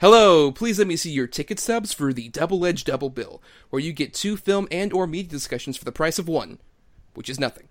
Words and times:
Hello, 0.00 0.50
please 0.50 0.78
let 0.78 0.88
me 0.88 0.96
see 0.96 1.10
your 1.10 1.26
ticket 1.26 1.60
stubs 1.60 1.92
for 1.92 2.10
the 2.10 2.30
Double 2.30 2.64
Edge 2.64 2.84
Double 2.84 3.10
Bill, 3.10 3.42
where 3.68 3.82
you 3.82 3.92
get 3.92 4.14
two 4.14 4.38
film 4.38 4.66
and 4.70 4.94
or 4.94 5.06
media 5.06 5.30
discussions 5.30 5.76
for 5.76 5.84
the 5.84 5.92
price 5.92 6.18
of 6.18 6.26
one, 6.26 6.58
which 7.12 7.28
is 7.28 7.38
nothing. 7.38 7.68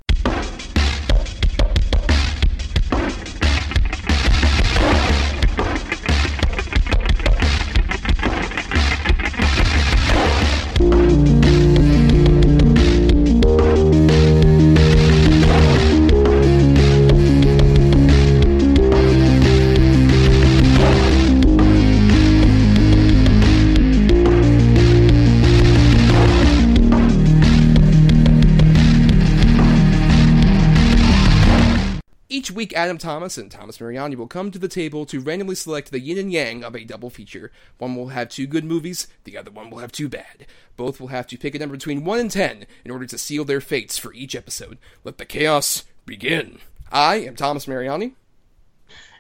Week, 32.59 32.73
Adam 32.73 32.98
Thomas 32.98 33.38
and 33.38 33.49
Thomas 33.49 33.80
Mariani 33.80 34.18
will 34.18 34.27
come 34.27 34.52
to 34.52 34.59
the 34.59 34.68
table 34.68 35.05
to 35.05 35.22
randomly 35.22 35.55
select 35.55 35.91
the 35.91 35.99
yin 36.02 36.18
and 36.18 36.30
yang 36.30 36.62
of 36.62 36.76
a 36.76 36.84
double 36.84 37.09
feature. 37.09 37.54
One 37.77 37.95
will 37.95 38.09
have 38.09 38.27
two 38.27 38.48
good 38.48 38.66
movies, 38.66 39.08
the 39.23 39.38
other 39.38 39.49
one 39.49 39.70
will 39.70 39.77
have 39.77 39.94
two 39.94 40.09
bad. 40.09 40.45
Both 40.76 40.99
will 40.99 41.08
have 41.08 41.26
to 41.27 41.38
pick 41.38 41.55
a 41.55 41.59
number 41.59 41.77
between 41.77 42.04
1 42.04 42.20
and 42.20 42.30
10 42.30 42.66
in 42.84 42.91
order 42.91 43.05
to 43.05 43.18
seal 43.18 43.45
their 43.45 43.62
fates 43.62 43.98
for 43.98 44.13
each 44.13 44.35
episode. 44.35 44.77
Let 45.05 45.20
the 45.20 45.26
chaos 45.26 45.85
begin. 46.05 46.59
I 46.91 47.22
am 47.22 47.38
Thomas 47.38 47.66
Mariani. 47.66 48.16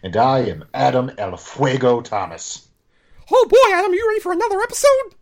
And 0.03 0.17
I 0.17 0.39
am 0.39 0.65
Adam 0.73 1.09
El 1.17 1.37
Fuego 1.37 2.01
Thomas. 2.01 2.67
Oh 3.31 3.47
boy, 3.49 3.73
Adam, 3.73 3.91
are 3.91 3.95
you 3.95 4.05
ready 4.05 4.19
for 4.19 4.33
another 4.33 4.59
episode? 4.59 5.15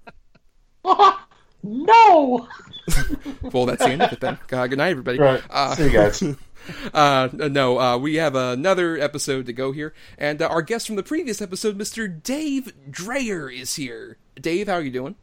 no! 1.62 2.48
well, 3.54 3.68
that's 3.68 3.84
the 3.84 3.92
end 3.92 4.02
of 4.02 4.12
it 4.12 4.22
then. 4.22 4.40
Uh, 4.52 4.66
good 4.66 4.80
night, 4.80 4.90
everybody. 4.90 5.20
Right. 5.20 5.44
Uh, 5.52 5.76
See 5.76 5.84
you 5.84 5.92
guys. 5.92 6.24
Uh, 6.94 7.30
no, 7.34 7.80
uh, 7.80 7.98
we 7.98 8.16
have 8.16 8.36
another 8.36 8.98
episode 8.98 9.46
to 9.46 9.54
go 9.54 9.72
here, 9.72 9.94
and 10.18 10.42
uh, 10.42 10.48
our 10.48 10.62
guest 10.62 10.88
from 10.88 10.96
the 10.96 11.04
previous 11.04 11.42
episode, 11.42 11.78
Mr. 11.78 12.22
Dave 12.24 12.74
Dreyer, 12.90 13.50
is 13.50 13.76
here. 13.76 14.18
Dave, 14.40 14.68
how 14.68 14.76
are 14.76 14.82
you 14.82 14.92
doing? 14.92 15.16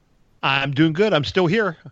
I'm 0.42 0.72
doing 0.72 0.92
good. 0.92 1.12
I'm 1.12 1.24
still 1.24 1.46
here. 1.46 1.78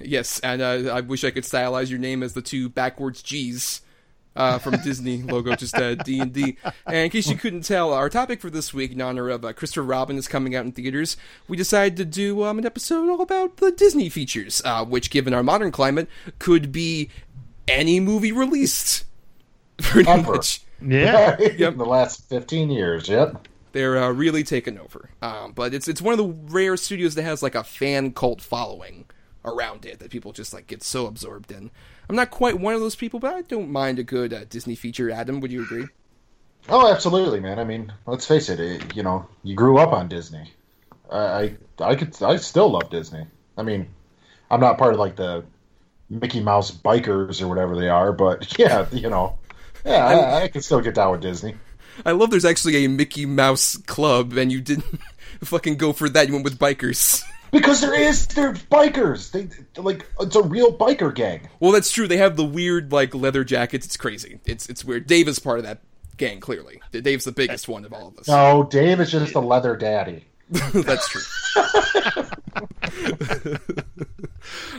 Yes, 0.00 0.40
and 0.40 0.62
uh, 0.62 0.94
I 0.94 1.00
wish 1.02 1.24
I 1.24 1.30
could 1.30 1.44
stylize 1.44 1.90
your 1.90 1.98
name 1.98 2.22
as 2.22 2.32
the 2.32 2.40
two 2.40 2.70
backwards 2.70 3.22
G's 3.22 3.82
uh, 4.36 4.58
from 4.58 4.76
Disney 4.82 5.22
logo, 5.22 5.54
just 5.54 5.74
D 5.76 6.20
and 6.20 6.32
D. 6.32 6.56
And 6.86 6.96
in 6.96 7.10
case 7.10 7.28
you 7.28 7.36
couldn't 7.36 7.62
tell, 7.62 7.92
our 7.92 8.08
topic 8.08 8.40
for 8.40 8.50
this 8.50 8.74
week, 8.74 8.92
in 8.92 9.00
honor 9.00 9.28
of 9.28 9.44
uh, 9.44 9.52
Christopher 9.52 9.82
Robin, 9.82 10.16
is 10.16 10.28
coming 10.28 10.54
out 10.54 10.64
in 10.64 10.72
theaters. 10.72 11.16
We 11.48 11.56
decided 11.56 11.96
to 11.98 12.04
do 12.04 12.44
um, 12.44 12.58
an 12.58 12.66
episode 12.66 13.08
all 13.08 13.20
about 13.20 13.58
the 13.58 13.70
Disney 13.72 14.08
features, 14.08 14.62
uh, 14.64 14.84
which, 14.84 15.10
given 15.10 15.34
our 15.34 15.42
modern 15.42 15.70
climate, 15.70 16.08
could 16.38 16.72
be 16.72 17.10
any 17.68 18.00
movie 18.00 18.32
released. 18.32 19.04
Pretty 19.78 20.08
Ever. 20.08 20.32
much. 20.32 20.62
Yeah. 20.80 21.38
In 21.38 21.78
the 21.78 21.86
last 21.86 22.28
15 22.28 22.70
years, 22.70 23.08
yep. 23.08 23.48
They're 23.72 23.96
uh, 23.96 24.10
really 24.12 24.44
taking 24.44 24.78
over. 24.78 25.10
Um, 25.20 25.52
but 25.52 25.74
it's 25.74 25.88
it's 25.88 26.00
one 26.00 26.12
of 26.12 26.18
the 26.18 26.52
rare 26.52 26.76
studios 26.76 27.16
that 27.16 27.24
has 27.24 27.42
like 27.42 27.56
a 27.56 27.64
fan 27.64 28.12
cult 28.12 28.40
following 28.40 29.06
around 29.44 29.84
it 29.84 29.98
that 29.98 30.10
people 30.10 30.32
just 30.32 30.54
like 30.54 30.66
get 30.66 30.82
so 30.82 31.06
absorbed 31.06 31.50
in. 31.50 31.70
I'm 32.08 32.16
not 32.16 32.30
quite 32.30 32.60
one 32.60 32.74
of 32.74 32.80
those 32.80 32.94
people, 32.94 33.18
but 33.18 33.34
I 33.34 33.42
don't 33.42 33.70
mind 33.70 33.98
a 33.98 34.04
good 34.04 34.32
uh, 34.32 34.44
Disney 34.44 34.74
feature. 34.74 35.10
Adam, 35.10 35.40
would 35.40 35.50
you 35.50 35.62
agree? 35.62 35.86
Oh, 36.68 36.90
absolutely, 36.90 37.40
man. 37.40 37.58
I 37.58 37.64
mean, 37.64 37.92
let's 38.06 38.26
face 38.26 38.48
it, 38.48 38.60
it 38.60 38.94
you 38.96 39.02
know, 39.02 39.26
you 39.42 39.54
grew 39.54 39.78
up 39.78 39.92
on 39.92 40.08
Disney. 40.08 40.52
I, 41.10 41.18
I, 41.18 41.56
I 41.80 41.94
could, 41.94 42.20
I 42.22 42.36
still 42.36 42.70
love 42.70 42.90
Disney. 42.90 43.26
I 43.56 43.62
mean, 43.62 43.88
I'm 44.50 44.60
not 44.60 44.78
part 44.78 44.94
of 44.94 45.00
like 45.00 45.16
the 45.16 45.44
Mickey 46.10 46.40
Mouse 46.40 46.70
bikers 46.70 47.40
or 47.42 47.48
whatever 47.48 47.76
they 47.76 47.88
are, 47.88 48.12
but 48.12 48.58
yeah, 48.58 48.86
you 48.92 49.10
know, 49.10 49.38
yeah, 49.84 50.06
I, 50.06 50.42
I 50.44 50.48
can 50.48 50.62
still 50.62 50.80
get 50.80 50.94
down 50.94 51.12
with 51.12 51.20
Disney. 51.20 51.54
I 52.04 52.12
love 52.12 52.30
there's 52.30 52.44
actually 52.44 52.84
a 52.84 52.88
Mickey 52.88 53.26
Mouse 53.26 53.76
club, 53.76 54.36
and 54.36 54.50
you 54.50 54.60
didn't 54.60 55.00
fucking 55.44 55.76
go 55.76 55.92
for 55.92 56.08
that. 56.08 56.26
You 56.26 56.34
went 56.34 56.44
with 56.44 56.58
bikers. 56.58 57.22
Because 57.50 57.80
there 57.80 57.94
is, 57.94 58.26
they're 58.26 58.54
bikers. 58.54 59.30
They 59.30 59.48
like 59.80 60.04
it's 60.18 60.34
a 60.34 60.42
real 60.42 60.76
biker 60.76 61.14
gang. 61.14 61.48
Well, 61.60 61.70
that's 61.70 61.92
true. 61.92 62.08
They 62.08 62.16
have 62.16 62.34
the 62.36 62.44
weird 62.44 62.90
like 62.90 63.14
leather 63.14 63.44
jackets. 63.44 63.86
It's 63.86 63.96
crazy. 63.96 64.40
It's 64.44 64.68
it's 64.68 64.84
weird. 64.84 65.06
Dave 65.06 65.28
is 65.28 65.38
part 65.38 65.60
of 65.60 65.64
that 65.64 65.78
gang. 66.16 66.40
Clearly, 66.40 66.82
Dave's 66.90 67.24
the 67.24 67.30
biggest 67.30 67.68
one 67.68 67.84
of 67.84 67.92
all 67.92 68.08
of 68.08 68.18
us. 68.18 68.26
No, 68.26 68.64
Dave 68.64 68.98
is 68.98 69.12
just 69.12 69.36
a 69.36 69.40
leather 69.40 69.76
daddy. 69.76 70.24
that's 70.50 71.08
true. 71.08 71.22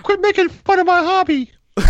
Quit 0.04 0.22
making 0.22 0.50
fun 0.50 0.80
of 0.80 0.88
my 0.88 1.02
hobby. 1.04 1.52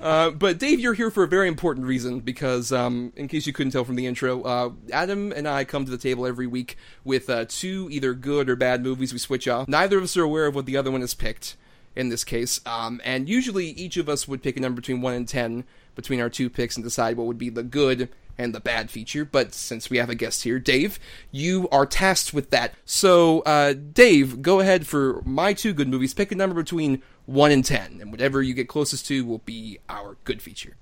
Uh, 0.00 0.30
but 0.30 0.58
Dave, 0.58 0.80
you're 0.80 0.94
here 0.94 1.10
for 1.10 1.24
a 1.24 1.28
very 1.28 1.46
important 1.46 1.86
reason 1.86 2.20
because, 2.20 2.72
um, 2.72 3.12
in 3.16 3.28
case 3.28 3.46
you 3.46 3.52
couldn't 3.52 3.72
tell 3.72 3.84
from 3.84 3.96
the 3.96 4.06
intro, 4.06 4.42
uh, 4.42 4.70
Adam 4.92 5.30
and 5.30 5.46
I 5.46 5.64
come 5.64 5.84
to 5.84 5.90
the 5.90 5.98
table 5.98 6.26
every 6.26 6.46
week 6.46 6.78
with 7.04 7.28
uh, 7.28 7.44
two 7.46 7.86
either 7.90 8.14
good 8.14 8.48
or 8.48 8.56
bad 8.56 8.82
movies 8.82 9.12
we 9.12 9.18
switch 9.18 9.46
off. 9.46 9.68
Neither 9.68 9.98
of 9.98 10.04
us 10.04 10.16
are 10.16 10.22
aware 10.22 10.46
of 10.46 10.54
what 10.54 10.64
the 10.64 10.76
other 10.76 10.90
one 10.90 11.02
has 11.02 11.12
picked 11.12 11.56
in 11.94 12.08
this 12.08 12.24
case, 12.24 12.60
um, 12.64 13.00
and 13.04 13.28
usually 13.28 13.66
each 13.66 13.98
of 13.98 14.08
us 14.08 14.26
would 14.26 14.42
pick 14.42 14.56
a 14.56 14.60
number 14.60 14.80
between 14.80 15.02
one 15.02 15.12
and 15.12 15.28
ten 15.28 15.64
between 15.94 16.20
our 16.20 16.30
two 16.30 16.48
picks 16.48 16.76
and 16.76 16.84
decide 16.84 17.16
what 17.16 17.26
would 17.26 17.38
be 17.38 17.50
the 17.50 17.62
good 17.62 18.08
and 18.40 18.54
the 18.54 18.60
bad 18.60 18.90
feature. 18.90 19.24
But 19.24 19.54
since 19.54 19.90
we 19.90 19.98
have 19.98 20.08
a 20.08 20.14
guest 20.14 20.42
here, 20.42 20.58
Dave, 20.58 20.98
you 21.30 21.68
are 21.70 21.84
tasked 21.84 22.32
with 22.32 22.50
that. 22.50 22.74
So, 22.84 23.40
uh, 23.40 23.74
Dave, 23.74 24.40
go 24.40 24.60
ahead 24.60 24.86
for 24.86 25.22
my 25.24 25.52
two 25.52 25.72
good 25.74 25.88
movies. 25.88 26.14
Pick 26.14 26.32
a 26.32 26.34
number 26.34 26.56
between 26.56 27.02
1 27.26 27.50
and 27.50 27.64
10, 27.64 27.98
and 28.00 28.10
whatever 28.10 28.42
you 28.42 28.54
get 28.54 28.68
closest 28.68 29.06
to 29.06 29.24
will 29.24 29.38
be 29.38 29.78
our 29.88 30.16
good 30.24 30.40
feature. 30.40 30.76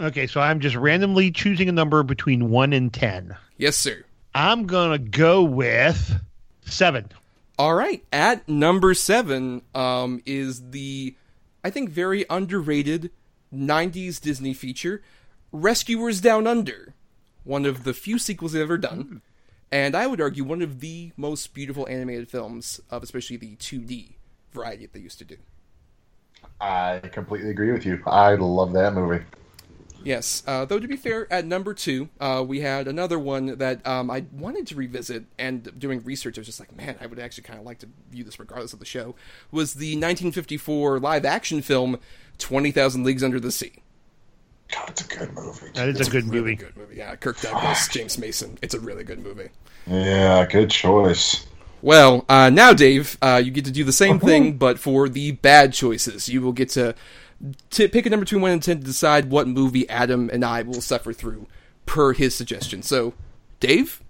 Okay, 0.00 0.26
so 0.26 0.40
I'm 0.40 0.60
just 0.60 0.76
randomly 0.76 1.30
choosing 1.30 1.68
a 1.68 1.72
number 1.72 2.02
between 2.02 2.48
1 2.48 2.72
and 2.72 2.92
10. 2.92 3.36
Yes, 3.58 3.76
sir. 3.76 4.04
I'm 4.34 4.66
going 4.66 4.92
to 4.92 4.98
go 4.98 5.42
with 5.42 6.14
7. 6.64 7.10
All 7.58 7.74
right. 7.74 8.04
At 8.12 8.48
number 8.48 8.94
7 8.94 9.62
um, 9.74 10.22
is 10.24 10.70
the, 10.70 11.16
I 11.64 11.70
think, 11.70 11.90
very 11.90 12.24
underrated 12.30 13.10
90s 13.52 14.20
Disney 14.20 14.54
feature, 14.54 15.02
Rescuers 15.52 16.20
Down 16.20 16.46
Under. 16.46 16.94
One 17.50 17.66
of 17.66 17.82
the 17.82 17.92
few 17.92 18.16
sequels 18.20 18.52
they've 18.52 18.62
ever 18.62 18.78
done. 18.78 19.22
And 19.72 19.96
I 19.96 20.06
would 20.06 20.20
argue 20.20 20.44
one 20.44 20.62
of 20.62 20.78
the 20.78 21.10
most 21.16 21.52
beautiful 21.52 21.84
animated 21.88 22.28
films 22.28 22.80
of 22.90 23.02
especially 23.02 23.38
the 23.38 23.56
2D 23.56 24.12
variety 24.52 24.86
that 24.86 24.92
they 24.92 25.00
used 25.00 25.18
to 25.18 25.24
do. 25.24 25.36
I 26.60 27.00
completely 27.12 27.50
agree 27.50 27.72
with 27.72 27.84
you. 27.84 28.00
I 28.06 28.36
love 28.36 28.72
that 28.74 28.94
movie. 28.94 29.24
Yes, 30.04 30.44
uh, 30.46 30.64
though 30.64 30.78
to 30.78 30.86
be 30.86 30.96
fair, 30.96 31.26
at 31.32 31.44
number 31.44 31.74
two, 31.74 32.08
uh, 32.20 32.44
we 32.46 32.60
had 32.60 32.86
another 32.86 33.18
one 33.18 33.58
that 33.58 33.84
um, 33.84 34.12
I 34.12 34.26
wanted 34.30 34.68
to 34.68 34.76
revisit, 34.76 35.24
and 35.36 35.76
doing 35.76 36.04
research, 36.04 36.38
I 36.38 36.42
was 36.42 36.46
just 36.46 36.60
like, 36.60 36.74
man, 36.76 36.98
I 37.00 37.06
would 37.06 37.18
actually 37.18 37.42
kind 37.42 37.58
of 37.58 37.66
like 37.66 37.80
to 37.80 37.88
view 38.12 38.22
this 38.22 38.38
regardless 38.38 38.72
of 38.72 38.78
the 38.78 38.84
show. 38.84 39.16
Was 39.50 39.74
the 39.74 39.96
1954 39.96 41.00
live-action 41.00 41.62
film 41.62 41.98
Twenty 42.38 42.70
Thousand 42.70 43.02
Leagues 43.02 43.24
Under 43.24 43.40
the 43.40 43.50
Sea? 43.50 43.82
God, 44.72 44.90
it's 44.90 45.00
a 45.04 45.08
good 45.18 45.32
movie. 45.34 45.66
That 45.74 45.88
is 45.88 46.06
a 46.06 46.10
good 46.10 46.24
Really 46.28 46.40
movie. 46.52 46.56
good 46.56 46.76
movie. 46.76 46.96
Yeah, 46.96 47.16
Kirk 47.16 47.40
Douglas, 47.40 47.88
James 47.88 48.18
Mason. 48.18 48.58
It's 48.62 48.74
a 48.74 48.80
really 48.80 49.04
good 49.04 49.18
movie. 49.20 49.48
Yeah, 49.86 50.46
good 50.46 50.70
choice. 50.70 51.46
Well, 51.82 52.24
uh, 52.28 52.50
now, 52.50 52.72
Dave, 52.72 53.16
uh, 53.22 53.40
you 53.42 53.50
get 53.50 53.64
to 53.64 53.70
do 53.70 53.84
the 53.84 53.92
same 53.92 54.20
thing, 54.20 54.58
but 54.58 54.78
for 54.78 55.08
the 55.08 55.32
bad 55.32 55.72
choices. 55.72 56.28
You 56.28 56.42
will 56.42 56.52
get 56.52 56.68
to, 56.70 56.94
to 57.70 57.88
pick 57.88 58.04
a 58.06 58.10
number 58.10 58.24
between 58.24 58.42
1 58.42 58.50
and 58.50 58.62
10 58.62 58.78
to 58.80 58.84
decide 58.84 59.30
what 59.30 59.48
movie 59.48 59.88
Adam 59.88 60.28
and 60.32 60.44
I 60.44 60.62
will 60.62 60.82
suffer 60.82 61.12
through 61.12 61.46
per 61.86 62.12
his 62.12 62.34
suggestion. 62.34 62.82
So, 62.82 63.14
Dave? 63.60 64.02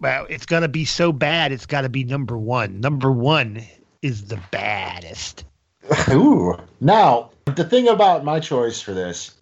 Well, 0.00 0.26
it's 0.30 0.46
going 0.46 0.62
to 0.62 0.68
be 0.68 0.84
so 0.86 1.12
bad, 1.12 1.52
it's 1.52 1.66
got 1.66 1.82
to 1.82 1.88
be 1.88 2.04
number 2.04 2.36
1. 2.38 2.80
Number 2.80 3.12
1 3.12 3.62
is 4.02 4.24
the 4.26 4.40
baddest. 4.50 5.44
Ooh. 6.10 6.56
Now, 6.80 7.30
the 7.54 7.64
thing 7.64 7.88
about 7.88 8.24
my 8.24 8.40
choice 8.40 8.80
for 8.80 8.94
this, 8.94 9.32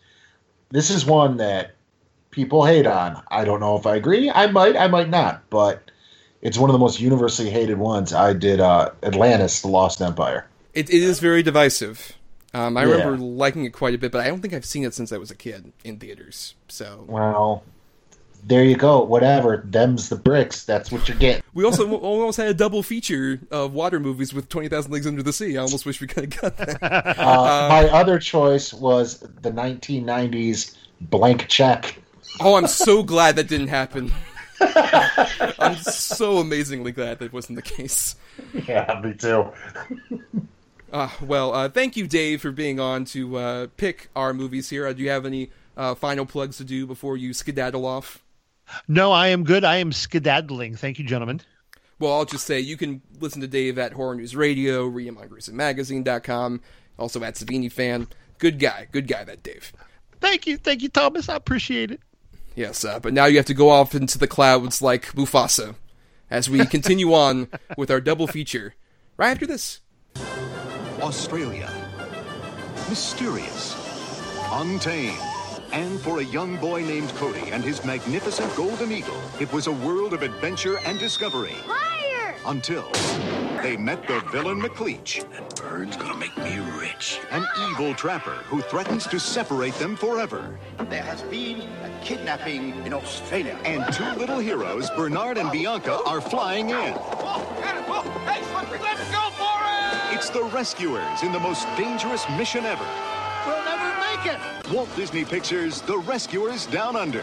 this 0.71 0.91
is 0.91 1.05
one 1.07 1.37
that 1.39 1.75
people 2.31 2.65
hate 2.65 2.87
on. 2.87 3.23
I 3.31 3.45
don't 3.45 3.61
know 3.61 3.77
if 3.77 3.87
I 3.87 3.97
agree. 3.97 4.31
I 4.31 4.47
might, 4.49 4.77
I 4.77 4.89
might 4.89 5.09
not, 5.09 5.49
but 5.51 5.91
it's 6.43 6.59
one 6.59 6.71
of 6.71 6.73
the 6.75 6.79
most 6.79 7.01
universally 7.01 7.51
hated 7.51 7.79
ones. 7.79 8.13
I 8.13 8.33
did 8.33 8.61
uh, 8.61 8.91
Atlantis, 9.03 9.63
The 9.63 9.69
Lost 9.69 10.01
Empire. 10.01 10.47
It, 10.75 10.89
it 10.91 11.03
is 11.03 11.19
very 11.21 11.43
divisive. 11.43 12.13
Um, 12.55 12.77
I 12.77 12.85
Yeah. 12.85 12.93
remember 12.93 13.19
liking 13.19 13.65
it 13.65 13.71
quite 13.73 13.95
a 13.95 13.99
bit, 13.99 14.13
but 14.13 14.21
I 14.21 14.29
don't 14.29 14.41
think 14.41 14.55
I've 14.55 14.65
seen 14.65 14.85
it 14.85 14.95
since 14.95 15.13
I 15.13 15.19
was 15.19 15.31
a 15.31 15.35
kid 15.35 15.73
in 15.85 15.99
theaters. 15.99 16.55
So 16.69 17.05
Well, 17.09 17.63
there 18.45 18.65
you 18.65 18.77
go. 18.77 19.03
Whatever. 19.03 19.63
Them's 19.67 20.09
the 20.09 20.17
bricks. 20.17 20.65
That's 20.65 20.91
what 20.91 21.09
you're 21.09 21.19
getting. 21.19 21.43
we 21.55 21.65
also 21.65 21.97
almost 21.97 22.37
had 22.37 22.49
a 22.49 22.55
double 22.55 22.83
feature 22.83 23.41
of 23.51 23.73
water 23.75 24.01
movies 24.01 24.33
with 24.33 24.49
Twenty 24.49 24.69
Thousand 24.69 24.93
Leagues 24.93 25.07
Under 25.07 25.23
the 25.23 25.33
Sea. 25.33 25.57
I 25.57 25.61
almost 25.63 25.87
wish 25.87 26.01
we 26.01 26.07
could 26.07 26.33
have 26.33 26.41
got 26.41 26.57
that. 26.59 27.19
Uh, 27.19 27.69
my 27.69 27.89
other 27.91 28.19
choice 28.19 28.73
was 28.73 29.21
the 29.21 29.51
1990s 29.51 30.77
Blank 31.03 31.49
Check. 31.49 31.99
oh, 32.41 32.55
I'm 32.55 32.67
so 32.67 33.03
glad 33.03 33.37
that 33.37 33.49
didn't 33.49 33.69
happen. 33.69 34.13
I'm 34.61 35.77
so 35.77 36.39
amazingly 36.39 36.93
glad 36.93 37.19
that 37.21 37.33
wasn't 37.33 37.57
the 37.57 37.63
case. 37.63 38.17
Yeah, 38.67 39.01
me 39.05 39.15
too. 39.15 39.53
Uh, 40.93 41.11
well, 41.21 41.53
uh, 41.55 41.69
thank 41.69 41.97
you, 41.97 42.07
Dave, 42.07 42.41
for 42.41 42.51
being 42.51 42.81
on 42.81 43.05
to 43.07 43.37
uh, 43.37 43.67
pick 43.77 44.09
our 44.17 44.33
movies 44.33 44.71
here. 44.71 44.87
Uh, 44.87 44.93
do 44.93 45.03
you 45.03 45.11
have 45.11 45.27
any 45.27 45.51
uh, 45.77 45.95
final 45.95 46.25
plugs 46.27 46.57
to 46.59 46.65
do 46.65 46.87
before 46.87 47.17
you 47.17 47.33
skedaddle 47.35 47.85
off? 47.85 48.25
No, 48.87 49.13
I 49.13 49.29
am 49.29 49.45
good. 49.45 49.65
I 49.65 49.77
am 49.77 49.93
skedaddling. 49.93 50.77
Thank 50.77 50.99
you, 50.99 51.05
gentlemen. 51.05 51.41
Well, 51.99 52.13
I'll 52.13 52.25
just 52.25 52.47
say 52.47 52.61
you 52.61 52.77
can 52.77 53.03
listen 53.19 53.41
to 53.41 53.49
Dave 53.49 53.79
at 53.79 53.93
Horror 53.93 54.15
News 54.15 54.37
Radio, 54.37 54.87
read 54.87 55.09
him 55.09 55.19
on 55.19 56.61
also 56.99 57.23
at 57.23 57.35
Savini 57.35 57.71
Fan. 57.71 58.09
Good 58.39 58.59
guy, 58.59 58.87
good 58.93 59.09
guy, 59.09 59.25
that 59.25 59.43
Dave. 59.43 59.73
Thank 60.21 60.47
you. 60.47 60.57
Thank 60.57 60.83
you, 60.83 60.89
Thomas. 60.89 61.29
I 61.29 61.37
appreciate 61.37 61.91
it. 61.91 62.01
Yes, 62.55 62.85
uh, 62.85 62.99
but 62.99 63.13
now 63.13 63.27
you 63.27 63.37
have 63.37 63.47
to 63.47 63.55
go 63.55 63.71
off 63.71 63.95
into 63.95 64.19
the 64.19 64.27
clouds 64.27 64.83
like 64.83 65.13
Mufasa 65.13 65.77
as 66.31 66.51
we 66.51 66.65
continue 66.67 67.13
on 67.15 67.49
with 67.77 67.91
our 67.91 68.01
double 68.01 68.27
feature 68.27 68.75
right 69.17 69.31
after 69.31 69.47
this. 69.47 69.81
Australia. 71.01 71.71
Mysterious. 72.89 73.77
Untamed. 74.51 75.28
And 75.73 76.01
for 76.01 76.21
a 76.21 76.25
young 76.25 76.57
boy 76.57 76.83
named 76.83 77.11
Cody 77.17 77.51
and 77.51 77.63
his 77.63 77.85
magnificent 77.85 78.55
golden 78.57 78.91
eagle, 78.91 79.21
it 79.39 79.53
was 79.53 79.67
a 79.67 79.73
world 79.73 80.15
of 80.15 80.23
adventure 80.23 80.79
and 80.87 80.99
discovery. 80.99 81.55
Fire! 81.67 82.35
Until 82.47 82.91
they 83.63 83.77
met 83.77 84.07
the 84.07 84.21
villain 84.33 84.63
McLeach, 84.63 85.29
That 85.31 85.55
bird's 85.57 85.97
gonna 85.97 86.17
make 86.17 86.37
me 86.39 86.59
rich. 86.81 87.21
an 87.31 87.45
evil 87.69 87.95
trapper 87.95 88.37
who 88.47 88.63
threatens 88.63 89.07
to 89.09 89.21
separate 89.21 89.75
them 89.75 89.95
forever. 89.95 90.59
There 90.89 91.03
has 91.03 91.21
been 91.23 91.61
a 91.61 91.91
kidnapping 92.03 92.75
in 92.87 92.95
Australia. 92.95 93.59
And 93.65 93.93
two 93.93 94.11
little 94.13 94.39
heroes, 94.39 94.89
Bernard 94.91 95.37
and 95.37 95.53
Bianca, 95.53 96.01
are 96.07 96.21
flying 96.21 96.71
in. 96.71 96.95
Let's 96.95 99.11
go 99.11 99.31
for 99.37 99.59
it! 99.65 100.15
It's 100.15 100.31
the 100.31 100.45
Rescuers 100.45 101.23
in 101.23 101.33
the 101.33 101.41
most 101.41 101.67
dangerous 101.77 102.27
mission 102.39 102.65
ever. 102.65 102.87
We'll 104.25 104.33
never 104.35 104.53
make 104.53 104.65
it. 104.67 104.73
Walt 104.73 104.89
Disney 104.97 105.25
Pictures' 105.25 105.81
The 105.83 105.99
Rescuers 105.99 106.67
Down 106.67 106.97
Under. 106.97 107.23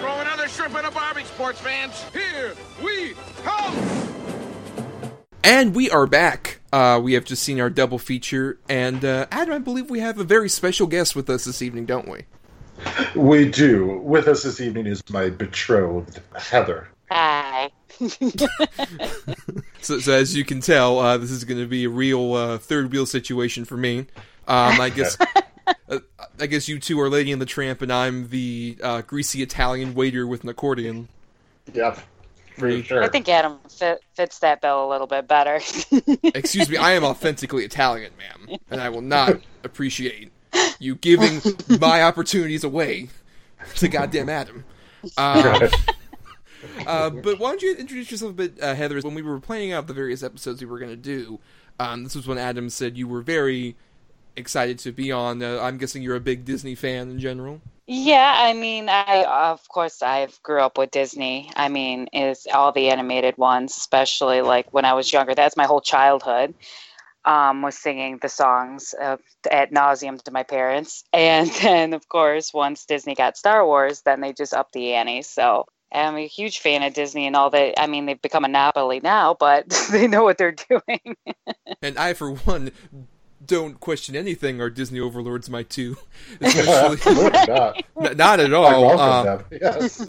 Throw 0.00 0.20
another 0.20 0.48
shrimp 0.48 0.76
in 0.78 0.84
a 0.84 0.90
barbie, 0.90 1.24
sports 1.24 1.60
fans. 1.60 2.04
Here 2.12 2.54
we 2.82 3.14
come. 3.42 3.74
And 5.44 5.74
we 5.74 5.90
are 5.90 6.06
back. 6.06 6.60
Uh, 6.72 7.00
we 7.02 7.14
have 7.14 7.24
just 7.24 7.42
seen 7.42 7.60
our 7.60 7.70
double 7.70 7.98
feature, 7.98 8.58
and 8.68 9.04
uh, 9.04 9.26
Adam, 9.30 9.54
I 9.54 9.58
believe 9.58 9.88
we 9.88 10.00
have 10.00 10.18
a 10.18 10.24
very 10.24 10.48
special 10.48 10.86
guest 10.86 11.16
with 11.16 11.30
us 11.30 11.44
this 11.44 11.62
evening, 11.62 11.86
don't 11.86 12.08
we? 12.08 12.24
We 13.16 13.50
do. 13.50 13.98
With 14.00 14.28
us 14.28 14.42
this 14.42 14.60
evening 14.60 14.86
is 14.86 15.02
my 15.08 15.30
betrothed, 15.30 16.20
Heather. 16.36 16.88
Hi. 17.10 17.70
So, 19.80 20.00
so 20.00 20.12
as 20.12 20.36
you 20.36 20.44
can 20.44 20.60
tell, 20.60 20.98
uh, 20.98 21.16
this 21.18 21.30
is 21.30 21.44
going 21.44 21.60
to 21.60 21.66
be 21.66 21.84
a 21.84 21.88
real 21.88 22.34
uh, 22.34 22.58
third 22.58 22.92
wheel 22.92 23.06
situation 23.06 23.64
for 23.64 23.76
me. 23.76 24.00
Um, 24.48 24.80
I 24.80 24.90
guess, 24.90 25.16
uh, 25.88 25.98
I 26.40 26.46
guess 26.46 26.68
you 26.68 26.78
two 26.78 27.00
are 27.00 27.08
Lady 27.08 27.32
and 27.32 27.40
the 27.40 27.46
Tramp, 27.46 27.82
and 27.82 27.92
I'm 27.92 28.28
the 28.28 28.78
uh, 28.82 29.02
greasy 29.02 29.42
Italian 29.42 29.94
waiter 29.94 30.26
with 30.26 30.42
an 30.42 30.48
accordion. 30.48 31.08
Yep. 31.72 31.98
For 32.56 32.82
sure. 32.82 33.04
I 33.04 33.08
think 33.08 33.28
Adam 33.28 33.58
fit, 33.70 34.02
fits 34.14 34.40
that 34.40 34.60
bill 34.60 34.84
a 34.84 34.90
little 34.90 35.06
bit 35.06 35.28
better. 35.28 35.56
Excuse 36.24 36.68
me, 36.68 36.76
I 36.76 36.92
am 36.92 37.04
authentically 37.04 37.64
Italian, 37.64 38.12
ma'am, 38.18 38.58
and 38.70 38.80
I 38.80 38.88
will 38.88 39.02
not 39.02 39.40
appreciate 39.64 40.32
you 40.80 40.96
giving 40.96 41.40
my 41.78 42.02
opportunities 42.02 42.64
away 42.64 43.08
to 43.76 43.88
goddamn 43.88 44.28
Adam. 44.28 44.64
Um, 45.16 45.68
uh, 46.86 47.10
but 47.10 47.38
why 47.38 47.50
don't 47.50 47.62
you 47.62 47.76
introduce 47.76 48.10
yourself 48.10 48.32
a 48.32 48.34
bit, 48.34 48.60
uh, 48.60 48.74
Heather? 48.74 49.00
When 49.00 49.14
we 49.14 49.22
were 49.22 49.38
planning 49.38 49.72
out 49.72 49.86
the 49.86 49.94
various 49.94 50.24
episodes 50.24 50.60
we 50.60 50.66
were 50.66 50.78
going 50.78 50.90
to 50.90 50.96
do, 50.96 51.38
um, 51.78 52.04
this 52.04 52.16
was 52.16 52.26
when 52.26 52.38
Adam 52.38 52.70
said 52.70 52.98
you 52.98 53.06
were 53.06 53.22
very 53.22 53.76
excited 54.38 54.78
to 54.80 54.92
be 54.92 55.12
on. 55.12 55.42
Uh, 55.42 55.60
I'm 55.60 55.78
guessing 55.78 56.02
you're 56.02 56.16
a 56.16 56.20
big 56.20 56.44
Disney 56.44 56.74
fan 56.74 57.10
in 57.10 57.18
general. 57.18 57.60
yeah, 57.86 58.34
I 58.38 58.54
mean, 58.54 58.88
I 58.88 59.24
of 59.24 59.68
course 59.68 60.02
I 60.02 60.28
grew 60.42 60.60
up 60.60 60.78
with 60.78 60.90
Disney. 60.90 61.50
I 61.56 61.68
mean, 61.68 62.08
is 62.12 62.46
all 62.52 62.72
the 62.72 62.90
animated 62.90 63.36
ones, 63.38 63.76
especially 63.76 64.40
like 64.42 64.72
when 64.72 64.84
I 64.84 64.94
was 64.94 65.12
younger. 65.12 65.34
That's 65.34 65.56
my 65.56 65.64
whole 65.64 65.80
childhood. 65.80 66.54
Um, 67.24 67.60
was 67.62 67.76
singing 67.76 68.18
the 68.22 68.28
songs 68.28 68.94
uh, 68.98 69.18
at 69.50 69.72
nauseum 69.72 70.22
to 70.22 70.30
my 70.30 70.44
parents, 70.44 71.04
and 71.12 71.50
then 71.62 71.92
of 71.92 72.08
course 72.08 72.54
once 72.54 72.86
Disney 72.86 73.14
got 73.14 73.36
Star 73.36 73.66
Wars, 73.66 74.02
then 74.02 74.20
they 74.20 74.32
just 74.32 74.54
upped 74.54 74.72
the 74.72 74.94
ante. 74.94 75.22
So 75.22 75.66
I'm 75.92 76.16
a 76.16 76.26
huge 76.26 76.58
fan 76.58 76.82
of 76.82 76.94
Disney 76.94 77.26
and 77.26 77.34
all 77.34 77.50
that. 77.50 77.80
I 77.80 77.86
mean, 77.86 78.06
they've 78.06 78.20
become 78.20 78.44
a 78.44 78.48
monopoly 78.48 79.00
now, 79.02 79.34
but 79.34 79.68
they 79.90 80.06
know 80.06 80.22
what 80.22 80.38
they're 80.38 80.52
doing. 80.52 81.16
And 81.80 81.96
I, 81.96 82.14
for 82.14 82.34
one, 82.34 82.72
don't 83.48 83.80
question 83.80 84.14
anything 84.14 84.60
our 84.60 84.70
Disney 84.70 85.00
overlords 85.00 85.50
might 85.50 85.68
do. 85.70 85.96
Especially, 86.40 87.30
not. 87.48 87.82
n- 88.00 88.16
not 88.16 88.38
at 88.40 88.52
all. 88.52 89.00
Um, 89.00 89.24
them. 89.26 89.44
Yes. 89.60 90.06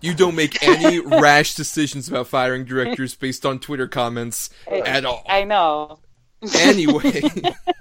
You 0.00 0.14
don't 0.14 0.34
make 0.34 0.62
any 0.62 0.98
rash 1.00 1.54
decisions 1.54 2.08
about 2.08 2.26
firing 2.26 2.64
directors 2.64 3.14
based 3.14 3.46
on 3.46 3.58
Twitter 3.58 3.88
comments 3.88 4.50
at 4.70 5.06
all. 5.06 5.24
I 5.28 5.44
know. 5.44 6.00
Anyway, 6.58 7.22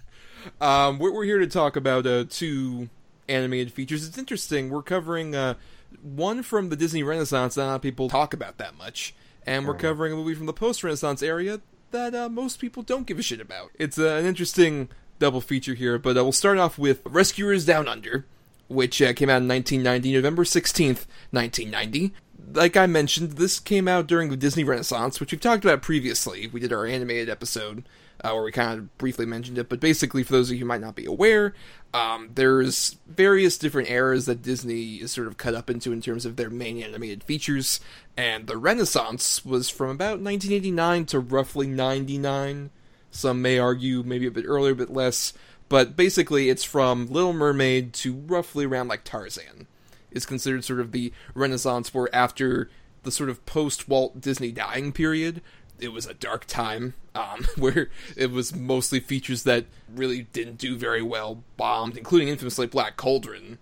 um, 0.61 0.99
we're, 0.99 1.11
we're 1.11 1.25
here 1.25 1.39
to 1.39 1.47
talk 1.47 1.75
about 1.75 2.05
uh, 2.05 2.25
two 2.29 2.89
animated 3.27 3.73
features. 3.73 4.07
It's 4.07 4.17
interesting. 4.17 4.69
We're 4.69 4.83
covering 4.83 5.35
uh, 5.35 5.55
one 6.01 6.43
from 6.43 6.69
the 6.69 6.75
Disney 6.75 7.01
Renaissance 7.01 7.55
that 7.55 7.65
not 7.65 7.81
people 7.81 8.07
talk 8.07 8.33
about 8.35 8.59
that 8.59 8.77
much, 8.77 9.15
and 9.47 9.67
we're 9.67 9.73
covering 9.75 10.13
a 10.13 10.15
movie 10.15 10.35
from 10.35 10.45
the 10.45 10.53
post-Renaissance 10.53 11.23
area 11.23 11.59
that 11.91 12.15
uh, 12.15 12.29
most 12.29 12.59
people 12.59 12.83
don't 12.83 13.07
give 13.07 13.19
a 13.19 13.23
shit 13.23 13.41
about. 13.41 13.71
It's 13.77 13.99
uh, 13.99 14.15
an 14.15 14.25
interesting 14.25 14.89
double 15.19 15.41
feature 15.41 15.73
here, 15.73 15.99
but 15.99 16.17
uh, 16.17 16.23
we'll 16.23 16.31
start 16.31 16.57
off 16.57 16.77
with 16.77 17.01
Rescuers 17.05 17.65
Down 17.65 17.87
Under, 17.87 18.25
which 18.67 19.01
uh, 19.01 19.13
came 19.13 19.29
out 19.29 19.41
in 19.41 19.47
1990, 19.47 20.13
November 20.13 20.43
16th, 20.43 21.05
1990. 21.31 22.13
Like 22.53 22.75
I 22.75 22.85
mentioned, 22.87 23.33
this 23.33 23.59
came 23.59 23.87
out 23.87 24.07
during 24.07 24.29
the 24.29 24.37
Disney 24.37 24.63
Renaissance, 24.63 25.19
which 25.19 25.31
we've 25.31 25.39
talked 25.39 25.63
about 25.63 25.81
previously. 25.81 26.47
We 26.47 26.59
did 26.59 26.73
our 26.73 26.85
animated 26.85 27.29
episode 27.29 27.83
uh, 28.23 28.31
where 28.31 28.43
we 28.43 28.51
kind 28.51 28.79
of 28.79 28.97
briefly 28.97 29.25
mentioned 29.25 29.57
it, 29.57 29.69
but 29.69 29.79
basically, 29.79 30.23
for 30.23 30.33
those 30.33 30.49
of 30.49 30.53
you 30.53 30.59
who 30.59 30.65
might 30.65 30.81
not 30.81 30.95
be 30.95 31.05
aware, 31.05 31.53
um, 31.93 32.29
there's 32.35 32.97
various 33.07 33.57
different 33.57 33.89
eras 33.89 34.25
that 34.25 34.41
Disney 34.41 34.95
is 34.95 35.11
sort 35.11 35.27
of 35.27 35.37
cut 35.37 35.55
up 35.55 35.69
into 35.69 35.91
in 35.91 36.01
terms 36.01 36.25
of 36.25 36.35
their 36.35 36.49
main 36.49 36.81
animated 36.81 37.23
features, 37.23 37.79
and 38.15 38.47
the 38.47 38.57
Renaissance 38.57 39.43
was 39.43 39.69
from 39.69 39.89
about 39.89 40.19
1989 40.19 41.05
to 41.07 41.19
roughly 41.19 41.67
99. 41.67 42.69
Some 43.09 43.41
may 43.41 43.59
argue 43.59 44.03
maybe 44.03 44.27
a 44.27 44.31
bit 44.31 44.45
earlier, 44.47 44.73
a 44.73 44.75
bit 44.75 44.93
less, 44.93 45.33
but 45.67 45.95
basically, 45.95 46.49
it's 46.49 46.63
from 46.63 47.07
Little 47.07 47.33
Mermaid 47.33 47.93
to 47.93 48.13
roughly 48.13 48.65
around 48.65 48.87
like 48.87 49.03
Tarzan. 49.03 49.67
Is 50.11 50.25
considered 50.25 50.65
sort 50.65 50.81
of 50.81 50.91
the 50.91 51.13
Renaissance, 51.33 51.93
where 51.93 52.13
after 52.13 52.69
the 53.03 53.11
sort 53.11 53.29
of 53.29 53.45
post 53.45 53.87
Walt 53.87 54.19
Disney 54.21 54.51
dying 54.51 54.91
period, 54.91 55.41
it 55.81 55.91
was 55.91 56.05
a 56.05 56.13
dark 56.13 56.45
time 56.45 56.93
um, 57.15 57.43
where 57.57 57.89
it 58.15 58.31
was 58.31 58.55
mostly 58.55 58.99
features 58.99 59.43
that 59.43 59.65
really 59.93 60.23
didn't 60.31 60.57
do 60.57 60.77
very 60.77 61.01
well, 61.01 61.43
bombed, 61.57 61.97
including 61.97 62.27
infamously 62.29 62.67
Black 62.67 62.95
Cauldron. 62.97 63.57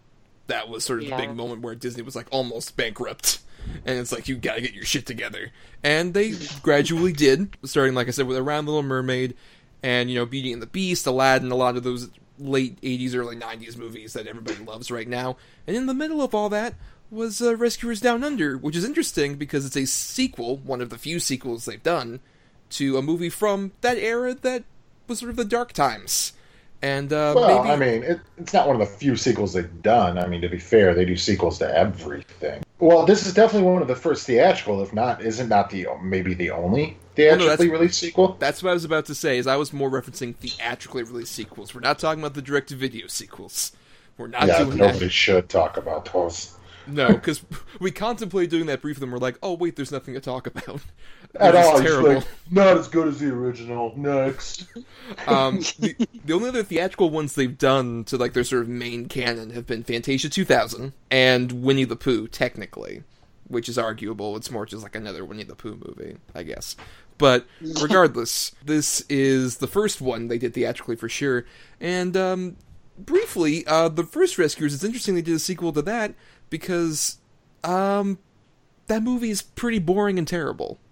That 0.48 0.68
was 0.70 0.84
sort 0.84 1.00
of 1.02 1.08
Yeah. 1.08 1.18
the 1.18 1.28
big 1.28 1.36
moment 1.36 1.62
where 1.62 1.76
Disney 1.76 2.04
was 2.04 2.16
like 2.16 2.28
almost 2.32 2.76
bankrupt. 2.78 3.40
And 3.86 4.00
it's 4.00 4.12
like, 4.12 4.28
you 4.28 4.36
gotta 4.38 4.62
get 4.62 4.74
your 4.74 4.86
shit 4.86 5.06
together. 5.06 5.52
And 5.84 6.14
they 6.14 6.34
gradually 6.64 7.14
did, 7.14 7.56
starting, 7.66 7.94
like 7.94 8.08
I 8.08 8.12
said, 8.12 8.26
with 8.28 8.38
Around 8.38 8.66
Little 8.66 8.84
Mermaid 8.84 9.36
and, 9.84 10.10
you 10.10 10.16
know, 10.18 10.26
Beauty 10.26 10.52
and 10.54 10.62
the 10.62 10.66
Beast, 10.68 11.06
Aladdin, 11.08 11.52
a 11.52 11.56
lot 11.56 11.78
of 11.78 11.84
those 11.84 12.10
late 12.40 12.80
80s, 12.82 13.16
early 13.16 13.36
90s 13.36 13.78
movies 13.78 14.14
that 14.14 14.28
everybody 14.28 14.64
loves 14.64 14.90
right 14.90 15.08
now. 15.08 15.36
And 15.68 15.76
in 15.76 15.86
the 15.88 15.94
middle 15.94 16.22
of 16.22 16.34
all 16.34 16.50
that 16.50 16.74
was 17.12 17.42
uh, 17.42 17.56
Rescuers 17.56 18.01
Down 18.01 18.24
Under, 18.24 18.58
which 18.58 18.75
is 18.75 18.84
interesting 18.86 19.36
because 19.36 19.66
it's 19.66 19.78
a 19.78 19.86
sequel, 19.86 20.58
one 20.58 20.82
of 20.82 20.89
the 20.89 20.98
few 20.98 21.20
sequels 21.20 21.66
they've 21.66 21.82
done, 21.82 22.20
to 22.72 22.98
a 22.98 23.01
movie 23.01 23.30
from 23.30 23.72
that 23.82 23.98
era 23.98 24.34
that 24.36 24.63
was 25.08 25.20
sort 25.20 25.32
of 25.32 25.36
the 25.36 25.46
dark 25.46 25.74
times. 25.74 26.34
And 26.82 27.12
uh, 27.12 27.34
Well, 27.36 27.63
maybe 27.63 27.70
I 27.72 27.75
mean, 27.75 28.04
it, 28.04 28.20
it's 28.38 28.54
not 28.54 28.66
one 28.68 28.80
of 28.80 28.88
the 28.88 28.96
few 28.96 29.16
sequels 29.18 29.54
they've 29.54 29.82
done. 29.82 30.18
I 30.18 30.28
mean, 30.28 30.39
to 30.42 30.50
be 30.50 30.60
fair, 30.60 30.94
they 30.94 31.04
do 31.04 31.18
sequels 31.18 31.58
to 31.60 31.78
everything. 31.78 32.63
Well, 32.80 33.06
this 33.06 33.25
is 33.28 33.34
definitely 33.34 33.70
one 33.70 33.82
of 33.82 33.89
the 33.89 33.96
first 33.98 34.25
theatrical, 34.25 34.82
if 34.82 34.94
not, 34.94 35.22
isn't 35.22 35.50
not 35.50 35.70
the 35.72 35.88
maybe 36.01 36.34
the 36.34 36.51
only 36.51 36.92
no, 36.92 36.96
theatrically 37.16 37.48
that's- 37.48 37.70
released 37.70 38.00
sequel. 38.00 38.38
that's 38.39 38.63
what 38.63 38.70
I 38.70 38.74
was 38.74 38.86
about 38.86 39.08
to 39.08 39.16
say. 39.16 39.38
Is 39.38 39.48
I 39.48 39.58
was 39.58 39.74
more 39.74 39.89
referencing 39.89 40.34
theatrically 40.36 41.04
released 41.04 41.34
sequels. 41.34 41.75
We're 41.75 41.82
not 41.82 42.00
talking 42.00 42.22
about 42.22 42.36
the 42.36 42.42
direct-to-video 42.42 43.08
sequels. 43.08 43.74
We're 44.18 44.28
not 44.28 44.48
Yeah, 44.48 44.63
doing 44.63 44.78
nobody 44.78 45.00
that. 45.00 45.10
should 45.12 45.50
talk 45.50 45.75
about 45.75 46.12
those. 46.13 46.56
No, 46.91 47.10
because 47.10 47.43
we 47.79 47.91
contemplated 47.91 48.50
doing 48.50 48.65
that 48.67 48.81
briefly, 48.81 49.03
and 49.03 49.12
we're 49.12 49.19
like, 49.19 49.38
oh 49.43 49.53
wait, 49.53 49.75
there's 49.75 49.91
nothing 49.91 50.13
to 50.15 50.19
talk 50.19 50.48
about. 50.48 50.81
At 51.36 51.55
all, 51.55 51.77
it's 51.77 51.81
terrible. 51.81 52.15
like, 52.15 52.27
not 52.50 52.77
as 52.77 52.88
good 52.88 53.08
as 53.08 53.19
the 53.19 53.31
original. 53.34 53.93
Next. 53.98 54.65
Um, 55.25 55.62
the, 55.79 55.96
the 56.24 56.34
only 56.34 56.50
other 56.50 56.62
theatrical 56.62 57.10
ones 57.10 57.34
they've 57.34 57.58
done 57.58 58.03
to 58.05 58.17
like 58.17 58.34
their 58.34 58.43
sort 58.43 58.62
of 58.62 58.69
main 58.69 59.08
canon 59.08 59.50
have 59.50 59.65
been 59.65 59.84
Fantasia 59.84 60.29
2000 60.29 60.93
and 61.10 61.51
Winnie 61.63 61.84
the 61.84 61.96
Pooh, 61.96 62.27
technically. 62.27 63.01
which 63.48 63.67
is 63.67 63.77
arguable. 63.77 64.38
It's 64.38 64.51
more 64.51 64.65
just 64.67 64.84
like 64.84 64.96
another 64.96 65.25
Winnie 65.25 65.43
the 65.43 65.55
Pooh 65.55 65.81
movie, 65.84 66.17
I 66.36 66.43
guess. 66.43 66.75
But 67.17 67.48
regardless, 67.81 68.55
this 68.63 69.01
is 69.10 69.58
the 69.58 69.67
first 69.67 70.00
one 70.00 70.27
they 70.27 70.38
did 70.38 70.53
theatrically 70.53 70.96
for 70.96 71.10
sure. 71.10 71.46
And 71.81 72.15
um, 72.15 72.55
briefly, 72.98 73.65
uh, 73.65 73.89
the 73.89 74.03
first 74.03 74.38
Rescuers. 74.38 74.74
It's 74.74 74.84
interesting 74.84 75.15
they 75.15 75.22
did 75.22 75.36
a 75.36 75.39
sequel 75.39 75.74
to 75.74 75.81
that 75.84 76.13
because 76.50 77.18
um, 77.63 78.20
that 78.88 79.03
movie 79.03 79.29
is 79.29 79.41
pretty 79.41 79.79
boring 79.79 80.18
and 80.18 80.27
terrible. 80.27 80.79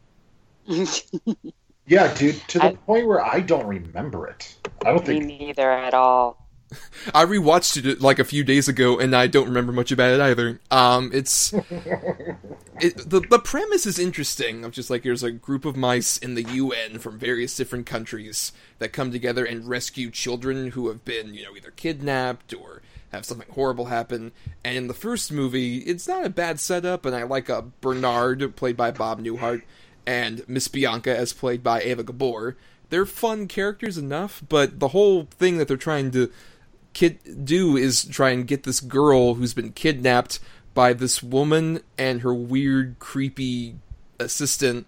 Yeah, 1.90 2.14
dude, 2.14 2.36
to 2.50 2.60
the 2.60 2.66
I- 2.66 2.76
point 2.76 3.08
where 3.08 3.24
I 3.26 3.40
don't 3.40 3.66
remember 3.66 4.28
it. 4.28 4.58
I 4.86 4.92
don't 4.92 5.08
Me 5.08 5.20
think. 5.20 5.26
neither 5.26 5.72
at 5.72 5.94
all. 5.94 6.46
I 7.16 7.24
rewatched 7.24 7.86
it 7.86 8.02
like 8.02 8.20
a 8.20 8.26
few 8.26 8.44
days 8.44 8.68
ago, 8.68 9.00
and 9.00 9.16
I 9.16 9.28
don't 9.28 9.48
remember 9.48 9.72
much 9.72 9.94
about 9.94 10.12
it 10.12 10.20
either. 10.20 10.60
Um, 10.70 11.12
it's 11.14 11.54
it, 12.82 13.10
the 13.10 13.22
the 13.30 13.40
premise 13.40 13.86
is 13.86 13.98
interesting. 13.98 14.66
Of 14.66 14.74
just 14.74 14.90
like 14.90 15.04
there's 15.04 15.24
a 15.24 15.32
group 15.32 15.64
of 15.64 15.78
mice 15.78 16.18
in 16.18 16.36
the 16.36 16.44
UN 16.44 17.00
from 17.00 17.18
various 17.18 17.56
different 17.56 17.86
countries 17.86 18.52
that 18.80 18.92
come 18.92 19.14
together 19.14 19.46
and 19.46 19.66
rescue 19.70 20.12
children 20.12 20.72
who 20.72 20.90
have 20.90 21.06
been 21.06 21.34
you 21.34 21.44
know 21.44 21.56
either 21.56 21.72
kidnapped 21.72 22.54
or 22.54 22.82
have 23.12 23.26
something 23.26 23.50
horrible 23.52 23.86
happen. 23.86 24.32
And 24.64 24.76
in 24.76 24.88
the 24.88 24.94
first 24.94 25.32
movie, 25.32 25.78
it's 25.80 26.08
not 26.08 26.26
a 26.26 26.30
bad 26.30 26.60
setup, 26.60 27.06
and 27.06 27.16
I 27.16 27.24
like 27.24 27.50
uh, 27.50 27.64
Bernard 27.82 28.56
played 28.56 28.78
by 28.78 28.92
Bob 28.92 29.22
Newhart 29.22 29.64
and 30.06 30.48
Miss 30.48 30.68
Bianca 30.68 31.16
as 31.16 31.34
played 31.34 31.64
by 31.64 31.82
Eva 31.82 32.04
Gabor. 32.04 32.58
They're 32.90 33.06
fun 33.06 33.48
characters 33.48 33.98
enough, 33.98 34.42
but 34.48 34.80
the 34.80 34.90
whole 34.90 35.28
thing 35.32 35.58
that 35.58 35.68
they're 35.68 35.78
trying 35.78 36.12
to 36.12 36.32
kid 36.94 37.46
do 37.46 37.78
is 37.78 38.06
try 38.06 38.32
and 38.32 38.48
get 38.48 38.64
this 38.64 38.80
girl 38.80 39.36
who's 39.36 39.54
been 39.54 39.72
kidnapped 39.72 40.40
by 40.74 40.94
this 40.94 41.22
woman 41.22 41.82
and 41.98 42.22
her 42.22 42.34
weird 42.34 42.98
creepy 43.00 43.76
assistant 44.20 44.88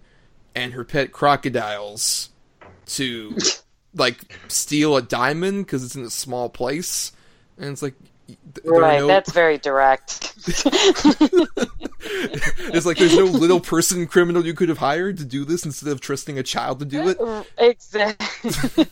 and 0.54 0.72
her 0.72 0.82
pet 0.82 1.12
crocodiles 1.12 2.30
to 2.86 3.36
like 3.94 4.36
steal 4.48 4.96
a 4.96 5.02
diamond 5.02 5.66
because 5.66 5.84
it's 5.84 5.94
in 5.94 6.04
a 6.04 6.10
small 6.10 6.48
place 6.48 7.12
and 7.58 7.70
it's 7.70 7.82
like 7.82 7.94
th- 7.98 8.09
there 8.09 8.09
are 8.09 8.09
Right, 8.64 9.00
no- 9.00 9.06
that's 9.06 9.32
very 9.32 9.58
direct. 9.58 10.34
it's 12.02 12.86
like 12.86 12.98
there's 12.98 13.16
no 13.16 13.24
little 13.24 13.60
person 13.60 14.06
criminal 14.06 14.44
you 14.44 14.54
could 14.54 14.68
have 14.68 14.78
hired 14.78 15.18
to 15.18 15.24
do 15.24 15.44
this 15.44 15.64
instead 15.64 15.90
of 15.90 16.00
trusting 16.00 16.38
a 16.38 16.42
child 16.42 16.78
to 16.80 16.84
do 16.84 17.08
it 17.08 17.18
exactly. 17.58 18.50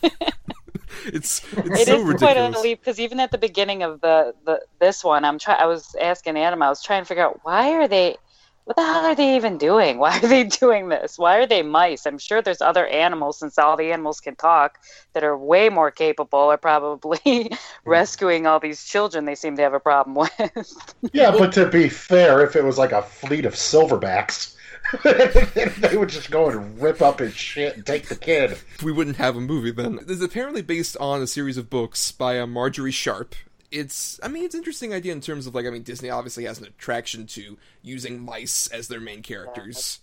it's 1.05 1.41
it's 1.53 1.81
It 1.81 1.87
so 1.87 1.99
is 1.99 2.03
ridiculous 2.03 2.19
quite 2.19 2.37
a 2.37 2.59
leap 2.59 2.79
because 2.81 2.99
even 2.99 3.19
at 3.19 3.31
the 3.31 3.37
beginning 3.37 3.83
of 3.83 4.01
the, 4.01 4.33
the 4.45 4.61
this 4.79 5.03
one, 5.03 5.25
I'm 5.25 5.39
try 5.39 5.55
I 5.55 5.65
was 5.65 5.95
asking 5.99 6.37
Adam, 6.37 6.61
I 6.61 6.69
was 6.69 6.83
trying 6.83 7.01
to 7.01 7.05
figure 7.07 7.23
out 7.23 7.39
why 7.43 7.71
are 7.73 7.87
they, 7.87 8.17
what 8.65 8.75
the 8.75 8.83
hell 8.83 9.05
are 9.05 9.15
they 9.15 9.35
even 9.35 9.57
doing? 9.57 9.97
Why 9.99 10.17
are 10.17 10.27
they 10.27 10.43
doing 10.43 10.89
this? 10.89 11.17
Why 11.17 11.37
are 11.37 11.47
they 11.47 11.63
mice? 11.63 12.05
I'm 12.05 12.17
sure 12.17 12.41
there's 12.41 12.61
other 12.61 12.85
animals 12.85 13.39
since 13.39 13.57
all 13.57 13.77
the 13.77 13.91
animals 13.91 14.19
can 14.19 14.35
talk 14.35 14.79
that 15.13 15.23
are 15.23 15.37
way 15.37 15.69
more 15.69 15.91
capable 15.91 16.39
or 16.39 16.57
probably 16.57 17.51
rescuing 17.85 18.45
all 18.45 18.59
these 18.59 18.83
children. 18.83 19.25
They 19.25 19.35
seem 19.35 19.55
to 19.57 19.63
have 19.63 19.73
a 19.73 19.79
problem 19.79 20.15
with. 20.15 20.85
Yeah, 21.13 21.31
but 21.31 21.53
to 21.53 21.67
be 21.67 21.89
fair, 21.89 22.43
if 22.43 22.55
it 22.55 22.63
was 22.63 22.77
like 22.77 22.91
a 22.91 23.01
fleet 23.01 23.45
of 23.45 23.53
silverbacks, 23.55 24.55
they 25.03 25.97
would 25.97 26.09
just 26.09 26.29
go 26.29 26.49
and 26.49 26.79
rip 26.81 27.01
up 27.01 27.19
his 27.19 27.33
shit 27.33 27.75
and 27.75 27.85
take 27.85 28.07
the 28.07 28.15
kid. 28.15 28.57
we 28.83 28.91
wouldn't 28.91 29.17
have 29.17 29.35
a 29.35 29.41
movie 29.41 29.71
then. 29.71 29.97
This 29.97 30.17
is 30.17 30.23
apparently 30.23 30.61
based 30.61 30.97
on 30.97 31.21
a 31.21 31.27
series 31.27 31.57
of 31.57 31.69
books 31.69 32.11
by 32.11 32.39
uh, 32.39 32.47
Margery 32.47 32.91
Sharp. 32.91 33.35
It's, 33.71 34.19
I 34.23 34.27
mean, 34.27 34.43
it's 34.43 34.55
an 34.55 34.59
interesting 34.59 34.93
idea 34.93 35.11
in 35.11 35.21
terms 35.21 35.45
of 35.45 35.53
like, 35.55 35.65
I 35.65 35.69
mean, 35.69 35.83
Disney 35.83 36.09
obviously 36.09 36.45
has 36.45 36.59
an 36.59 36.65
attraction 36.65 37.27
to 37.27 37.57
using 37.81 38.19
mice 38.23 38.67
as 38.67 38.87
their 38.87 38.99
main 38.99 39.21
characters, 39.21 39.99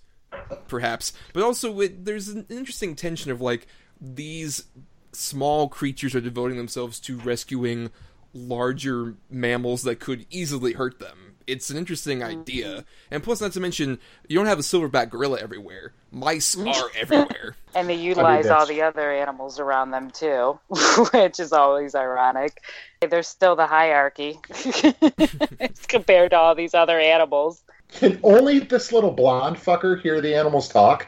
perhaps, 0.69 1.13
but 1.33 1.43
also 1.43 1.81
it, 1.81 2.05
there's 2.05 2.29
an 2.29 2.47
interesting 2.49 2.95
tension 2.95 3.31
of 3.31 3.41
like 3.41 3.67
these 4.01 4.65
small 5.13 5.69
creatures 5.69 6.15
are 6.15 6.21
devoting 6.21 6.57
themselves 6.57 7.01
to 7.01 7.19
rescuing 7.19 7.91
larger 8.33 9.15
mammals 9.31 9.83
that 9.83 9.99
could 9.99 10.27
easily 10.31 10.75
hurt 10.75 10.99
them. 10.99 11.36
It's 11.47 11.71
an 11.71 11.77
interesting 11.77 12.23
idea, 12.23 12.85
and 13.11 13.23
plus, 13.23 13.41
not 13.41 13.53
to 13.53 13.61
mention, 13.61 14.01
you 14.29 14.37
don't 14.37 14.47
have 14.47 14.59
a 14.59 14.63
silverback 14.63 15.11
gorilla 15.11 15.39
everywhere. 15.39 15.93
Mice 16.11 16.57
are 16.57 16.91
everywhere. 16.97 17.57
And 17.75 17.91
they 17.91 17.95
utilize 17.95 18.47
all 18.47 18.65
the 18.65 18.81
other 18.81 19.13
animals 19.13 19.61
around 19.61 19.91
them 19.91 20.11
too, 20.11 20.59
which 21.13 21.39
is 21.39 21.53
always 21.53 21.95
ironic. 21.95 22.63
There's 23.07 23.29
still 23.29 23.55
the 23.55 23.67
hierarchy 23.67 24.41
compared 25.89 26.31
to 26.31 26.39
all 26.39 26.55
these 26.55 26.73
other 26.73 26.99
animals. 26.99 27.63
Can 27.89 28.19
only 28.23 28.61
this 28.61 28.93
little 28.93 29.11
blonde 29.11 29.59
fucker 29.59 30.01
hear 30.01 30.23
the 30.23 30.35
animals 30.35 30.69
talk? 30.69 31.07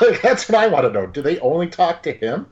like, 0.00 0.22
that's 0.22 0.48
what 0.48 0.62
I 0.62 0.68
want 0.68 0.86
to 0.86 0.92
know. 0.92 1.06
Do 1.06 1.22
they 1.22 1.40
only 1.40 1.68
talk 1.68 2.04
to 2.04 2.12
him? 2.12 2.46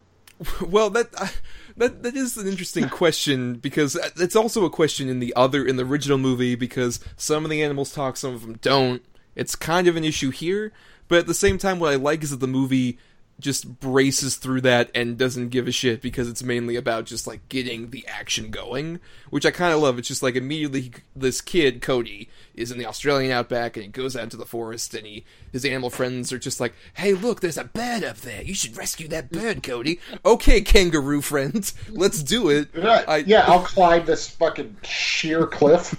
Well, 0.60 0.90
that 0.90 1.08
uh, 1.16 1.28
that 1.76 2.02
that 2.02 2.16
is 2.16 2.36
an 2.36 2.48
interesting 2.48 2.88
question 2.88 3.54
because 3.54 3.96
it's 4.16 4.36
also 4.36 4.64
a 4.64 4.70
question 4.70 5.08
in 5.08 5.20
the 5.20 5.34
other 5.34 5.64
in 5.64 5.76
the 5.76 5.84
original 5.84 6.18
movie 6.18 6.54
because 6.54 7.00
some 7.16 7.44
of 7.44 7.50
the 7.50 7.62
animals 7.62 7.92
talk, 7.92 8.16
some 8.16 8.34
of 8.34 8.42
them 8.42 8.58
don't. 8.60 9.02
It's 9.34 9.54
kind 9.54 9.86
of 9.86 9.96
an 9.96 10.04
issue 10.04 10.30
here, 10.30 10.72
but 11.08 11.18
at 11.18 11.26
the 11.26 11.34
same 11.34 11.58
time, 11.58 11.78
what 11.78 11.92
I 11.92 11.96
like 11.96 12.22
is 12.22 12.30
that 12.30 12.40
the 12.40 12.46
movie 12.46 12.98
just 13.38 13.80
braces 13.80 14.36
through 14.36 14.62
that 14.62 14.90
and 14.94 15.18
doesn't 15.18 15.50
give 15.50 15.68
a 15.68 15.72
shit 15.72 16.00
because 16.00 16.28
it's 16.28 16.42
mainly 16.42 16.74
about 16.76 17.04
just 17.04 17.26
like 17.26 17.46
getting 17.50 17.90
the 17.90 18.06
action 18.06 18.50
going, 18.50 18.98
which 19.28 19.44
I 19.44 19.50
kind 19.50 19.74
of 19.74 19.80
love. 19.80 19.98
It's 19.98 20.08
just 20.08 20.22
like 20.22 20.36
immediately 20.36 20.80
he, 20.80 20.92
this 21.14 21.40
kid 21.42 21.82
Cody 21.82 22.30
is 22.54 22.70
in 22.72 22.78
the 22.78 22.86
Australian 22.86 23.32
outback 23.32 23.76
and 23.76 23.84
he 23.84 23.90
goes 23.90 24.16
out 24.16 24.22
into 24.22 24.38
the 24.38 24.46
forest 24.46 24.94
and 24.94 25.06
he 25.06 25.24
his 25.52 25.64
animal 25.66 25.90
friends 25.90 26.32
are 26.32 26.38
just 26.38 26.60
like, 26.60 26.74
"Hey, 26.94 27.12
look, 27.12 27.40
there's 27.40 27.58
a 27.58 27.64
bird 27.64 28.04
up 28.04 28.16
there. 28.18 28.42
You 28.42 28.54
should 28.54 28.76
rescue 28.76 29.08
that 29.08 29.30
bird, 29.30 29.62
Cody." 29.62 30.00
okay, 30.24 30.62
kangaroo 30.62 31.20
friend, 31.20 31.70
let's 31.90 32.22
do 32.22 32.48
it. 32.48 32.68
I- 33.06 33.16
yeah, 33.18 33.44
I'll 33.46 33.60
climb 33.62 34.06
this 34.06 34.28
fucking 34.28 34.78
sheer 34.82 35.46
cliff 35.46 35.94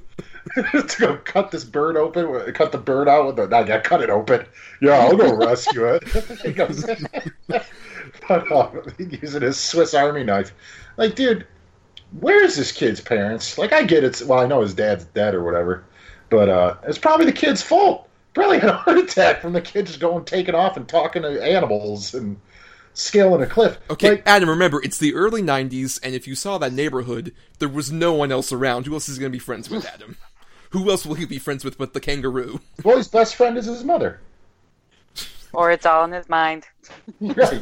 to 0.72 0.96
go 0.98 1.16
cut 1.24 1.50
this 1.50 1.64
bird 1.64 1.96
open. 1.96 2.52
Cut 2.52 2.72
the 2.72 2.78
bird 2.78 3.08
out 3.08 3.26
with 3.26 3.36
the. 3.36 3.56
I 3.56 3.64
yeah, 3.64 3.80
cut 3.80 4.02
it 4.02 4.10
open. 4.10 4.46
Yeah, 4.80 4.92
I'll 4.92 5.16
go 5.16 5.34
rescue 5.46 5.86
it. 5.86 6.08
he 6.42 6.52
goes, 6.52 6.84
but, 7.46 8.52
uh, 8.52 8.70
using 8.98 9.42
his 9.42 9.58
Swiss 9.58 9.94
Army 9.94 10.24
knife. 10.24 10.52
Like, 10.96 11.14
dude, 11.14 11.46
where 12.20 12.42
is 12.42 12.56
this 12.56 12.72
kid's 12.72 13.00
parents? 13.00 13.58
Like, 13.58 13.72
I 13.72 13.84
get 13.84 14.04
it's. 14.04 14.22
Well, 14.22 14.40
I 14.40 14.46
know 14.46 14.62
his 14.62 14.74
dad's 14.74 15.04
dead 15.04 15.34
or 15.34 15.44
whatever, 15.44 15.84
but 16.30 16.48
uh, 16.48 16.76
it's 16.84 16.98
probably 16.98 17.26
the 17.26 17.32
kid's 17.32 17.62
fault. 17.62 18.08
Probably 18.34 18.58
had 18.58 18.70
a 18.70 18.74
heart 18.74 18.98
attack 18.98 19.40
from 19.40 19.52
the 19.52 19.60
kid 19.60 19.86
just 19.86 20.00
going 20.00 20.24
taking 20.24 20.54
off 20.54 20.76
and 20.76 20.88
talking 20.88 21.22
to 21.22 21.42
animals 21.42 22.14
and 22.14 22.38
scaling 22.94 23.42
a 23.42 23.46
cliff. 23.46 23.78
Okay, 23.90 24.10
Like, 24.10 24.22
Adam, 24.26 24.50
remember, 24.50 24.80
it's 24.82 24.98
the 24.98 25.14
early 25.14 25.42
90s, 25.42 25.98
and 26.02 26.14
if 26.14 26.26
you 26.26 26.34
saw 26.34 26.58
that 26.58 26.72
neighborhood, 26.72 27.34
there 27.58 27.68
was 27.68 27.90
no 27.90 28.12
one 28.12 28.30
else 28.30 28.52
around. 28.52 28.86
Who 28.86 28.94
else 28.94 29.08
is 29.08 29.18
going 29.18 29.32
to 29.32 29.36
be 29.36 29.40
friends 29.40 29.70
with 29.70 29.86
Adam? 29.86 30.16
Who 30.70 30.90
else 30.90 31.06
will 31.06 31.14
he 31.14 31.24
be 31.24 31.38
friends 31.38 31.64
with 31.64 31.78
but 31.78 31.92
the 31.92 32.00
kangaroo? 32.00 32.60
well, 32.84 32.96
his 32.96 33.08
best 33.08 33.36
friend 33.36 33.56
is 33.56 33.66
his 33.66 33.84
mother. 33.84 34.20
Or 35.52 35.70
it's 35.70 35.86
all 35.86 36.04
in 36.04 36.12
his 36.12 36.28
mind. 36.28 36.66
Right. 37.20 37.60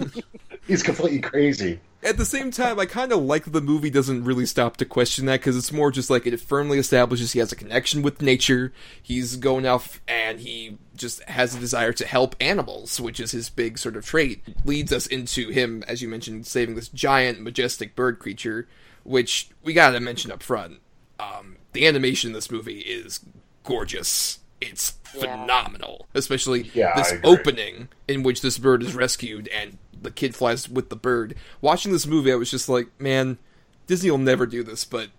He's 0.67 0.83
completely 0.83 1.21
crazy. 1.21 1.81
At 2.03 2.17
the 2.17 2.25
same 2.25 2.51
time, 2.51 2.79
I 2.79 2.87
kind 2.87 3.11
of 3.11 3.23
like 3.23 3.51
the 3.51 3.61
movie 3.61 3.91
doesn't 3.91 4.25
really 4.25 4.47
stop 4.47 4.77
to 4.77 4.85
question 4.85 5.27
that, 5.27 5.41
because 5.41 5.57
it's 5.57 5.73
more 5.73 5.91
just 5.91 6.11
like 6.11 6.27
it 6.27 6.39
firmly 6.41 6.79
establishes 6.79 7.33
he 7.33 7.41
has 7.41 7.51
a 7.51 7.57
connection 7.57 8.03
with 8.03 8.23
nature, 8.23 8.73
he's 9.03 9.37
going 9.37 9.67
off, 9.67 10.01
and 10.07 10.41
he 10.41 10.79
just 10.95 11.23
has 11.25 11.55
a 11.55 11.61
desire 11.61 11.93
to 11.95 12.07
help 12.07 12.37
animals, 12.41 13.01
which 13.01 13.19
is 13.19 13.33
his 13.33 13.51
big 13.51 13.79
sort 13.79 13.97
of 13.97 14.07
trait. 14.07 14.43
Leads 14.65 14.93
us 14.93 15.07
into 15.07 15.51
him, 15.51 15.83
as 15.89 16.03
you 16.03 16.09
mentioned, 16.09 16.47
saving 16.47 16.77
this 16.77 16.89
giant, 16.89 17.41
majestic 17.41 17.97
bird 17.97 18.19
creature, 18.21 18.69
which 19.03 19.49
we 19.65 19.73
gotta 19.73 19.99
mention 19.99 20.31
up 20.31 20.43
front. 20.43 20.81
Um, 21.19 21.56
the 21.77 21.87
animation 21.87 22.31
in 22.31 22.35
this 22.35 22.51
movie 22.51 22.81
is 22.81 23.21
gorgeous. 23.63 24.41
It's 24.61 24.95
Yeah. 25.15 25.21
phenomenal, 25.45 26.07
especially 26.15 26.71
Yeah, 26.75 26.95
this 26.97 27.13
opening 27.23 27.89
in 28.09 28.23
which 28.23 28.41
this 28.41 28.59
bird 28.59 28.83
is 28.83 28.95
rescued 28.95 29.49
and 29.49 29.79
the 30.01 30.11
kid 30.11 30.35
flies 30.35 30.69
with 30.69 30.89
the 30.89 30.97
bird. 30.97 31.35
Watching 31.61 31.93
this 31.93 32.07
movie, 32.07 32.33
I 32.33 32.37
was 32.37 32.51
just 32.51 32.69
like, 32.69 32.89
man, 32.99 33.39
Disney 33.87 34.11
will 34.11 34.19
never 34.19 34.47
do 34.47 34.63
this, 34.63 34.85
but 34.85 35.11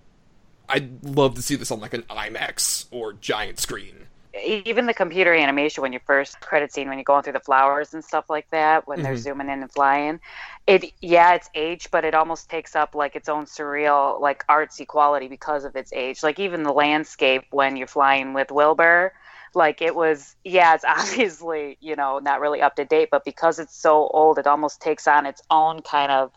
I'd 0.70 1.04
love 1.04 1.36
to 1.36 1.42
see 1.42 1.56
this 1.56 1.72
on 1.72 1.80
like 1.80 1.94
an 1.94 2.04
IMAX 2.10 2.86
or 2.92 3.14
giant 3.14 3.60
screen. 3.60 4.07
Even 4.44 4.86
the 4.86 4.94
computer 4.94 5.34
animation 5.34 5.82
when 5.82 5.94
you 5.94 6.00
first 6.06 6.39
credit 6.41 6.72
scene 6.74 6.88
when 6.89 6.98
you're 6.98 7.03
going 7.03 7.24
through 7.24 7.34
the 7.34 7.39
flowers 7.39 7.94
and 7.94 8.03
stuff 8.03 8.25
like 8.29 8.48
that 8.51 8.88
when 8.88 9.01
they're 9.01 9.15
Mhm. 9.15 9.17
zooming 9.17 9.50
in 9.50 9.62
and 9.62 9.72
flying, 9.72 10.20
it 10.67 10.86
yeah 11.01 11.34
it's 11.34 11.50
aged 11.56 11.89
but 11.91 12.06
it 12.06 12.13
almost 12.15 12.50
takes 12.50 12.75
up 12.75 12.96
like 12.96 13.15
its 13.15 13.29
own 13.29 13.46
surreal 13.46 14.20
like 14.22 14.46
artsy 14.48 14.86
quality 14.88 15.27
because 15.27 15.63
of 15.65 15.75
its 15.75 15.91
age. 15.94 16.24
Like 16.24 16.39
even 16.39 16.63
the 16.63 16.74
landscape 16.74 17.44
when 17.51 17.75
you're 17.77 17.88
flying 17.88 18.34
with 18.34 18.51
Wilbur, 18.51 19.13
like 19.56 19.82
it 19.82 19.96
was 19.96 20.36
yeah 20.44 20.75
it's 20.75 20.86
obviously 20.88 21.77
you 21.82 21.96
know 21.96 22.20
not 22.20 22.41
really 22.41 22.62
up 22.62 22.75
to 22.75 22.86
date 22.86 23.10
but 23.12 23.24
because 23.25 23.60
it's 23.60 23.75
so 23.79 24.08
old 24.08 24.38
it 24.38 24.48
almost 24.48 24.82
takes 24.82 25.08
on 25.08 25.25
its 25.25 25.41
own 25.50 25.82
kind 25.82 26.12
of 26.12 26.32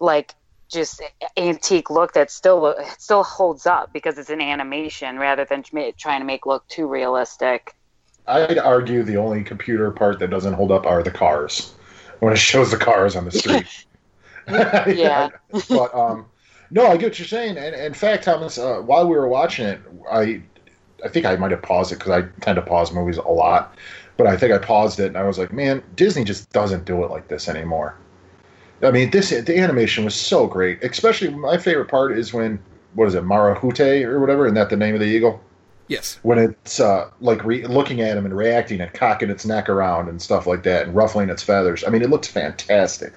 like 0.00 0.34
just 0.72 1.02
antique 1.36 1.90
look 1.90 2.14
that 2.14 2.30
still 2.30 2.74
still 2.98 3.22
holds 3.22 3.66
up 3.66 3.92
because 3.92 4.18
it's 4.18 4.30
an 4.30 4.40
animation 4.40 5.18
rather 5.18 5.44
than 5.44 5.62
trying 5.62 6.20
to 6.20 6.24
make 6.24 6.46
look 6.46 6.66
too 6.68 6.86
realistic. 6.86 7.74
I'd 8.26 8.58
argue 8.58 9.02
the 9.02 9.16
only 9.16 9.42
computer 9.42 9.90
part 9.90 10.18
that 10.20 10.30
doesn't 10.30 10.54
hold 10.54 10.70
up 10.70 10.86
are 10.86 11.02
the 11.02 11.10
cars 11.10 11.74
when 12.20 12.32
it 12.32 12.38
shows 12.38 12.70
the 12.70 12.76
cars 12.76 13.16
on 13.16 13.24
the 13.24 13.32
street. 13.32 13.66
Yeah. 14.48 15.28
but 15.68 15.94
um, 15.94 16.26
no, 16.72 16.86
I 16.86 16.96
get 16.96 17.10
what 17.10 17.18
you're 17.20 17.28
saying. 17.28 17.58
And 17.58 17.76
in 17.76 17.94
fact, 17.94 18.24
Thomas, 18.24 18.58
uh, 18.58 18.80
while 18.80 19.06
we 19.06 19.14
were 19.14 19.28
watching 19.28 19.66
it, 19.66 19.80
I 20.10 20.42
I 21.04 21.08
think 21.08 21.26
I 21.26 21.36
might 21.36 21.50
have 21.50 21.62
paused 21.62 21.92
it 21.92 21.98
because 21.98 22.12
I 22.12 22.22
tend 22.40 22.56
to 22.56 22.62
pause 22.62 22.92
movies 22.92 23.18
a 23.18 23.28
lot. 23.28 23.76
But 24.16 24.26
I 24.26 24.36
think 24.36 24.52
I 24.52 24.58
paused 24.58 25.00
it 25.00 25.06
and 25.06 25.16
I 25.16 25.24
was 25.24 25.38
like, 25.38 25.52
man, 25.52 25.82
Disney 25.96 26.24
just 26.24 26.50
doesn't 26.52 26.84
do 26.84 27.04
it 27.04 27.10
like 27.10 27.28
this 27.28 27.48
anymore. 27.48 27.96
I 28.82 28.90
mean, 28.90 29.10
this 29.10 29.30
the 29.30 29.58
animation 29.58 30.04
was 30.04 30.14
so 30.14 30.46
great. 30.46 30.82
Especially 30.82 31.30
my 31.30 31.58
favorite 31.58 31.88
part 31.88 32.16
is 32.18 32.32
when 32.32 32.58
what 32.94 33.08
is 33.08 33.14
it, 33.14 33.24
Marahute 33.24 34.04
or 34.04 34.20
whatever? 34.20 34.46
Isn't 34.46 34.56
that 34.56 34.70
the 34.70 34.76
name 34.76 34.94
of 34.94 35.00
the 35.00 35.06
eagle? 35.06 35.40
Yes. 35.88 36.18
when 36.22 36.38
it's 36.38 36.80
uh, 36.80 37.10
like 37.20 37.44
re- 37.44 37.66
looking 37.66 38.00
at 38.00 38.16
him 38.16 38.24
and 38.24 38.34
reacting 38.34 38.80
and 38.80 38.90
cocking 38.94 39.28
its 39.28 39.44
neck 39.44 39.68
around 39.68 40.08
and 40.08 40.22
stuff 40.22 40.46
like 40.46 40.62
that 40.62 40.86
and 40.86 40.94
ruffling 40.94 41.28
its 41.28 41.42
feathers. 41.42 41.84
I 41.84 41.90
mean, 41.90 42.00
it 42.00 42.08
looks 42.08 42.28
fantastic. 42.28 43.12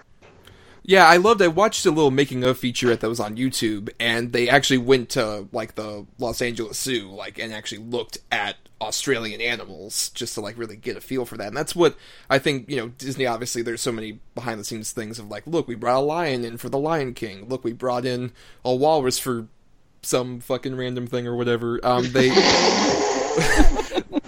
Yeah, 0.87 1.07
I 1.07 1.17
loved. 1.17 1.41
I 1.41 1.47
watched 1.47 1.83
a 1.87 1.91
little 1.91 2.11
making 2.11 2.43
of 2.43 2.59
featurette 2.59 2.99
that 2.99 3.09
was 3.09 3.19
on 3.19 3.37
YouTube, 3.37 3.89
and 3.99 4.31
they 4.31 4.47
actually 4.47 4.77
went 4.77 5.09
to 5.11 5.47
like 5.51 5.73
the 5.73 6.05
Los 6.19 6.43
Angeles 6.43 6.79
Zoo, 6.79 7.09
like, 7.09 7.39
and 7.39 7.51
actually 7.51 7.79
looked 7.79 8.19
at 8.31 8.57
Australian 8.79 9.41
animals 9.41 10.09
just 10.09 10.35
to 10.35 10.41
like 10.41 10.55
really 10.59 10.75
get 10.75 10.95
a 10.95 11.01
feel 11.01 11.25
for 11.25 11.37
that. 11.37 11.47
And 11.47 11.57
that's 11.57 11.75
what 11.75 11.97
I 12.29 12.37
think. 12.37 12.69
You 12.69 12.77
know, 12.77 12.87
Disney 12.89 13.25
obviously 13.25 13.63
there's 13.63 13.81
so 13.81 13.91
many 13.91 14.19
behind 14.35 14.59
the 14.59 14.63
scenes 14.63 14.91
things 14.91 15.17
of 15.17 15.27
like, 15.27 15.47
look, 15.47 15.67
we 15.67 15.73
brought 15.73 15.97
a 15.97 16.05
lion 16.05 16.45
in 16.45 16.57
for 16.57 16.69
the 16.69 16.77
Lion 16.77 17.15
King. 17.15 17.49
Look, 17.49 17.63
we 17.63 17.73
brought 17.73 18.05
in 18.05 18.31
a 18.63 18.75
walrus 18.75 19.17
for 19.17 19.47
some 20.03 20.39
fucking 20.39 20.75
random 20.75 21.07
thing 21.07 21.25
or 21.25 21.35
whatever. 21.35 21.79
Um, 21.83 22.11
they. 22.11 22.29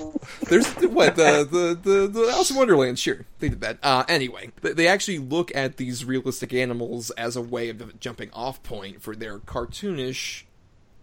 There's 0.50 0.68
what 0.76 1.16
the 1.16 1.48
the 1.50 1.80
the, 1.82 2.08
the 2.08 2.30
Alice 2.32 2.52
in 2.52 2.58
Wonderland. 2.58 3.00
Sure, 3.00 3.26
they 3.40 3.50
did 3.50 3.62
that. 3.62 3.80
Uh, 3.84 4.04
anyway, 4.08 4.52
they, 4.62 4.74
they 4.74 4.88
actually 4.88 5.20
look 5.20 5.54
at 5.56 5.78
these 5.78 6.06
realistic 6.06 6.54
animals 6.54 7.12
as 7.12 7.36
a 7.36 7.42
way 7.42 7.70
of 7.70 8.00
jumping 8.00 8.30
off 8.34 8.64
point 8.64 9.02
for 9.02 9.16
their 9.16 9.40
cartoonish 9.40 10.44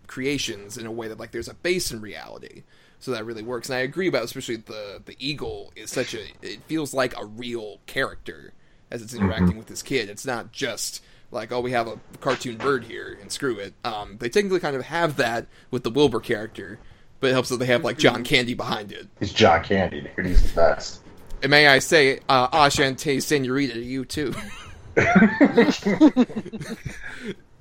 creations 0.06 0.76
in 0.76 0.86
a 0.86 0.92
way 0.92 1.08
that 1.08 1.18
like 1.18 1.30
there's 1.30 1.48
a 1.48 1.54
base 1.54 1.90
in 1.90 2.00
reality. 2.00 2.62
So 3.00 3.10
that 3.10 3.26
really 3.26 3.42
works, 3.42 3.68
and 3.68 3.76
I 3.76 3.80
agree 3.80 4.08
about 4.08 4.24
especially 4.24 4.56
the 4.56 5.02
the 5.04 5.16
eagle 5.18 5.72
is 5.76 5.90
such 5.90 6.14
a 6.14 6.24
it 6.40 6.62
feels 6.62 6.94
like 6.94 7.18
a 7.18 7.26
real 7.26 7.80
character 7.86 8.52
as 8.90 9.02
it's 9.02 9.14
interacting 9.14 9.58
with 9.58 9.66
this 9.66 9.82
kid. 9.82 10.08
It's 10.08 10.24
not 10.24 10.52
just 10.52 11.02
like 11.30 11.52
oh 11.52 11.60
we 11.60 11.72
have 11.72 11.86
a 11.86 11.98
cartoon 12.20 12.56
bird 12.56 12.84
here 12.84 13.18
and 13.20 13.30
screw 13.30 13.58
it. 13.58 13.74
Um, 13.84 14.16
they 14.20 14.30
technically 14.30 14.60
kind 14.60 14.76
of 14.76 14.84
have 14.84 15.16
that 15.16 15.46
with 15.70 15.82
the 15.82 15.90
Wilbur 15.90 16.20
character, 16.20 16.78
but 17.24 17.30
it 17.30 17.32
helps 17.32 17.48
that 17.48 17.56
they 17.56 17.64
have 17.64 17.82
like 17.84 17.96
John 17.96 18.22
Candy 18.22 18.52
behind 18.52 18.92
it. 18.92 19.08
He's 19.18 19.32
John 19.32 19.64
Candy, 19.64 20.02
dude. 20.14 20.26
He's 20.26 20.42
the 20.52 20.54
best. 20.60 21.00
And 21.42 21.50
may 21.50 21.68
I 21.68 21.78
say, 21.78 22.20
uh, 22.28 22.48
Ashante 22.48 23.22
Senorita 23.22 23.72
to 23.72 23.80
you 23.80 24.04
too. 24.04 24.34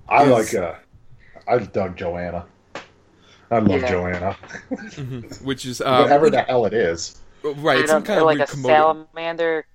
I 0.09 0.23
Is- 0.25 0.29
like. 0.29 0.53
Uh, 0.53 0.73
I 1.47 1.59
dug 1.59 1.95
Joanna. 1.95 2.45
I 3.49 3.59
love 3.59 3.81
Yeah. 3.83 3.89
Joanna. 3.89 4.33
which 5.43 5.65
is 5.65 5.79
uh, 5.79 5.99
Whatever 6.01 6.29
the 6.29 6.41
hell 6.41 6.65
it 6.65 6.73
is. 6.73 7.21
right. 7.43 7.79
It's 7.79 7.89
some 7.91 8.03
kind 8.03 8.19
of 8.19 8.25
like 8.25 8.39
a 8.39 8.43
Komodo, 8.43 8.65
salamander. 8.65 9.65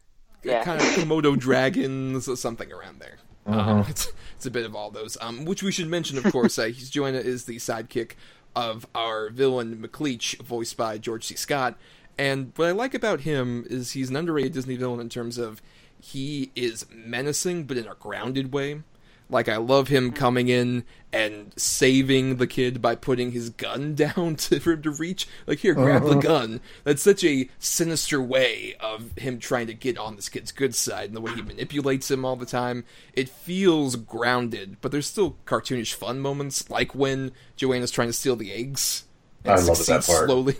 Yeah. 0.44 0.64
kind 0.64 0.82
of 0.82 0.86
Komodo 0.88 1.38
dragons 1.38 2.28
or 2.28 2.36
something 2.36 2.70
around 2.72 3.00
there. 3.00 3.16
Uh-huh. 3.46 3.70
Um, 3.70 3.86
it's, 3.88 4.12
it's 4.36 4.44
a 4.44 4.50
bit 4.50 4.66
of 4.66 4.74
all 4.76 4.90
those. 4.90 5.16
Um, 5.22 5.46
which 5.46 5.62
we 5.62 5.72
should 5.72 5.88
mention, 5.88 6.18
of 6.18 6.24
course. 6.30 6.58
Uh, 6.58 6.64
he's 6.66 6.90
Joanna 6.90 7.18
is 7.20 7.44
the 7.46 7.56
sidekick 7.56 8.12
of 8.54 8.86
our 8.94 9.30
villain 9.30 9.76
McLeach, 9.76 10.40
voiced 10.42 10.76
by 10.76 10.98
George 10.98 11.24
C. 11.26 11.36
Scott. 11.36 11.76
And 12.18 12.52
what 12.56 12.68
I 12.68 12.72
like 12.72 12.94
about 12.94 13.20
him 13.20 13.64
is 13.70 13.92
he's 13.92 14.10
an 14.10 14.16
underrated 14.16 14.52
Disney 14.52 14.76
villain 14.76 15.00
in 15.00 15.08
terms 15.08 15.38
of 15.38 15.62
he 16.00 16.50
is 16.56 16.86
menacing, 16.92 17.64
but 17.64 17.76
in 17.76 17.86
a 17.86 17.94
grounded 17.94 18.52
way. 18.52 18.82
Like 19.30 19.48
I 19.48 19.56
love 19.58 19.88
him 19.88 20.12
coming 20.12 20.48
in 20.48 20.84
and 21.12 21.52
saving 21.56 22.36
the 22.36 22.46
kid 22.46 22.80
by 22.80 22.94
putting 22.94 23.32
his 23.32 23.50
gun 23.50 23.94
down 23.96 24.36
to, 24.36 24.60
for 24.60 24.72
him 24.72 24.82
to 24.82 24.90
reach. 24.90 25.28
Like 25.46 25.58
here, 25.58 25.74
grab 25.74 26.02
the 26.02 26.10
uh-huh. 26.10 26.20
gun. 26.20 26.60
That's 26.84 27.02
such 27.02 27.24
a 27.24 27.48
sinister 27.58 28.22
way 28.22 28.74
of 28.80 29.12
him 29.18 29.38
trying 29.38 29.66
to 29.68 29.74
get 29.74 29.98
on 29.98 30.16
this 30.16 30.28
kid's 30.28 30.52
good 30.52 30.74
side, 30.74 31.06
and 31.06 31.16
the 31.16 31.20
way 31.20 31.34
he 31.34 31.42
manipulates 31.42 32.10
him 32.10 32.24
all 32.24 32.36
the 32.36 32.46
time. 32.46 32.84
It 33.12 33.28
feels 33.28 33.96
grounded, 33.96 34.78
but 34.80 34.92
there's 34.92 35.06
still 35.06 35.36
cartoonish 35.46 35.94
fun 35.94 36.20
moments, 36.20 36.70
like 36.70 36.94
when 36.94 37.32
Joanna's 37.56 37.90
trying 37.90 38.08
to 38.08 38.14
steal 38.14 38.36
the 38.36 38.52
eggs. 38.52 39.04
and 39.44 39.54
I 39.54 39.62
love 39.62 39.84
that 39.86 40.06
part. 40.06 40.26
Slowly. 40.26 40.56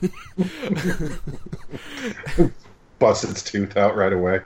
Busts 2.99 3.25
its 3.25 3.43
tooth 3.45 3.77
out 3.77 3.97
right 3.97 4.13
away. 4.13 4.41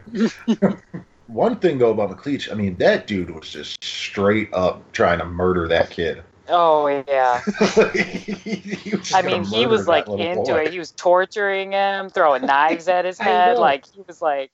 One 1.33 1.57
thing 1.57 1.79
though 1.79 1.91
about 1.91 2.11
McLeach, 2.11 2.51
I 2.51 2.55
mean, 2.55 2.77
that 2.77 3.07
dude 3.07 3.31
was 3.31 3.51
just 3.51 3.83
straight 3.83 4.53
up 4.53 4.93
trying 4.93 5.19
to 5.19 5.25
murder 5.25 5.67
that 5.69 5.91
kid. 5.91 6.23
Oh 6.49 6.87
yeah. 7.09 7.41
He 7.95 8.93
I 9.15 9.23
mean, 9.23 9.45
he 9.45 9.67
was 9.67 9.89
like 9.89 10.07
into 10.09 10.43
boy. 10.43 10.65
it. 10.65 10.73
He 10.73 10.79
was 10.79 10.91
torturing 10.93 11.73
him, 11.73 12.11
throwing 12.11 12.45
knives 12.45 12.89
at 12.89 13.05
his 13.05 13.19
head. 13.21 13.59
Like 13.59 13.87
he 13.87 14.03
was 14.07 14.21
like, 14.21 14.51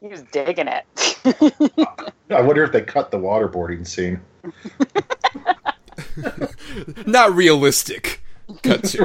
he 0.00 0.06
was 0.08 0.22
digging 0.22 0.68
it. 0.68 0.84
I 2.30 2.40
wonder 2.40 2.62
if 2.62 2.72
they 2.72 2.82
cut 2.82 3.10
the 3.10 3.18
waterboarding 3.18 3.86
scene. 3.86 4.20
Not 7.06 7.34
realistic. 7.34 8.19
Cut 8.62 8.84
to. 8.84 9.04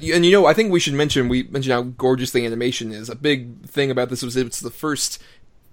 and 0.14 0.24
you 0.24 0.32
know, 0.32 0.46
I 0.46 0.54
think 0.54 0.72
we 0.72 0.80
should 0.80 0.94
mention 0.94 1.28
we 1.28 1.44
mentioned 1.44 1.72
how 1.72 1.82
gorgeous 1.82 2.30
the 2.30 2.44
animation 2.44 2.92
is. 2.92 3.08
A 3.08 3.14
big 3.14 3.66
thing 3.66 3.90
about 3.90 4.08
this 4.08 4.22
was 4.22 4.36
it's 4.36 4.60
the 4.60 4.70
first 4.70 5.22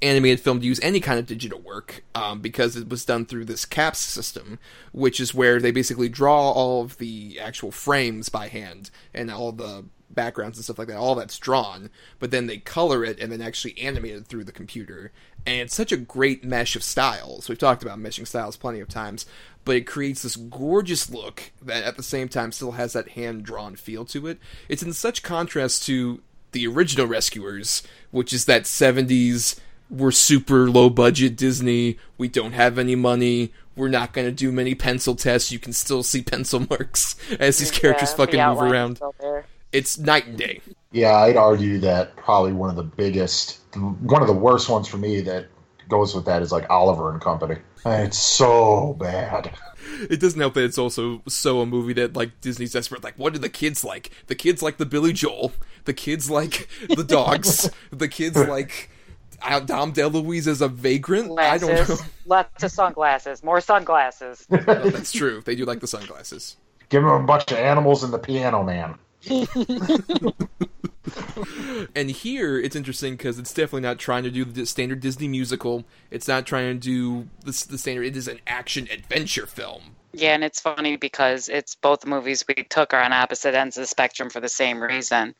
animated 0.01 0.39
film 0.39 0.59
to 0.59 0.65
use 0.65 0.79
any 0.81 0.99
kind 0.99 1.19
of 1.19 1.25
digital 1.25 1.59
work 1.59 2.03
um, 2.13 2.39
because 2.39 2.75
it 2.75 2.89
was 2.89 3.03
done 3.05 3.25
through 3.25 3.45
this 3.45 3.65
CAPS 3.65 3.99
system, 3.99 4.59
which 4.91 5.19
is 5.19 5.33
where 5.33 5.59
they 5.59 5.71
basically 5.71 6.09
draw 6.09 6.51
all 6.51 6.83
of 6.83 6.97
the 6.97 7.39
actual 7.41 7.71
frames 7.71 8.29
by 8.29 8.47
hand 8.47 8.91
and 9.13 9.31
all 9.31 9.51
the 9.51 9.85
backgrounds 10.09 10.57
and 10.57 10.63
stuff 10.63 10.77
like 10.77 10.87
that. 10.87 10.97
All 10.97 11.15
that's 11.15 11.39
drawn, 11.39 11.89
but 12.19 12.31
then 12.31 12.47
they 12.47 12.57
color 12.57 13.03
it 13.03 13.19
and 13.19 13.31
then 13.31 13.41
actually 13.41 13.77
animate 13.79 14.15
it 14.15 14.27
through 14.27 14.43
the 14.43 14.51
computer. 14.51 15.11
And 15.47 15.61
it's 15.61 15.75
such 15.75 15.93
a 15.93 15.97
great 15.97 16.43
mesh 16.43 16.75
of 16.75 16.83
styles. 16.83 17.47
We've 17.47 17.57
talked 17.57 17.81
about 17.81 17.97
meshing 17.97 18.27
styles 18.27 18.57
plenty 18.57 18.81
of 18.81 18.89
times, 18.89 19.25
but 19.63 19.77
it 19.77 19.87
creates 19.87 20.21
this 20.21 20.35
gorgeous 20.35 21.09
look 21.09 21.51
that 21.61 21.85
at 21.85 21.95
the 21.95 22.03
same 22.03 22.27
time 22.27 22.51
still 22.51 22.73
has 22.73 22.91
that 22.91 23.11
hand 23.11 23.43
drawn 23.43 23.77
feel 23.77 24.03
to 24.07 24.27
it. 24.27 24.39
It's 24.67 24.83
in 24.83 24.91
such 24.91 25.23
contrast 25.23 25.85
to 25.85 26.21
the 26.51 26.67
original 26.67 27.07
Rescuers, 27.07 27.81
which 28.11 28.33
is 28.33 28.43
that 28.43 28.63
70s, 28.63 29.57
we're 29.89 30.11
super 30.11 30.69
low 30.69 30.89
budget 30.89 31.37
Disney, 31.37 31.97
we 32.17 32.27
don't 32.27 32.51
have 32.51 32.77
any 32.77 32.95
money, 32.95 33.53
we're 33.73 33.87
not 33.87 34.11
going 34.11 34.27
to 34.27 34.33
do 34.33 34.51
many 34.51 34.75
pencil 34.75 35.15
tests, 35.15 35.49
you 35.49 35.59
can 35.59 35.71
still 35.71 36.03
see 36.03 36.21
pencil 36.21 36.59
marks 36.69 37.15
as 37.39 37.59
these 37.59 37.71
characters 37.71 38.09
Yeah, 38.09 38.15
the 38.15 38.25
fucking 38.25 38.39
move 38.49 38.61
around. 38.69 38.99
It's 39.71 39.97
night 39.97 40.27
and 40.27 40.37
day. 40.37 40.59
Yeah, 40.91 41.17
I'd 41.17 41.37
argue 41.37 41.79
that 41.79 42.15
probably 42.15 42.53
one 42.53 42.69
of 42.69 42.75
the 42.75 42.83
biggest, 42.83 43.59
one 43.75 44.21
of 44.21 44.27
the 44.27 44.33
worst 44.33 44.69
ones 44.69 44.87
for 44.87 44.97
me 44.97 45.21
that 45.21 45.47
goes 45.89 46.15
with 46.15 46.25
that 46.25 46.41
is 46.41 46.51
like 46.51 46.69
Oliver 46.69 47.11
and 47.11 47.21
Company. 47.21 47.57
It's 47.85 48.17
so 48.17 48.93
bad. 48.99 49.53
It 50.09 50.19
doesn't 50.19 50.39
help 50.39 50.53
that 50.55 50.63
it's 50.63 50.77
also 50.77 51.21
so 51.27 51.61
a 51.61 51.65
movie 51.65 51.93
that 51.93 52.15
like 52.15 52.41
Disney's 52.41 52.73
desperate. 52.73 53.03
Like, 53.03 53.17
what 53.17 53.33
do 53.33 53.39
the 53.39 53.49
kids 53.49 53.83
like? 53.83 54.11
The 54.27 54.35
kids 54.35 54.61
like 54.61 54.77
the 54.77 54.85
Billy 54.85 55.13
Joel. 55.13 55.53
The 55.85 55.93
kids 55.93 56.29
like 56.29 56.67
the 56.89 57.03
dogs. 57.03 57.69
the 57.91 58.07
kids 58.07 58.35
like 58.35 58.89
uh, 59.41 59.59
Dom 59.61 59.93
DeLuise 59.93 60.47
as 60.47 60.61
a 60.61 60.67
vagrant. 60.67 61.39
I 61.39 61.57
don't 61.57 61.87
know. 61.87 61.95
Lots 62.25 62.63
of 62.63 62.71
sunglasses. 62.71 63.43
More 63.43 63.61
sunglasses. 63.61 64.45
No, 64.51 64.89
that's 64.89 65.11
true. 65.11 65.41
They 65.45 65.55
do 65.55 65.65
like 65.65 65.79
the 65.79 65.87
sunglasses. 65.87 66.57
Give 66.89 67.03
them 67.03 67.11
a 67.11 67.23
bunch 67.23 67.51
of 67.51 67.57
animals 67.57 68.03
and 68.03 68.11
the 68.11 68.19
Piano 68.19 68.63
Man. 68.63 68.95
And 71.95 72.11
here 72.11 72.59
it's 72.59 72.75
interesting 72.75 73.13
because 73.13 73.39
it's 73.39 73.53
definitely 73.53 73.81
not 73.81 73.99
trying 73.99 74.23
to 74.23 74.31
do 74.31 74.45
the 74.45 74.65
standard 74.65 74.99
Disney 74.99 75.27
musical. 75.27 75.85
It's 76.11 76.27
not 76.27 76.45
trying 76.45 76.79
to 76.79 76.79
do 76.79 77.27
the, 77.41 77.65
the 77.69 77.77
standard. 77.77 78.05
It 78.05 78.17
is 78.17 78.27
an 78.27 78.39
action 78.45 78.87
adventure 78.91 79.45
film. 79.45 79.95
Yeah, 80.13 80.33
and 80.33 80.43
it's 80.43 80.59
funny 80.59 80.97
because 80.97 81.49
it's 81.49 81.75
both 81.75 82.05
movies 82.05 82.43
we 82.47 82.63
took 82.63 82.93
are 82.93 83.01
on 83.01 83.13
opposite 83.13 83.53
ends 83.53 83.77
of 83.77 83.81
the 83.81 83.87
spectrum 83.87 84.29
for 84.29 84.39
the 84.39 84.49
same 84.49 84.81
reason. 84.81 85.35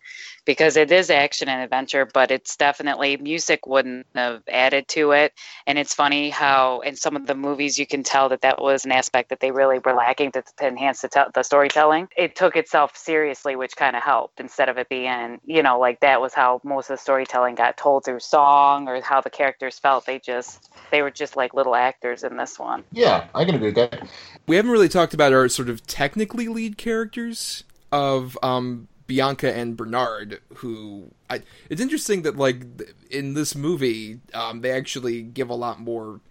Because 0.48 0.78
it 0.78 0.92
is 0.92 1.10
action 1.10 1.50
and 1.50 1.62
adventure, 1.62 2.06
but 2.12 2.32
it's 2.32 2.56
definitely 2.56 3.18
music 3.18 3.68
wouldn't 3.68 4.08
have 4.16 4.42
added 4.48 4.88
to 4.88 5.12
it. 5.12 5.34
And 5.68 5.78
it's 5.78 5.94
funny 5.94 6.30
how 6.30 6.80
in 6.80 6.96
some 6.96 7.18
of 7.18 7.28
the 7.28 7.36
movies 7.36 7.78
you 7.78 7.86
can 7.86 8.02
tell 8.02 8.30
that 8.30 8.42
that 8.42 8.62
was 8.62 8.86
an 8.86 8.94
aspect 8.94 9.30
that 9.30 9.42
they 9.42 9.52
really 9.52 9.80
were 9.80 9.94
lacking 9.94 10.32
to, 10.32 10.44
to 10.60 10.68
enhance 10.68 11.02
the, 11.02 11.10
te- 11.10 11.32
the 11.34 11.44
storytelling. 11.44 12.08
It 12.18 12.38
took 12.38 12.56
itself 12.56 12.96
seriously, 12.96 13.58
which 13.58 13.76
kind 13.76 13.98
of 13.98 14.02
helped 14.02 14.40
instead 14.40 14.70
of 14.70 14.78
it 14.78 14.88
being, 14.88 15.40
you 15.46 15.62
know, 15.62 15.80
like 15.80 16.00
that 16.00 16.22
was 16.22 16.34
how 16.34 16.62
most 16.64 16.90
of 16.90 16.98
the 16.98 17.02
storytelling 17.02 17.56
got 17.56 17.76
told 17.76 18.06
through 18.06 18.22
song 18.22 18.88
or 18.88 19.02
how 19.02 19.20
the 19.20 19.30
characters 19.30 19.78
felt. 19.78 20.06
They 20.06 20.20
just, 20.20 20.72
they 20.92 21.02
were 21.02 21.12
just 21.12 21.36
like 21.36 21.54
little 21.54 21.76
actors 21.76 22.24
in 22.24 22.38
this 22.38 22.58
one. 22.58 22.86
Yeah, 22.94 23.28
I 23.36 23.44
can 23.44 23.56
agree 23.56 23.74
with 23.74 23.76
that. 23.76 24.08
We 24.48 24.56
haven't 24.56 24.72
really 24.72 24.88
talked 24.88 25.14
about 25.14 25.34
our 25.34 25.50
sort 25.50 25.68
of 25.68 25.86
technically 25.86 26.48
lead 26.48 26.78
characters 26.78 27.66
of 27.92 28.38
um, 28.42 28.88
Bianca 29.08 29.54
and 29.56 29.78
Bernard, 29.78 30.42
who 30.58 31.12
I, 31.30 31.42
it's 31.70 31.82
interesting 31.82 32.24
that 32.24 32.38
like 32.38 32.64
in 33.10 33.34
this 33.34 33.56
movie 33.56 34.20
um, 34.34 34.62
they 34.62 34.72
actually 34.72 35.22
give 35.24 35.50
a 35.50 35.56
lot 35.56 35.80
more 35.80 36.22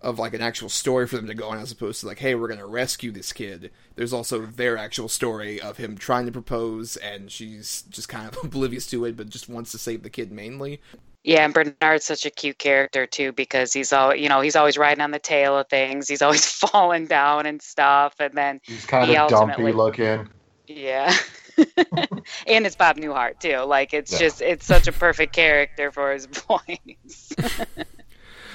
of 0.00 0.18
like 0.18 0.34
an 0.34 0.40
actual 0.40 0.68
story 0.68 1.06
for 1.08 1.16
them 1.16 1.26
to 1.26 1.34
go 1.34 1.48
on 1.48 1.58
as 1.58 1.72
opposed 1.72 2.00
to 2.00 2.06
like 2.06 2.20
hey 2.20 2.34
we're 2.34 2.48
gonna 2.48 2.66
rescue 2.66 3.10
this 3.10 3.32
kid 3.32 3.70
there's 3.96 4.12
also 4.12 4.46
their 4.46 4.76
actual 4.76 5.08
story 5.08 5.60
of 5.60 5.76
him 5.78 5.98
trying 5.98 6.24
to 6.26 6.32
propose 6.32 6.96
and 6.98 7.32
she's 7.32 7.82
just 7.90 8.08
kind 8.08 8.28
of 8.28 8.38
oblivious 8.44 8.86
to 8.86 9.04
it 9.04 9.16
but 9.16 9.28
just 9.28 9.48
wants 9.48 9.72
to 9.72 9.78
save 9.78 10.04
the 10.04 10.10
kid 10.10 10.30
mainly 10.30 10.80
Yeah, 11.24 11.44
and 11.44 11.52
Bernard's 11.54 12.04
such 12.04 12.24
a 12.26 12.30
cute 12.30 12.58
character 12.58 13.06
too 13.06 13.32
because 13.32 13.72
he's 13.72 13.92
all 13.92 14.14
you 14.14 14.28
know 14.28 14.40
he's 14.40 14.56
always 14.56 14.78
riding 14.78 15.02
on 15.02 15.10
the 15.10 15.18
tail 15.18 15.58
of 15.58 15.68
things. 15.68 16.08
He's 16.08 16.22
always 16.22 16.46
falling 16.50 17.06
down 17.06 17.46
and 17.46 17.60
stuff, 17.60 18.14
and 18.20 18.34
then 18.34 18.60
He's 18.62 18.86
kind 18.86 19.10
He 19.10 19.16
of 19.16 19.26
dumpy 19.26 19.72
looking. 19.72 20.28
yeah, 20.66 21.12
and 22.46 22.66
it's 22.66 22.76
Bob 22.76 22.96
Newhart 22.96 23.40
too. 23.40 23.58
Like 23.58 23.92
it's 23.94 24.12
Yeah. 24.12 24.18
just 24.18 24.42
it's 24.42 24.66
such 24.66 24.86
a 24.88 24.92
perfect 24.92 25.32
character 25.34 25.90
for 25.90 26.12
his 26.12 26.26
voice. 26.48 27.32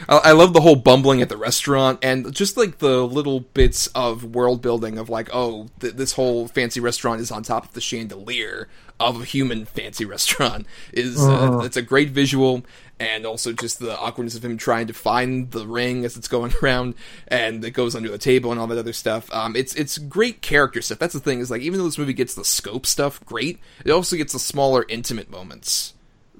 I, 0.09 0.17
I 0.17 0.31
love 0.31 0.53
the 0.53 0.61
whole 0.61 0.75
bumbling 0.75 1.21
at 1.21 1.29
the 1.29 1.37
restaurant 1.37 1.99
and 2.01 2.33
just 2.33 2.57
like 2.57 2.79
the 2.79 3.05
little 3.05 3.41
bits 3.41 3.87
of 3.87 4.23
world 4.35 4.61
building 4.61 4.97
of 4.97 5.09
like, 5.09 5.29
oh, 5.33 5.67
th- 5.79 5.93
this 5.93 6.13
whole 6.13 6.47
fancy 6.47 6.79
restaurant 6.79 7.21
is 7.21 7.31
on 7.31 7.43
top 7.43 7.65
of 7.65 7.73
the 7.73 7.81
chandelier 7.81 8.67
of 8.99 9.21
a 9.21 9.25
human 9.25 9.65
fancy 9.65 10.05
restaurant. 10.05 10.65
Is 10.91 11.19
uh, 11.21 11.61
it's 11.63 11.77
a 11.77 11.81
great 11.81 12.09
visual 12.11 12.63
and 12.99 13.25
also 13.25 13.53
just 13.53 13.79
the 13.79 13.97
awkwardness 13.97 14.35
of 14.35 14.45
him 14.45 14.57
trying 14.57 14.87
to 14.87 14.93
find 14.93 15.51
the 15.51 15.67
ring 15.67 16.05
as 16.05 16.15
it's 16.15 16.27
going 16.27 16.53
around 16.63 16.95
and 17.27 17.63
it 17.65 17.71
goes 17.71 17.95
under 17.95 18.09
the 18.09 18.17
table 18.17 18.51
and 18.51 18.59
all 18.59 18.67
that 18.67 18.77
other 18.77 18.93
stuff. 18.93 19.33
Um, 19.33 19.55
it's 19.55 19.75
it's 19.75 19.97
great 19.97 20.41
character 20.41 20.81
stuff. 20.81 20.99
That's 20.99 21.13
the 21.13 21.19
thing 21.19 21.39
is 21.39 21.51
like 21.51 21.61
even 21.61 21.79
though 21.79 21.85
this 21.85 21.97
movie 21.97 22.13
gets 22.13 22.35
the 22.35 22.45
scope 22.45 22.85
stuff 22.85 23.23
great, 23.25 23.59
it 23.85 23.91
also 23.91 24.15
gets 24.15 24.33
the 24.33 24.39
smaller 24.39 24.85
intimate 24.89 25.29
moments 25.29 25.93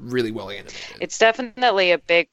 really 0.03 0.31
well 0.31 0.49
animated. 0.49 0.97
it's 0.99 1.17
definitely 1.17 1.91
a 1.91 1.97
big 1.97 2.27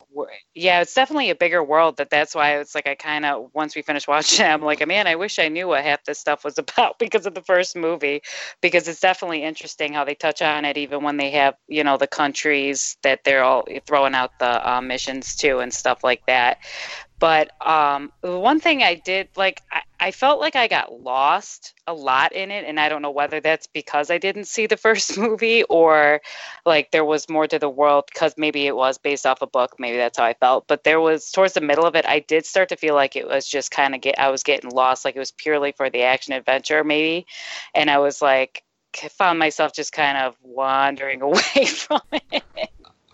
yeah 0.55 0.81
it's 0.81 0.95
definitely 0.95 1.31
a 1.31 1.35
bigger 1.35 1.63
world 1.63 1.97
that 1.97 2.11
that's 2.11 2.35
why 2.35 2.59
it's 2.59 2.75
like 2.75 2.87
i 2.87 2.95
kind 2.95 3.25
of 3.25 3.51
once 3.55 3.75
we 3.77 3.83
finished 3.83 4.09
watching 4.09 4.45
i'm 4.47 4.63
like 4.63 4.87
man 4.87 5.07
i 5.07 5.15
wish 5.15 5.39
i 5.39 5.49
knew 5.49 5.69
what 5.69 5.83
half 5.83 6.05
this 6.05 6.19
stuff 6.19 6.45
was 6.45 6.59
about 6.59 6.99
because 6.99 7.27
of 7.27 7.35
the 7.35 7.43
first 7.43 7.77
movie 7.77 8.23
because 8.61 8.89
it's 8.89 9.01
definitely 9.01 9.43
interesting 9.43 9.93
how 9.93 10.05
they 10.05 10.15
touch 10.15 10.43
on 10.43 10.65
it 10.65 10.77
even 10.77 11.03
when 11.03 11.17
they 11.17 11.31
have 11.31 11.55
you 11.69 11.85
know 11.85 11.97
the 11.97 12.07
countries 12.07 12.97
that 13.03 13.25
they're 13.25 13.45
all 13.45 13.67
throwing 13.87 14.15
out 14.15 14.39
the 14.39 14.71
uh, 14.71 14.81
missions 14.81 15.37
to 15.37 15.59
and 15.59 15.73
stuff 15.73 16.03
like 16.05 16.25
that 16.27 16.59
but 17.21 17.51
um, 17.65 18.11
one 18.23 18.61
thing 18.61 18.83
I 18.83 18.95
did 18.95 19.29
like, 19.37 19.63
I, 19.71 19.83
I 20.01 20.13
felt 20.13 20.41
like 20.41 20.57
I 20.57 20.67
got 20.67 21.03
lost 21.03 21.75
a 21.87 21.93
lot 21.93 22.33
in 22.33 22.51
it, 22.51 22.65
and 22.65 22.81
I 22.81 22.89
don't 22.89 23.03
know 23.03 23.11
whether 23.11 23.39
that's 23.39 23.67
because 23.67 24.11
I 24.11 24.17
didn't 24.17 24.47
see 24.47 24.67
the 24.67 24.77
first 24.87 25.19
movie 25.19 25.63
or 25.65 26.23
like 26.65 26.91
there 26.91 27.05
was 27.05 27.29
more 27.29 27.47
to 27.47 27.59
the 27.59 27.69
world 27.69 28.05
because 28.13 28.35
maybe 28.39 28.67
it 28.67 28.75
was 28.75 28.97
based 28.97 29.27
off 29.27 29.43
a 29.43 29.47
book. 29.47 29.77
Maybe 29.79 29.99
that's 29.99 30.19
how 30.19 30.25
I 30.25 30.35
felt. 30.35 30.67
But 30.67 30.85
there 30.85 31.01
was 31.01 31.31
towards 31.31 31.53
the 31.55 31.61
middle 31.61 31.85
of 31.85 31.95
it, 31.95 32.07
I 32.07 32.21
did 32.21 32.47
start 32.47 32.71
to 32.71 32.77
feel 32.77 32.95
like 32.95 33.15
it 33.15 33.29
was 33.29 33.47
just 33.47 33.71
kind 33.71 33.95
of 33.95 34.01
get. 34.01 34.19
I 34.19 34.31
was 34.31 34.43
getting 34.43 34.71
lost, 34.71 35.05
like 35.05 35.17
it 35.17 35.21
was 35.21 35.33
purely 35.33 35.73
for 35.73 35.91
the 35.91 36.03
action 36.03 36.33
adventure, 36.33 36.83
maybe, 36.83 37.27
and 37.75 37.91
I 37.91 37.99
was 37.99 38.23
like 38.23 38.65
found 39.11 39.39
myself 39.39 39.73
just 39.73 39.93
kind 39.93 40.19
of 40.19 40.35
wandering 40.43 41.23
away 41.23 41.67
from 41.67 42.01
it. 42.13 42.43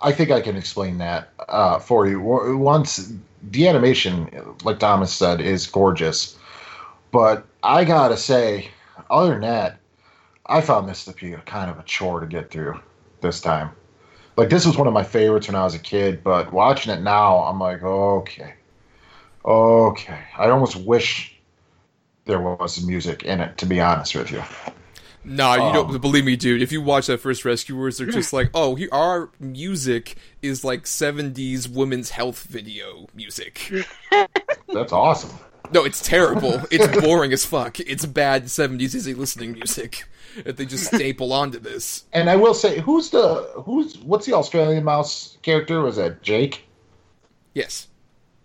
I 0.03 0.13
think 0.13 0.31
I 0.31 0.41
can 0.41 0.57
explain 0.57 0.99
that 0.99 1.31
uh, 1.49 1.79
for 1.79 2.07
you. 2.07 2.21
Once 2.21 3.13
the 3.43 3.67
animation, 3.67 4.29
like 4.63 4.79
Thomas 4.79 5.13
said, 5.13 5.41
is 5.41 5.67
gorgeous, 5.67 6.37
but 7.17 7.47
I 7.63 7.87
gotta 7.87 8.19
say, 8.19 8.69
other 9.09 9.31
than 9.31 9.41
that, 9.41 9.79
I 10.45 10.61
found 10.61 10.87
this 10.87 11.07
to 11.07 11.13
be 11.15 11.33
a 11.33 11.39
kind 11.39 11.71
of 11.71 11.79
a 11.79 11.83
chore 11.83 12.21
to 12.21 12.27
get 12.27 12.51
through 12.51 12.79
this 13.23 13.41
time. 13.41 13.71
Like 14.37 14.51
this 14.51 14.67
was 14.67 14.77
one 14.77 14.87
of 14.87 14.93
my 14.93 15.03
favorites 15.03 15.47
when 15.47 15.57
I 15.57 15.65
was 15.65 15.75
a 15.75 15.79
kid, 15.79 16.23
but 16.23 16.53
watching 16.53 16.93
it 16.93 17.01
now, 17.01 17.39
I'm 17.39 17.59
like, 17.59 17.83
okay, 17.83 18.53
okay. 19.47 20.25
I 20.37 20.51
almost 20.51 20.77
wish 20.77 21.35
there 22.27 22.39
was 22.39 22.85
music 22.85 23.23
in 23.23 23.41
it. 23.41 23.57
To 23.57 23.65
be 23.67 23.81
honest 23.81 24.15
with 24.15 24.31
you, 24.31 24.43
Nah, 25.25 25.55
you 25.55 25.63
Um, 25.63 25.73
don't 25.73 26.01
believe 26.03 26.27
me, 26.27 26.37
dude. 26.37 26.61
If 26.61 26.71
you 26.71 26.83
watch 26.83 27.07
that 27.07 27.21
first 27.21 27.47
Rescuers, 27.47 27.97
they're 27.97 28.09
just 28.09 28.35
like, 28.35 28.51
oh, 28.53 28.75
he, 28.75 28.91
our 28.91 29.31
music 29.41 30.17
is 30.43 30.65
like 30.65 30.83
'70s 30.85 31.67
women's 31.67 32.11
health 32.11 32.43
video 32.43 33.07
music. 33.15 33.73
that's 34.69 34.93
awesome. 34.93 35.31
No, 35.73 35.85
it's 35.85 36.01
terrible. 36.01 36.63
It's 36.71 36.87
boring 37.01 37.33
as 37.33 37.45
fuck. 37.45 37.81
It's 37.81 38.07
bad 38.07 38.45
'70s 38.45 38.95
easy 38.95 39.15
listening 39.15 39.53
music 39.53 40.05
that 40.45 40.57
they 40.57 40.67
just 40.67 40.87
staple 40.95 41.33
onto 41.33 41.59
this. 41.59 42.05
And 42.13 42.29
I 42.31 42.37
will 42.37 42.55
say, 42.55 42.81
who's 42.81 43.11
the 43.11 43.51
who's 43.65 43.99
what's 43.99 44.27
the 44.27 44.35
Australian 44.35 44.85
mouse 44.85 45.39
character? 45.43 45.81
Was 45.81 45.97
that 45.97 46.23
Jake? 46.23 46.65
Yes. 47.55 47.89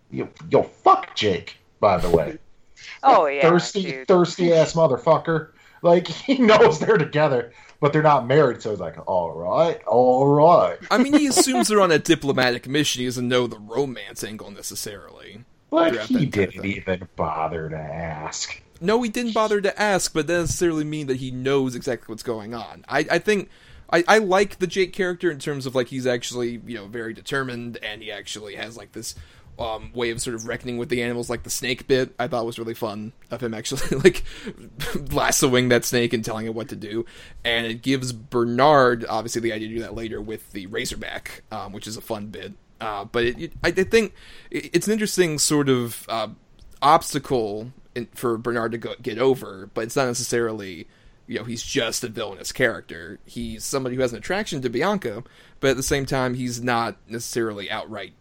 Yo, 0.10 0.30
yo, 0.50 0.64
fuck 0.64 1.16
Jake. 1.16 1.58
By 1.80 1.98
the 1.98 2.10
way, 2.10 2.38
Oh 3.04 3.26
yeah, 3.26 3.42
thirsty, 3.42 3.84
dude. 3.84 4.08
thirsty 4.08 4.54
ass 4.54 4.74
motherfucker. 4.74 5.50
Like 5.82 6.08
he 6.28 6.38
knows 6.38 6.80
they're 6.80 6.98
together, 6.98 7.54
but 7.80 7.92
they're 7.94 8.04
not 8.04 8.28
married. 8.28 8.62
So 8.62 8.70
he's 8.70 8.80
like, 8.80 8.98
all 9.08 9.32
right, 9.32 9.82
all 9.86 10.28
right. 10.28 10.78
I 10.92 10.98
mean, 10.98 11.14
he 11.14 11.28
assumes 11.28 11.68
they're 11.70 11.82
on 11.82 11.92
a 11.92 12.00
diplomatic 12.00 12.68
mission. 12.68 13.00
He 13.00 13.06
doesn't 13.06 13.28
know 13.28 13.48
the 13.48 13.60
romance 13.60 14.24
angle 14.24 14.52
necessarily. 14.52 15.44
But 15.72 15.94
he 15.94 15.98
that 15.98 16.08
kind 16.08 16.24
of 16.26 16.32
didn't 16.32 16.66
even 16.66 17.08
bother 17.16 17.70
to 17.70 17.78
ask. 17.78 18.62
No, 18.82 19.02
he 19.02 19.10
didn't 19.10 19.34
bother 19.34 19.62
to 19.62 19.82
ask, 19.82 20.14
but 20.14 20.28
that 20.28 20.34
doesn't 20.34 20.44
necessarily 20.44 20.84
mean 20.84 21.08
that 21.08 21.18
he 21.18 21.32
knows 21.32 21.76
exactly 21.76 22.12
what's 22.12 22.24
going 22.24 22.54
on. 22.54 22.84
I, 22.90 23.00
I 23.10 23.20
think 23.20 23.50
I, 23.90 24.04
I 24.08 24.18
like 24.18 24.60
the 24.60 24.68
Jake 24.68 24.92
character 24.94 25.32
in 25.32 25.40
terms 25.40 25.66
of 25.66 25.76
like 25.76 25.88
he's 25.88 26.06
actually 26.06 26.62
you 26.66 26.76
know 26.76 26.88
very 26.88 27.14
determined 27.14 27.78
and 27.82 28.02
he 28.02 28.12
actually 28.12 28.56
has 28.56 28.76
like 28.76 28.92
this 28.92 29.16
um, 29.60 29.92
way 29.94 30.10
of 30.10 30.22
sort 30.22 30.36
of 30.36 30.48
reckoning 30.48 30.78
with 30.78 30.90
the 30.90 31.04
animals, 31.04 31.30
like 31.30 31.44
the 31.44 31.50
snake 31.50 31.88
bit. 31.88 32.14
I 32.18 32.28
thought 32.28 32.46
was 32.46 32.58
really 32.58 32.74
fun 32.74 33.14
of 33.30 33.42
him 33.42 33.54
actually 33.54 33.98
like 34.04 34.24
lassoing 35.12 35.70
that 35.70 35.86
snake 35.86 36.14
and 36.14 36.24
telling 36.24 36.46
it 36.46 36.56
what 36.56 36.70
to 36.70 36.76
do, 36.76 37.06
and 37.44 37.66
it 37.66 37.82
gives 37.82 38.12
Bernard 38.12 39.06
obviously 39.08 39.42
the 39.42 39.54
idea 39.54 39.68
to 39.70 39.76
do 39.76 39.82
that 39.82 39.96
later 39.96 40.20
with 40.20 40.52
the 40.52 40.66
Razorback, 40.68 41.44
um, 41.52 41.72
which 41.72 41.88
is 41.88 41.98
a 41.98 42.02
fun 42.02 42.28
bit. 42.28 42.54
Uh, 42.82 43.06
but 43.06 43.24
it, 43.24 43.40
it, 43.40 43.54
I 43.64 43.68
I 43.70 43.72
think 43.72 44.14
it- 44.50 44.72
it's 44.74 44.88
an 44.88 44.94
interesting 44.94 45.38
sort 45.40 45.70
of 45.70 46.06
uh, 46.10 46.28
obstacle 46.82 47.72
in, 47.96 48.08
for 48.14 48.38
Bernard 48.38 48.72
to 48.74 48.78
go, 48.78 48.96
get 49.02 49.18
over, 49.20 49.70
but 49.74 49.86
it's 49.86 49.96
not 49.96 50.08
necessarily, 50.08 50.88
you 51.28 51.38
know, 51.38 51.46
he's 51.46 51.64
just 51.64 52.04
a 52.04 52.08
villainous 52.10 52.52
character. 52.52 53.20
He's 53.26 53.64
somebody 53.64 53.96
who 53.96 54.02
has 54.02 54.12
an 54.14 54.18
attraction 54.18 54.62
to 54.62 54.70
Bianca, 54.70 55.24
but 55.60 55.70
at 55.72 55.78
the 55.78 55.84
same 55.84 56.06
time, 56.06 56.34
he's 56.34 56.62
not 56.62 56.98
necessarily 57.08 57.70
outright 57.70 58.14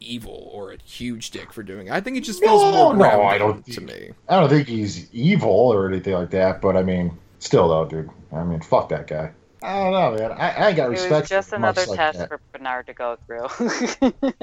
evil 0.00 0.50
or 0.52 0.72
a 0.72 0.78
huge 0.84 1.30
dick 1.30 1.52
for 1.52 1.62
doing 1.62 1.86
it. 1.88 1.92
I 1.92 2.00
think 2.00 2.16
it 2.16 2.20
just 2.22 2.40
feels 2.40 2.62
No, 2.62 2.70
more 2.92 2.96
no, 2.96 3.22
I 3.22 3.38
don't 3.38 3.64
to 3.66 3.80
me. 3.80 4.10
I 4.28 4.38
don't 4.38 4.48
think 4.48 4.68
he's 4.68 5.12
evil 5.12 5.50
or 5.50 5.88
anything 5.88 6.12
like 6.14 6.30
that. 6.30 6.60
But 6.62 6.76
I 6.76 6.82
mean, 6.82 7.16
still 7.38 7.68
though, 7.68 7.86
dude. 7.86 8.10
I 8.32 8.44
mean, 8.44 8.60
fuck 8.60 8.88
that 8.90 9.06
guy. 9.06 9.32
I 9.66 9.82
don't 9.82 9.92
know, 9.92 10.16
man. 10.16 10.32
I, 10.32 10.50
I 10.50 10.68
ain't 10.68 10.76
got 10.76 10.86
It 10.86 10.90
respect. 10.90 11.22
was 11.22 11.28
just 11.28 11.50
for 11.50 11.58
much 11.58 11.76
another 11.76 11.90
like 11.90 11.96
test 11.98 12.18
that. 12.18 12.28
for 12.28 12.40
Bernard 12.52 12.86
to 12.86 12.94
go 12.94 13.18
through. 13.26 13.48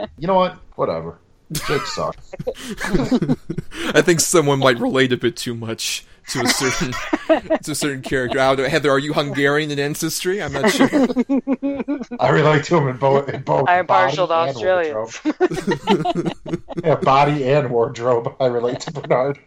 You 0.17 0.27
know 0.27 0.35
what? 0.35 0.57
Whatever. 0.75 1.17
Jake 1.53 1.85
sucks. 1.85 2.33
I 3.93 4.01
think 4.01 4.19
someone 4.19 4.59
might 4.59 4.79
relate 4.79 5.13
a 5.13 5.17
bit 5.17 5.35
too 5.37 5.53
much 5.53 6.05
to 6.29 6.41
a 6.41 6.47
certain 6.47 6.93
to 7.63 7.71
a 7.71 7.75
certain 7.75 8.01
character. 8.01 8.39
I 8.39 8.55
don't 8.55 8.69
Heather, 8.69 8.89
are 8.89 8.99
you 8.99 9.13
Hungarian 9.13 9.69
in 9.71 9.79
ancestry? 9.79 10.41
I'm 10.41 10.51
not 10.53 10.71
sure. 10.71 10.89
I 12.19 12.29
relate 12.29 12.63
to 12.65 12.77
him 12.77 12.87
in 12.87 12.97
both. 12.97 13.29
In 13.29 13.43
both 13.43 13.67
I'm 13.69 13.85
partial 13.85 14.27
to 14.27 14.33
and 14.33 14.49
Australians. 14.55 15.19
yeah, 16.83 16.95
body 16.95 17.43
and 17.49 17.69
wardrobe. 17.69 18.35
I 18.39 18.45
relate 18.47 18.79
to 18.81 18.91
Bernard, 18.91 19.39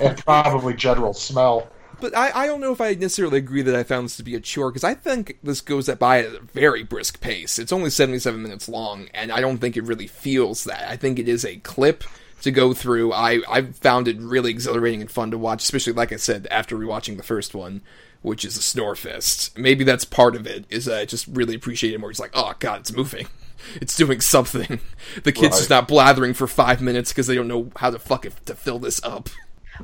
and 0.00 0.18
probably 0.18 0.74
general 0.74 1.14
smell. 1.14 1.68
But 2.00 2.16
I, 2.16 2.30
I 2.42 2.46
don't 2.46 2.60
know 2.60 2.72
if 2.72 2.80
I 2.80 2.94
necessarily 2.94 3.38
agree 3.38 3.62
that 3.62 3.74
I 3.74 3.82
found 3.82 4.04
this 4.06 4.16
to 4.18 4.22
be 4.22 4.34
a 4.34 4.40
chore 4.40 4.70
because 4.70 4.84
I 4.84 4.94
think 4.94 5.38
this 5.42 5.60
goes 5.60 5.88
by 5.88 6.20
at 6.20 6.34
a 6.34 6.40
very 6.40 6.82
brisk 6.84 7.20
pace. 7.20 7.58
It's 7.58 7.72
only 7.72 7.90
77 7.90 8.40
minutes 8.40 8.68
long, 8.68 9.08
and 9.14 9.32
I 9.32 9.40
don't 9.40 9.58
think 9.58 9.76
it 9.76 9.84
really 9.84 10.06
feels 10.06 10.64
that. 10.64 10.88
I 10.88 10.96
think 10.96 11.18
it 11.18 11.28
is 11.28 11.44
a 11.44 11.56
clip 11.56 12.04
to 12.42 12.50
go 12.52 12.72
through. 12.72 13.12
I 13.12 13.40
I 13.50 13.62
found 13.62 14.06
it 14.06 14.16
really 14.18 14.50
exhilarating 14.50 15.00
and 15.00 15.10
fun 15.10 15.30
to 15.32 15.38
watch, 15.38 15.62
especially 15.64 15.92
like 15.92 16.12
I 16.12 16.16
said 16.16 16.46
after 16.50 16.76
rewatching 16.76 17.16
the 17.16 17.24
first 17.24 17.52
one, 17.54 17.82
which 18.22 18.44
is 18.44 18.56
a 18.56 18.62
snore 18.62 18.94
fest. 18.94 19.58
Maybe 19.58 19.82
that's 19.82 20.04
part 20.04 20.36
of 20.36 20.46
it. 20.46 20.64
Is 20.70 20.88
I 20.88 21.04
just 21.04 21.26
really 21.26 21.56
appreciate 21.56 21.94
it 21.94 21.98
more. 21.98 22.10
It's 22.10 22.20
like, 22.20 22.30
oh 22.34 22.54
god, 22.60 22.80
it's 22.80 22.92
moving. 22.92 23.26
It's 23.80 23.96
doing 23.96 24.20
something. 24.20 24.78
The 25.24 25.32
kid's 25.32 25.50
Right. 25.50 25.58
just 25.58 25.70
not 25.70 25.88
blathering 25.88 26.32
for 26.32 26.46
five 26.46 26.80
minutes 26.80 27.10
because 27.10 27.26
they 27.26 27.34
don't 27.34 27.48
know 27.48 27.72
how 27.74 27.90
to 27.90 27.98
fuck 27.98 28.24
it 28.24 28.34
to 28.46 28.54
fill 28.54 28.78
this 28.78 29.02
up. 29.02 29.28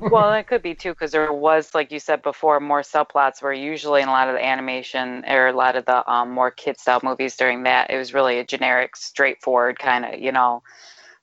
Well, 0.00 0.33
it 0.33 0.46
could 0.46 0.62
be 0.62 0.74
too 0.74 0.90
because 0.90 1.12
there 1.12 1.33
was, 1.33 1.74
like 1.74 1.92
you 1.92 1.98
said 1.98 2.22
before, 2.22 2.61
more 2.61 2.83
subplots 2.83 3.42
where 3.42 3.52
usually 3.52 4.02
in 4.02 4.09
a 4.09 4.12
lot 4.12 4.28
of 4.28 4.35
the 4.35 4.44
animation 4.44 5.24
or 5.26 5.48
a 5.48 5.52
lot 5.52 5.76
of 5.76 5.85
the 5.85 6.11
um, 6.11 6.30
more 6.30 6.50
kid 6.50 6.78
style 6.78 7.00
movies 7.02 7.37
during 7.37 7.64
that, 7.64 7.90
it 7.90 7.96
was 7.96 8.14
really 8.14 8.38
a 8.38 8.44
generic, 8.44 8.96
straightforward 8.96 9.78
kind 9.78 10.04
of, 10.04 10.20
you 10.20 10.33
know, 10.33 10.62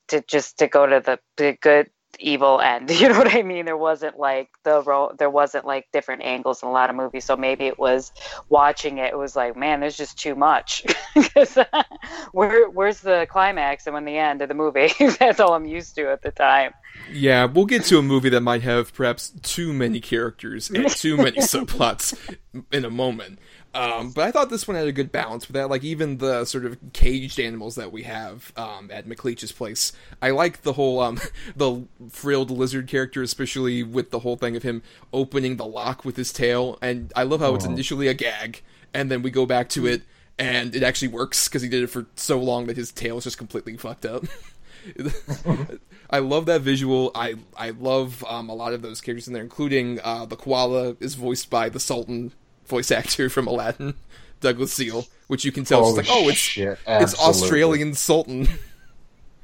to 0.07 0.21
just 0.21 0.57
to 0.59 0.67
go 0.67 0.85
to 0.85 1.01
the, 1.03 1.19
the 1.37 1.57
good 1.61 1.89
evil 2.21 2.59
end. 2.59 2.89
You 3.01 3.09
know 3.09 3.17
what 3.17 3.33
I 3.33 3.41
mean? 3.41 3.65
There 3.65 3.77
wasn't 3.77 4.19
like 4.19 4.49
the 4.63 4.83
role, 4.83 5.11
there 5.17 5.29
wasn't 5.29 5.65
like 5.65 5.87
different 5.91 6.21
angles 6.21 6.61
in 6.61 6.69
a 6.69 6.71
lot 6.71 6.91
of 6.91 6.95
movies. 6.95 7.25
So 7.25 7.35
maybe 7.35 7.65
it 7.65 7.79
was 7.79 8.11
watching 8.47 8.99
it. 8.99 9.13
It 9.13 9.17
was 9.17 9.35
like, 9.35 9.57
man, 9.57 9.79
there's 9.79 9.97
just 9.97 10.19
too 10.19 10.35
much. 10.35 10.85
where 12.31 12.69
where's 12.69 13.01
the 13.01 13.25
climax 13.29 13.87
and 13.87 13.95
when 13.95 14.05
the 14.05 14.17
end 14.17 14.43
of 14.43 14.49
the 14.49 14.53
movie? 14.53 14.91
That's 15.19 15.39
all 15.39 15.53
I'm 15.53 15.65
used 15.65 15.95
to 15.95 16.11
at 16.11 16.21
the 16.21 16.31
time. 16.31 16.73
Yeah, 17.11 17.45
we'll 17.45 17.65
get 17.65 17.85
to 17.85 17.97
a 17.97 18.01
movie 18.01 18.29
that 18.29 18.41
might 18.41 18.61
have 18.61 18.93
perhaps 18.93 19.31
too 19.41 19.73
many 19.73 19.99
characters 19.99 20.69
and 20.69 20.89
too 20.89 21.17
many 21.17 21.37
subplots 21.37 22.37
in 22.71 22.85
a 22.85 22.89
moment. 22.89 23.39
Um, 23.73 24.11
but 24.11 24.27
I 24.27 24.31
thought 24.31 24.49
this 24.49 24.67
one 24.67 24.75
had 24.75 24.87
a 24.87 24.91
good 24.91 25.11
balance 25.11 25.47
with 25.47 25.55
that. 25.55 25.69
Like 25.69 25.83
even 25.83 26.17
the 26.17 26.43
sort 26.45 26.65
of 26.65 26.77
caged 26.91 27.39
animals 27.39 27.75
that 27.75 27.91
we 27.91 28.03
have 28.03 28.51
um, 28.57 28.89
at 28.91 29.07
McLeach's 29.07 29.51
place. 29.51 29.93
I 30.21 30.31
like 30.31 30.63
the 30.63 30.73
whole 30.73 30.99
um, 30.99 31.19
the 31.55 31.85
frilled 32.09 32.51
lizard 32.51 32.87
character, 32.87 33.21
especially 33.21 33.81
with 33.83 34.11
the 34.11 34.19
whole 34.19 34.35
thing 34.35 34.55
of 34.55 34.63
him 34.63 34.83
opening 35.13 35.55
the 35.55 35.65
lock 35.65 36.03
with 36.03 36.17
his 36.17 36.33
tail. 36.33 36.77
And 36.81 37.13
I 37.15 37.23
love 37.23 37.39
how 37.39 37.55
it's 37.55 37.65
initially 37.65 38.07
a 38.07 38.13
gag, 38.13 38.61
and 38.93 39.09
then 39.09 39.21
we 39.21 39.31
go 39.31 39.45
back 39.45 39.69
to 39.69 39.87
it, 39.87 40.01
and 40.37 40.75
it 40.75 40.83
actually 40.83 41.07
works 41.09 41.47
because 41.47 41.61
he 41.61 41.69
did 41.69 41.83
it 41.83 41.87
for 41.87 42.07
so 42.15 42.39
long 42.39 42.67
that 42.67 42.75
his 42.75 42.91
tail 42.91 43.17
is 43.19 43.23
just 43.23 43.37
completely 43.37 43.77
fucked 43.77 44.05
up. 44.05 44.25
I 46.09 46.19
love 46.19 46.45
that 46.47 46.61
visual. 46.61 47.11
I 47.15 47.35
I 47.55 47.69
love 47.69 48.25
um, 48.27 48.49
a 48.49 48.53
lot 48.53 48.73
of 48.73 48.81
those 48.81 48.99
characters 48.99 49.27
in 49.27 49.33
there, 49.33 49.43
including 49.43 50.01
uh, 50.03 50.25
the 50.25 50.35
koala 50.35 50.97
is 50.99 51.15
voiced 51.15 51.49
by 51.49 51.69
the 51.69 51.79
Sultan 51.79 52.33
voice 52.71 52.89
actor 52.89 53.29
from 53.29 53.45
Aladdin, 53.45 53.93
Douglas 54.39 54.73
Seale, 54.73 55.05
which 55.27 55.45
you 55.45 55.51
can 55.51 55.63
tell 55.63 55.81
is 55.81 55.89
Holy 55.89 55.97
like, 55.97 56.07
oh, 56.09 56.29
it's 56.29 56.37
shit, 56.39 56.79
it's. 56.87 57.19
Australian 57.19 57.93
Sultan. 57.93 58.47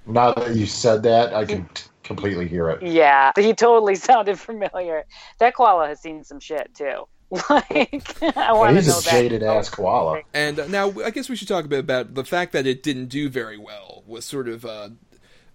Now 0.08 0.34
that 0.34 0.56
you 0.56 0.66
said 0.66 1.04
that, 1.04 1.34
I 1.34 1.44
can 1.46 1.70
t- 1.74 1.84
completely 2.02 2.48
hear 2.48 2.70
it. 2.70 2.82
Yeah, 2.82 3.34
he 3.36 3.54
totally 3.54 3.96
sounded 3.96 4.40
familiar. 4.40 5.06
That 5.40 5.54
koala 5.54 5.90
has 5.90 6.02
seen 6.02 6.24
some 6.24 6.40
shit 6.40 6.74
too. 6.74 7.08
Like, 7.50 8.24
I 8.38 8.54
want 8.54 8.70
to 8.70 8.74
know. 8.74 8.76
He's 8.76 8.88
know 8.88 9.00
a 9.00 9.02
that. 9.02 9.12
jaded 9.12 9.44
ass 9.44 9.70
koala. 9.70 10.22
And 10.34 10.62
uh, 10.62 10.68
now 10.68 10.94
I 11.04 11.10
guess 11.10 11.28
we 11.28 11.36
should 11.36 11.50
talk 11.50 11.66
a 11.66 11.68
bit 11.68 11.80
about 11.80 12.14
the 12.14 12.24
fact 12.24 12.54
that 12.54 12.66
it 12.66 12.82
didn't 12.84 13.08
do 13.08 13.28
very 13.28 13.58
well. 13.58 14.04
Was 14.08 14.24
sort 14.24 14.48
of 14.48 14.64
uh, 14.64 14.90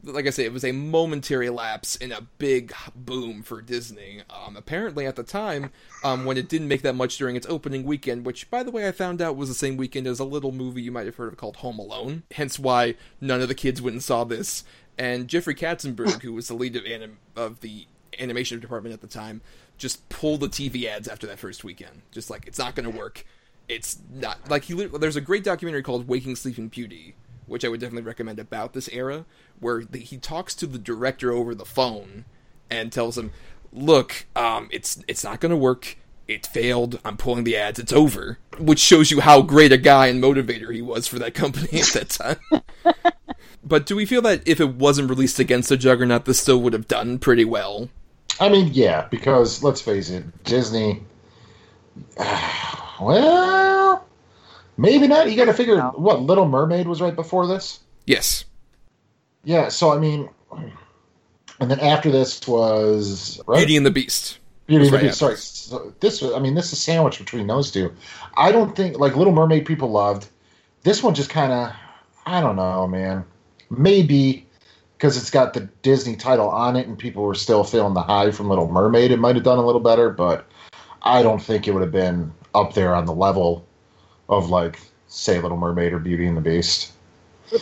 like 0.04 0.26
I 0.26 0.30
say, 0.30 0.44
it 0.44 0.52
was 0.52 0.64
a 0.64 0.72
momentary 0.72 1.48
lapse 1.50 1.96
in 1.96 2.12
a 2.12 2.22
big 2.38 2.72
boom 2.94 3.42
for 3.42 3.62
Disney. 3.62 4.22
Um, 4.30 4.56
apparently, 4.56 5.06
at 5.06 5.16
the 5.16 5.22
time, 5.22 5.70
um, 6.02 6.24
when 6.24 6.36
it 6.36 6.48
didn't 6.48 6.68
make 6.68 6.82
that 6.82 6.94
much 6.94 7.16
during 7.18 7.36
its 7.36 7.46
opening 7.48 7.84
weekend, 7.84 8.26
which, 8.26 8.50
by 8.50 8.62
the 8.62 8.70
way, 8.70 8.88
I 8.88 8.92
found 8.92 9.22
out 9.22 9.36
was 9.36 9.48
the 9.48 9.54
same 9.54 9.76
weekend 9.76 10.06
as 10.06 10.18
a 10.18 10.24
little 10.24 10.52
movie 10.52 10.82
you 10.82 10.92
might 10.92 11.06
have 11.06 11.16
heard 11.16 11.32
of 11.32 11.38
called 11.38 11.56
Home 11.56 11.78
Alone. 11.78 12.24
Hence 12.32 12.58
why 12.58 12.96
none 13.20 13.40
of 13.40 13.48
the 13.48 13.54
kids 13.54 13.80
went 13.80 13.94
and 13.94 14.02
saw 14.02 14.24
this. 14.24 14.64
And 14.98 15.28
Jeffrey 15.28 15.54
Katzenberg, 15.54 16.22
who 16.22 16.32
was 16.32 16.48
the 16.48 16.54
lead 16.54 16.76
of, 16.76 16.84
anim- 16.84 17.18
of 17.36 17.60
the 17.60 17.86
animation 18.18 18.60
department 18.60 18.92
at 18.92 19.00
the 19.00 19.06
time, 19.06 19.40
just 19.78 20.08
pulled 20.08 20.40
the 20.40 20.48
TV 20.48 20.84
ads 20.84 21.08
after 21.08 21.26
that 21.26 21.38
first 21.38 21.64
weekend. 21.64 22.02
Just 22.10 22.28
like 22.28 22.46
it's 22.46 22.58
not 22.58 22.74
going 22.74 22.90
to 22.90 22.96
work. 22.96 23.24
It's 23.68 23.98
not 24.12 24.50
like 24.50 24.64
he. 24.64 24.74
There's 24.74 25.16
a 25.16 25.20
great 25.20 25.44
documentary 25.44 25.82
called 25.82 26.08
Waking 26.08 26.36
Sleeping 26.36 26.68
Beauty, 26.68 27.14
which 27.46 27.64
I 27.64 27.68
would 27.68 27.80
definitely 27.80 28.06
recommend 28.06 28.38
about 28.38 28.72
this 28.72 28.88
era, 28.92 29.24
where 29.60 29.84
the, 29.84 29.98
he 29.98 30.18
talks 30.18 30.54
to 30.56 30.66
the 30.66 30.78
director 30.78 31.32
over 31.32 31.54
the 31.54 31.64
phone 31.64 32.24
and 32.70 32.92
tells 32.92 33.18
him, 33.18 33.32
"Look, 33.72 34.26
um, 34.34 34.68
it's 34.72 35.02
it's 35.08 35.24
not 35.24 35.40
going 35.40 35.50
to 35.50 35.56
work. 35.56 35.96
It 36.28 36.46
failed. 36.46 37.00
I'm 37.04 37.16
pulling 37.16 37.44
the 37.44 37.56
ads. 37.56 37.78
It's 37.78 37.92
over." 37.92 38.38
Which 38.58 38.78
shows 38.78 39.10
you 39.10 39.20
how 39.20 39.42
great 39.42 39.72
a 39.72 39.78
guy 39.78 40.06
and 40.06 40.22
motivator 40.22 40.74
he 40.74 40.82
was 40.82 41.06
for 41.06 41.18
that 41.18 41.34
company 41.42 41.80
at 41.80 41.88
that 41.88 42.10
time. 42.10 42.62
but 43.64 43.86
do 43.86 43.96
we 43.96 44.06
feel 44.06 44.22
that 44.22 44.46
if 44.46 44.60
it 44.60 44.74
wasn't 44.74 45.10
released 45.10 45.38
against 45.38 45.68
the 45.68 45.76
Juggernaut, 45.76 46.24
this 46.24 46.40
still 46.40 46.60
would 46.62 46.72
have 46.72 46.88
done 46.88 47.18
pretty 47.18 47.44
well? 47.44 47.88
I 48.40 48.48
mean, 48.48 48.70
yeah, 48.72 49.08
because 49.10 49.62
let's 49.62 49.80
face 49.80 50.10
it, 50.10 50.44
Disney. 50.44 51.02
well, 53.00 54.06
maybe 54.76 55.06
not. 55.06 55.30
You 55.30 55.36
got 55.36 55.46
to 55.46 55.54
figure 55.54 55.80
what 55.80 56.22
Little 56.22 56.48
Mermaid 56.48 56.86
was 56.86 57.00
right 57.00 57.14
before 57.14 57.46
this. 57.46 57.80
Yes. 58.06 58.44
Yeah, 59.44 59.68
so 59.68 59.92
I 59.92 59.98
mean, 59.98 60.28
and 61.60 61.70
then 61.70 61.80
after 61.80 62.10
this 62.10 62.46
was 62.46 63.40
right? 63.46 63.58
Beauty 63.58 63.76
and 63.76 63.86
the 63.86 63.90
Beast. 63.90 64.38
Beauty 64.66 64.84
and 64.84 64.92
the 64.92 64.96
right 64.96 65.06
Beast. 65.06 65.18
Sorry, 65.18 65.36
so 65.36 65.92
this 66.00 66.22
was. 66.22 66.32
I 66.32 66.38
mean, 66.38 66.54
this 66.54 66.72
is 66.72 66.82
sandwiched 66.82 67.18
between 67.18 67.46
those 67.46 67.70
two. 67.70 67.92
I 68.36 68.52
don't 68.52 68.76
think 68.76 68.98
like 68.98 69.16
Little 69.16 69.32
Mermaid 69.32 69.66
people 69.66 69.90
loved. 69.90 70.28
This 70.82 71.02
one 71.02 71.14
just 71.14 71.30
kind 71.30 71.52
of, 71.52 71.72
I 72.26 72.40
don't 72.40 72.56
know, 72.56 72.86
man. 72.86 73.24
Maybe 73.70 74.46
because 74.96 75.16
it's 75.16 75.30
got 75.30 75.54
the 75.54 75.68
Disney 75.82 76.14
title 76.14 76.48
on 76.48 76.76
it, 76.76 76.86
and 76.86 76.96
people 76.96 77.24
were 77.24 77.34
still 77.34 77.64
feeling 77.64 77.94
the 77.94 78.02
high 78.02 78.30
from 78.30 78.48
Little 78.48 78.70
Mermaid. 78.70 79.10
It 79.10 79.18
might 79.18 79.34
have 79.34 79.44
done 79.44 79.58
a 79.58 79.66
little 79.66 79.80
better, 79.80 80.10
but 80.10 80.46
I 81.02 81.24
don't 81.24 81.42
think 81.42 81.66
it 81.66 81.72
would 81.72 81.82
have 81.82 81.90
been 81.90 82.32
up 82.54 82.74
there 82.74 82.94
on 82.94 83.06
the 83.06 83.14
level 83.14 83.66
of 84.28 84.50
like, 84.50 84.78
say, 85.08 85.40
Little 85.40 85.58
Mermaid 85.58 85.92
or 85.92 85.98
Beauty 85.98 86.26
and 86.26 86.36
the 86.36 86.40
Beast. 86.40 86.92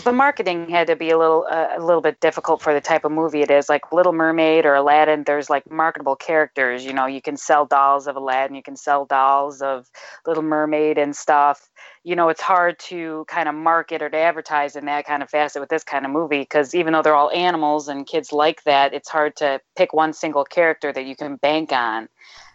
the 0.05 0.13
marketing 0.13 0.69
had 0.69 0.87
to 0.87 0.95
be 0.95 1.11
a 1.11 1.19
little 1.19 1.47
uh, 1.51 1.69
a 1.77 1.81
little 1.81 2.01
bit 2.01 2.21
difficult 2.21 2.63
for 2.63 2.73
the 2.73 2.81
type 2.81 3.05
of 3.05 3.11
movie 3.11 3.43
it 3.43 3.51
is. 3.51 3.69
Like 3.69 3.93
little 3.93 4.13
mermaid 4.13 4.65
or 4.65 4.75
aladdin 4.75 5.25
there's 5.25 5.51
like 5.51 5.69
marketable 5.69 6.15
characters 6.15 6.85
you 6.85 6.93
know? 6.93 7.07
You 7.07 7.21
can 7.21 7.37
sell 7.37 7.67
dolls 7.67 8.07
of 8.07 8.15
aladdin 8.15 8.55
you 8.55 8.63
can 8.63 8.77
sell 8.77 9.05
dolls 9.05 9.61
of 9.63 9.91
little 10.27 10.45
mermaid 10.45 10.97
and 10.97 11.17
stuff. 11.17 11.69
You 12.05 12.15
know 12.15 12.29
it's 12.29 12.41
hard 12.41 12.79
to 12.91 13.25
kind 13.27 13.49
of 13.49 13.55
market 13.57 14.01
or 14.01 14.09
to 14.09 14.17
advertise 14.17 14.77
in 14.77 14.85
that 14.87 15.07
kind 15.07 15.25
of 15.25 15.31
facet 15.31 15.61
with 15.61 15.71
this 15.71 15.83
kind 15.83 16.05
of 16.05 16.13
movie 16.13 16.41
because 16.41 16.73
even 16.73 16.93
though 16.93 17.03
they're 17.03 17.17
all 17.17 17.33
animals 17.33 17.89
and 17.89 18.07
kids 18.07 18.33
like 18.33 18.63
that 18.65 18.95
it's 18.95 19.09
hard 19.09 19.35
to 19.37 19.61
pick 19.77 19.93
one 19.93 20.13
single 20.13 20.45
character 20.45 20.93
that 20.93 21.05
you 21.05 21.17
can 21.17 21.35
bank 21.37 21.73
on. 21.73 22.09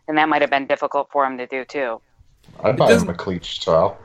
And 0.07 0.17
that 0.17 0.29
might 0.29 0.41
have 0.41 0.51
been 0.51 0.67
difficult 0.67 1.09
for 1.11 1.25
him 1.25 1.37
to 1.39 1.47
do 1.47 1.65
too 1.65 1.99
I'd 2.63 2.77
buy 2.77 2.85
him 2.85 2.89
doesn't- 2.91 3.09
a 3.09 3.13
cleach 3.13 3.45
style. 3.61 3.97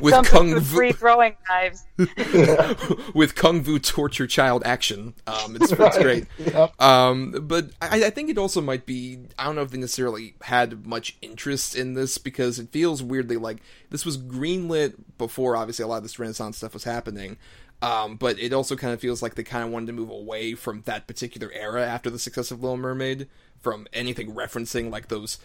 With 0.00 0.12
Some 0.12 0.24
kung 0.24 0.54
fu, 0.54 0.60
free 0.60 0.92
throwing 0.92 1.36
knives 1.48 1.84
with 3.14 3.34
kung 3.36 3.62
fu 3.62 3.78
torture 3.78 4.26
child 4.26 4.62
action. 4.64 5.14
Um, 5.26 5.56
it's, 5.56 5.70
it's 5.70 5.98
great. 5.98 6.26
Yep. 6.38 6.80
Um, 6.82 7.34
but 7.42 7.70
I, 7.80 8.06
I 8.06 8.10
think 8.10 8.28
it 8.30 8.38
also 8.38 8.60
might 8.60 8.86
be. 8.86 9.20
I 9.38 9.44
don't 9.44 9.54
know 9.54 9.62
if 9.62 9.70
they 9.70 9.78
necessarily 9.78 10.34
had 10.42 10.84
much 10.86 11.16
interest 11.22 11.76
in 11.76 11.94
this 11.94 12.18
because 12.18 12.58
it 12.58 12.70
feels 12.72 13.02
weirdly 13.02 13.36
like 13.36 13.58
this 13.90 14.04
was 14.04 14.18
greenlit 14.18 14.94
before. 15.18 15.54
Obviously, 15.56 15.84
a 15.84 15.88
lot 15.88 15.98
of 15.98 16.02
this 16.02 16.18
Renaissance 16.18 16.56
stuff 16.56 16.74
was 16.74 16.84
happening. 16.84 17.36
Um, 17.82 18.14
but 18.16 18.38
it 18.38 18.52
also 18.52 18.76
kind 18.76 18.94
of 18.94 19.00
feels 19.00 19.22
like 19.22 19.34
they 19.34 19.42
kind 19.42 19.64
of 19.64 19.70
wanted 19.70 19.86
to 19.86 19.92
move 19.92 20.08
away 20.10 20.54
from 20.54 20.82
that 20.82 21.08
particular 21.08 21.50
era 21.52 21.84
after 21.84 22.10
the 22.10 22.18
success 22.18 22.52
of 22.52 22.62
Little 22.62 22.76
Mermaid, 22.76 23.28
from 23.60 23.86
anything 23.92 24.34
referencing 24.34 24.90
like 24.90 25.08
those 25.08 25.38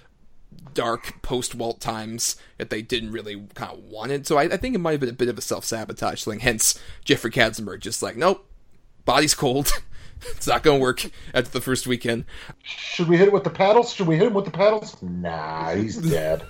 dark 0.74 1.22
post 1.22 1.56
Walt 1.56 1.82
times 1.82 2.36
that 2.58 2.70
they 2.70 2.82
didn't 2.82 3.12
really 3.12 3.48
kind 3.56 3.74
of 3.74 3.84
want 3.84 4.12
it. 4.12 4.28
So 4.28 4.38
I, 4.38 4.44
I 4.44 4.58
think 4.58 4.76
it 4.76 4.80
might 4.80 4.92
have 4.92 5.00
been 5.00 5.10
a 5.10 5.14
bit 5.14 5.30
of 5.30 5.38
a 5.38 5.42
self 5.42 5.66
sabotage 5.66 6.24
thing. 6.24 6.40
Hence, 6.40 6.80
Jeffrey 7.04 7.32
Katzenberg 7.32 7.80
just 7.80 8.04
like, 8.04 8.16
nope, 8.16 8.48
body's 9.06 9.34
cold. 9.34 9.72
it's 10.30 10.48
not 10.48 10.64
going 10.64 10.80
to 10.80 10.82
work 10.82 11.10
after 11.34 11.50
the 11.50 11.62
first 11.62 11.88
weekend. 11.88 12.26
Should 12.64 13.08
we 13.08 13.18
hit 13.18 13.28
it 13.28 13.34
with 13.34 13.44
the 13.44 13.50
paddles? 13.50 13.94
Should 13.94 14.08
we 14.08 14.16
hit 14.16 14.28
him 14.28 14.34
with 14.34 14.46
the 14.46 14.52
paddles? 14.52 15.02
Nah, 15.02 15.74
he's 15.74 15.98
dead. 16.10 16.44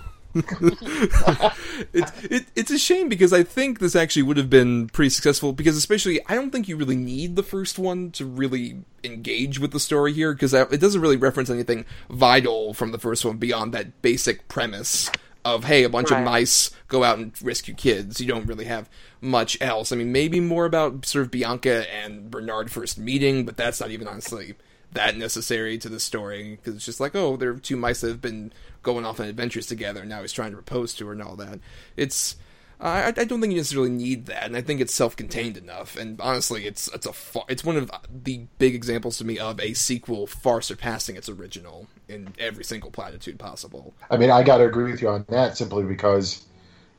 It's 1.93 2.23
it, 2.23 2.45
it's 2.55 2.71
a 2.71 2.77
shame 2.77 3.07
because 3.07 3.31
I 3.31 3.43
think 3.43 3.79
this 3.79 3.95
actually 3.95 4.23
would 4.23 4.37
have 4.37 4.49
been 4.49 4.89
pretty 4.89 5.09
successful. 5.09 5.53
Because 5.53 5.77
especially, 5.77 6.19
I 6.27 6.35
don't 6.35 6.49
think 6.49 6.67
you 6.67 6.75
really 6.75 6.95
need 6.95 7.35
the 7.35 7.43
first 7.43 7.77
one 7.77 8.11
to 8.11 8.25
really 8.25 8.79
engage 9.03 9.59
with 9.59 9.71
the 9.71 9.79
story 9.79 10.13
here 10.13 10.33
because 10.33 10.53
it 10.53 10.81
doesn't 10.81 11.01
really 11.01 11.17
reference 11.17 11.49
anything 11.49 11.85
vital 12.09 12.73
from 12.73 12.91
the 12.91 12.97
first 12.97 13.23
one 13.23 13.37
beyond 13.37 13.73
that 13.73 14.01
basic 14.01 14.47
premise 14.47 15.11
of 15.45 15.63
hey, 15.65 15.83
a 15.83 15.89
bunch 15.89 16.11
of 16.11 16.23
mice 16.23 16.71
go 16.87 17.03
out 17.03 17.19
and 17.19 17.31
rescue 17.41 17.73
kids. 17.73 18.19
You 18.19 18.27
don't 18.27 18.47
really 18.47 18.65
have 18.65 18.89
much 19.21 19.57
else. 19.61 19.91
I 19.91 19.95
mean, 19.95 20.11
maybe 20.11 20.39
more 20.39 20.65
about 20.65 21.05
sort 21.05 21.25
of 21.25 21.31
Bianca 21.31 21.85
and 21.93 22.29
Bernard 22.29 22.71
first 22.71 22.97
meeting, 22.97 23.45
but 23.45 23.55
that's 23.55 23.79
not 23.79 23.91
even 23.91 24.07
honestly 24.07 24.55
that 24.93 25.17
necessary 25.17 25.77
to 25.77 25.89
the 25.89 25.99
story 25.99 26.55
because 26.55 26.75
it's 26.75 26.85
just 26.85 26.99
like, 26.99 27.15
oh, 27.15 27.37
there 27.37 27.51
are 27.51 27.57
two 27.57 27.75
mice 27.75 28.01
that 28.01 28.09
have 28.09 28.21
been 28.21 28.53
going 28.83 29.05
off 29.05 29.19
on 29.19 29.27
adventures 29.27 29.67
together, 29.67 30.01
and 30.01 30.09
now 30.09 30.21
he's 30.21 30.31
trying 30.31 30.51
to 30.51 30.57
propose 30.57 30.93
to 30.95 31.07
her 31.07 31.13
and 31.13 31.21
all 31.21 31.35
that. 31.35 31.59
It's 31.95 32.35
I, 32.79 33.07
I 33.07 33.11
don't 33.11 33.41
think 33.41 33.51
you 33.51 33.57
necessarily 33.57 33.89
need 33.89 34.27
that, 34.27 34.45
and 34.45 34.55
I 34.55 34.61
think 34.61 34.81
it's 34.81 34.93
self-contained 34.93 35.57
enough. 35.57 35.97
And 35.97 36.21
honestly, 36.21 36.67
it's 36.67 36.87
it's 36.93 37.07
a 37.07 37.13
far, 37.13 37.43
it's 37.49 37.63
one 37.63 37.75
of 37.75 37.91
the 38.23 38.45
big 38.59 38.75
examples 38.75 39.17
to 39.17 39.25
me 39.25 39.39
of 39.39 39.59
a 39.59 39.73
sequel 39.73 40.27
far 40.27 40.61
surpassing 40.61 41.15
its 41.15 41.27
original 41.27 41.87
in 42.07 42.33
every 42.37 42.63
single 42.63 42.91
platitude 42.91 43.39
possible. 43.39 43.95
I 44.11 44.17
mean, 44.17 44.29
I 44.29 44.43
got 44.43 44.57
to 44.57 44.65
agree 44.65 44.91
with 44.91 45.01
you 45.01 45.09
on 45.09 45.25
that 45.29 45.57
simply 45.57 45.83
because 45.83 46.45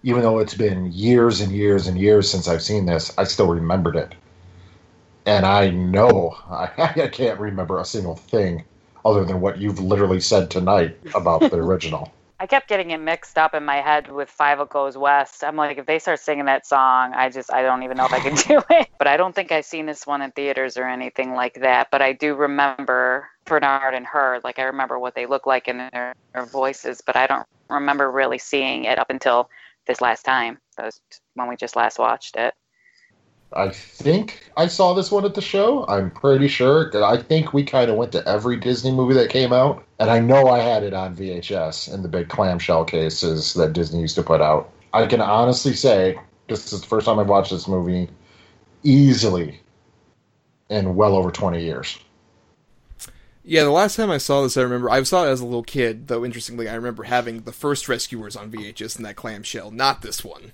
even 0.02 0.22
though 0.22 0.40
it's 0.40 0.54
been 0.54 0.90
years 0.92 1.40
and 1.40 1.52
years 1.52 1.86
and 1.86 1.98
years 1.98 2.30
since 2.30 2.48
I've 2.48 2.62
seen 2.62 2.86
this, 2.86 3.16
I 3.16 3.24
still 3.24 3.48
remembered 3.48 3.96
it. 3.96 4.14
And 5.28 5.44
I 5.44 5.68
know 5.68 6.38
I, 6.48 6.70
I 7.02 7.08
can't 7.08 7.38
remember 7.38 7.78
a 7.78 7.84
single 7.84 8.16
thing 8.16 8.64
other 9.04 9.26
than 9.26 9.42
what 9.42 9.58
you've 9.58 9.78
literally 9.78 10.20
said 10.20 10.50
tonight 10.50 10.96
about 11.14 11.50
the 11.50 11.56
original. 11.58 12.10
I 12.40 12.46
kept 12.46 12.66
getting 12.66 12.92
it 12.92 12.98
mixed 12.98 13.36
up 13.36 13.52
in 13.52 13.62
my 13.62 13.82
head 13.82 14.10
with 14.10 14.30
Fievel 14.30 14.70
Goes 14.70 14.96
West. 14.96 15.44
I'm 15.44 15.56
like, 15.56 15.76
if 15.76 15.84
they 15.84 15.98
start 15.98 16.20
singing 16.20 16.46
that 16.46 16.66
song, 16.66 17.12
I 17.12 17.28
just, 17.28 17.52
I 17.52 17.60
don't 17.60 17.82
even 17.82 17.98
know 17.98 18.06
if 18.06 18.12
I 18.14 18.20
can 18.20 18.36
do 18.48 18.62
it. 18.70 18.88
But 18.96 19.06
I 19.06 19.18
don't 19.18 19.34
think 19.34 19.52
I've 19.52 19.66
seen 19.66 19.84
this 19.84 20.06
one 20.06 20.22
in 20.22 20.30
theaters 20.30 20.78
or 20.78 20.88
anything 20.88 21.34
like 21.34 21.60
that. 21.60 21.88
But 21.90 22.00
I 22.00 22.14
do 22.14 22.34
remember 22.34 23.28
Bernard 23.44 23.92
and 23.92 24.06
her. 24.06 24.40
Like, 24.42 24.58
I 24.58 24.62
remember 24.62 24.98
what 24.98 25.14
they 25.14 25.26
look 25.26 25.46
like 25.46 25.68
in 25.68 25.76
their, 25.76 26.14
their 26.32 26.46
voices, 26.46 27.02
but 27.04 27.16
I 27.16 27.26
don't 27.26 27.46
remember 27.68 28.10
really 28.10 28.38
seeing 28.38 28.84
it 28.84 28.98
up 28.98 29.10
until 29.10 29.50
this 29.86 30.00
last 30.00 30.22
time. 30.22 30.58
That 30.78 30.86
was 30.86 31.02
when 31.34 31.48
we 31.48 31.56
just 31.56 31.76
last 31.76 31.98
watched 31.98 32.36
it. 32.36 32.54
I 33.52 33.70
think 33.70 34.50
I 34.56 34.66
saw 34.66 34.92
this 34.92 35.10
one 35.10 35.24
at 35.24 35.34
the 35.34 35.40
show. 35.40 35.86
I'm 35.88 36.10
pretty 36.10 36.48
sure. 36.48 36.90
I 37.02 37.16
think 37.16 37.54
we 37.54 37.64
kind 37.64 37.90
of 37.90 37.96
went 37.96 38.12
to 38.12 38.28
every 38.28 38.56
Disney 38.56 38.92
movie 38.92 39.14
that 39.14 39.30
came 39.30 39.52
out, 39.52 39.84
and 39.98 40.10
I 40.10 40.20
know 40.20 40.48
I 40.48 40.58
had 40.58 40.82
it 40.82 40.92
on 40.92 41.16
VHS 41.16 41.92
in 41.92 42.02
the 42.02 42.08
big 42.08 42.28
clamshell 42.28 42.84
cases 42.84 43.54
that 43.54 43.72
Disney 43.72 44.00
used 44.00 44.16
to 44.16 44.22
put 44.22 44.42
out. 44.42 44.70
I 44.92 45.06
can 45.06 45.20
honestly 45.20 45.72
say 45.72 46.18
this 46.48 46.72
is 46.72 46.80
the 46.80 46.86
first 46.86 47.06
time 47.06 47.18
I've 47.18 47.28
watched 47.28 47.50
this 47.50 47.68
movie 47.68 48.08
easily 48.82 49.60
in 50.68 50.94
well 50.94 51.16
over 51.16 51.30
20 51.30 51.62
years. 51.62 51.98
Yeah, 53.44 53.64
the 53.64 53.70
last 53.70 53.96
time 53.96 54.10
I 54.10 54.18
saw 54.18 54.42
this, 54.42 54.58
I 54.58 54.62
remember 54.62 54.90
I 54.90 55.02
saw 55.04 55.24
it 55.24 55.30
as 55.30 55.40
a 55.40 55.46
little 55.46 55.62
kid. 55.62 56.08
Though 56.08 56.22
interestingly, 56.22 56.68
I 56.68 56.74
remember 56.74 57.04
having 57.04 57.42
the 57.42 57.52
first 57.52 57.88
Rescuers 57.88 58.36
on 58.36 58.50
VHS 58.50 58.98
in 58.98 59.04
that 59.04 59.16
clamshell, 59.16 59.70
not 59.70 60.02
this 60.02 60.22
one. 60.22 60.52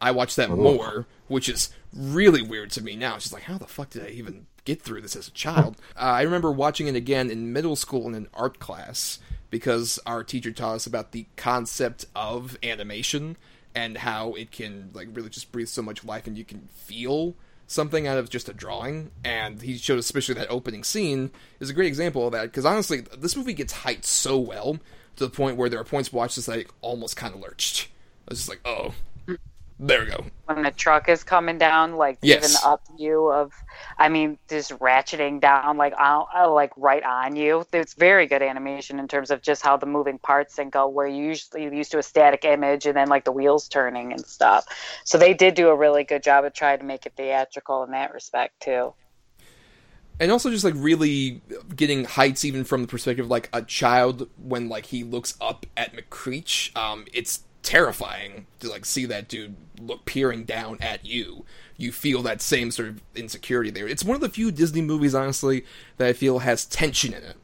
I 0.00 0.10
watched 0.10 0.34
that 0.36 0.50
oh. 0.50 0.56
more, 0.56 1.06
which 1.28 1.48
is 1.48 1.70
really 1.92 2.42
weird 2.42 2.70
to 2.72 2.82
me 2.82 2.96
now. 2.96 3.14
Just 3.18 3.32
like, 3.32 3.44
how 3.44 3.58
the 3.58 3.66
fuck 3.66 3.90
did 3.90 4.04
I 4.04 4.08
even 4.08 4.46
get 4.64 4.82
through 4.82 5.00
this 5.02 5.16
as 5.16 5.28
a 5.28 5.32
child? 5.32 5.76
uh, 5.96 6.00
I 6.00 6.22
remember 6.22 6.50
watching 6.52 6.86
it 6.86 6.96
again 6.96 7.30
in 7.30 7.52
middle 7.52 7.76
school 7.76 8.06
in 8.06 8.14
an 8.14 8.28
art 8.34 8.58
class 8.58 9.18
because 9.50 9.98
our 10.06 10.24
teacher 10.24 10.50
taught 10.50 10.76
us 10.76 10.86
about 10.86 11.12
the 11.12 11.26
concept 11.36 12.06
of 12.14 12.56
animation 12.62 13.36
and 13.74 13.98
how 13.98 14.32
it 14.34 14.50
can 14.50 14.90
like 14.92 15.08
really 15.12 15.28
just 15.28 15.52
breathe 15.52 15.68
so 15.68 15.82
much 15.82 16.04
life 16.04 16.26
and 16.26 16.36
you 16.36 16.44
can 16.44 16.68
feel 16.74 17.34
something 17.66 18.06
out 18.06 18.18
of 18.18 18.30
just 18.30 18.48
a 18.48 18.52
drawing. 18.52 19.10
And 19.24 19.60
he 19.60 19.76
showed 19.76 19.98
especially 19.98 20.34
that 20.34 20.50
opening 20.50 20.84
scene 20.84 21.30
is 21.60 21.70
a 21.70 21.74
great 21.74 21.88
example 21.88 22.26
of 22.26 22.32
that 22.32 22.44
because 22.44 22.64
honestly, 22.64 23.00
this 23.00 23.36
movie 23.36 23.54
gets 23.54 23.72
hyped 23.72 24.04
so 24.04 24.38
well 24.38 24.78
to 25.16 25.24
the 25.24 25.30
point 25.30 25.56
where 25.56 25.68
there 25.68 25.80
are 25.80 25.84
points 25.84 26.12
watched 26.12 26.36
this 26.36 26.48
I 26.48 26.64
almost 26.80 27.16
kind 27.16 27.34
of 27.34 27.40
lurched. 27.40 27.88
I 28.28 28.32
was 28.32 28.38
just 28.38 28.48
like, 28.48 28.60
oh, 28.64 28.94
there 29.78 30.00
we 30.00 30.06
go. 30.06 30.24
When 30.46 30.62
the 30.62 30.72
truck 30.72 31.08
is 31.08 31.22
coming 31.24 31.56
down, 31.58 31.94
like 31.96 32.20
Yes. 32.22 32.42
giving 32.42 32.56
up 32.56 32.82
view 32.98 33.30
of, 33.30 33.52
I 33.96 34.08
mean, 34.08 34.38
just 34.48 34.72
ratcheting 34.80 35.40
down, 35.40 35.76
like 35.76 35.94
on, 35.98 36.26
uh, 36.36 36.50
like 36.50 36.72
right 36.76 37.02
on 37.04 37.36
you. 37.36 37.64
It's 37.72 37.94
very 37.94 38.26
good 38.26 38.42
animation 38.42 38.98
in 38.98 39.06
terms 39.08 39.30
of 39.30 39.40
just 39.40 39.62
how 39.62 39.76
the 39.76 39.86
moving 39.86 40.18
parts 40.18 40.58
and 40.58 40.70
go. 40.72 40.88
Where 40.88 41.06
you 41.06 41.24
usually 41.24 41.62
you're 41.62 41.72
used 41.72 41.92
to 41.92 41.98
a 41.98 42.02
static 42.02 42.44
image 42.44 42.86
and 42.86 42.96
then 42.96 43.08
like 43.08 43.24
the 43.24 43.32
wheels 43.32 43.68
turning 43.68 44.12
and 44.12 44.26
stuff. 44.26 44.66
So 45.04 45.16
they 45.16 45.32
did 45.32 45.54
do 45.54 45.68
a 45.68 45.76
really 45.76 46.04
good 46.04 46.22
job 46.24 46.44
of 46.44 46.52
trying 46.54 46.80
to 46.80 46.84
make 46.84 47.06
it 47.06 47.14
theatrical 47.16 47.84
in 47.84 47.92
that 47.92 48.12
respect 48.12 48.60
too. 48.60 48.94
and 50.20 50.30
also 50.30 50.50
just 50.50 50.64
like 50.64 50.74
really 50.76 51.42
getting 51.74 52.04
heights 52.04 52.44
even 52.44 52.64
from 52.64 52.82
the 52.82 52.88
perspective 52.88 53.24
of 53.26 53.30
like 53.30 53.48
a 53.52 53.62
child 53.62 54.28
when 54.36 54.68
like 54.68 54.86
he 54.86 55.02
looks 55.02 55.34
up 55.40 55.66
at 55.76 55.94
McLeach. 55.94 56.74
Um, 56.76 57.06
it's 57.12 57.40
terrifying 57.62 58.46
to 58.60 58.68
like 58.68 58.84
see 58.84 59.04
that 59.06 59.28
dude 59.28 59.56
look 59.80 60.04
peering 60.04 60.44
down 60.44 60.78
at 60.80 61.04
you. 61.06 61.44
You 61.76 61.92
feel 61.92 62.22
that 62.22 62.40
same 62.40 62.70
sort 62.70 62.88
of 62.88 63.02
insecurity 63.14 63.70
there. 63.70 63.88
It's 63.88 64.04
one 64.04 64.14
of 64.14 64.20
the 64.20 64.28
few 64.28 64.50
Disney 64.52 64.82
movies, 64.82 65.14
honestly, 65.14 65.64
that 65.96 66.06
I 66.08 66.12
feel 66.12 66.40
has 66.40 66.64
tension 66.64 67.12
in 67.12 67.22
it. 67.22 67.36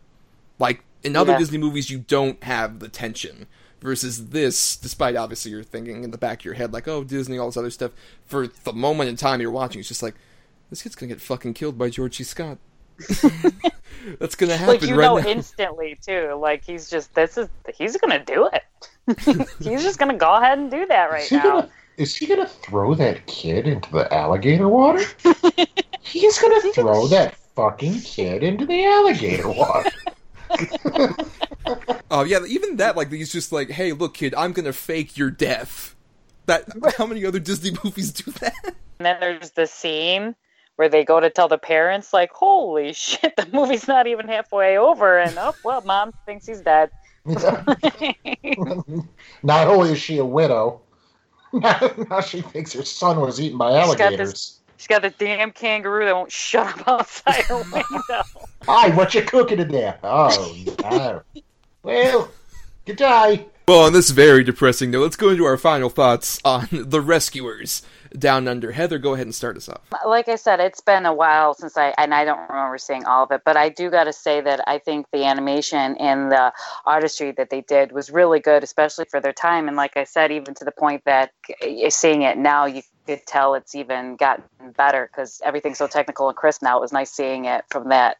Like 0.59 0.83
in 1.03 1.17
other 1.17 1.33
Yeah. 1.33 1.39
Disney 1.39 1.59
movies, 1.59 1.91
you 1.91 1.99
don't 1.99 2.43
have 2.45 2.79
the 2.81 2.89
tension. 2.89 3.47
Versus 3.81 4.31
this, 4.31 4.75
despite 4.77 5.15
obviously 5.15 5.53
you're 5.53 5.63
thinking 5.63 6.03
in 6.03 6.11
the 6.11 6.19
back 6.19 6.41
of 6.41 6.45
your 6.45 6.55
head 6.55 6.73
like, 6.73 6.89
"Oh, 6.89 7.05
Disney, 7.05 7.39
all 7.39 7.47
this 7.47 7.57
other 7.57 7.71
stuff." 7.71 7.93
For 8.27 8.49
the 8.49 8.73
moment 8.73 9.09
in 9.09 9.15
time 9.15 9.41
you're 9.41 9.53
watching, 9.53 9.79
it's 9.79 9.87
just 9.87 10.03
like, 10.03 10.17
"This 10.69 10.83
kid's 10.83 10.97
gonna 10.97 11.13
get 11.13 11.21
fucking 11.21 11.55
killed 11.55 11.79
by 11.79 11.89
George 11.89 12.17
C. 12.17 12.25
Scott." 12.25 12.59
That's 14.19 14.35
gonna 14.35 14.57
happen 14.57 14.75
like 14.75 14.83
you 14.83 14.97
right 14.97 15.05
know 15.07 15.19
now. 15.19 15.29
instantly 15.29 15.97
too. 16.05 16.35
Like 16.41 16.65
he's 16.65 16.91
just 16.91 17.15
this 17.15 17.39
is 17.39 17.49
he's 17.77 17.97
gonna 17.99 18.25
do 18.25 18.49
it. 18.53 18.65
he's 19.61 19.83
just 19.83 19.99
gonna 19.99 20.17
go 20.17 20.35
ahead 20.35 20.59
and 20.59 20.71
do 20.71 20.87
that 20.87 21.11
right 21.11 21.23
Is 21.23 21.29
he 21.29 21.37
now. 21.37 21.43
gonna 21.43 21.71
is 21.97 22.15
he 22.17 22.27
gonna 22.27 22.47
throw 22.47 22.95
that 22.95 23.27
kid 23.27 23.67
into 23.67 23.91
the 23.91 24.13
alligator 24.15 24.69
water? 24.69 25.05
He's 26.01 26.39
gonna 26.39 26.73
throw 26.73 27.07
that 27.09 27.37
fucking 27.55 28.01
kid 28.01 28.43
into 28.43 28.65
the 28.65 28.85
alligator 28.85 29.49
water. 29.49 29.91
Oh 32.11 32.25
yeah, 32.27 32.39
even 32.47 32.77
that 32.77 32.97
like 32.97 33.11
he's 33.13 33.33
just 33.33 33.53
like, 33.53 33.69
"Hey, 33.71 33.93
look, 33.93 34.15
kid, 34.15 34.35
I'm 34.37 34.53
gonna 34.53 34.73
fake 34.73 35.19
your 35.19 35.31
death." 35.31 35.95
That 36.47 36.65
how 36.97 37.05
many 37.05 37.27
other 37.27 37.41
Disney 37.41 37.77
movies 37.85 38.13
do 38.13 38.31
that? 38.31 38.55
And 38.65 39.07
then 39.07 39.19
there's 39.21 39.51
the 39.51 39.67
scene 39.67 40.35
where 40.77 40.89
they 40.89 41.05
go 41.05 41.21
to 41.21 41.29
tell 41.29 41.49
the 41.49 41.59
parents, 41.59 42.13
like, 42.13 42.31
"Holy 42.33 42.93
shit, 42.95 43.37
the 43.37 43.47
movie's 43.53 43.87
not 43.89 44.07
even 44.07 44.29
halfway 44.29 44.79
over," 44.79 45.19
and 45.19 45.37
oh 45.37 45.55
well, 45.65 45.83
mom 45.83 46.13
thinks 46.25 46.47
he's 46.47 46.61
dead. 46.61 46.91
Not 49.43 49.69
only 49.69 49.93
is 49.93 49.99
she 50.01 50.19
a 50.19 50.25
widow, 50.25 50.81
now 51.53 52.21
she 52.21 52.41
thinks 52.41 52.73
her 52.73 52.85
son 52.85 53.21
was 53.21 53.41
eaten 53.41 53.59
by 53.59 53.73
alligators. 53.73 53.89
She's 53.89 53.97
got 53.97 54.05
alligators. 54.05 54.33
this- 54.33 54.55
She's 54.79 54.87
got 54.87 55.03
the 55.03 55.11
damn 55.11 55.51
kangaroo 55.51 56.05
that 56.05 56.15
won't 56.15 56.31
shut 56.31 56.67
up 56.69 56.87
outside 56.87 57.43
her 57.47 57.57
window. 57.57 58.23
Hi, 58.63 58.91
what 58.95 59.13
you 59.13 59.23
cooking 59.23 59.59
in 59.59 59.67
there? 59.73 59.99
Oh 60.05 60.55
no. 60.85 61.23
Well, 61.83 62.29
good 62.87 62.95
day. 62.97 63.47
Well, 63.67 63.81
on 63.81 63.93
this 63.93 64.11
very 64.11 64.45
depressing 64.45 64.93
note, 64.93 65.03
let's 65.03 65.17
go 65.17 65.31
into 65.31 65.45
our 65.45 65.57
final 65.57 65.91
thoughts 65.91 66.39
on 66.45 66.69
The 66.71 67.01
Rescuers 67.01 67.83
Down 68.17 68.49
Under. 68.49 68.73
Heather, 68.73 68.99
go 68.99 69.15
ahead 69.15 69.27
and 69.27 69.35
start 69.35 69.57
us 69.57 69.69
off. 69.69 69.81
like 70.07 70.29
I 70.29 70.37
said, 70.37 70.61
it's 70.61 70.81
been 70.81 71.07
a 71.07 71.13
while 71.13 71.55
since 71.55 71.77
I 71.77 71.95
and 71.99 72.15
I 72.15 72.25
don't 72.25 72.49
remember 72.49 72.79
seeing 72.79 73.05
all 73.05 73.25
of 73.25 73.31
it, 73.31 73.43
but 73.45 73.57
I 73.57 73.69
do 73.69 73.91
got 73.91 74.05
to 74.05 74.13
say 74.13 74.41
that 74.41 74.67
I 74.69 74.79
think 74.79 75.07
the 75.13 75.25
animation 75.25 75.97
and 75.99 76.31
the 76.31 76.53
artistry 76.87 77.33
that 77.33 77.51
they 77.51 77.63
did 77.63 77.93
was 77.93 78.11
really 78.11 78.41
good, 78.41 78.63
especially 78.63 79.07
for 79.11 79.21
their 79.21 79.33
time. 79.33 79.69
And 79.69 79.77
like 79.77 79.97
I 79.97 80.05
said, 80.05 80.33
even 80.33 80.55
to 80.55 80.65
the 80.65 80.73
point 80.73 81.03
that 81.05 81.33
seeing 81.89 82.23
it 82.23 82.39
now, 82.39 82.67
you 82.67 82.83
could 83.07 83.27
tell 83.27 83.55
it's 83.55 83.75
even 83.75 84.17
gotten 84.17 84.45
better 84.77 85.09
because 85.11 85.41
everything's 85.45 85.79
so 85.79 85.87
technical 85.87 86.29
and 86.29 86.37
crisp 86.37 86.63
now. 86.63 86.79
It 86.79 86.81
was 86.81 86.93
nice 86.93 87.11
seeing 87.11 87.47
it 87.47 87.65
from 87.71 87.89
that 87.89 88.19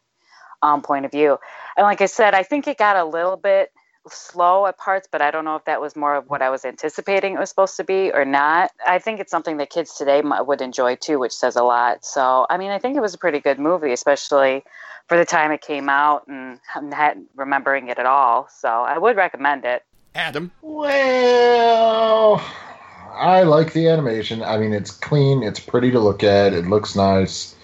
um, 0.61 0.81
point 0.81 1.05
of 1.05 1.11
view. 1.11 1.37
And 1.77 1.85
like 1.85 2.01
I 2.01 2.07
said, 2.07 2.33
I 2.33 2.43
think 2.43 2.67
it 2.67 2.77
got 2.77 2.95
a 2.95 3.05
little 3.05 3.37
bit 3.37 3.71
slow 4.13 4.65
at 4.65 4.77
parts, 4.77 5.07
but 5.11 5.21
I 5.21 5.31
don't 5.31 5.45
know 5.45 5.55
if 5.55 5.65
that 5.65 5.81
was 5.81 5.95
more 5.95 6.15
of 6.15 6.29
what 6.29 6.41
I 6.41 6.49
was 6.49 6.65
anticipating 6.65 7.33
it 7.33 7.39
was 7.39 7.49
supposed 7.49 7.77
to 7.77 7.83
be 7.83 8.11
or 8.11 8.25
not. 8.25 8.71
I 8.85 8.99
think 8.99 9.19
it's 9.19 9.31
something 9.31 9.57
that 9.57 9.69
kids 9.69 9.95
today 9.95 10.21
would 10.23 10.61
enjoy 10.61 10.95
too, 10.95 11.19
which 11.19 11.33
says 11.33 11.55
a 11.55 11.63
lot. 11.63 12.05
So, 12.05 12.45
I 12.49 12.57
mean, 12.57 12.71
I 12.71 12.79
think 12.79 12.97
it 12.97 13.01
was 13.01 13.13
a 13.13 13.17
pretty 13.17 13.39
good 13.39 13.59
movie, 13.59 13.91
especially 13.93 14.63
for 15.07 15.17
the 15.17 15.25
time 15.25 15.51
it 15.51 15.61
came 15.61 15.89
out 15.89 16.27
and 16.27 16.59
not 16.81 17.17
remembering 17.35 17.89
it 17.89 17.97
at 17.99 18.05
all. 18.05 18.47
So, 18.49 18.69
I 18.69 18.97
would 18.97 19.15
recommend 19.15 19.65
it. 19.65 19.83
Adam. 20.15 20.51
Well, 20.61 22.43
I 23.13 23.43
like 23.43 23.73
the 23.73 23.87
animation. 23.89 24.41
I 24.41 24.57
mean, 24.57 24.73
it's 24.73 24.91
clean, 24.91 25.43
it's 25.43 25.59
pretty 25.59 25.91
to 25.91 25.99
look 25.99 26.23
at, 26.23 26.53
it 26.53 26.67
looks 26.67 26.95
nice. 26.95 27.55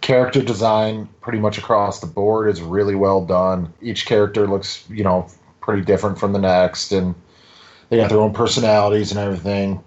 Character 0.00 0.40
design, 0.40 1.08
pretty 1.20 1.40
much 1.40 1.58
across 1.58 1.98
the 2.00 2.06
board, 2.06 2.48
is 2.48 2.62
really 2.62 2.94
well 2.94 3.24
done. 3.24 3.72
Each 3.82 4.06
character 4.06 4.46
looks, 4.46 4.84
you 4.88 5.02
know, 5.02 5.28
pretty 5.68 5.84
different 5.84 6.18
from 6.18 6.32
the 6.32 6.38
next, 6.38 6.92
and 6.92 7.14
they 7.90 7.98
got 7.98 8.08
their 8.08 8.20
own 8.20 8.32
personalities 8.32 9.10
and 9.10 9.20
everything. 9.20 9.84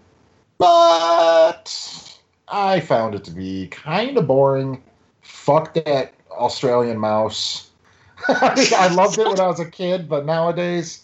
But 0.59 2.19
I 2.47 2.79
found 2.81 3.15
it 3.15 3.23
to 3.23 3.31
be 3.31 3.65
kind 3.69 4.15
of 4.15 4.27
boring. 4.27 4.83
Fuck 5.21 5.73
that 5.73 6.13
Australian 6.29 6.99
mouse. 6.99 7.71
I, 8.27 8.93
loved 8.93 9.17
it 9.17 9.25
when 9.25 9.39
I 9.39 9.47
was 9.47 9.59
a 9.59 9.65
kid, 9.65 10.07
but 10.07 10.23
nowadays, 10.23 11.03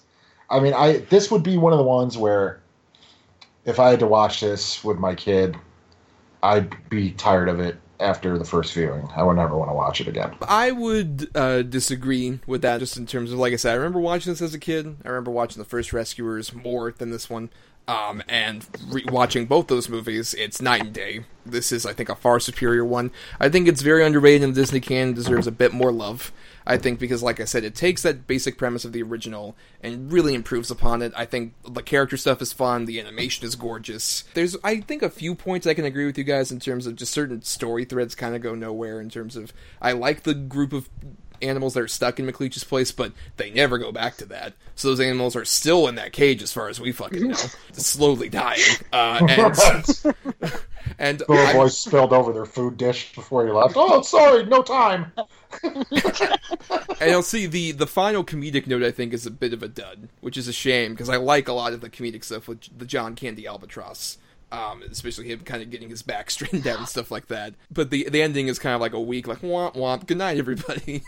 I 0.51 0.59
mean, 0.59 0.75
I 0.75 0.97
this 1.09 1.31
would 1.31 1.41
be 1.41 1.57
one 1.57 1.73
of 1.73 1.79
the 1.79 1.83
ones 1.83 2.15
where 2.15 2.61
if 3.65 3.79
I 3.79 3.89
had 3.89 3.99
to 4.01 4.07
watch 4.07 4.41
this 4.41 4.83
with 4.83 4.99
my 4.99 5.15
kid, 5.15 5.57
I'd 6.43 6.87
be 6.87 7.13
tired 7.13 7.49
of 7.49 7.59
it 7.59 7.79
after 7.99 8.37
the 8.37 8.45
first 8.45 8.73
viewing. 8.73 9.07
I 9.15 9.23
would 9.23 9.35
never 9.35 9.57
want 9.57 9.69
to 9.69 9.75
watch 9.75 10.01
it 10.01 10.07
again. 10.07 10.35
I 10.47 10.71
would 10.71 11.29
uh, 11.35 11.63
disagree 11.63 12.39
with 12.45 12.61
that 12.61 12.79
just 12.79 12.97
in 12.97 13.05
terms 13.05 13.31
of, 13.31 13.39
like 13.39 13.53
I 13.53 13.57
said, 13.57 13.71
I 13.71 13.75
remember 13.75 13.99
watching 13.99 14.31
this 14.31 14.41
as 14.41 14.53
a 14.53 14.59
kid. 14.59 14.97
I 15.03 15.09
remember 15.09 15.31
watching 15.31 15.61
the 15.61 15.67
first 15.67 15.93
Rescuers 15.93 16.53
more 16.53 16.91
than 16.91 17.11
this 17.11 17.29
one. 17.29 17.49
Um, 17.87 18.21
and 18.27 18.67
re- 18.89 19.05
watching 19.07 19.45
both 19.45 19.67
those 19.67 19.87
movies, 19.87 20.33
it's 20.33 20.61
night 20.61 20.81
and 20.81 20.93
day. 20.93 21.23
This 21.45 21.71
is, 21.71 21.85
I 21.85 21.93
think, 21.93 22.09
a 22.09 22.15
far 22.15 22.39
superior 22.39 22.83
one. 22.83 23.11
I 23.39 23.47
think 23.47 23.67
it's 23.67 23.81
very 23.81 24.05
underrated 24.05 24.43
and 24.43 24.53
Disney 24.53 24.81
canon 24.81 25.13
deserves 25.13 25.47
a 25.47 25.51
bit 25.51 25.73
more 25.73 25.91
love. 25.91 26.33
I 26.67 26.77
think 26.77 26.99
because, 26.99 27.23
like 27.23 27.39
I 27.39 27.45
said, 27.45 27.63
it 27.63 27.75
takes 27.75 28.03
that 28.03 28.27
basic 28.27 28.57
premise 28.57 28.83
of 28.83 28.91
the 28.91 29.01
original 29.01 29.55
and 29.81 30.11
really 30.11 30.35
improves 30.35 30.69
upon 30.69 31.01
it. 31.01 31.13
I 31.15 31.25
think 31.25 31.53
the 31.63 31.81
character 31.81 32.17
stuff 32.17 32.41
is 32.41 32.51
fun, 32.51 32.85
the 32.85 32.99
animation 32.99 33.47
is 33.47 33.55
gorgeous. 33.55 34.25
There's, 34.33 34.57
I 34.65 34.81
think, 34.81 35.01
a 35.01 35.09
few 35.09 35.33
points 35.33 35.65
I 35.65 35.73
can 35.73 35.85
agree 35.85 36.05
with 36.05 36.17
you 36.17 36.25
guys 36.25 36.51
in 36.51 36.59
terms 36.59 36.85
of 36.85 36.97
just 36.97 37.13
certain 37.13 37.41
story 37.41 37.85
threads 37.85 38.15
kind 38.15 38.35
of 38.35 38.41
go 38.41 38.53
nowhere. 38.53 38.99
In 38.99 39.09
terms 39.09 39.37
of, 39.37 39.53
I 39.81 39.93
like 39.93 40.23
the 40.23 40.33
group 40.33 40.73
of 40.73 40.89
animals 41.41 41.73
that 41.73 41.81
are 41.83 41.87
stuck 41.87 42.19
in 42.19 42.25
McLeach's 42.25 42.63
place, 42.63 42.91
but 42.91 43.11
they 43.37 43.49
never 43.51 43.77
go 43.77 43.91
back 43.91 44.17
to 44.17 44.25
that. 44.25 44.53
So 44.75 44.89
those 44.89 44.99
animals 44.99 45.35
are 45.35 45.45
still 45.45 45.87
in 45.87 45.95
that 45.95 46.13
cage, 46.13 46.41
as 46.43 46.53
far 46.53 46.69
as 46.69 46.79
we 46.79 46.91
fucking 46.91 47.27
know, 47.29 47.37
slowly 47.73 48.29
dying. 48.29 48.61
Uh, 48.93 49.19
and 49.29 49.39
and 50.99 51.19
The 51.19 51.25
little 51.27 51.47
I- 51.47 51.53
boys 51.53 51.77
spilled 51.77 52.13
over 52.13 52.31
their 52.33 52.45
food 52.45 52.77
dish 52.77 53.13
before 53.13 53.45
he 53.45 53.51
left. 53.51 53.73
Oh, 53.75 54.01
sorry, 54.01 54.45
no 54.45 54.61
time. 54.61 55.11
and 55.63 57.09
you'll 57.11 57.21
see 57.23 57.45
the 57.45 57.71
the 57.71 57.87
final 57.87 58.23
comedic 58.23 58.67
note 58.67 58.83
I 58.83 58.91
think 58.91 59.13
is 59.13 59.25
a 59.25 59.31
bit 59.31 59.53
of 59.53 59.63
a 59.63 59.67
dud, 59.67 60.09
which 60.21 60.37
is 60.37 60.47
a 60.47 60.53
shame 60.53 60.91
because 60.93 61.09
I 61.09 61.17
like 61.17 61.47
a 61.47 61.53
lot 61.53 61.73
of 61.73 61.81
the 61.81 61.89
comedic 61.89 62.23
stuff 62.23 62.47
with 62.47 62.61
the 62.77 62.85
John 62.85 63.15
Candy 63.15 63.47
albatross. 63.47 64.17
Um, 64.49 64.81
especially 64.89 65.27
him 65.29 65.41
kind 65.41 65.61
of 65.61 65.69
getting 65.69 65.89
his 65.89 66.01
back 66.03 66.31
straightened 66.31 66.65
out 66.67 66.77
and 66.79 66.87
stuff 66.87 67.11
like 67.11 67.27
that. 67.27 67.53
But 67.69 67.89
the 67.89 68.07
the 68.09 68.21
ending 68.21 68.47
is 68.47 68.59
kind 68.59 68.73
of 68.75 68.79
like 68.79 68.93
a 68.93 68.99
weak, 69.01 69.27
like 69.27 69.39
womp 69.41 69.75
womp. 69.75 70.05
Good 70.07 70.17
night, 70.19 70.37
everybody. 70.37 71.03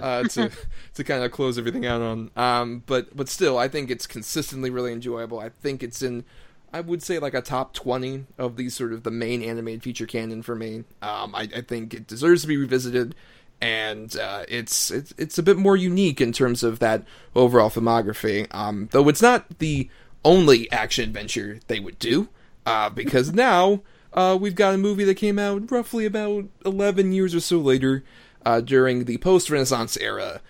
Uh, 0.00 0.24
to 0.24 0.50
to 0.94 1.04
kind 1.04 1.22
of 1.22 1.30
close 1.30 1.58
everything 1.58 1.86
out 1.86 2.02
on. 2.02 2.30
Um, 2.36 2.82
but 2.86 3.16
but 3.16 3.28
still, 3.28 3.58
I 3.58 3.68
think 3.68 3.90
it's 3.90 4.06
consistently 4.06 4.70
really 4.70 4.92
enjoyable. 4.92 5.38
I 5.38 5.48
think 5.48 5.82
it's 5.82 6.02
in. 6.02 6.24
I 6.72 6.80
would 6.80 7.02
say 7.02 7.18
like 7.20 7.34
a 7.34 7.40
top 7.40 7.72
twenty 7.72 8.26
of 8.36 8.56
these 8.56 8.74
sort 8.74 8.92
of 8.92 9.04
the 9.04 9.10
main 9.10 9.42
animated 9.42 9.82
feature 9.82 10.06
canon 10.06 10.42
for 10.42 10.56
me. 10.56 10.84
Um, 11.02 11.34
I, 11.34 11.48
I 11.54 11.60
think 11.60 11.94
it 11.94 12.06
deserves 12.06 12.42
to 12.42 12.48
be 12.48 12.56
revisited 12.56 13.14
and 13.60 14.16
uh, 14.18 14.44
it's 14.48 14.90
it's 14.90 15.14
it's 15.16 15.38
a 15.38 15.42
bit 15.42 15.56
more 15.56 15.76
unique 15.76 16.20
in 16.20 16.32
terms 16.32 16.62
of 16.62 16.80
that 16.80 17.04
overall 17.34 17.70
filmography. 17.70 18.46
Um, 18.54 18.88
though 18.92 19.08
it's 19.08 19.22
not 19.22 19.58
the 19.58 19.88
only 20.24 20.70
action 20.70 21.04
adventure 21.04 21.60
they 21.66 21.80
would 21.80 21.98
do, 21.98 22.28
uh, 22.66 22.90
because 22.90 23.32
now 23.34 23.80
uh, 24.12 24.36
we've 24.38 24.54
got 24.54 24.74
a 24.74 24.78
movie 24.78 25.04
that 25.04 25.16
came 25.16 25.38
out 25.38 25.70
roughly 25.70 26.04
about 26.04 26.44
eleven 26.66 27.12
years 27.12 27.34
or 27.34 27.40
so 27.40 27.58
later, 27.58 28.04
uh, 28.44 28.60
during 28.60 29.04
the 29.04 29.18
post-Renaissance 29.18 29.96
era, 29.96 30.40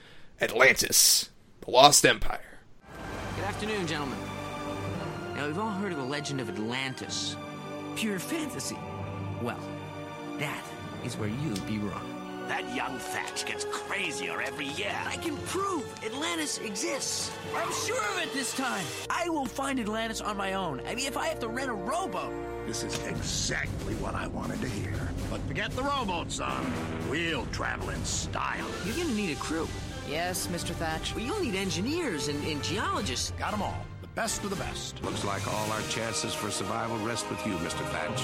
Atlantis, 0.40 1.30
the 1.60 1.70
Lost 1.70 2.04
Empire. 2.04 2.60
Good 3.36 3.44
afternoon, 3.44 3.86
gentlemen. 3.86 4.18
Now, 5.34 5.46
we've 5.46 5.58
all 5.58 5.70
heard 5.70 5.92
of 5.92 5.98
the 5.98 6.04
legend 6.04 6.40
of 6.40 6.48
Atlantis. 6.48 7.36
Pure 7.96 8.18
fantasy. 8.18 8.78
Well, 9.42 9.60
that 10.38 10.64
is 11.04 11.16
where 11.16 11.28
you'd 11.28 11.66
be 11.66 11.78
wrong. 11.78 12.10
That 12.48 12.74
young 12.74 12.98
Thatch 12.98 13.46
gets 13.46 13.64
crazier 13.70 14.42
every 14.42 14.66
year. 14.66 14.94
I 15.06 15.16
can 15.16 15.36
prove 15.46 15.84
Atlantis 16.04 16.58
exists. 16.58 17.30
I'm 17.56 17.72
sure 17.72 18.02
of 18.12 18.22
it 18.22 18.32
this 18.34 18.54
time. 18.54 18.84
I 19.08 19.28
will 19.30 19.46
find 19.46 19.80
Atlantis 19.80 20.20
on 20.20 20.36
my 20.36 20.52
own. 20.52 20.82
I 20.86 20.94
mean, 20.94 21.06
if 21.06 21.16
I 21.16 21.28
have 21.28 21.40
to 21.40 21.48
rent 21.48 21.70
a 21.70 21.74
rowboat. 21.74 22.34
This 22.66 22.82
is 22.82 22.98
exactly 23.06 23.94
what 23.96 24.14
I 24.14 24.26
wanted 24.28 24.60
to 24.62 24.68
hear. 24.68 24.94
But 25.30 25.40
forget 25.42 25.70
the 25.72 25.82
rowboat, 25.82 26.32
son. 26.32 26.72
We'll 27.10 27.44
travel 27.46 27.90
in 27.90 28.02
style. 28.04 28.66
You're 28.86 28.96
gonna 28.96 29.14
need 29.14 29.32
a 29.32 29.40
crew. 29.40 29.68
Yes, 30.08 30.46
Mr. 30.46 30.70
Thatch. 30.70 31.14
Well, 31.14 31.22
you'll 31.22 31.40
need 31.40 31.56
engineers 31.56 32.28
and, 32.28 32.42
and 32.44 32.62
geologists. 32.64 33.32
Got 33.38 33.50
them 33.50 33.60
all. 33.60 33.84
The 34.00 34.06
best 34.08 34.44
of 34.44 34.50
the 34.50 34.56
best. 34.56 35.02
Looks 35.04 35.24
like 35.24 35.46
all 35.46 35.72
our 35.72 35.82
chances 35.82 36.32
for 36.32 36.50
survival 36.50 36.96
rest 36.98 37.28
with 37.28 37.46
you, 37.46 37.54
Mr. 37.56 37.84
Thatch. 37.90 38.22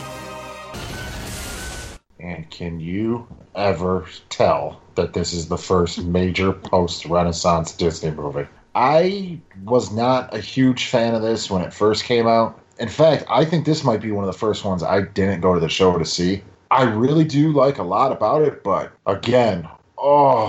And 2.18 2.50
can 2.50 2.80
you 2.80 3.28
ever 3.54 4.06
tell 4.30 4.80
that 4.94 5.12
this 5.12 5.34
is 5.34 5.48
the 5.48 5.58
first 5.58 6.02
major 6.02 6.52
post 6.70 7.04
Renaissance 7.04 7.72
Disney 7.72 8.10
movie? 8.10 8.46
I 8.74 9.40
was 9.64 9.90
not 9.92 10.34
a 10.34 10.38
huge 10.38 10.86
fan 10.86 11.14
of 11.14 11.22
this 11.22 11.50
when 11.50 11.62
it 11.62 11.72
first 11.72 12.04
came 12.04 12.26
out. 12.26 12.59
In 12.80 12.88
fact, 12.88 13.24
I 13.28 13.44
think 13.44 13.66
this 13.66 13.84
might 13.84 14.00
be 14.00 14.10
one 14.10 14.24
of 14.24 14.32
the 14.32 14.38
first 14.38 14.64
ones 14.64 14.82
I 14.82 15.02
didn't 15.02 15.42
go 15.42 15.52
to 15.52 15.60
the 15.60 15.68
show 15.68 15.98
to 15.98 16.04
see. 16.04 16.42
I 16.70 16.84
really 16.84 17.24
do 17.24 17.52
like 17.52 17.76
a 17.76 17.82
lot 17.82 18.10
about 18.10 18.40
it, 18.42 18.64
but 18.64 18.90
again, 19.06 19.68
oh, 19.98 20.48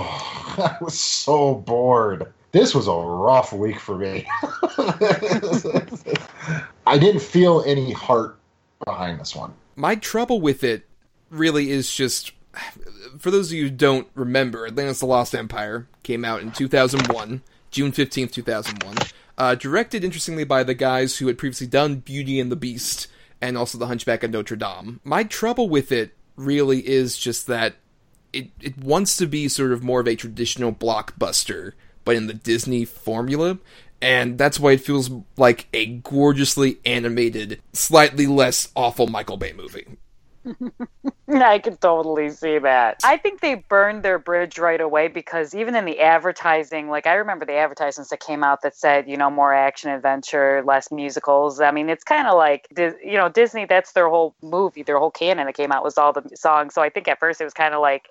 I 0.58 0.76
was 0.80 0.98
so 0.98 1.56
bored. 1.56 2.32
This 2.52 2.74
was 2.74 2.88
a 2.88 2.94
rough 2.94 3.52
week 3.52 3.78
for 3.78 3.98
me. 3.98 4.26
I 6.86 6.98
didn't 6.98 7.20
feel 7.20 7.62
any 7.66 7.92
heart 7.92 8.38
behind 8.84 9.20
this 9.20 9.36
one. 9.36 9.52
My 9.76 9.94
trouble 9.94 10.40
with 10.40 10.64
it 10.64 10.86
really 11.30 11.70
is 11.70 11.92
just 11.92 12.32
for 13.18 13.30
those 13.30 13.48
of 13.48 13.54
you 13.54 13.64
who 13.64 13.70
don't 13.70 14.08
remember, 14.14 14.66
Atlantis 14.66 15.00
the 15.00 15.06
Lost 15.06 15.34
Empire 15.34 15.86
came 16.02 16.24
out 16.24 16.40
in 16.42 16.50
2001, 16.50 17.42
June 17.70 17.92
15th, 17.92 18.32
2001. 18.32 18.96
Uh, 19.38 19.54
directed, 19.54 20.04
interestingly, 20.04 20.44
by 20.44 20.62
the 20.62 20.74
guys 20.74 21.18
who 21.18 21.26
had 21.26 21.38
previously 21.38 21.66
done 21.66 21.96
Beauty 21.96 22.38
and 22.38 22.52
the 22.52 22.56
Beast 22.56 23.08
and 23.40 23.56
also 23.56 23.78
The 23.78 23.86
Hunchback 23.86 24.22
of 24.22 24.30
Notre 24.30 24.56
Dame. 24.56 25.00
My 25.04 25.24
trouble 25.24 25.68
with 25.68 25.90
it 25.90 26.14
really 26.36 26.86
is 26.86 27.18
just 27.18 27.46
that 27.46 27.74
it, 28.32 28.50
it 28.60 28.78
wants 28.78 29.16
to 29.16 29.26
be 29.26 29.48
sort 29.48 29.72
of 29.72 29.82
more 29.82 30.00
of 30.00 30.08
a 30.08 30.16
traditional 30.16 30.72
blockbuster, 30.72 31.72
but 32.04 32.16
in 32.16 32.26
the 32.26 32.34
Disney 32.34 32.84
formula. 32.84 33.58
And 34.00 34.36
that's 34.36 34.58
why 34.58 34.72
it 34.72 34.80
feels 34.80 35.10
like 35.36 35.68
a 35.72 35.86
gorgeously 35.86 36.78
animated, 36.84 37.62
slightly 37.72 38.26
less 38.26 38.70
awful 38.74 39.06
Michael 39.06 39.36
Bay 39.36 39.52
movie. 39.52 39.86
I 41.42 41.58
can 41.58 41.76
totally 41.76 42.30
see 42.30 42.58
that. 42.58 43.00
I 43.04 43.16
think 43.16 43.40
they 43.40 43.54
burned 43.54 44.02
their 44.02 44.18
bridge 44.18 44.58
right 44.58 44.80
away 44.80 45.08
because 45.08 45.54
even 45.54 45.74
in 45.74 45.84
the 45.84 46.00
advertising, 46.00 46.88
like 46.88 47.06
I 47.06 47.14
remember 47.14 47.46
the 47.46 47.54
advertisements 47.56 48.10
that 48.10 48.20
came 48.20 48.44
out 48.44 48.62
that 48.62 48.76
said, 48.76 49.08
you 49.08 49.16
know, 49.16 49.30
more 49.30 49.54
action 49.54 49.90
adventure, 49.90 50.62
less 50.64 50.90
musicals. 50.90 51.60
I 51.60 51.70
mean, 51.70 51.88
it's 51.88 52.04
kind 52.04 52.28
of 52.28 52.36
like, 52.36 52.68
you 52.76 53.16
know, 53.16 53.28
Disney, 53.28 53.64
that's 53.64 53.92
their 53.92 54.08
whole 54.08 54.34
movie, 54.42 54.82
their 54.82 54.98
whole 54.98 55.10
canon 55.10 55.46
that 55.46 55.54
came 55.54 55.72
out 55.72 55.82
was 55.82 55.96
all 55.96 56.12
the 56.12 56.28
songs. 56.34 56.74
So 56.74 56.82
I 56.82 56.90
think 56.90 57.08
at 57.08 57.18
first 57.18 57.40
it 57.40 57.44
was 57.44 57.54
kind 57.54 57.74
of 57.74 57.80
like, 57.80 58.08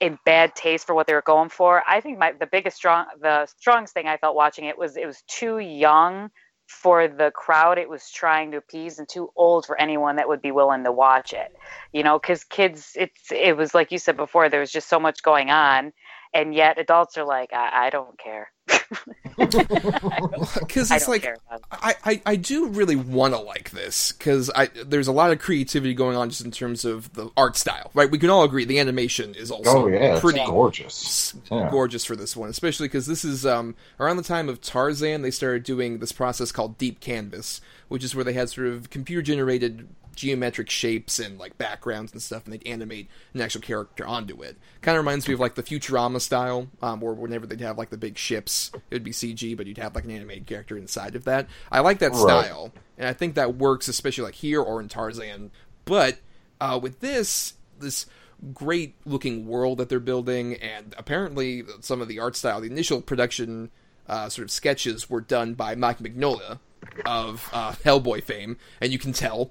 in 0.00 0.18
bad 0.24 0.54
taste 0.56 0.86
for 0.86 0.94
what 0.94 1.06
they 1.06 1.14
were 1.14 1.22
going 1.22 1.48
for. 1.48 1.82
I 1.88 2.00
think 2.00 2.18
my 2.18 2.32
the 2.32 2.46
biggest 2.46 2.76
strong 2.76 3.06
the 3.20 3.46
strongest 3.58 3.94
thing 3.94 4.08
I 4.08 4.16
felt 4.16 4.34
watching 4.34 4.64
it 4.64 4.76
was 4.76 4.96
it 4.96 5.06
was 5.06 5.22
too 5.28 5.60
young 5.60 6.30
for 6.66 7.08
the 7.08 7.30
crowd 7.30 7.78
it 7.78 7.88
was 7.88 8.10
trying 8.10 8.50
to 8.50 8.56
appease 8.56 8.98
and 8.98 9.08
too 9.08 9.30
old 9.36 9.66
for 9.66 9.78
anyone 9.78 10.16
that 10.16 10.28
would 10.28 10.42
be 10.42 10.50
willing 10.50 10.84
to 10.84 10.92
watch 10.92 11.32
it. 11.32 11.54
You 11.92 12.02
know, 12.02 12.18
cuz 12.18 12.44
kids 12.44 12.92
it's 12.96 13.30
it 13.30 13.56
was 13.56 13.74
like 13.74 13.92
you 13.92 13.98
said 13.98 14.16
before 14.16 14.48
there 14.48 14.60
was 14.60 14.72
just 14.72 14.88
so 14.88 14.98
much 14.98 15.22
going 15.22 15.50
on 15.50 15.92
and 16.32 16.54
yet 16.54 16.78
adults 16.78 17.16
are 17.16 17.24
like 17.24 17.52
I, 17.52 17.86
I 17.86 17.90
don't 17.90 18.18
care. 18.18 18.50
Because 19.36 20.90
it's 20.90 21.04
don't 21.04 21.12
like 21.12 21.22
care 21.22 21.36
about 21.46 21.60
it. 21.60 21.66
I, 21.70 21.94
I, 22.04 22.22
I 22.26 22.36
do 22.36 22.68
really 22.68 22.96
want 22.96 23.34
to 23.34 23.40
like 23.40 23.70
this 23.70 24.12
because 24.12 24.50
I 24.54 24.66
there's 24.66 25.08
a 25.08 25.12
lot 25.12 25.30
of 25.32 25.38
creativity 25.38 25.94
going 25.94 26.16
on 26.16 26.30
just 26.30 26.44
in 26.44 26.50
terms 26.50 26.84
of 26.84 27.12
the 27.14 27.30
art 27.36 27.56
style, 27.56 27.90
right? 27.94 28.10
We 28.10 28.18
can 28.18 28.30
all 28.30 28.44
agree 28.44 28.64
the 28.64 28.78
animation 28.78 29.34
is 29.34 29.50
also 29.50 29.84
Oh 29.84 29.86
yeah, 29.88 30.20
pretty 30.20 30.40
it's 30.40 30.48
gorgeous. 30.50 31.34
Yeah. 31.50 31.68
gorgeous 31.70 32.04
for 32.04 32.16
this 32.16 32.36
one, 32.36 32.50
especially 32.50 32.88
because 32.88 33.06
this 33.06 33.24
is 33.24 33.44
um, 33.44 33.74
around 33.98 34.16
the 34.16 34.22
time 34.22 34.48
of 34.48 34.60
Tarzan. 34.60 35.22
They 35.22 35.30
started 35.30 35.64
doing 35.64 35.98
this 35.98 36.12
process 36.12 36.52
called 36.52 36.78
deep 36.78 37.00
canvas, 37.00 37.60
which 37.88 38.04
is 38.04 38.14
where 38.14 38.24
they 38.24 38.32
had 38.34 38.50
sort 38.50 38.68
of 38.68 38.90
computer 38.90 39.22
generated 39.22 39.88
geometric 40.14 40.70
shapes 40.70 41.18
and 41.18 41.38
like 41.38 41.58
backgrounds 41.58 42.12
and 42.12 42.22
stuff, 42.22 42.44
and 42.44 42.52
they'd 42.52 42.66
animate 42.66 43.08
an 43.34 43.40
actual 43.40 43.60
character 43.60 44.06
onto 44.06 44.42
it. 44.42 44.56
Kind 44.82 44.96
of 44.96 45.04
reminds 45.04 45.26
me 45.28 45.34
of 45.34 45.40
like 45.40 45.54
the 45.54 45.62
Futurama 45.62 46.20
style, 46.20 46.68
um, 46.82 47.02
or 47.02 47.14
whenever 47.14 47.46
they'd 47.46 47.60
have 47.60 47.78
like 47.78 47.90
the 47.90 47.96
big 47.96 48.16
ships, 48.18 48.70
it 48.74 48.94
would 48.94 49.04
be 49.04 49.10
CG, 49.12 49.56
but 49.56 49.66
you'd 49.66 49.78
have 49.78 49.94
like 49.94 50.04
an 50.04 50.10
animated 50.10 50.46
character 50.46 50.76
inside 50.76 51.14
of 51.16 51.24
that. 51.24 51.46
I 51.70 51.80
like 51.80 51.98
that 51.98 52.12
Right. 52.12 52.20
style, 52.46 52.72
and 52.98 53.08
I 53.08 53.12
think 53.12 53.34
that 53.34 53.56
works 53.56 53.88
especially 53.88 54.24
like 54.24 54.34
here 54.34 54.60
or 54.62 54.80
in 54.80 54.88
Tarzan. 54.88 55.50
But 55.84 56.18
uh, 56.60 56.78
with 56.82 57.00
this, 57.00 57.54
this 57.78 58.06
great 58.52 58.94
looking 59.04 59.46
world 59.46 59.78
that 59.78 59.88
they're 59.88 60.00
building, 60.00 60.54
and 60.54 60.94
apparently 60.98 61.62
some 61.80 62.00
of 62.00 62.08
the 62.08 62.18
art 62.18 62.36
style, 62.36 62.60
the 62.60 62.66
initial 62.66 63.00
production 63.00 63.70
uh, 64.06 64.28
sort 64.28 64.44
of 64.44 64.50
sketches 64.50 65.08
were 65.08 65.20
done 65.20 65.54
by 65.54 65.74
Mike 65.74 65.98
Mignola 65.98 66.58
of 67.06 67.48
uh, 67.52 67.72
Hellboy 67.84 68.22
fame, 68.22 68.58
and 68.80 68.92
you 68.92 68.98
can 68.98 69.12
tell 69.12 69.50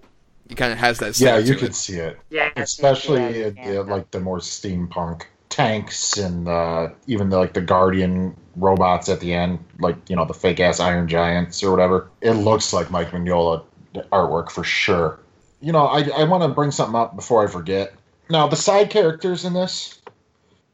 he 0.53 0.55
kind 0.55 0.71
of 0.71 0.77
has 0.77 0.99
that. 0.99 1.19
Yeah, 1.19 1.37
you 1.39 1.53
to 1.55 1.59
could 1.59 1.69
it. 1.71 1.75
see 1.75 1.97
it, 1.97 2.19
Yeah, 2.29 2.51
especially 2.57 3.21
yeah, 3.21 3.47
in, 3.47 3.55
yeah. 3.55 3.81
in, 3.81 3.87
like 3.87 4.11
the 4.11 4.19
more 4.19 4.37
steampunk 4.37 5.23
tanks 5.49 6.17
and 6.17 6.47
uh, 6.47 6.89
even 7.07 7.29
the, 7.29 7.37
like 7.39 7.53
the 7.53 7.61
Guardian 7.61 8.35
robots 8.55 9.09
at 9.09 9.19
the 9.19 9.33
end, 9.33 9.63
like 9.79 9.95
you 10.07 10.15
know 10.15 10.25
the 10.25 10.33
fake 10.33 10.59
ass 10.59 10.79
Iron 10.79 11.07
Giants 11.07 11.63
or 11.63 11.71
whatever. 11.71 12.11
It 12.21 12.33
looks 12.33 12.71
like 12.71 12.91
Mike 12.91 13.09
Mignola 13.09 13.63
artwork 14.11 14.51
for 14.51 14.63
sure. 14.63 15.19
You 15.59 15.71
know, 15.71 15.87
I 15.87 16.07
I 16.15 16.23
want 16.25 16.43
to 16.43 16.49
bring 16.49 16.69
something 16.69 16.95
up 16.95 17.15
before 17.15 17.43
I 17.43 17.47
forget. 17.47 17.95
Now 18.29 18.47
the 18.47 18.55
side 18.55 18.91
characters 18.91 19.45
in 19.45 19.53
this, 19.53 20.01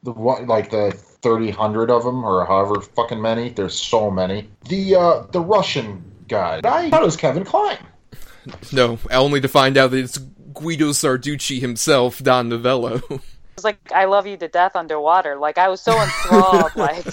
the 0.03 0.11
one 0.11 0.45
like 0.47 0.71
the 0.71 0.91
thirty 0.91 1.51
hundred 1.51 1.89
of 1.89 2.03
them 2.03 2.25
or 2.25 2.45
however 2.45 2.81
fucking 2.81 3.21
many. 3.21 3.49
There's 3.49 3.79
so 3.79 4.11
many. 4.11 4.49
The 4.67 4.95
uh 4.95 5.25
the 5.31 5.39
Russian 5.39 6.03
guy. 6.27 6.59
I 6.65 6.89
thought 6.89 7.01
it 7.01 7.05
was 7.05 7.15
Kevin 7.15 7.45
Kline. 7.45 7.77
No, 8.71 8.99
only 9.11 9.41
to 9.41 9.47
find 9.47 9.77
out 9.77 9.91
that 9.91 9.97
it's 9.97 10.17
Guido 10.17 10.89
Sarducci 10.89 11.59
himself, 11.59 12.19
Don 12.21 12.49
Novello. 12.49 13.01
It 13.59 13.61
was 13.61 13.65
like 13.65 13.91
I 13.93 14.05
love 14.05 14.25
you 14.25 14.37
to 14.37 14.47
death 14.47 14.77
underwater. 14.77 15.35
Like 15.35 15.57
I 15.57 15.67
was 15.67 15.81
so 15.81 15.91
enthralled, 16.01 16.71
like 16.77 17.05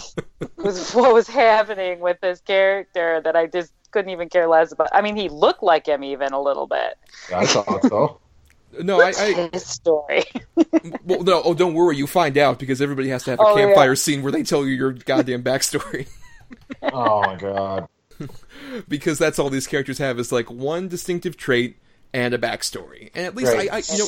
with 0.56 0.92
what 0.94 1.12
was 1.12 1.26
happening 1.26 1.98
with 1.98 2.20
this 2.20 2.40
character 2.40 3.20
that 3.24 3.34
I 3.34 3.46
just 3.48 3.72
couldn't 3.90 4.10
even 4.12 4.28
care 4.28 4.46
less 4.46 4.70
about. 4.70 4.88
I 4.92 5.00
mean, 5.02 5.16
he 5.16 5.28
looked 5.28 5.64
like 5.64 5.86
him 5.88 6.04
even 6.04 6.32
a 6.32 6.40
little 6.40 6.68
bit. 6.68 6.94
I 7.34 7.46
thought 7.46 7.82
so. 7.86 8.20
No, 8.80 9.00
I, 9.00 9.12
I 9.18 9.48
His 9.52 9.66
story. 9.66 10.22
well, 11.04 11.24
no. 11.24 11.42
Oh, 11.44 11.52
don't 11.52 11.74
worry. 11.74 11.96
You 11.96 12.06
find 12.06 12.38
out 12.38 12.60
because 12.60 12.80
everybody 12.80 13.08
has 13.08 13.24
to 13.24 13.30
have 13.30 13.40
a 13.40 13.42
Oh, 13.42 13.56
yeah. 13.56 13.64
campfire 13.66 13.96
scene 13.96 14.22
where 14.22 14.30
they 14.30 14.44
tell 14.44 14.64
you 14.64 14.70
your 14.76 14.92
goddamn 14.92 15.42
backstory. 15.42 16.06
oh 16.92 17.22
my 17.22 17.34
god. 17.34 17.88
because 18.88 19.18
that's 19.18 19.38
all 19.38 19.50
these 19.50 19.66
characters 19.66 19.98
have 19.98 20.18
is 20.18 20.32
like 20.32 20.50
one 20.50 20.88
distinctive 20.88 21.36
trait 21.36 21.76
and 22.12 22.34
a 22.34 22.38
backstory. 22.38 23.10
And 23.14 23.26
at 23.26 23.34
least 23.34 23.52
Right. 23.52 23.70
I, 23.70 23.76
I, 23.76 23.82
you 23.92 23.98
know, 23.98 24.06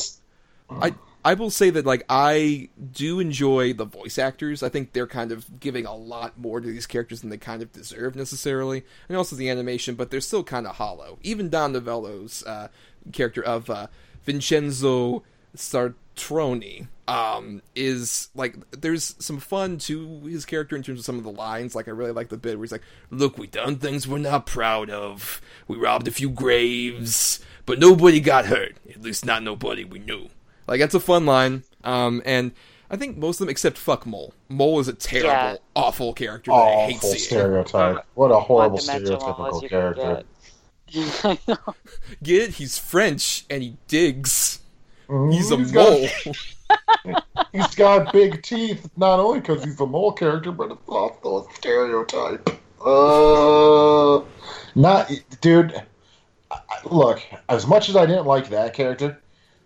I, 0.70 0.94
I 1.24 1.34
will 1.34 1.50
say 1.50 1.70
that 1.70 1.84
like 1.84 2.04
I 2.08 2.68
do 2.92 3.20
enjoy 3.20 3.72
the 3.72 3.84
voice 3.84 4.18
actors. 4.18 4.62
I 4.62 4.68
think 4.68 4.92
they're 4.92 5.06
kind 5.06 5.32
of 5.32 5.60
giving 5.60 5.84
a 5.84 5.94
lot 5.94 6.38
more 6.38 6.60
to 6.60 6.66
these 6.66 6.86
characters 6.86 7.20
than 7.20 7.30
they 7.30 7.38
kind 7.38 7.60
of 7.60 7.72
deserve 7.72 8.16
necessarily, 8.16 8.84
and 9.08 9.18
also 9.18 9.36
the 9.36 9.50
animation. 9.50 9.94
But 9.94 10.10
they're 10.10 10.20
still 10.20 10.44
kind 10.44 10.66
of 10.66 10.76
hollow. 10.76 11.18
Even 11.22 11.50
Don 11.50 11.72
Novello's 11.72 12.44
uh, 12.44 12.68
character 13.12 13.42
of 13.42 13.68
uh, 13.68 13.88
Vincenzo 14.24 15.22
Santorini 15.56 16.88
um, 17.06 17.62
is 17.74 18.28
like 18.34 18.56
there's 18.72 19.14
some 19.18 19.38
fun 19.40 19.78
to 19.78 20.20
his 20.24 20.44
character 20.44 20.76
in 20.76 20.82
terms 20.82 20.98
of 21.00 21.04
some 21.04 21.18
of 21.18 21.24
the 21.24 21.30
lines. 21.32 21.74
Like 21.74 21.88
I 21.88 21.92
really 21.92 22.12
like 22.12 22.28
the 22.28 22.36
bit 22.36 22.56
where 22.58 22.64
he's 22.64 22.72
like, 22.72 22.82
"Look, 23.10 23.38
we 23.38 23.46
done 23.46 23.76
things 23.76 24.06
we're 24.06 24.18
not 24.18 24.46
proud 24.46 24.90
of. 24.90 25.40
We 25.66 25.76
robbed 25.76 26.08
a 26.08 26.12
few 26.12 26.30
graves, 26.30 27.40
but 27.66 27.78
nobody 27.78 28.20
got 28.20 28.46
hurt. 28.46 28.76
At 28.90 29.02
least 29.02 29.24
not 29.24 29.42
nobody 29.42 29.84
we 29.84 29.98
knew." 29.98 30.28
Like 30.66 30.80
that's 30.80 30.94
a 30.94 31.00
fun 31.00 31.24
line. 31.26 31.62
Um, 31.84 32.20
and 32.26 32.52
I 32.90 32.96
think 32.96 33.16
most 33.16 33.36
of 33.36 33.46
them 33.46 33.50
except 33.50 33.78
fuck 33.78 34.04
Mole. 34.06 34.34
Mole 34.48 34.80
is 34.80 34.88
a 34.88 34.92
terrible, 34.92 35.30
Yeah. 35.30 35.56
awful 35.76 36.12
character 36.12 36.50
that 36.50 36.56
I 36.56 36.86
hate 36.86 36.96
Awful 36.96 37.08
seeing. 37.10 37.20
stereotype. 37.20 38.04
What 38.14 38.30
a 38.30 38.40
horrible 38.40 38.78
stereotypical 38.78 39.68
character. 39.68 40.24
get. 40.24 40.26
Get 42.22 42.42
it? 42.42 42.50
He's 42.54 42.78
French 42.78 43.44
and 43.50 43.62
he 43.62 43.76
digs. 43.88 44.57
He's 45.30 45.50
a 45.50 45.56
he's 45.56 45.72
got- 45.72 45.90
mole. 46.26 46.34
He's 47.52 47.74
got 47.74 48.12
big 48.12 48.42
teeth, 48.42 48.90
not 48.98 49.18
only 49.18 49.40
because 49.40 49.64
he's 49.64 49.80
a 49.80 49.86
mole 49.86 50.12
character, 50.12 50.52
but 50.52 50.70
it's 50.70 50.88
also 50.88 51.46
a 51.48 51.54
stereotype. 51.54 52.46
Uh, 52.84 54.22
not, 54.74 55.10
dude. 55.40 55.82
Look, 56.84 57.22
as 57.48 57.66
much 57.66 57.88
as 57.88 57.96
I 57.96 58.04
didn't 58.04 58.26
like 58.26 58.50
that 58.50 58.74
character, 58.74 59.18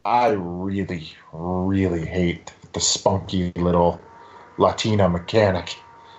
I 0.05 0.28
really, 0.28 1.12
really 1.32 2.07
hate 2.07 2.53
the 2.72 2.80
spunky 2.80 3.53
little 3.57 4.01
Latina 4.59 5.09
mechanic. 5.09 5.76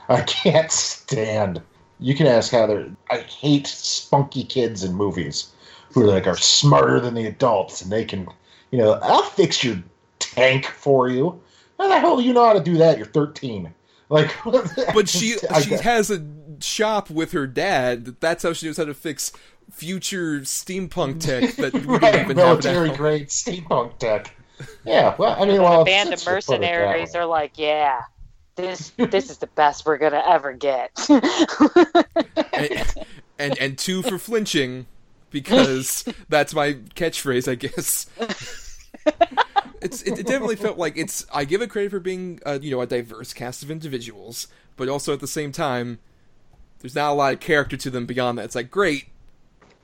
I 0.09 0.21
can't 0.21 0.71
stand. 0.71 1.61
You 1.99 2.13
can 2.15 2.27
ask 2.27 2.51
Heather. 2.51 2.91
I 3.09 3.19
hate 3.19 3.67
spunky 3.67 4.43
kids 4.43 4.83
in 4.83 4.93
movies 4.93 5.51
who 5.93 6.03
like 6.05 6.27
are 6.27 6.37
smarter 6.37 6.99
than 6.99 7.13
the 7.13 7.25
adults 7.25 7.81
and 7.81 7.91
they 7.91 8.03
can, 8.03 8.27
you 8.73 8.79
know, 8.79 8.97
I'll 9.03 9.21
fix 9.21 9.63
your 9.63 9.77
tank 10.17 10.65
for 10.65 11.07
you. 11.07 11.39
How 11.77 11.87
the 11.89 11.99
hell 11.99 12.17
do 12.17 12.23
you 12.23 12.33
know 12.33 12.43
how 12.43 12.53
to 12.53 12.59
do 12.59 12.77
that? 12.77 12.97
You're 12.97 13.05
13. 13.05 13.71
Like, 14.09 14.33
But 14.95 15.07
she 15.07 15.37
she 15.61 15.69
has 15.75 16.09
a 16.09 16.25
shop 16.59 17.11
with 17.11 17.33
her 17.33 17.45
dad. 17.45 18.19
That's 18.19 18.41
how 18.41 18.53
she 18.53 18.65
knows 18.65 18.77
how 18.77 18.85
to 18.85 18.95
fix 18.95 19.31
future 19.71 20.39
steampunk 20.39 21.19
tech 21.19 21.53
that 21.57 21.73
we 21.73 21.81
right, 21.97 22.21
even 22.21 22.35
military 22.35 22.89
now. 22.89 22.95
grade 22.95 23.27
steampunk 23.27 23.99
tech. 23.99 24.35
Yeah, 24.83 25.15
well, 25.19 25.39
I 25.39 25.45
mean, 25.45 25.61
well, 25.61 25.83
a 25.83 25.85
band 25.85 26.09
of 26.09 26.13
it's 26.13 26.23
put 26.23 26.31
it 26.31 26.47
that 26.47 26.59
mercenaries 26.61 27.13
are 27.13 27.25
like, 27.27 27.59
yeah, 27.59 28.01
this 28.55 28.91
this 28.97 29.29
is 29.29 29.37
the 29.37 29.47
best 29.47 29.85
we're 29.85 29.99
gonna 29.99 30.23
ever 30.27 30.51
get. 30.53 30.97
and, 32.51 32.93
and 33.37 33.57
and 33.59 33.77
two 33.77 34.01
for 34.01 34.17
flinching 34.17 34.87
because 35.29 36.05
that's 36.27 36.55
my 36.55 36.73
catchphrase, 36.95 37.47
I 37.47 37.55
guess. 37.55 38.07
It's 39.81 40.01
it, 40.03 40.19
it 40.19 40.25
definitely 40.27 40.55
felt 40.55 40.77
like 40.77 40.97
it's. 40.97 41.25
I 41.33 41.43
give 41.43 41.61
it 41.61 41.69
credit 41.69 41.91
for 41.91 41.99
being 41.99 42.39
uh, 42.45 42.59
you 42.61 42.71
know 42.71 42.79
a 42.81 42.87
diverse 42.87 43.33
cast 43.33 43.63
of 43.63 43.69
individuals, 43.71 44.47
but 44.77 44.87
also 44.87 45.11
at 45.11 45.19
the 45.19 45.27
same 45.27 45.51
time, 45.51 45.99
there's 46.79 46.95
not 46.95 47.11
a 47.11 47.13
lot 47.13 47.33
of 47.33 47.39
character 47.41 47.75
to 47.75 47.89
them 47.89 48.05
beyond 48.05 48.37
that. 48.37 48.45
It's 48.45 48.55
like 48.55 48.71
great, 48.71 49.07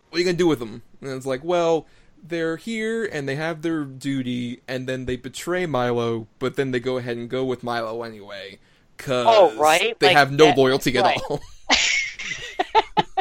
what 0.10 0.16
are 0.16 0.20
you 0.20 0.26
gonna 0.26 0.38
do 0.38 0.48
with 0.48 0.60
them? 0.60 0.84
And 1.02 1.12
it's 1.12 1.26
like 1.26 1.44
well. 1.44 1.86
They're 2.22 2.58
here 2.58 3.06
and 3.06 3.30
they 3.30 3.36
have 3.36 3.62
their 3.62 3.86
duty, 3.86 4.60
and 4.68 4.88
then 4.88 5.06
they 5.06 5.16
betray 5.16 5.66
Milo, 5.66 6.28
but 6.38 6.58
then 6.58 6.72
they 6.72 6.82
go 6.82 6.98
ahead 6.98 7.16
and 7.16 7.30
go 7.30 7.46
with 7.46 7.64
Milo 7.64 8.04
anyway. 8.04 8.60
Cause 8.98 9.26
Oh, 9.30 9.58
right? 9.58 9.98
they 10.00 10.08
Like 10.08 10.18
have 10.18 10.30
no 10.30 10.48
that- 10.48 10.58
loyalty 10.58 10.98
at 10.98 11.06
all. 11.06 11.40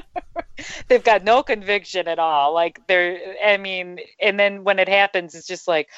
They've 0.89 1.05
got 1.05 1.25
no 1.25 1.43
conviction 1.43 2.09
at 2.09 2.19
all. 2.19 2.55
Like 2.55 2.81
they're, 2.87 3.19
I 3.45 3.57
mean, 3.57 4.01
and 4.21 4.39
then 4.39 4.65
when 4.65 4.79
it 4.79 4.89
happens, 4.89 5.35
it's 5.35 5.47
just 5.47 5.69
like, 5.69 5.89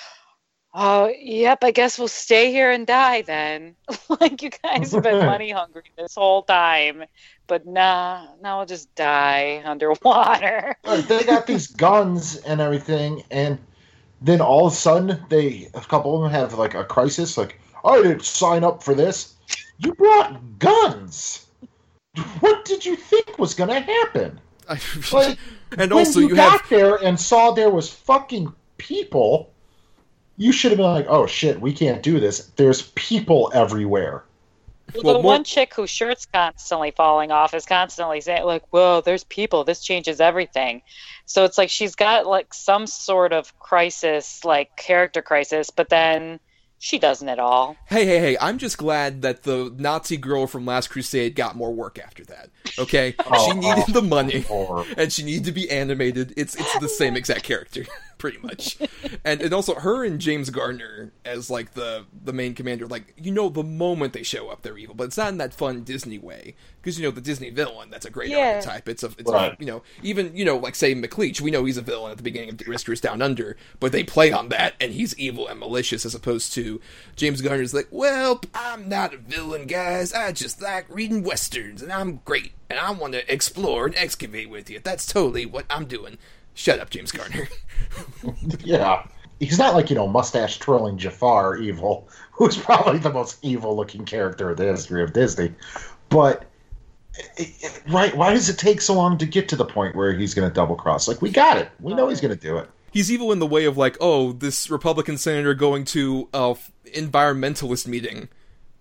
oh, 0.75 1.13
yep, 1.19 1.63
I 1.63 1.71
guess 1.71 1.99
we'll 1.99 2.09
stay 2.09 2.51
here 2.51 2.71
and 2.71 2.87
die 2.87 3.23
then. 3.23 3.77
like 4.21 4.43
you 4.43 4.51
guys 4.51 4.93
have 4.93 5.03
been 5.03 5.27
money 5.27 5.51
hungry 5.51 5.91
this 5.97 6.15
whole 6.15 6.43
time, 6.43 7.05
but 7.47 7.67
nah, 7.67 8.27
now 8.43 8.59
we'll 8.59 8.67
just 8.67 8.95
die 8.95 9.63
underwater. 9.65 10.77
They 10.85 11.25
got 11.25 11.47
these 11.47 11.69
guns 11.69 12.37
and 12.37 12.61
everything, 12.61 13.23
and 13.31 13.59
then 14.21 14.41
all 14.41 14.67
of 14.67 14.73
a 14.73 14.77
sudden, 14.77 15.25
they 15.29 15.69
a 15.75 15.81
couple 15.81 16.17
of 16.17 16.23
them 16.23 16.31
have 16.31 16.55
like 16.55 16.75
a 16.75 16.85
crisis. 16.85 17.37
Like, 17.37 17.61
I 17.85 18.03
didn't 18.03 18.25
sign 18.25 18.65
up 18.65 18.83
for 18.83 18.95
this. 18.95 19.35
You 19.79 19.95
brought 19.95 20.59
guns. 20.59 21.47
What 22.41 22.65
did 22.65 22.85
you 22.85 22.97
think 22.97 23.39
was 23.39 23.55
going 23.55 23.71
to 23.71 23.81
happen? 23.81 24.41
Like, 24.69 25.39
and 25.73 25.79
when 25.79 25.93
also 25.93 26.21
you, 26.21 26.29
you 26.29 26.35
got 26.37 26.61
have 26.61 26.69
there 26.69 26.97
and 26.97 27.19
saw 27.19 27.53
there 27.53 27.71
was 27.71 27.91
fucking 27.91 28.53
people, 28.79 29.53
you 30.37 30.53
should 30.53 30.71
have 30.73 30.79
been 30.79 30.87
like, 30.87 31.07
"Oh 31.09 31.27
shit, 31.27 31.61
we 31.61 31.73
can't 31.73 32.03
do 32.03 32.21
this." 32.21 32.47
There's 32.57 32.83
people 32.95 33.51
everywhere. 33.55 34.25
Well, 34.95 35.05
Well, 35.05 35.15
the 35.15 35.23
more- 35.23 35.33
one 35.33 35.45
chick 35.45 35.75
whose 35.75 35.91
shirt's 35.91 36.27
constantly 36.27 36.91
falling 36.91 37.31
off 37.31 37.55
is 37.55 37.65
constantly 37.65 38.21
saying, 38.21 38.45
like, 38.45 38.65
whoa, 38.71 39.01
there's 39.01 39.25
people. 39.25 39.63
This 39.65 39.81
changes 39.81 40.21
everything. 40.21 40.83
So 41.27 41.45
it's 41.45 41.59
like 41.59 41.71
she's 41.71 41.95
got 41.95 42.27
like 42.27 42.53
some 42.53 42.87
sort 42.87 43.33
of 43.33 43.57
crisis, 43.61 44.45
like 44.45 44.75
character 44.77 45.23
crisis, 45.23 45.71
but 45.71 45.89
then 45.89 46.41
she 46.83 46.99
doesn't 46.99 47.29
at 47.29 47.39
all. 47.39 47.77
Hey, 47.87 48.07
hey, 48.07 48.19
hey, 48.19 48.37
I'm 48.41 48.57
just 48.57 48.79
glad 48.79 49.21
that 49.21 49.43
the 49.43 49.73
Nazi 49.77 50.17
girl 50.17 50.47
from 50.47 50.65
Last 50.65 50.89
Crusade 50.89 51.35
got 51.35 51.55
more 51.55 51.73
work 51.73 51.99
after 51.99 52.25
that. 52.25 52.49
Okay? 52.79 53.15
Oh, 53.27 53.47
she 53.47 53.59
needed 53.59 53.85
oh, 53.89 53.93
the 53.93 54.03
money 54.03 54.41
horrible. 54.41 54.87
and 54.97 55.13
she 55.13 55.23
needed 55.23 55.45
to 55.45 55.53
be 55.53 55.71
animated. 55.71 56.33
It's 56.39 56.57
it's 56.57 56.79
the 56.79 56.89
same 56.89 57.17
exact 57.17 57.43
character, 57.43 57.85
pretty 58.21 58.39
much. 58.39 58.77
And 59.25 59.43
and 59.43 59.53
also 59.53 59.75
her 59.75 60.05
and 60.05 60.21
James 60.21 60.51
Garner 60.51 61.11
as 61.25 61.51
like 61.51 61.75
the 61.75 62.05
the 62.25 62.33
main 62.33 62.55
commander, 62.55 62.87
like 62.87 63.13
you 63.21 63.33
know 63.33 63.49
the 63.49 63.65
moment 63.65 64.13
they 64.13 64.23
show 64.23 64.49
up 64.49 64.63
they're 64.63 64.79
evil, 64.79 64.95
but 64.95 65.05
it's 65.05 65.17
not 65.17 65.31
in 65.31 65.39
that 65.39 65.53
fun 65.53 65.83
Disney 65.83 66.19
way. 66.19 66.55
Because 66.81 66.99
you 66.99 67.05
know 67.05 67.11
the 67.11 67.21
Disney 67.21 67.51
villain, 67.51 67.91
that's 67.91 68.07
a 68.07 68.11
great 68.11 68.31
Yeah. 68.31 68.55
archetype. 68.57 68.89
It's 68.89 69.03
a 69.03 69.11
it's 69.19 69.31
Right. 69.31 69.53
a, 69.53 69.57
you 69.59 69.67
know, 69.67 69.83
even 70.03 70.35
you 70.37 70.45
know, 70.45 70.57
like 70.57 70.75
say 70.77 70.95
McLeach, 70.95 71.41
we 71.41 71.51
know 71.51 71.65
he's 71.65 71.77
a 71.77 71.83
villain 71.83 72.11
at 72.13 72.17
the 72.19 72.23
beginning 72.23 72.51
of 72.51 72.59
The 72.59 72.65
Rescuers 72.71 73.01
Down 73.01 73.21
Under, 73.21 73.57
but 73.81 73.91
they 73.93 74.05
play 74.05 74.31
on 74.33 74.49
that 74.51 74.75
and 74.81 74.93
he's 74.93 75.19
evil 75.19 75.49
and 75.49 75.59
malicious 75.59 76.07
as 76.07 76.15
opposed 76.15 76.53
to 76.55 76.81
James 77.17 77.43
Garner's 77.43 77.75
like, 77.75 77.89
Well, 77.91 78.41
I'm 78.55 78.89
not 78.89 79.13
a 79.15 79.19
villain, 79.19 79.67
guys. 79.67 80.13
I 80.13 80.33
just 80.33 80.63
like 80.63 80.87
reading 80.89 81.23
westerns 81.25 81.83
and 81.83 81.93
I'm 81.93 82.21
great 82.25 82.53
and 82.71 82.79
I 82.79 82.91
want 82.93 83.13
to 83.15 83.33
explore 83.33 83.87
and 83.87 83.95
excavate 83.97 84.49
with 84.49 84.71
you. 84.71 84.81
That's 84.83 85.07
totally 85.07 85.45
what 85.47 85.67
I'm 85.69 85.87
doing. 85.87 86.19
Shut 86.55 86.79
up, 86.81 86.91
James 86.91 87.13
Garner. 87.13 87.49
Yeah. 88.65 89.07
He's 89.39 89.59
not 89.59 89.75
like, 89.75 89.89
you 89.89 89.97
know, 89.97 90.07
mustache 90.07 90.59
twirling 90.59 90.99
Jafar 90.99 91.57
evil, 91.57 92.09
who's 92.33 92.57
probably 92.59 92.99
the 92.99 93.11
most 93.13 93.39
evil 93.43 93.75
looking 93.75 94.05
character 94.05 94.51
in 94.51 94.57
the 94.57 94.65
history 94.65 95.03
of 95.03 95.13
Disney. 95.15 95.55
But, 96.11 96.45
it, 97.37 97.49
it- 97.63 97.83
right, 97.89 98.15
why 98.17 98.35
does 98.35 98.49
it 98.51 98.59
take 98.59 98.81
so 98.83 98.95
long 98.95 99.17
to 99.19 99.27
get 99.27 99.49
to 99.49 99.57
the 99.57 99.65
point 99.65 99.97
where 99.97 100.13
he's 100.13 100.35
going 100.35 100.47
to 100.49 100.53
double 100.55 100.77
cross? 100.77 101.09
Like, 101.09 101.23
we 101.23 101.31
got 101.31 101.57
it. 101.57 101.71
We 101.81 101.95
know 101.95 102.09
he's 102.09 102.21
going 102.21 102.35
to 102.37 102.41
do 102.41 102.59
it. 102.59 102.69
he's 102.93 103.11
evil 103.11 103.33
in 103.33 103.39
the 103.39 103.47
way 103.47 103.65
of 103.65 103.79
like, 103.79 103.97
oh, 104.01 104.33
this 104.33 104.69
Republican 104.69 105.17
senator 105.17 105.55
going 105.55 105.85
to 105.87 106.29
a 106.35 106.51
f- 106.51 106.71
environmentalist 106.95 107.87
meeting. 107.87 108.29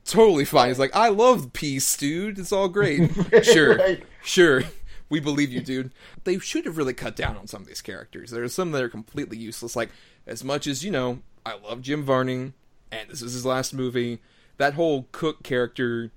Totally 0.03 0.43
fine. 0.45 0.67
He's 0.69 0.79
like, 0.79 0.95
I 0.95 1.07
love 1.09 1.53
peace, 1.53 1.95
dude. 1.95 2.37
It's 2.39 2.51
all 2.51 2.67
great. 2.67 3.11
Sure, 3.43 3.77
Right. 3.77 4.03
sure. 4.23 4.63
We 5.09 5.19
believe 5.19 5.51
you, 5.51 5.61
dude. 5.61 5.91
They 6.23 6.37
should 6.39 6.65
have 6.65 6.77
really 6.77 6.93
cut 6.93 7.15
down 7.15 7.35
on 7.37 7.47
some 7.47 7.61
of 7.61 7.67
these 7.67 7.81
characters. 7.81 8.29
There 8.31 8.43
are 8.43 8.49
some 8.49 8.71
that 8.71 8.83
are 8.83 8.89
completely 8.89 9.37
useless. 9.37 9.75
Like, 9.75 9.89
as 10.27 10.43
much 10.43 10.67
as, 10.67 10.83
you 10.83 10.91
know, 10.91 11.19
I 11.45 11.55
love 11.55 11.81
Jim 11.81 12.03
Varney, 12.03 12.53
and 12.91 13.09
this 13.09 13.21
is 13.21 13.33
his 13.33 13.45
last 13.45 13.73
movie, 13.73 14.19
that 14.57 14.73
whole 14.75 15.07
Cook 15.11 15.41
character 15.43 16.11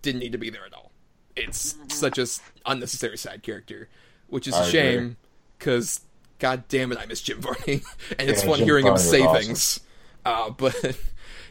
didn't 0.00 0.20
need 0.20 0.32
to 0.32 0.38
be 0.38 0.48
there 0.50 0.64
at 0.64 0.72
all. 0.72 0.92
It's 1.36 1.76
such 1.88 2.18
a 2.18 2.26
unnecessary 2.66 3.18
side 3.18 3.42
character, 3.42 3.88
which 4.28 4.48
is 4.48 4.54
I 4.54 4.64
a 4.64 4.70
shame, 4.70 5.16
because, 5.58 6.00
god 6.38 6.64
damn 6.68 6.90
it, 6.92 6.98
I 6.98 7.06
miss 7.06 7.20
Jim 7.20 7.40
Varney. 7.40 7.82
and 8.18 8.30
it's 8.30 8.42
Yeah, 8.42 8.48
fun 8.48 8.58
Jim 8.58 8.66
hearing 8.66 8.86
him 8.86 8.94
Varney 8.94 9.02
was 9.02 9.10
say 9.10 9.20
awesome. 9.22 9.42
things. 9.44 9.80
Uh, 10.24 10.50
but, 10.50 10.74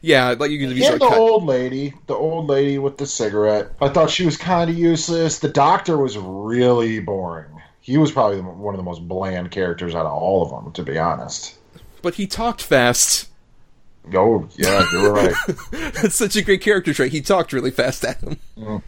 yeah, 0.01 0.35
like 0.37 0.51
you 0.51 0.59
can 0.59 0.71
And 0.71 0.83
sort 0.83 0.99
the 0.99 1.07
cut. 1.07 1.17
old 1.17 1.45
lady, 1.45 1.93
the 2.07 2.13
old 2.15 2.47
lady 2.47 2.77
with 2.77 2.97
the 2.97 3.05
cigarette. 3.07 3.71
I 3.81 3.89
thought 3.89 4.09
she 4.09 4.25
was 4.25 4.37
kind 4.37 4.69
of 4.69 4.77
useless. 4.77 5.39
The 5.39 5.49
doctor 5.49 5.97
was 5.97 6.17
really 6.17 6.99
boring. 6.99 7.61
He 7.81 7.97
was 7.97 8.11
probably 8.11 8.41
one 8.41 8.73
of 8.73 8.77
the 8.77 8.83
most 8.83 9.07
bland 9.07 9.49
characters 9.51 9.95
out 9.95 10.05
of 10.05 10.11
all 10.11 10.43
of 10.43 10.49
them, 10.63 10.73
to 10.73 10.83
be 10.83 10.97
honest. 10.97 11.55
But 12.01 12.15
he 12.15 12.27
talked 12.27 12.61
fast. 12.61 13.29
Oh, 14.13 14.47
yeah, 14.57 14.85
you're 14.91 15.13
right. 15.13 15.33
That's 15.71 16.15
such 16.15 16.35
a 16.35 16.41
great 16.41 16.61
character 16.61 16.93
trait. 16.93 17.11
He 17.11 17.21
talked 17.21 17.53
really 17.53 17.71
fast 17.71 18.03
at 18.05 18.19
him. 18.21 18.37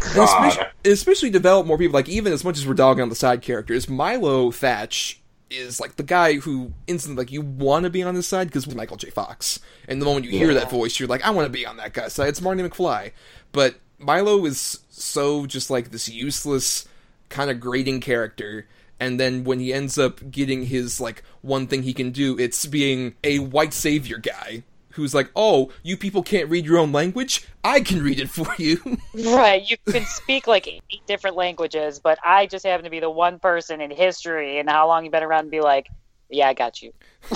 Especially, 0.00 0.64
especially 0.84 1.30
develop 1.30 1.66
more 1.66 1.78
people. 1.78 1.94
Like 1.94 2.08
even 2.08 2.32
as 2.32 2.44
much 2.44 2.58
as 2.58 2.66
we're 2.66 2.74
dogging 2.74 3.02
on 3.02 3.08
the 3.08 3.14
side 3.14 3.42
characters, 3.42 3.88
Milo 3.88 4.50
Thatch 4.50 5.20
is 5.52 5.80
like 5.80 5.96
the 5.96 6.02
guy 6.02 6.34
who 6.34 6.72
instantly 6.86 7.24
like 7.24 7.32
you 7.32 7.42
want 7.42 7.84
to 7.84 7.90
be 7.90 8.02
on 8.02 8.14
his 8.14 8.26
side 8.26 8.48
because 8.48 8.72
Michael 8.74 8.96
J. 8.96 9.10
Fox. 9.10 9.60
And 9.88 10.00
the 10.00 10.06
moment 10.06 10.26
you 10.26 10.32
hear 10.32 10.54
that 10.54 10.70
voice, 10.70 10.98
you're 10.98 11.08
like, 11.08 11.22
I 11.22 11.30
want 11.30 11.46
to 11.46 11.52
be 11.52 11.66
on 11.66 11.76
that 11.76 11.92
guy's 11.92 12.12
side. 12.12 12.28
It's 12.28 12.40
Marty 12.40 12.62
McFly. 12.62 13.12
But 13.52 13.76
Milo 13.98 14.44
is 14.44 14.80
so 14.90 15.46
just 15.46 15.70
like 15.70 15.90
this 15.90 16.08
useless 16.08 16.88
kind 17.28 17.50
of 17.50 17.60
grating 17.60 18.00
character. 18.00 18.66
And 18.98 19.18
then 19.18 19.44
when 19.44 19.58
he 19.58 19.72
ends 19.72 19.98
up 19.98 20.30
getting 20.30 20.66
his 20.66 21.00
like 21.00 21.22
one 21.40 21.66
thing 21.66 21.82
he 21.82 21.94
can 21.94 22.10
do, 22.10 22.38
it's 22.38 22.66
being 22.66 23.14
a 23.24 23.38
white 23.40 23.74
savior 23.74 24.18
guy 24.18 24.62
who's 24.92 25.14
like, 25.14 25.30
"Oh, 25.36 25.70
you 25.82 25.96
people 25.96 26.22
can't 26.22 26.48
read 26.48 26.64
your 26.66 26.78
own 26.78 26.92
language. 26.92 27.46
I 27.64 27.80
can 27.80 28.02
read 28.02 28.20
it 28.20 28.28
for 28.30 28.46
you." 28.58 28.78
Right, 29.14 29.62
you 29.68 29.76
can 29.90 30.04
speak 30.04 30.46
like 30.46 30.66
eight 30.68 30.82
different 31.06 31.36
languages, 31.36 31.98
but 31.98 32.18
I 32.24 32.46
just 32.46 32.64
happen 32.64 32.84
to 32.84 32.90
be 32.90 33.00
the 33.00 33.10
one 33.10 33.38
person 33.38 33.80
in 33.80 33.90
history 33.90 34.58
and 34.58 34.68
how 34.68 34.86
long 34.88 35.04
you've 35.04 35.12
been 35.12 35.22
around 35.22 35.42
and 35.42 35.50
be 35.50 35.60
like, 35.60 35.88
yeah, 36.30 36.48
I 36.48 36.54
got 36.54 36.80
you. 36.80 36.92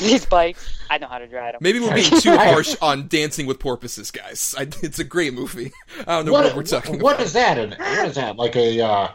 These 0.00 0.26
bikes, 0.26 0.76
I 0.90 0.98
know 0.98 1.06
how 1.06 1.18
to 1.18 1.28
drive 1.28 1.52
them. 1.52 1.60
Maybe 1.62 1.78
we're 1.78 1.94
being 1.94 2.10
too 2.20 2.36
harsh 2.36 2.74
on 2.82 3.06
Dancing 3.06 3.46
with 3.46 3.60
Porpoises, 3.60 4.10
guys. 4.10 4.56
I, 4.58 4.62
it's 4.82 4.98
a 4.98 5.04
great 5.04 5.34
movie. 5.34 5.70
I 6.00 6.16
don't 6.16 6.26
know 6.26 6.32
what, 6.32 6.44
What, 6.46 6.56
we're 6.56 6.62
talking 6.64 6.98
what 6.98 7.14
about. 7.14 7.26
is 7.26 7.32
that? 7.34 7.58
An, 7.58 7.70
what 7.78 8.08
is 8.08 8.16
that? 8.16 8.36
Like 8.36 8.56
a 8.56 8.80
uh, 8.80 9.08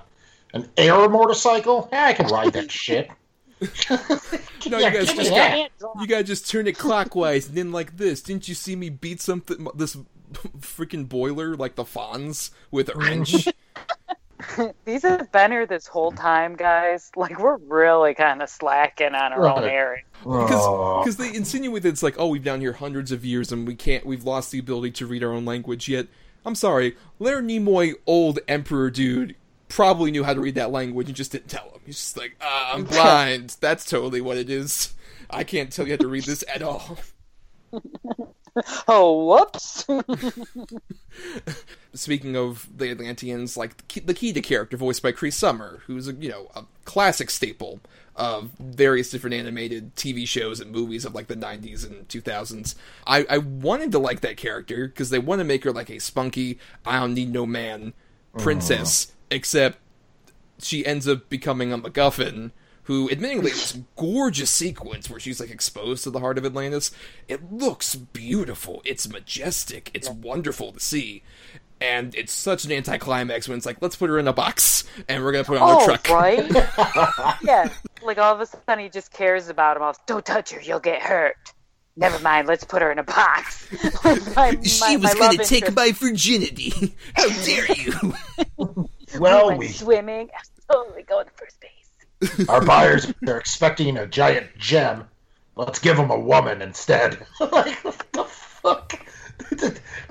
an 0.54 0.70
air 0.78 1.10
motorcycle? 1.10 1.90
Yeah, 1.92 2.06
I 2.06 2.14
can 2.14 2.28
ride 2.28 2.54
that 2.54 2.72
shit. 2.84 3.12
No, 4.68 4.80
Yeah, 4.80 4.88
you 4.88 4.94
guys 5.00 5.14
just 5.14 5.30
that. 5.30 5.52
Can't 5.52 5.72
draw. 5.78 5.94
you 6.02 6.08
gotta 6.08 6.24
just 6.24 6.50
turn 6.50 6.66
it 6.68 6.76
clockwise 6.78 7.48
and 7.48 7.56
then 7.56 7.72
like 7.72 7.98
this. 7.98 8.22
Didn't 8.22 8.48
you 8.48 8.56
see 8.56 8.76
me 8.76 8.90
beat 8.90 9.22
something 9.22 9.68
this 9.76 9.96
freaking 10.60 11.08
boiler 11.08 11.56
like 11.56 11.76
the 11.76 11.84
Fonz 11.84 12.50
with 12.72 12.90
a 12.90 12.94
wrench? 12.98 13.48
These 14.86 15.04
have 15.04 15.32
been 15.32 15.52
here 15.52 15.66
this 15.66 15.88
whole 15.88 16.12
time, 16.12 16.56
guys. 16.56 17.12
Like, 17.16 17.40
we're 17.40 17.58
really 17.58 18.14
kind 18.14 18.42
of 18.42 18.50
slacking 18.50 19.14
on 19.16 19.34
our 19.34 19.48
own 19.48 19.64
area. 19.64 20.04
because 20.24 21.04
because 21.04 21.18
they 21.18 21.34
insinuate 21.36 21.84
that 21.84 21.90
it's 21.90 22.04
like 22.04 22.16
oh 22.18 22.28
we've 22.28 22.44
down 22.44 22.62
here 22.62 22.74
hundreds 22.74 23.12
of 23.12 23.24
years 23.24 23.52
and 23.52 23.68
we 23.68 23.76
can't 23.76 24.06
we've 24.06 24.24
lost 24.24 24.52
the 24.52 24.60
ability 24.60 24.92
to 24.92 25.06
read 25.06 25.24
our 25.24 25.32
own 25.32 25.46
language 25.46 25.88
yet. 25.88 26.08
I'm 26.46 26.56
sorry, 26.56 26.96
Leonard 27.20 27.46
Nimoy, 27.46 27.94
old 28.06 28.40
emperor 28.48 28.90
dude, 28.92 29.36
probably 29.76 30.10
knew 30.10 30.24
how 30.24 30.34
to 30.34 30.40
read 30.40 30.56
that 30.56 30.72
language 30.72 31.08
and 31.08 31.18
just 31.18 31.34
didn't 31.34 31.50
tell 31.50 31.70
him. 31.70 31.82
He's 31.86 31.98
just 31.98 32.16
like, 32.16 32.38
ah, 32.40 32.74
I'm 32.74 32.84
blind. 32.86 33.58
That's 33.60 33.84
totally 33.84 34.22
what 34.22 34.38
it 34.38 34.50
is. 34.50 34.94
I 35.30 35.44
can't 35.44 35.70
tell 35.70 35.86
you 35.86 35.94
how 35.94 35.98
to 35.98 36.08
read 36.08 36.24
this 36.24 36.44
at 36.54 36.62
all. 36.62 36.98
Oh, 38.88 39.26
whoops. 39.26 39.84
Speaking 41.94 42.38
of 42.38 42.70
the 42.74 42.90
Atlanteans, 42.90 43.58
like 43.58 43.76
the 43.76 43.84
key, 43.84 44.00
the 44.00 44.14
key 44.14 44.32
to 44.32 44.40
character 44.40 44.78
voiced 44.78 45.04
by 45.04 45.12
Cree 45.12 45.30
Summer, 45.30 45.82
who's 45.88 46.08
a 46.08 46.14
you 46.14 46.30
know 46.30 46.50
a 46.56 46.64
classic 46.86 47.30
staple 47.30 47.82
of 48.16 48.52
various 48.58 49.10
different 49.10 49.34
animated 49.34 49.94
TV 49.98 50.26
shows 50.26 50.62
and 50.62 50.72
movies 50.72 51.04
of 51.04 51.14
like 51.14 51.28
the 51.28 51.36
90s 51.36 51.86
and 51.86 52.08
2000s. 52.08 52.76
I, 53.06 53.26
I 53.30 53.40
wanted 53.40 53.92
to 53.92 54.00
like 54.00 54.22
that 54.22 54.38
character 54.38 54.88
because 54.88 55.10
they 55.10 55.20
want 55.20 55.40
to 55.40 55.44
make 55.44 55.66
her 55.66 55.74
like 55.74 55.90
a 55.90 56.00
spunky, 56.00 56.58
I 56.86 57.02
don't 57.02 57.14
need 57.14 57.34
no 57.34 57.46
man 57.46 57.92
princess, 58.38 59.12
except 59.36 59.78
she 60.60 60.86
ends 60.86 61.08
up 61.08 61.30
becoming 61.30 61.72
a 61.72 61.78
MacGuffin. 61.78 62.52
Who, 62.84 63.10
admittingly, 63.10 63.44
this 63.46 63.80
gorgeous 63.96 64.52
sequence 64.52 65.10
where 65.10 65.20
she's 65.20 65.40
like 65.40 65.50
exposed 65.50 66.04
to 66.04 66.12
the 66.12 66.20
heart 66.20 66.38
of 66.38 66.46
Atlantis. 66.46 66.92
It 67.28 67.52
looks 67.52 67.96
beautiful. 67.96 68.82
It's 68.86 69.10
majestic. 69.10 69.90
It's 69.96 70.08
wonderful 70.08 70.72
to 70.72 70.80
see, 70.80 71.24
and 71.82 72.14
it's 72.14 72.32
such 72.32 72.64
an 72.64 72.72
anticlimax 72.72 73.48
when 73.50 73.58
it's 73.58 73.66
like, 73.66 73.82
let's 73.82 73.96
put 73.96 74.12
her 74.12 74.20
in 74.20 74.28
a 74.28 74.34
box 74.34 74.84
and 75.10 75.24
we're 75.24 75.32
gonna 75.32 75.44
put 75.44 75.58
her 75.58 75.64
on 75.64 75.82
a 75.82 75.84
oh, 75.84 75.86
truck. 75.86 76.10
right? 76.12 76.48
yeah. 77.44 77.70
Like, 78.04 78.20
all 78.20 78.36
of 78.36 78.42
a 78.42 78.46
sudden, 78.46 78.80
he 78.84 78.90
just 78.90 79.12
cares 79.12 79.50
about 79.50 79.78
him. 79.78 79.84
all. 79.84 79.96
Don't 80.06 80.26
touch 80.26 80.52
her, 80.52 80.62
you'll 80.62 80.80
get 80.80 81.02
hurt. 81.02 81.36
Never 81.98 82.20
mind, 82.20 82.48
let's 82.48 82.66
put 82.66 82.84
her 82.84 82.92
in 82.92 83.00
a 83.00 83.04
box. 83.04 83.68
My- 84.36 84.62
She 84.62 84.80
my- 84.82 84.98
was 84.98 85.16
my 85.16 85.20
gonna 85.20 85.38
take 85.44 85.64
interest- 85.66 85.76
my 85.76 85.92
virginity. 85.92 86.94
How 87.16 87.30
dare 87.44 87.72
you? 87.74 88.88
Well, 89.20 89.46
oh, 89.46 89.48
went 89.48 89.60
we 89.60 89.68
swimming. 89.70 90.30
I'm 90.70 90.86
going 91.06 91.26
to 91.26 91.32
first 91.34 91.60
base. 91.60 92.48
our 92.50 92.64
buyers 92.64 93.14
are 93.28 93.38
expecting 93.38 93.98
a 93.98 94.08
giant 94.08 94.48
gem. 94.58 95.06
Let's 95.56 95.80
give 95.80 95.98
them 95.98 96.12
a 96.12 96.20
woman 96.20 96.62
instead. 96.62 97.26
like 97.40 97.76
what 97.84 98.06
the 98.12 98.24
fuck? 98.24 99.00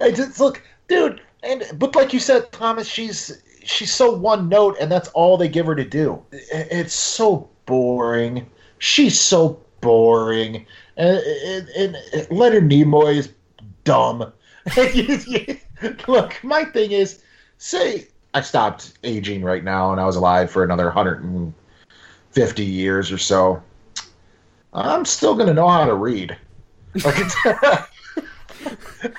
I 0.00 0.11
just 0.11 0.40
look, 0.40 0.62
dude. 0.88 1.20
And 1.42 1.64
but 1.74 1.94
like 1.94 2.12
you 2.12 2.20
said, 2.20 2.50
Thomas, 2.52 2.88
she's 2.88 3.42
she's 3.64 3.92
so 3.92 4.14
one 4.14 4.48
note, 4.48 4.76
and 4.80 4.90
that's 4.90 5.09
all 5.09 5.36
they 5.36 5.48
give 5.48 5.66
her 5.66 5.74
to 5.74 5.84
do. 5.84 6.22
It's 6.30 6.94
so 6.94 7.48
boring. 7.66 8.46
She's 8.78 9.18
so 9.18 9.61
boring, 9.80 10.66
and, 10.96 11.18
and, 11.18 11.68
and 11.76 11.96
Leonard 12.30 12.70
Nimoy 12.70 13.16
is 13.16 13.32
dumb. 13.84 14.32
Look, 16.09 16.42
my 16.42 16.64
thing 16.64 16.92
is, 16.92 17.22
say 17.59 18.09
I 18.35 18.41
stopped 18.41 18.99
aging 19.05 19.43
right 19.43 19.62
now, 19.62 19.93
and 19.93 20.01
I 20.01 20.05
was 20.05 20.16
alive 20.16 20.51
for 20.51 20.64
another 20.64 20.91
hundred 20.91 21.22
and 21.22 21.55
fifty 22.32 22.64
years 22.64 23.11
or 23.11 23.18
so. 23.18 23.62
I'm 24.72 25.05
still 25.05 25.37
gonna 25.37 25.55
know 25.55 25.68
how 25.68 25.87
to 25.87 25.95
read. 25.95 26.37
Like 26.97 27.14
it's, 27.18 27.37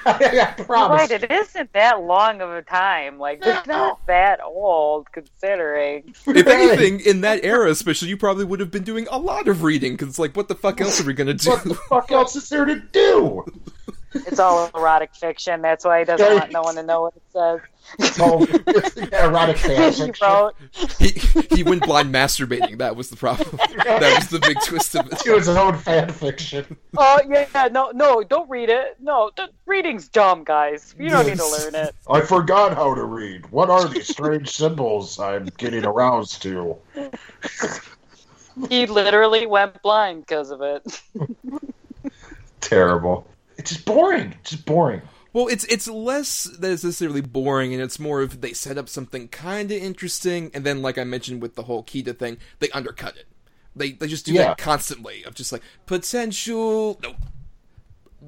I, 0.06 0.56
I 0.58 0.64
promise. 0.64 1.10
Right, 1.10 1.24
it 1.24 1.32
isn't 1.32 1.74
that 1.74 2.02
long 2.02 2.42
of 2.42 2.50
a 2.52 2.62
time. 2.62 3.20
Like, 3.20 3.40
it's 3.46 3.68
not 3.68 4.06
that 4.08 4.42
old, 4.44 5.12
considering. 5.12 6.14
if 6.28 6.48
anything, 6.48 7.00
in 7.02 7.22
that 7.22 7.44
era, 7.44 7.70
especially, 7.70 8.10
you 8.10 8.18
probably 8.18 8.46
would 8.46 8.60
have 8.60 8.72
been 8.72 8.84
doing 8.84 9.08
a 9.10 9.18
lot 9.18 9.48
of 9.48 9.64
reading 9.64 9.94
because 9.94 10.20
like, 10.20 10.36
what 10.36 10.48
the 10.48 10.56
fuck 10.56 10.82
else 10.82 11.00
are 11.02 11.06
we 11.06 11.14
gonna 11.14 11.34
do? 11.34 11.52
What 11.52 11.64
the 11.64 11.76
fuck 11.76 12.12
else 12.12 12.36
is 12.36 12.50
there 12.50 12.66
to 12.66 12.80
do? 12.80 13.46
It's 14.16 14.40
all 14.40 14.70
erotic 14.74 15.14
fiction. 15.14 15.62
That's 15.62 15.84
why 15.86 16.00
he 16.00 16.06
doesn't 16.06 16.34
want 16.40 16.52
no 16.52 16.62
one 16.62 16.76
to 16.76 16.84
know 16.84 17.02
what 17.02 17.14
it 17.16 17.22
says. 17.32 17.60
Oh, 18.20 18.44
erotic 19.14 19.58
fan 19.58 19.94
he 19.94 20.00
fiction. 20.06 20.14
wrote, 20.28 20.56
he 21.00 21.10
he 21.56 21.64
went 21.64 21.84
blind 21.86 22.14
masturbating. 22.14 22.78
That 22.80 22.96
was 22.96 23.10
the 23.10 23.16
problem. 23.16 23.60
That 23.86 24.16
was 24.20 24.30
the 24.30 24.40
big 24.40 24.60
twist 24.62 24.96
of 24.96 25.06
It 25.12 25.26
it. 25.26 25.32
was 25.36 25.46
his 25.46 25.56
own 25.56 25.78
fan 25.78 26.10
fiction. 26.12 26.78
"Oh 26.98 27.20
yeah, 27.30 27.68
no, 27.72 27.92
no, 27.92 28.24
don't 28.24 28.50
read 28.50 28.70
it. 28.70 28.98
No, 29.00 29.30
the 29.38 29.50
reading's 29.68 30.08
dumb, 30.08 30.44
guys. 30.44 30.96
You 30.98 31.10
don't 31.10 31.28
need 31.28 31.38
to 31.38 31.48
learn 31.48 31.76
it." 31.76 31.94
I 32.10 32.22
forgot 32.22 32.74
how 32.74 32.96
to 32.96 33.04
read. 33.04 33.46
What 33.52 33.70
are 33.70 33.88
these 33.88 34.08
strange 34.08 34.50
symbols 34.50 35.20
I'm 35.20 35.46
getting 35.58 35.86
aroused 35.86 36.42
to? 36.44 36.78
He 38.70 38.86
literally 38.88 39.46
went 39.46 39.82
blind 39.82 40.22
because 40.26 40.50
of 40.50 40.62
it. 40.62 41.02
Terrible. 42.62 43.28
It's 43.58 43.72
just 43.72 43.86
boring. 43.86 44.34
It's 44.42 44.52
just 44.52 44.66
boring. 44.66 45.02
Well, 45.34 45.48
it's 45.48 45.66
it's 45.66 45.88
less 45.88 46.46
that 46.46 46.72
it's 46.72 46.84
necessarily 46.84 47.22
boring, 47.22 47.74
and 47.74 47.82
it's 47.84 48.00
more 48.00 48.22
of 48.22 48.40
they 48.42 48.54
set 48.54 48.78
up 48.78 48.88
something 48.88 49.28
kind 49.28 49.70
of 49.72 49.78
interesting, 49.82 50.50
and 50.54 50.64
then, 50.66 50.82
like 50.82 50.98
I 50.98 51.04
mentioned 51.04 51.42
with 51.42 51.56
the 51.56 51.64
whole 51.64 51.84
Kida 51.84 52.18
thing, 52.18 52.38
they 52.60 52.70
undercut 52.70 53.18
it. 53.18 53.26
They 53.76 53.92
they 53.92 54.08
just 54.08 54.26
do 54.26 54.34
Yeah. 54.34 54.44
that 54.48 54.58
constantly 54.58 55.24
of 55.26 55.36
just 55.36 55.52
like 55.52 55.62
potential, 55.88 56.98
nope, 57.04 57.18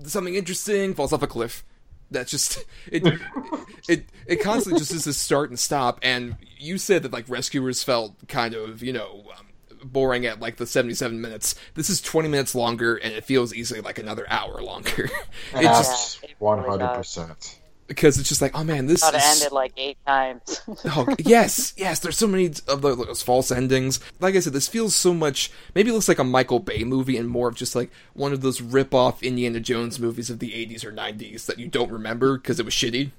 something 0.03 0.35
interesting 0.35 0.93
falls 0.93 1.13
off 1.13 1.21
a 1.23 1.27
cliff. 1.27 1.63
That's 2.11 2.29
just 2.31 2.63
it. 2.87 3.03
it 3.87 4.05
it 4.25 4.35
constantly 4.41 4.79
just 4.79 4.91
is 4.91 5.05
this 5.05 5.17
start 5.17 5.49
and 5.49 5.57
stop. 5.57 5.99
And 6.03 6.35
you 6.57 6.77
said 6.77 7.03
that 7.03 7.13
like 7.13 7.29
Rescuers 7.29 7.83
felt 7.83 8.15
kind 8.27 8.53
of 8.53 8.83
you 8.83 8.91
know 8.93 9.23
um, 9.37 9.46
boring 9.91 10.25
at 10.25 10.39
like 10.39 10.57
the 10.57 10.67
seventy 10.67 10.93
seven 10.93 11.21
minutes. 11.21 11.55
This 11.75 11.89
is 11.89 12.01
twenty 12.01 12.29
minutes 12.29 12.53
longer, 12.55 12.95
and 12.95 13.13
it 13.13 13.23
feels 13.25 13.53
easily 13.53 13.81
like 13.81 13.97
another 13.99 14.25
hour 14.29 14.61
longer. 14.61 15.05
it 15.55 15.61
just 15.63 16.21
Yeah, 16.23 16.29
it 16.29 16.35
really 16.39 16.61
hundred 16.61 16.77
does. 16.79 16.97
percent. 16.97 17.59
because 17.87 18.19
it's 18.19 18.27
just 18.29 18.41
like, 18.41 18.51
oh 18.53 18.63
man, 18.65 18.85
this 18.85 18.99
Thought 19.01 19.13
it 19.15 19.21
is 19.23 19.41
ended 19.41 19.53
like 19.53 19.71
eight 19.77 19.97
times. 20.05 20.61
oh, 20.85 21.15
yes, 21.19 21.73
yes. 21.77 21.99
There's 21.99 22.17
so 22.17 22.27
many 22.27 22.47
of 22.67 22.81
those, 22.81 22.97
those 22.97 23.21
false 23.21 23.49
endings. 23.51 23.99
Like 24.19 24.35
I 24.35 24.39
said, 24.41 24.51
this 24.53 24.67
feels 24.67 24.95
so 24.95 25.13
much. 25.13 25.51
Maybe 25.73 25.89
it 25.89 25.93
looks 25.93 26.09
like 26.09 26.19
a 26.19 26.23
Michael 26.25 26.59
Bay 26.59 26.83
movie, 26.83 27.15
and 27.17 27.29
more 27.29 27.47
of 27.47 27.55
just 27.55 27.75
like 27.75 27.89
one 28.13 28.33
of 28.33 28.41
those 28.41 28.61
rip-off 28.61 29.23
Indiana 29.23 29.59
Jones 29.61 29.99
movies 29.99 30.29
of 30.29 30.39
the 30.39 30.51
'80s 30.51 30.83
or 30.83 30.91
'90s 30.91 31.45
that 31.45 31.59
you 31.59 31.67
don't 31.69 31.91
remember 31.91 32.37
because 32.37 32.59
it 32.59 32.65
was 32.65 32.73
shitty. 32.73 33.11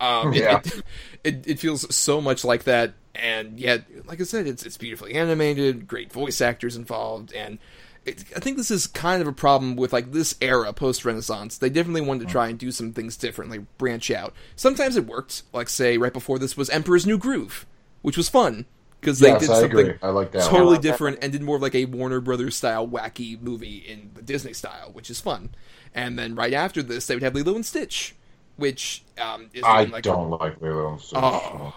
Um, 0.00 0.32
it- 0.32 0.46
Yeah. 0.50 0.60
it, 0.64 0.84
it, 1.24 1.46
it 1.46 1.58
feels 1.60 1.92
so 1.94 2.20
much 2.20 2.44
like 2.44 2.64
that, 2.64 2.94
and 3.14 3.58
yet, 3.58 3.84
like 4.06 4.20
I 4.20 4.24
said, 4.24 4.46
it's 4.46 4.64
it's 4.64 4.76
beautifully 4.76 5.14
animated, 5.14 5.86
great 5.88 6.12
voice 6.12 6.40
actors 6.40 6.76
involved, 6.76 7.32
and 7.32 7.58
it, 8.04 8.24
I 8.36 8.40
think 8.40 8.56
this 8.56 8.70
is 8.70 8.86
kind 8.86 9.20
of 9.20 9.28
a 9.28 9.32
problem 9.32 9.76
with 9.76 9.92
like 9.92 10.12
this 10.12 10.34
era 10.40 10.72
post 10.72 11.04
Renaissance. 11.04 11.58
They 11.58 11.70
definitely 11.70 12.00
wanted 12.02 12.20
to 12.20 12.26
try 12.26 12.48
and 12.48 12.58
do 12.58 12.70
some 12.70 12.92
things 12.92 13.16
differently, 13.16 13.66
branch 13.78 14.10
out. 14.10 14.34
Sometimes 14.56 14.96
it 14.96 15.06
worked, 15.06 15.42
like 15.52 15.68
say 15.68 15.98
right 15.98 16.12
before 16.12 16.38
this 16.38 16.56
was 16.56 16.70
Emperor's 16.70 17.06
New 17.06 17.18
Groove, 17.18 17.66
which 18.02 18.16
was 18.16 18.28
fun 18.28 18.66
because 19.00 19.20
they 19.20 19.32
Yes, 19.32 19.40
did 19.40 19.50
I 19.50 19.54
something. 19.54 19.94
I 20.02 20.08
like 20.10 20.32
that 20.32 20.48
totally 20.48 20.78
I 20.78 20.80
different 20.80 21.18
and 21.22 21.32
did 21.32 21.42
more 21.42 21.56
of 21.56 21.62
like 21.62 21.74
a 21.74 21.84
Warner 21.86 22.20
Brothers 22.20 22.56
style 22.56 22.86
wacky 22.86 23.40
movie 23.40 23.78
in 23.78 24.10
the 24.14 24.22
Disney 24.22 24.52
style, 24.52 24.90
which 24.92 25.10
is 25.10 25.20
fun. 25.20 25.50
And 25.94 26.18
then 26.18 26.34
right 26.34 26.52
after 26.52 26.82
this, 26.82 27.06
they 27.06 27.14
would 27.14 27.22
have 27.22 27.34
Lilo 27.34 27.54
and 27.54 27.66
Stitch, 27.66 28.14
which 28.58 29.02
um, 29.18 29.48
is 29.54 29.64
I 29.64 29.84
like 29.84 30.04
don't 30.04 30.30
like 30.30 30.60
Lilo 30.60 30.92
and 30.92 31.00
Stitch. 31.00 31.18
Oh. 31.22 31.74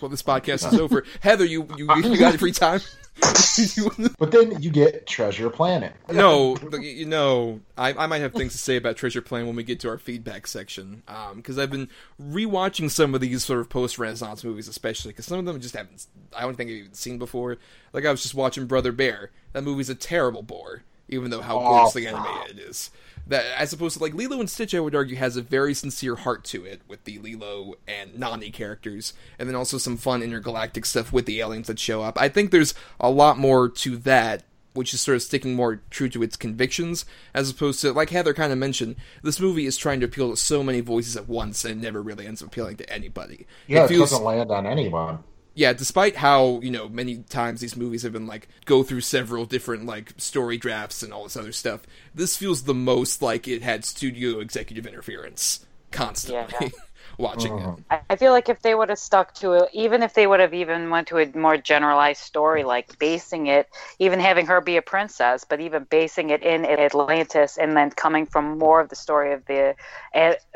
well, 0.00 0.08
this 0.08 0.22
podcast 0.22 0.72
is 0.72 0.80
over. 0.80 1.04
Heather, 1.20 1.44
you 1.44 1.68
you, 1.76 1.92
you 1.94 2.16
got 2.18 2.38
free 2.38 2.52
time? 2.52 2.80
But 4.18 4.30
then 4.30 4.62
you 4.62 4.70
get 4.70 5.06
Treasure 5.06 5.48
Planet. 5.48 5.94
no, 6.12 6.56
you 6.80 7.06
know, 7.06 7.60
I, 7.76 7.94
I 7.94 8.06
might 8.06 8.18
have 8.18 8.34
things 8.34 8.52
to 8.52 8.58
say 8.58 8.76
about 8.76 8.96
Treasure 8.96 9.22
Planet 9.22 9.46
when 9.46 9.56
we 9.56 9.62
get 9.62 9.80
to 9.80 9.88
our 9.88 9.96
feedback 9.98 10.46
section. 10.46 11.02
Because 11.34 11.58
I've 11.58 11.70
been 11.70 11.88
rewatching 12.20 12.90
some 12.90 13.14
of 13.14 13.20
these 13.20 13.44
sort 13.44 13.60
of 13.60 13.70
post 13.70 13.98
Renaissance 13.98 14.44
movies, 14.44 14.68
especially 14.68 15.12
because 15.12 15.24
some 15.26 15.38
of 15.38 15.46
them 15.46 15.60
just 15.60 15.74
haven't. 15.74 16.06
I 16.36 16.42
don't 16.42 16.56
think 16.56 16.70
I've 16.70 16.76
even 16.76 16.94
seen 16.94 17.18
before. 17.18 17.56
Like 17.92 18.04
I 18.04 18.10
was 18.10 18.22
just 18.22 18.34
watching 18.34 18.66
Brother 18.66 18.92
Bear. 18.92 19.30
That 19.54 19.62
movie's 19.64 19.88
a 19.88 19.94
terrible 19.94 20.42
bore, 20.42 20.82
even 21.08 21.30
though 21.30 21.40
how 21.40 21.58
gorgeously 21.58 22.06
animated 22.06 22.58
it 22.58 22.62
is. 22.62 22.90
That 23.26 23.44
as 23.58 23.72
opposed 23.72 23.96
to 23.96 24.02
like 24.02 24.14
Lilo 24.14 24.38
and 24.38 24.48
Stitch, 24.48 24.74
I 24.74 24.80
would 24.80 24.94
argue 24.94 25.16
has 25.16 25.36
a 25.36 25.42
very 25.42 25.74
sincere 25.74 26.16
heart 26.16 26.44
to 26.44 26.64
it 26.64 26.82
with 26.86 27.04
the 27.04 27.18
Lilo 27.18 27.74
and 27.88 28.18
Nani 28.18 28.50
characters, 28.50 29.14
and 29.38 29.48
then 29.48 29.56
also 29.56 29.78
some 29.78 29.96
fun 29.96 30.22
intergalactic 30.22 30.84
stuff 30.84 31.12
with 31.12 31.26
the 31.26 31.40
aliens 31.40 31.66
that 31.66 31.78
show 31.78 32.02
up. 32.02 32.20
I 32.20 32.28
think 32.28 32.50
there's 32.50 32.74
a 33.00 33.10
lot 33.10 33.38
more 33.38 33.68
to 33.68 33.96
that 33.98 34.44
which 34.76 34.92
is 34.94 35.00
sort 35.00 35.16
of 35.16 35.22
sticking 35.22 35.54
more 35.54 35.80
true 35.90 36.08
to 36.10 36.22
its 36.22 36.36
convictions, 36.36 37.04
as 37.34 37.50
opposed 37.50 37.80
to, 37.80 37.92
like 37.92 38.10
Heather 38.10 38.34
kind 38.34 38.52
of 38.52 38.58
mentioned, 38.58 38.96
this 39.22 39.40
movie 39.40 39.66
is 39.66 39.76
trying 39.76 40.00
to 40.00 40.06
appeal 40.06 40.30
to 40.30 40.36
so 40.36 40.62
many 40.62 40.80
voices 40.80 41.16
at 41.16 41.28
once 41.28 41.64
and 41.64 41.80
it 41.80 41.84
never 41.84 42.02
really 42.02 42.26
ends 42.26 42.42
up 42.42 42.48
appealing 42.48 42.76
to 42.76 42.92
anybody. 42.92 43.46
Yeah, 43.66 43.84
it, 43.84 43.88
feels, 43.88 44.10
doesn't 44.10 44.24
land 44.24 44.50
on 44.50 44.66
anyone. 44.66 45.20
Yeah, 45.56 45.72
despite 45.72 46.16
how, 46.16 46.60
you 46.60 46.70
know, 46.70 46.86
many 46.86 47.16
times 47.16 47.62
these 47.62 47.78
movies 47.78 48.02
have 48.02 48.12
been 48.12 48.26
like 48.26 48.46
go 48.66 48.82
through 48.82 49.00
several 49.00 49.46
different 49.46 49.86
like 49.86 50.12
story 50.18 50.58
drafts 50.58 51.02
and 51.02 51.14
all 51.14 51.24
this 51.24 51.36
other 51.36 51.50
stuff, 51.50 51.80
this 52.14 52.36
feels 52.36 52.64
the 52.64 52.74
most 52.74 53.22
like 53.22 53.48
it 53.48 53.62
had 53.62 53.82
studio 53.82 54.38
executive 54.40 54.86
interference 54.86 55.64
constantly 55.90 56.54
Yeah. 56.60 56.68
watching 57.18 57.58
it. 57.58 57.84
I 57.90 58.00
I 58.08 58.16
feel 58.16 58.32
like 58.32 58.48
if 58.48 58.62
they 58.62 58.74
would 58.74 58.88
have 58.88 58.98
stuck 58.98 59.34
to 59.34 59.52
it, 59.52 59.70
even 59.72 60.02
if 60.02 60.14
they 60.14 60.26
would 60.26 60.40
have 60.40 60.54
even 60.54 60.90
went 60.90 61.08
to 61.08 61.18
a 61.18 61.26
more 61.36 61.56
generalized 61.56 62.22
story, 62.22 62.64
like 62.64 62.98
basing 62.98 63.46
it, 63.46 63.68
even 63.98 64.20
having 64.20 64.46
her 64.46 64.60
be 64.60 64.76
a 64.76 64.82
princess, 64.82 65.44
but 65.44 65.60
even 65.60 65.84
basing 65.84 66.30
it 66.30 66.42
in 66.42 66.64
Atlantis, 66.64 67.58
and 67.58 67.76
then 67.76 67.90
coming 67.90 68.26
from 68.26 68.58
more 68.58 68.80
of 68.80 68.88
the 68.88 68.96
story 68.96 69.32
of 69.32 69.44
the 69.46 69.74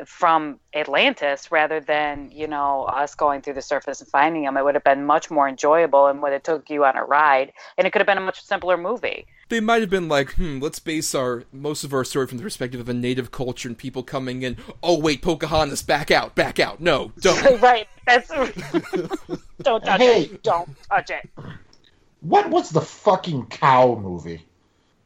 from 0.05 0.59
Atlantis 0.73 1.51
rather 1.51 1.79
than 1.79 2.31
you 2.31 2.47
know 2.47 2.83
us 2.85 3.15
going 3.15 3.41
through 3.41 3.53
the 3.53 3.61
surface 3.61 4.01
and 4.01 4.09
finding 4.09 4.43
them, 4.43 4.57
it 4.57 4.63
would 4.63 4.75
have 4.75 4.83
been 4.83 5.05
much 5.05 5.29
more 5.29 5.47
enjoyable 5.47 6.07
and 6.07 6.21
would 6.21 6.33
have 6.33 6.43
took 6.43 6.69
you 6.69 6.85
on 6.85 6.95
a 6.97 7.03
ride, 7.03 7.51
and 7.77 7.85
it 7.85 7.91
could 7.91 7.99
have 7.99 8.07
been 8.07 8.17
a 8.17 8.21
much 8.21 8.41
simpler 8.43 8.77
movie. 8.77 9.25
They 9.51 9.59
might 9.59 9.81
have 9.81 9.89
been 9.91 10.07
like, 10.07 10.33
hmm, 10.33 10.57
let's 10.59 10.79
base 10.79 11.13
our 11.13 11.43
most 11.53 11.83
of 11.83 11.93
our 11.93 12.03
story 12.03 12.25
from 12.25 12.37
the 12.37 12.43
perspective 12.43 12.79
of 12.81 12.89
a 12.89 12.93
native 12.93 13.29
culture 13.31 13.67
and 13.69 13.77
people 13.77 14.01
coming 14.01 14.41
in. 14.41 14.57
Oh 14.81 14.97
wait, 14.99 15.21
Pocahontas, 15.21 15.83
back 15.83 16.09
out, 16.09 16.33
back 16.33 16.59
out. 16.59 16.79
No, 16.79 17.11
don't. 17.19 17.61
right? 17.61 17.87
That's 18.07 18.27
don't 19.61 19.83
touch 19.85 20.01
Hey. 20.01 20.23
it. 20.23 20.41
Don't 20.41 20.69
touch 20.89 21.11
it. 21.11 21.29
What 22.21 22.49
was 22.49 22.69
the 22.71 22.81
fucking 22.81 23.47
cow 23.47 23.99
movie? 24.01 24.45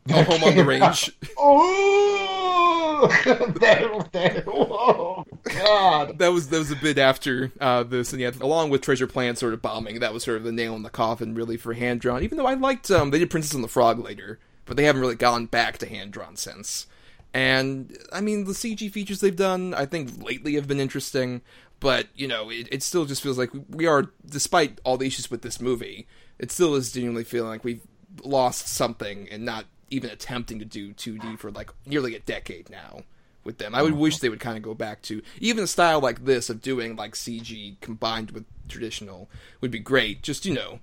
Oh, 0.09 0.23
home 0.23 0.43
on 0.43 0.55
the 0.55 0.63
range. 0.63 1.11
Oh, 1.37 3.07
that, 3.25 4.11
that, 4.11 4.43
oh 4.47 5.25
God! 5.43 6.19
That 6.19 6.29
was 6.29 6.49
that 6.49 6.59
was 6.59 6.71
a 6.71 6.75
bit 6.75 6.97
after 6.97 7.51
uh, 7.59 7.83
this, 7.83 8.13
and 8.13 8.21
yeah, 8.21 8.31
along 8.39 8.69
with 8.69 8.81
Treasure 8.81 9.07
Planet 9.07 9.37
sort 9.37 9.53
of 9.53 9.61
bombing, 9.61 9.99
that 9.99 10.13
was 10.13 10.23
sort 10.23 10.37
of 10.37 10.43
the 10.43 10.51
nail 10.51 10.75
in 10.75 10.83
the 10.83 10.89
coffin, 10.89 11.33
really, 11.33 11.57
for 11.57 11.73
hand 11.73 12.01
drawn. 12.01 12.23
Even 12.23 12.37
though 12.37 12.45
I 12.45 12.53
liked, 12.53 12.89
um, 12.91 13.09
they 13.09 13.19
did 13.19 13.29
Princess 13.29 13.53
and 13.53 13.63
the 13.63 13.67
Frog 13.67 13.99
later, 13.99 14.39
but 14.65 14.77
they 14.77 14.83
haven't 14.83 15.01
really 15.01 15.15
gone 15.15 15.47
back 15.47 15.77
to 15.79 15.89
hand 15.89 16.11
drawn 16.11 16.35
since. 16.35 16.87
And 17.33 17.97
I 18.13 18.21
mean, 18.21 18.45
the 18.45 18.53
CG 18.53 18.91
features 18.91 19.19
they've 19.19 19.35
done, 19.35 19.73
I 19.73 19.85
think 19.85 20.23
lately 20.23 20.53
have 20.55 20.67
been 20.67 20.79
interesting, 20.79 21.41
but 21.79 22.07
you 22.15 22.27
know, 22.27 22.49
it, 22.49 22.67
it 22.71 22.83
still 22.83 23.05
just 23.05 23.21
feels 23.21 23.37
like 23.37 23.49
we 23.69 23.87
are, 23.87 24.11
despite 24.25 24.79
all 24.83 24.97
the 24.97 25.07
issues 25.07 25.29
with 25.29 25.41
this 25.41 25.59
movie, 25.59 26.07
it 26.39 26.51
still 26.51 26.75
is 26.75 26.91
genuinely 26.91 27.23
feeling 27.23 27.49
like 27.49 27.63
we've 27.63 27.81
lost 28.23 28.67
something 28.67 29.27
and 29.29 29.43
not 29.43 29.65
even 29.89 30.09
attempting 30.09 30.59
to 30.59 30.65
do 30.65 30.93
2D 30.93 31.37
for 31.39 31.51
like 31.51 31.71
nearly 31.85 32.15
a 32.15 32.19
decade 32.19 32.69
now 32.69 33.01
with 33.43 33.57
them. 33.59 33.75
I 33.75 33.81
would 33.83 33.93
wish 33.93 34.17
they 34.17 34.29
would 34.29 34.39
kind 34.39 34.57
of 34.57 34.63
go 34.63 34.73
back 34.73 35.01
to 35.03 35.21
even 35.39 35.63
a 35.63 35.67
style 35.67 35.99
like 35.99 36.25
this 36.25 36.49
of 36.49 36.61
doing 36.61 36.95
like 36.95 37.13
CG 37.13 37.79
combined 37.81 38.31
with 38.31 38.45
traditional 38.67 39.29
would 39.61 39.71
be 39.71 39.79
great. 39.79 40.23
Just 40.23 40.45
you 40.45 40.53
know, 40.53 40.79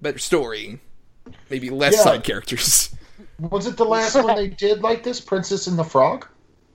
better 0.00 0.18
story, 0.18 0.80
maybe 1.50 1.70
less 1.70 1.94
Yeah. 1.94 2.02
side 2.02 2.24
characters. 2.24 2.94
Was 3.38 3.66
it 3.66 3.76
the 3.76 3.84
last 3.84 4.14
one 4.14 4.36
they 4.36 4.48
did 4.48 4.82
like 4.82 5.02
this, 5.02 5.20
Princess 5.20 5.66
and 5.66 5.78
the 5.78 5.84
Frog? 5.84 6.26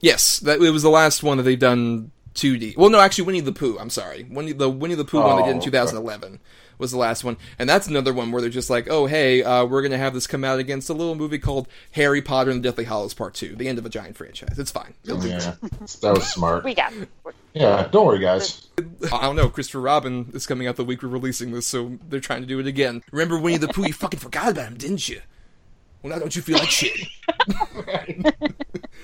Yes, 0.01 0.39
that 0.41 0.61
it 0.61 0.69
was 0.71 0.83
the 0.83 0.89
last 0.89 1.23
one 1.23 1.37
that 1.37 1.43
they've 1.43 1.57
done 1.57 2.11
2D. 2.35 2.75
Well, 2.77 2.89
no, 2.89 2.99
actually, 2.99 3.25
Winnie 3.25 3.39
the 3.39 3.51
Pooh. 3.53 3.77
I'm 3.79 3.89
sorry, 3.89 4.23
Winnie 4.29 4.51
the 4.51 4.69
Winnie 4.69 4.95
the 4.95 5.05
Pooh 5.05 5.21
one 5.21 5.37
they 5.37 5.43
did 5.43 5.55
in 5.55 5.61
2011. 5.61 6.33
okay. 6.33 6.41
2011 6.77 6.79
was 6.79 6.91
the 6.91 6.97
last 6.97 7.23
one, 7.23 7.37
and 7.59 7.69
that's 7.69 7.87
another 7.87 8.13
one 8.13 8.31
where 8.31 8.41
they're 8.41 8.49
just 8.49 8.69
like, 8.69 8.87
oh 8.89 9.05
hey, 9.05 9.43
uh, 9.43 9.65
we're 9.65 9.81
gonna 9.81 9.97
have 9.97 10.13
this 10.13 10.27
come 10.27 10.43
out 10.43 10.59
against 10.59 10.89
a 10.89 10.93
little 10.93 11.15
movie 11.15 11.39
called 11.39 11.67
Harry 11.91 12.21
Potter 12.21 12.51
and 12.51 12.63
the 12.63 12.69
Deathly 12.69 12.85
Hallows 12.85 13.13
Part 13.13 13.33
Two, 13.33 13.55
the 13.55 13.67
end 13.67 13.77
of 13.77 13.85
a 13.85 13.89
giant 13.89 14.17
franchise. 14.17 14.57
It's 14.57 14.71
fine. 14.71 14.93
Yeah, 15.03 15.15
that 16.01 16.13
was 16.13 16.27
smart. 16.27 16.63
We 16.63 16.73
got. 16.73 16.93
Yeah, 17.53 17.87
don't 17.91 18.05
worry, 18.05 18.19
guys. 18.19 18.67
I 19.11 19.21
don't 19.21 19.35
know. 19.35 19.49
Christopher 19.49 19.81
Robin 19.81 20.29
is 20.33 20.45
coming 20.45 20.67
out 20.67 20.75
the 20.75 20.85
week 20.85 21.01
we're 21.01 21.09
releasing 21.09 21.51
this, 21.51 21.65
so 21.65 21.97
they're 22.09 22.19
trying 22.19 22.41
to 22.41 22.47
do 22.47 22.59
it 22.59 22.67
again. 22.67 23.03
Remember 23.11 23.39
Winnie 23.39 23.57
the 23.57 23.67
Pooh? 23.67 23.83
You 23.87 23.93
fucking 23.93 24.19
forgot 24.19 24.49
about 24.49 24.67
him, 24.67 24.77
didn't 24.77 25.07
you? 25.07 25.21
Well, 26.01 26.13
now 26.13 26.19
don't 26.19 26.35
you 26.35 26.41
feel 26.41 26.57
like 26.57 26.69
shit? 26.69 27.07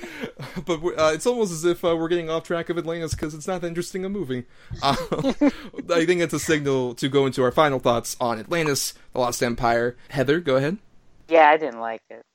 but 0.66 0.84
uh, 0.84 1.12
it's 1.14 1.26
almost 1.26 1.52
as 1.52 1.66
if 1.66 1.84
uh, 1.84 1.96
we're 1.96 2.08
getting 2.08 2.30
off 2.30 2.44
track 2.44 2.70
of 2.70 2.78
Atlantis 2.78 3.14
because 3.14 3.34
it's 3.34 3.48
not 3.48 3.62
that 3.62 3.68
interesting 3.68 4.06
a 4.06 4.10
movie. 4.10 4.46
Uh, 4.82 4.96
I 5.90 6.06
think 6.06 6.22
it's 6.22 6.34
a 6.34 6.40
signal 6.40 6.96
to 6.96 7.10
go 7.10 7.26
into 7.26 7.44
our 7.44 7.52
final 7.52 7.80
thoughts 7.80 8.16
on 8.20 8.40
Atlantis, 8.40 8.94
The 9.14 9.20
Lost 9.20 9.42
Empire. 9.44 9.96
Heather, 10.10 10.40
go 10.40 10.56
ahead. 10.56 10.78
Yeah, 11.28 11.50
I 11.50 11.58
didn't 11.58 11.80
like 11.80 12.02
it. 12.10 12.26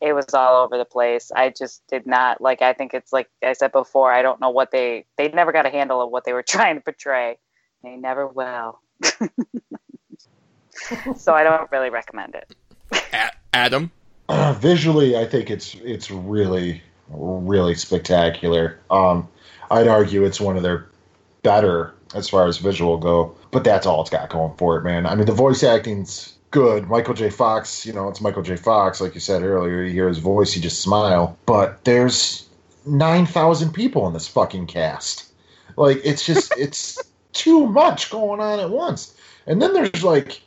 it 0.00 0.12
was 0.12 0.32
all 0.34 0.64
over 0.64 0.78
the 0.78 0.84
place. 0.84 1.30
I 1.34 1.50
just 1.50 1.82
did 1.88 2.06
not 2.06 2.40
like. 2.40 2.62
I 2.62 2.72
think 2.72 2.94
it's 2.94 3.12
like 3.12 3.28
I 3.42 3.52
said 3.52 3.72
before. 3.72 4.12
I 4.12 4.22
don't 4.22 4.40
know 4.40 4.50
what 4.50 4.70
they 4.70 5.04
they 5.16 5.28
never 5.28 5.52
got 5.52 5.66
a 5.66 5.70
handle 5.70 6.00
of 6.00 6.10
what 6.10 6.24
they 6.24 6.32
were 6.32 6.42
trying 6.42 6.76
to 6.76 6.80
portray. 6.80 7.38
They 7.82 7.96
never 7.96 8.26
will. 8.26 8.80
so 11.16 11.34
I 11.34 11.42
don't 11.44 11.70
really 11.70 11.90
recommend 11.90 12.34
it. 12.34 12.54
Adam. 13.52 13.90
Uh, 14.28 14.52
visually, 14.54 15.16
I 15.16 15.24
think 15.24 15.50
it's 15.50 15.74
it's 15.76 16.10
really 16.10 16.82
really 17.08 17.74
spectacular. 17.74 18.78
Um, 18.90 19.28
I'd 19.70 19.88
argue 19.88 20.24
it's 20.24 20.40
one 20.40 20.56
of 20.56 20.62
their 20.62 20.86
better 21.42 21.94
as 22.14 22.28
far 22.28 22.46
as 22.46 22.58
visual 22.58 22.98
go, 22.98 23.36
but 23.50 23.64
that's 23.64 23.86
all 23.86 24.00
it's 24.00 24.10
got 24.10 24.30
going 24.30 24.56
for 24.56 24.76
it, 24.76 24.82
man. 24.82 25.06
I 25.06 25.14
mean, 25.14 25.26
the 25.26 25.32
voice 25.32 25.62
acting's 25.62 26.34
good. 26.50 26.88
Michael 26.88 27.14
J. 27.14 27.30
Fox, 27.30 27.84
you 27.84 27.92
know, 27.92 28.08
it's 28.08 28.20
Michael 28.20 28.42
J. 28.42 28.56
Fox, 28.56 29.00
like 29.00 29.14
you 29.14 29.20
said 29.20 29.42
earlier. 29.42 29.82
You 29.82 29.92
hear 29.92 30.08
his 30.08 30.18
voice, 30.18 30.56
you 30.56 30.62
just 30.62 30.80
smile. 30.80 31.36
But 31.46 31.84
there's 31.84 32.48
nine 32.84 33.26
thousand 33.26 33.72
people 33.72 34.06
in 34.06 34.12
this 34.12 34.28
fucking 34.28 34.66
cast. 34.66 35.30
Like, 35.76 36.00
it's 36.04 36.24
just 36.24 36.52
it's 36.58 37.02
too 37.32 37.66
much 37.66 38.10
going 38.10 38.40
on 38.40 38.60
at 38.60 38.70
once. 38.70 39.14
And 39.46 39.62
then 39.62 39.72
there's 39.72 40.02
like 40.02 40.40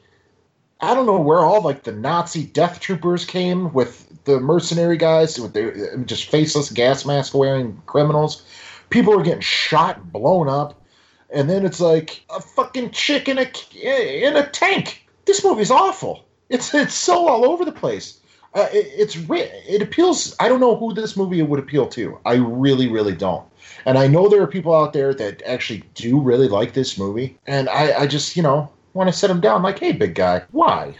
I 0.82 0.94
don't 0.94 1.06
know 1.06 1.20
where 1.20 1.40
all 1.40 1.62
like 1.62 1.84
the 1.84 1.92
Nazi 1.92 2.46
death 2.46 2.80
troopers 2.80 3.26
came 3.26 3.74
with 3.74 4.24
the 4.24 4.40
mercenary 4.40 4.98
guys 4.98 5.40
with 5.40 5.54
their 5.54 5.98
just 5.98 6.30
faceless 6.30 6.72
gas 6.72 7.06
mask 7.06 7.34
wearing 7.34 7.82
criminals. 7.86 8.44
People 8.90 9.20
are 9.20 9.24
getting 9.24 9.42
shot, 9.42 10.12
blown 10.12 10.48
up, 10.48 10.82
and 11.30 11.50
then 11.50 11.66
it's 11.66 11.80
like 11.80 12.24
a 12.30 12.40
fucking 12.40 12.92
chick 12.92 13.28
in 13.28 13.38
a 13.38 13.52
in 13.74 14.36
a 14.36 14.48
tank. 14.50 15.06
This 15.26 15.44
movie's 15.44 15.72
awful. 15.72 16.26
It's 16.50 16.74
it's 16.74 16.94
so 16.94 17.28
all 17.28 17.46
over 17.46 17.66
the 17.66 17.72
place. 17.72 18.20
Uh, 18.54 18.68
it, 18.74 18.88
it's 18.96 19.18
it 19.30 19.82
appeals. 19.82 20.36
I 20.40 20.48
don't 20.48 20.60
know 20.60 20.76
who 20.76 20.94
this 20.94 21.16
movie 21.16 21.42
would 21.42 21.60
appeal 21.60 21.88
to. 21.90 22.18
I 22.26 22.36
really, 22.36 22.88
really 22.88 23.16
don't. 23.16 23.46
And 23.86 23.98
I 23.98 24.08
know 24.08 24.28
there 24.28 24.42
are 24.42 24.48
people 24.48 24.74
out 24.74 24.94
there 24.94 25.14
that 25.14 25.44
actually 25.46 25.84
do 25.94 26.20
really 26.20 26.48
like 26.48 26.74
this 26.74 26.98
movie, 26.98 27.38
and 27.46 27.70
I, 27.70 28.02
I 28.02 28.08
just 28.08 28.36
you 28.36 28.42
know 28.42 28.72
want 28.94 29.10
to 29.10 29.14
set 29.14 29.30
him 29.30 29.42
down 29.42 29.64
like, 29.64 29.80
hey, 29.80 29.92
big 29.92 30.16
guy, 30.16 30.44
why? 30.52 30.96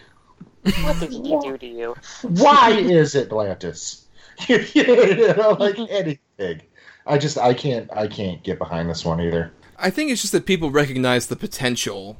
What 0.62 1.00
did 1.00 1.12
he 1.12 1.38
do 1.40 1.56
to 1.58 1.66
you? 1.66 1.96
Why 2.22 2.72
is 2.72 3.16
Atlantis? 3.16 4.06
you 4.48 5.34
know, 5.36 5.56
like 5.58 5.78
anything. 5.78 6.62
I 7.06 7.18
just 7.18 7.38
I 7.38 7.54
can't 7.54 7.90
I 7.92 8.06
can't 8.06 8.42
get 8.42 8.58
behind 8.58 8.88
this 8.88 9.04
one 9.04 9.20
either. 9.20 9.52
I 9.78 9.90
think 9.90 10.10
it's 10.10 10.20
just 10.20 10.32
that 10.32 10.46
people 10.46 10.70
recognize 10.70 11.26
the 11.26 11.36
potential 11.36 12.18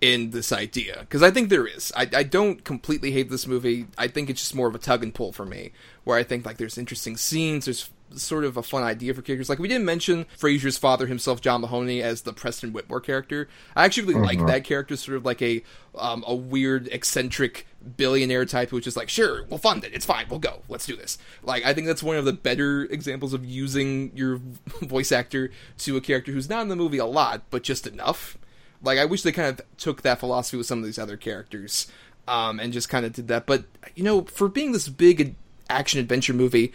in 0.00 0.30
this 0.30 0.52
idea 0.52 0.98
because 1.00 1.22
I 1.22 1.30
think 1.30 1.48
there 1.48 1.66
is. 1.66 1.92
I, 1.96 2.08
I 2.14 2.22
don't 2.22 2.64
completely 2.64 3.12
hate 3.12 3.30
this 3.30 3.46
movie. 3.46 3.86
I 3.98 4.08
think 4.08 4.30
it's 4.30 4.40
just 4.40 4.54
more 4.54 4.68
of 4.68 4.74
a 4.74 4.78
tug 4.78 5.02
and 5.02 5.14
pull 5.14 5.32
for 5.32 5.46
me, 5.46 5.72
where 6.04 6.18
I 6.18 6.22
think 6.22 6.46
like 6.46 6.58
there's 6.58 6.78
interesting 6.78 7.16
scenes. 7.16 7.64
There's 7.64 7.90
sort 8.14 8.44
of 8.44 8.56
a 8.56 8.62
fun 8.62 8.82
idea 8.82 9.14
for 9.14 9.22
characters. 9.22 9.48
Like 9.48 9.58
we 9.58 9.68
didn't 9.68 9.84
mention 9.84 10.26
Frasier's 10.38 10.78
father 10.78 11.06
himself, 11.06 11.40
John 11.40 11.60
Mahoney, 11.60 12.02
as 12.02 12.22
the 12.22 12.32
Preston 12.32 12.72
Whitmore 12.72 13.00
character. 13.00 13.48
I 13.76 13.84
actually 13.84 14.14
really 14.14 14.36
like 14.36 14.46
that 14.46 14.64
character, 14.64 14.96
sort 14.96 15.16
of 15.16 15.24
like 15.24 15.42
a 15.42 15.62
um, 15.94 16.24
a 16.26 16.34
weird, 16.34 16.88
eccentric 16.88 17.66
billionaire 17.96 18.44
type 18.44 18.72
which 18.72 18.86
is 18.86 18.96
like, 18.96 19.08
sure, 19.08 19.44
we'll 19.48 19.58
fund 19.58 19.84
it. 19.84 19.94
It's 19.94 20.04
fine. 20.04 20.26
We'll 20.28 20.38
go. 20.38 20.62
Let's 20.68 20.86
do 20.86 20.96
this. 20.96 21.18
Like 21.42 21.64
I 21.64 21.74
think 21.74 21.86
that's 21.86 22.02
one 22.02 22.16
of 22.16 22.24
the 22.24 22.32
better 22.32 22.82
examples 22.84 23.32
of 23.32 23.44
using 23.44 24.12
your 24.14 24.36
voice 24.82 25.12
actor 25.12 25.50
to 25.78 25.96
a 25.96 26.00
character 26.00 26.32
who's 26.32 26.48
not 26.48 26.62
in 26.62 26.68
the 26.68 26.76
movie 26.76 26.98
a 26.98 27.06
lot, 27.06 27.42
but 27.50 27.62
just 27.62 27.86
enough. 27.86 28.36
Like 28.82 28.98
I 28.98 29.04
wish 29.04 29.22
they 29.22 29.32
kind 29.32 29.48
of 29.48 29.66
took 29.76 30.02
that 30.02 30.20
philosophy 30.20 30.56
with 30.56 30.66
some 30.66 30.78
of 30.78 30.84
these 30.84 30.98
other 30.98 31.16
characters, 31.16 31.86
um, 32.26 32.58
and 32.58 32.72
just 32.72 32.88
kind 32.88 33.04
of 33.04 33.12
did 33.12 33.28
that. 33.28 33.46
But 33.46 33.64
you 33.94 34.02
know, 34.02 34.22
for 34.22 34.48
being 34.48 34.72
this 34.72 34.88
big 34.88 35.34
action 35.68 36.00
adventure 36.00 36.32
movie, 36.32 36.72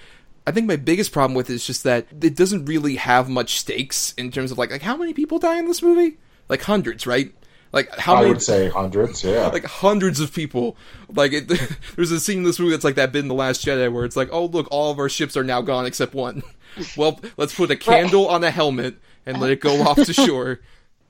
I 0.47 0.51
think 0.51 0.67
my 0.67 0.75
biggest 0.75 1.11
problem 1.11 1.35
with 1.35 1.49
it 1.49 1.53
is 1.55 1.65
just 1.65 1.83
that 1.83 2.07
it 2.21 2.35
doesn't 2.35 2.65
really 2.65 2.95
have 2.97 3.29
much 3.29 3.59
stakes 3.59 4.13
in 4.17 4.31
terms 4.31 4.51
of 4.51 4.57
like 4.57 4.71
like 4.71 4.81
how 4.83 4.95
many 4.95 5.13
people 5.13 5.39
die 5.39 5.57
in 5.57 5.65
this 5.67 5.81
movie? 5.81 6.17
Like 6.49 6.61
hundreds, 6.61 7.07
right? 7.07 7.33
Like 7.71 7.89
how 7.97 8.13
many 8.13 8.19
I 8.19 8.21
many? 8.23 8.33
would 8.35 8.41
say 8.43 8.69
hundreds. 8.69 9.23
Yeah. 9.23 9.47
like 9.47 9.65
hundreds 9.65 10.19
of 10.19 10.33
people. 10.33 10.77
Like 11.09 11.33
it, 11.33 11.47
there's 11.95 12.11
a 12.11 12.19
scene 12.19 12.39
in 12.39 12.43
this 12.43 12.59
movie 12.59 12.71
that's 12.71 12.83
like 12.83 12.95
that 12.95 13.11
bit 13.11 13.19
in 13.19 13.27
the 13.27 13.33
Last 13.33 13.65
Jedi 13.65 13.91
where 13.91 14.05
it's 14.05 14.15
like, 14.15 14.29
oh 14.31 14.45
look, 14.45 14.67
all 14.71 14.91
of 14.91 14.99
our 14.99 15.09
ships 15.09 15.35
are 15.35 15.43
now 15.43 15.61
gone 15.61 15.85
except 15.85 16.13
one. 16.13 16.43
well, 16.97 17.19
let's 17.37 17.55
put 17.55 17.71
a 17.71 17.75
candle 17.75 18.27
on 18.27 18.43
a 18.43 18.51
helmet 18.51 18.95
and 19.25 19.41
let 19.41 19.49
it 19.49 19.59
go 19.59 19.81
off 19.81 19.97
to 19.97 20.13
shore. 20.13 20.59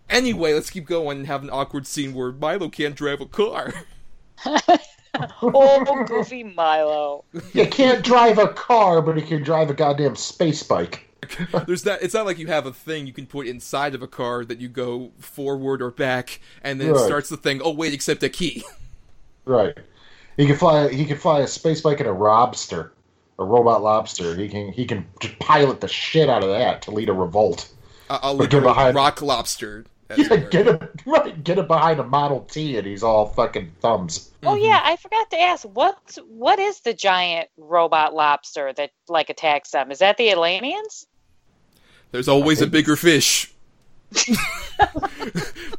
Anyway, 0.09 0.53
let's 0.53 0.69
keep 0.69 0.85
going 0.85 1.17
and 1.19 1.27
have 1.27 1.43
an 1.43 1.49
awkward 1.49 1.85
scene 1.87 2.13
where 2.13 2.31
Milo 2.31 2.69
can't 2.69 2.95
drive 2.95 3.21
a 3.21 3.25
car. 3.25 3.73
Oh, 5.41 6.03
goofy 6.05 6.43
Milo. 6.43 7.23
you 7.53 7.67
can't 7.67 8.03
drive 8.03 8.37
a 8.37 8.47
car, 8.49 9.01
but 9.01 9.15
you 9.15 9.21
can 9.21 9.43
drive 9.43 9.69
a 9.69 9.73
goddamn 9.73 10.15
space 10.15 10.63
bike. 10.63 11.01
There's 11.67 11.83
that. 11.83 12.01
It's 12.03 12.13
not 12.13 12.25
like 12.25 12.37
you 12.37 12.47
have 12.47 12.65
a 12.65 12.73
thing 12.73 13.07
you 13.07 13.13
can 13.13 13.25
put 13.25 13.47
inside 13.47 13.95
of 13.95 14.01
a 14.01 14.07
car 14.07 14.45
that 14.45 14.59
you 14.59 14.67
go 14.69 15.11
forward 15.19 15.81
or 15.81 15.91
back, 15.91 16.39
and 16.63 16.79
then 16.79 16.89
it 16.89 16.97
starts 16.99 17.29
the 17.29 17.37
thing. 17.37 17.61
Oh 17.63 17.71
wait, 17.71 17.93
except 17.93 18.23
a 18.23 18.29
key. 18.29 18.63
Right. 19.47 19.77
He 20.37 20.47
can 20.47 20.55
fly. 20.55 20.89
He 20.89 21.05
can 21.05 21.17
fly 21.17 21.41
a 21.41 21.47
space 21.47 21.81
bike 21.81 21.99
and 21.99 22.09
a 22.09 22.11
lobster, 22.11 22.91
a 23.37 23.45
robot 23.45 23.83
lobster. 23.83 24.35
He 24.35 24.49
can. 24.49 24.71
He 24.71 24.85
can 24.85 25.05
just 25.19 25.37
pilot 25.37 25.81
the 25.81 25.87
shit 25.87 26.29
out 26.29 26.43
of 26.43 26.49
that 26.49 26.81
to 26.83 26.91
lead 26.91 27.09
a 27.09 27.13
revolt. 27.13 27.71
A, 28.09 28.19
a 28.23 28.33
Or 28.33 28.47
get 28.47 28.63
literal 28.63 28.93
rock 28.93 29.21
lobster. 29.21 29.85
As 30.09 30.17
Yeah, 30.19 30.33
it 30.33 30.51
get 30.51 30.67
him 30.67 30.79
right. 31.05 31.43
Get 31.43 31.57
him 31.57 31.67
behind 31.67 31.99
a 31.99 32.03
Model 32.03 32.41
T, 32.41 32.77
and 32.77 32.85
he's 32.85 33.03
all 33.03 33.27
fucking 33.27 33.71
thumbs. 33.81 34.31
Oh 34.43 34.55
yeah, 34.55 34.81
I 34.83 34.95
forgot 34.97 35.29
to 35.31 35.39
ask 35.39 35.63
what 35.63 36.17
what 36.27 36.59
is 36.59 36.81
the 36.81 36.93
giant 36.93 37.49
robot 37.57 38.13
lobster 38.13 38.71
that 38.73 38.91
like 39.07 39.29
attacks 39.29 39.71
them? 39.71 39.91
Is 39.91 39.99
that 39.99 40.17
the 40.17 40.29
Atlanteans? 40.31 41.07
There's 42.11 42.27
always 42.27 42.61
a 42.61 42.67
bigger 42.67 42.95
fish. 42.95 43.51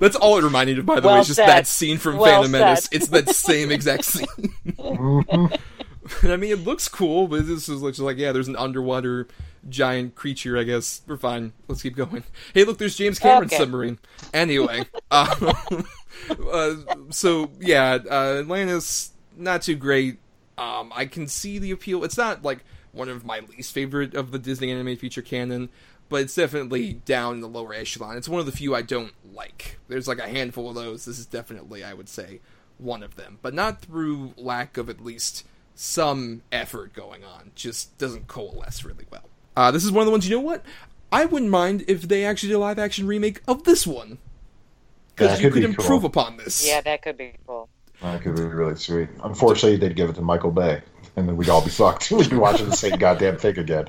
That's 0.01 0.17
all 0.17 0.39
it 0.39 0.45
reminded 0.45 0.77
me 0.77 0.81
of, 0.81 0.87
by 0.87 1.01
the 1.01 1.09
way. 1.09 1.13
Well 1.15 1.21
It's 1.21 1.29
just 1.29 1.37
said. 1.37 1.49
that 1.49 1.67
scene 1.67 1.99
from 1.99 2.17
Well 2.19 2.43
Phantom 2.43 2.51
Menace. 2.53 2.85
said. 2.85 2.95
It's 2.97 3.09
that 3.09 3.29
same 3.31 3.71
exact 3.71 4.05
scene. 4.07 4.27
Mm-hmm. 4.79 6.29
I 6.31 6.37
mean, 6.37 6.53
it 6.53 6.61
looks 6.65 6.87
cool, 6.87 7.27
but 7.27 7.47
this 7.49 7.69
is 7.69 7.83
looks 7.83 7.99
like 7.99 8.17
yeah, 8.17 8.31
there's 8.31 8.47
an 8.47 8.55
underwater 8.55 9.27
giant 9.69 10.15
creature. 10.15 10.57
I 10.59 10.63
guess 10.65 11.03
we're 11.07 11.17
fine. 11.17 11.53
Let's 11.69 11.83
keep 11.83 11.97
going. 11.97 12.25
Hey, 12.55 12.65
look, 12.65 12.79
there's 12.79 12.97
James 12.97 13.19
Cameron's 13.19 13.53
Okay. 13.53 13.63
submarine. 13.63 13.99
Anyway, 14.35 14.87
uh, 15.11 15.55
uh, 16.53 16.75
so 17.11 17.51
yeah, 17.61 17.99
uh, 18.11 18.39
Atlantis 18.41 19.13
not 19.37 19.63
too 19.63 19.77
great. 19.77 20.19
Um, 20.59 20.93
I 20.95 21.07
can 21.07 21.29
see 21.29 21.59
the 21.59 21.71
appeal. 21.71 22.03
It's 22.05 22.17
not 22.17 22.43
like 22.43 22.65
one 22.93 23.09
of 23.09 23.25
my 23.25 23.41
least 23.41 23.73
favorite 23.75 24.15
of 24.15 24.31
the 24.31 24.39
Disney 24.39 24.71
animated 24.73 25.01
feature 25.01 25.21
canon, 25.23 25.69
but 26.09 26.23
it's 26.23 26.35
definitely 26.35 26.95
down 26.95 27.35
in 27.35 27.41
the 27.43 27.49
lower 27.49 27.75
echelon. 27.75 28.17
It's 28.17 28.29
one 28.29 28.41
of 28.41 28.47
the 28.47 28.53
few 28.53 28.75
I 28.75 28.81
don't 28.83 29.13
like. 29.35 29.79
There's 29.89 30.09
like 30.09 30.19
a 30.19 30.29
handful 30.29 30.71
of 30.71 30.75
those. 30.75 31.05
This 31.05 31.19
is 31.19 31.27
definitely, 31.27 31.85
I 31.85 31.93
would 31.93 32.09
say, 32.09 32.41
one 32.79 33.03
of 33.03 33.17
them, 33.17 33.39
but 33.43 33.53
not 33.53 33.83
through 33.83 34.33
lack 34.39 34.79
of 34.79 34.89
at 34.89 35.05
least 35.05 35.47
some 35.75 36.41
effort 36.51 36.95
going 36.95 37.23
on. 37.23 37.51
Just 37.55 37.99
doesn't 37.99 38.29
coalesce 38.29 38.83
really 38.83 39.05
well. 39.11 39.29
Uh, 39.57 39.71
this 39.71 39.85
is 39.85 39.91
one 39.91 40.03
of 40.03 40.07
the 40.07 40.13
ones. 40.13 40.29
You 40.29 40.37
know 40.37 40.43
what? 40.43 40.65
I 41.11 41.25
wouldn't 41.25 41.51
mind 41.51 41.85
if 41.89 42.03
they 42.03 42.25
actually 42.25 42.51
did 42.51 42.57
a 42.57 42.59
live 42.59 42.79
action 42.79 43.07
remake 43.07 43.41
of 43.49 43.65
this 43.65 43.87
one 43.87 44.19
because 45.15 45.41
you 45.41 45.47
could 45.47 45.55
could 45.55 45.61
be 45.61 45.65
improve 45.65 46.01
cool. 46.01 46.07
upon 46.07 46.37
this. 46.37 46.67
Yeah, 46.67 46.81
that 46.83 47.03
could 47.03 47.17
be 47.17 47.35
cool. 47.47 47.69
That 48.03 48.23
could 48.23 48.37
be 48.37 48.43
really 48.43 48.77
sweet. 48.77 49.09
Unfortunately, 49.23 49.77
they'd 49.79 49.97
give 49.97 50.11
it 50.11 50.17
to 50.17 50.23
Michael 50.23 50.51
Bay, 50.51 50.83
and 51.17 51.27
then 51.27 51.37
we'd 51.37 51.49
all 51.49 51.65
be 51.65 51.71
fucked. 51.71 52.11
We'd 52.13 52.29
be 52.29 52.37
watching 52.37 52.69
the 52.69 52.77
same 52.77 52.99
goddamn 52.99 53.39
thing 53.39 53.59
again. 53.59 53.89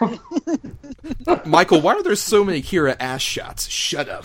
Michael, 1.44 1.82
why 1.82 1.94
are 1.94 2.02
there 2.02 2.16
so 2.16 2.42
many 2.42 2.62
Kira 2.62 2.96
ass 2.98 3.20
shots? 3.20 3.68
Shut 3.68 4.08
up. 4.08 4.24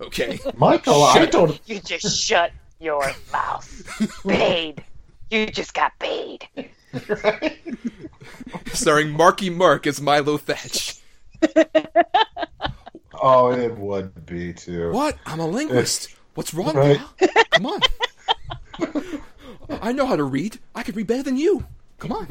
Okay. 0.00 0.38
Michael, 0.56 1.02
I 1.02 1.24
don't. 1.24 1.58
You 1.64 1.80
just 1.80 2.22
shut 2.22 2.52
your 2.80 3.10
mouth. 3.32 4.22
Paid. 4.26 4.84
You 5.30 5.46
just 5.46 5.72
got 5.72 5.98
paid. 5.98 6.46
Starring 8.72 9.10
Marky 9.12 9.50
Mark 9.50 9.86
as 9.86 10.00
Milo 10.00 10.36
Thatch. 10.38 10.96
Oh, 13.26 13.52
it 13.52 13.74
would 13.78 14.26
be 14.26 14.52
too. 14.52 14.90
What? 14.92 15.16
I'm 15.24 15.40
a 15.40 15.46
linguist. 15.46 16.14
What's 16.34 16.52
wrong, 16.52 16.74
Right. 16.76 17.00
pal? 17.16 17.28
Come 17.52 17.66
on. 17.66 17.80
I 19.80 19.92
know 19.92 20.04
how 20.04 20.16
to 20.16 20.24
read. 20.24 20.58
I 20.74 20.82
can 20.82 20.94
read 20.94 21.06
better 21.06 21.22
than 21.22 21.38
you. 21.38 21.64
Come 21.98 22.12
on. 22.12 22.28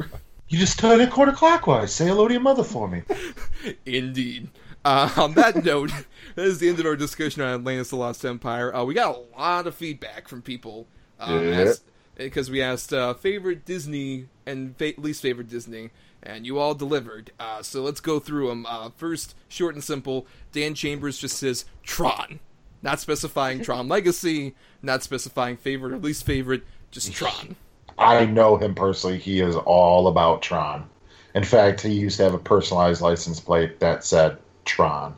You 0.48 0.58
just 0.58 0.78
turn 0.78 1.00
it 1.00 1.10
quarter 1.10 1.32
clockwise. 1.32 1.92
Say 1.92 2.06
hello 2.06 2.28
to 2.28 2.34
your 2.34 2.42
mother 2.42 2.62
for 2.62 2.86
me. 2.86 3.02
Indeed. 3.86 4.50
Uh, 4.84 5.10
on 5.16 5.34
that 5.34 5.64
note, 5.64 5.90
that 6.36 6.44
is 6.44 6.58
the 6.60 6.68
end 6.68 6.78
of 6.78 6.86
our 6.86 6.94
discussion 6.96 7.42
on 7.42 7.54
Atlantis: 7.54 7.90
The 7.90 7.96
Lost 7.96 8.24
Empire. 8.24 8.72
Uh, 8.72 8.84
we 8.84 8.94
got 8.94 9.16
a 9.16 9.36
lot 9.36 9.66
of 9.66 9.74
feedback 9.74 10.28
from 10.28 10.42
people 10.42 10.86
um, 11.18 11.44
Yeah. 11.48 11.72
because 12.14 12.50
we 12.52 12.62
asked 12.62 12.92
uh, 12.92 13.14
favorite 13.14 13.64
Disney 13.64 14.26
and 14.46 14.76
fa- 14.76 14.92
least 14.98 15.22
favorite 15.22 15.48
Disney, 15.48 15.90
and 16.22 16.46
you 16.46 16.58
all 16.58 16.74
delivered. 16.74 17.32
Uh, 17.38 17.62
so 17.62 17.82
let's 17.82 18.00
go 18.00 18.18
through 18.18 18.48
them. 18.48 18.66
Uh, 18.66 18.90
first, 18.96 19.34
short 19.48 19.74
and 19.74 19.84
simple. 19.84 20.26
Dan 20.52 20.74
Chambers 20.74 21.18
just 21.18 21.36
says 21.36 21.64
Tron, 21.82 22.40
not 22.82 23.00
specifying 23.00 23.62
Tron 23.64 23.88
Legacy, 23.88 24.54
not 24.82 25.02
specifying 25.02 25.56
favorite 25.56 25.92
or 25.92 25.98
least 25.98 26.24
favorite, 26.24 26.64
just 26.90 27.12
Tron. 27.12 27.56
I 27.98 28.24
know 28.26 28.56
him 28.56 28.74
personally. 28.74 29.18
He 29.18 29.40
is 29.40 29.56
all 29.56 30.08
about 30.08 30.42
Tron. 30.42 30.88
In 31.34 31.44
fact, 31.44 31.80
he 31.80 31.92
used 31.92 32.16
to 32.18 32.24
have 32.24 32.34
a 32.34 32.38
personalized 32.38 33.02
license 33.02 33.40
plate 33.40 33.80
that 33.80 34.04
said 34.04 34.38
Tron. 34.64 35.14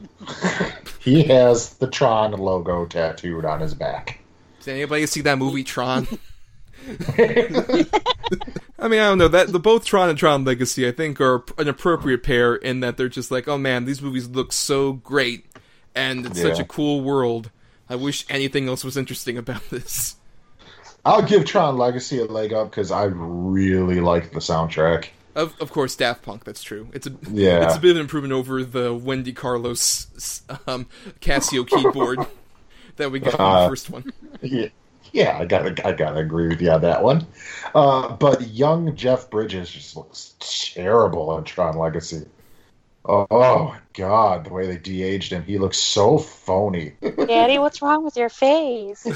he 1.00 1.24
has 1.24 1.74
the 1.74 1.88
Tron 1.88 2.32
logo 2.32 2.86
tattooed 2.86 3.44
on 3.44 3.60
his 3.60 3.74
back. 3.74 4.20
Did 4.62 4.74
anybody 4.74 5.06
see 5.06 5.22
that 5.22 5.38
movie 5.38 5.64
Tron? 5.64 6.06
I 8.78 8.88
mean, 8.88 9.00
I 9.00 9.04
don't 9.04 9.18
know 9.18 9.28
that 9.28 9.52
the 9.52 9.58
both 9.58 9.84
Tron 9.84 10.08
and 10.08 10.18
Tron 10.18 10.44
Legacy, 10.44 10.86
I 10.86 10.92
think, 10.92 11.20
are 11.20 11.44
an 11.58 11.68
appropriate 11.68 12.22
pair 12.22 12.54
in 12.54 12.80
that 12.80 12.96
they're 12.96 13.08
just 13.08 13.30
like, 13.30 13.48
oh 13.48 13.58
man, 13.58 13.84
these 13.84 14.00
movies 14.02 14.28
look 14.28 14.52
so 14.52 14.92
great, 14.92 15.46
and 15.94 16.26
it's 16.26 16.40
such 16.40 16.58
a 16.58 16.64
cool 16.64 17.00
world. 17.02 17.50
I 17.90 17.96
wish 17.96 18.24
anything 18.28 18.68
else 18.68 18.84
was 18.84 18.96
interesting 18.96 19.38
about 19.38 19.68
this. 19.70 20.16
I'll 21.04 21.22
give 21.22 21.44
Tron 21.44 21.78
Legacy 21.78 22.18
a 22.18 22.24
leg 22.26 22.52
up 22.52 22.70
because 22.70 22.90
I 22.90 23.04
really 23.04 24.00
like 24.00 24.32
the 24.32 24.40
soundtrack. 24.40 25.08
Of, 25.34 25.58
of 25.60 25.70
course, 25.70 25.94
Daft 25.94 26.22
Punk. 26.22 26.44
That's 26.44 26.62
true. 26.62 26.88
It's 26.92 27.06
a 27.06 27.12
Yeah. 27.30 27.64
It's 27.64 27.76
a 27.76 27.80
bit 27.80 27.92
of 27.92 27.96
an 27.96 28.02
improvement 28.02 28.34
over 28.34 28.64
the 28.64 28.92
Wendy 28.92 29.32
Carlos 29.32 30.42
um, 30.66 30.86
Casio 31.20 31.66
keyboard 31.66 32.18
that 32.96 33.10
we 33.12 33.20
got 33.20 33.34
in 33.34 33.40
Uh, 33.40 33.62
the 33.62 33.68
first 33.70 33.88
one. 33.90 34.12
Yeah, 34.42 34.68
yeah, 35.12 35.36
I 35.38 35.44
gotta, 35.44 35.86
I 35.86 35.92
gotta 35.92 36.18
agree 36.20 36.48
with 36.48 36.60
you 36.60 36.70
on 36.70 36.80
that 36.82 37.02
one. 37.02 37.26
Uh, 37.74 38.08
but 38.16 38.40
young 38.40 38.94
Jeff 38.94 39.28
Bridges 39.30 39.70
just 39.70 39.96
looks 39.96 40.34
terrible 40.40 41.30
on 41.30 41.44
Tron 41.44 41.76
Legacy. 41.76 42.26
Oh, 43.10 43.74
god, 43.94 44.44
the 44.44 44.52
way 44.52 44.66
they 44.66 44.76
de-aged 44.76 45.32
him, 45.32 45.42
he 45.42 45.56
looks 45.56 45.78
so 45.78 46.18
phony. 46.18 46.92
Daddy, 47.00 47.58
what's 47.58 47.80
wrong 47.80 48.04
with 48.04 48.18
your 48.18 48.28
face? 48.28 49.02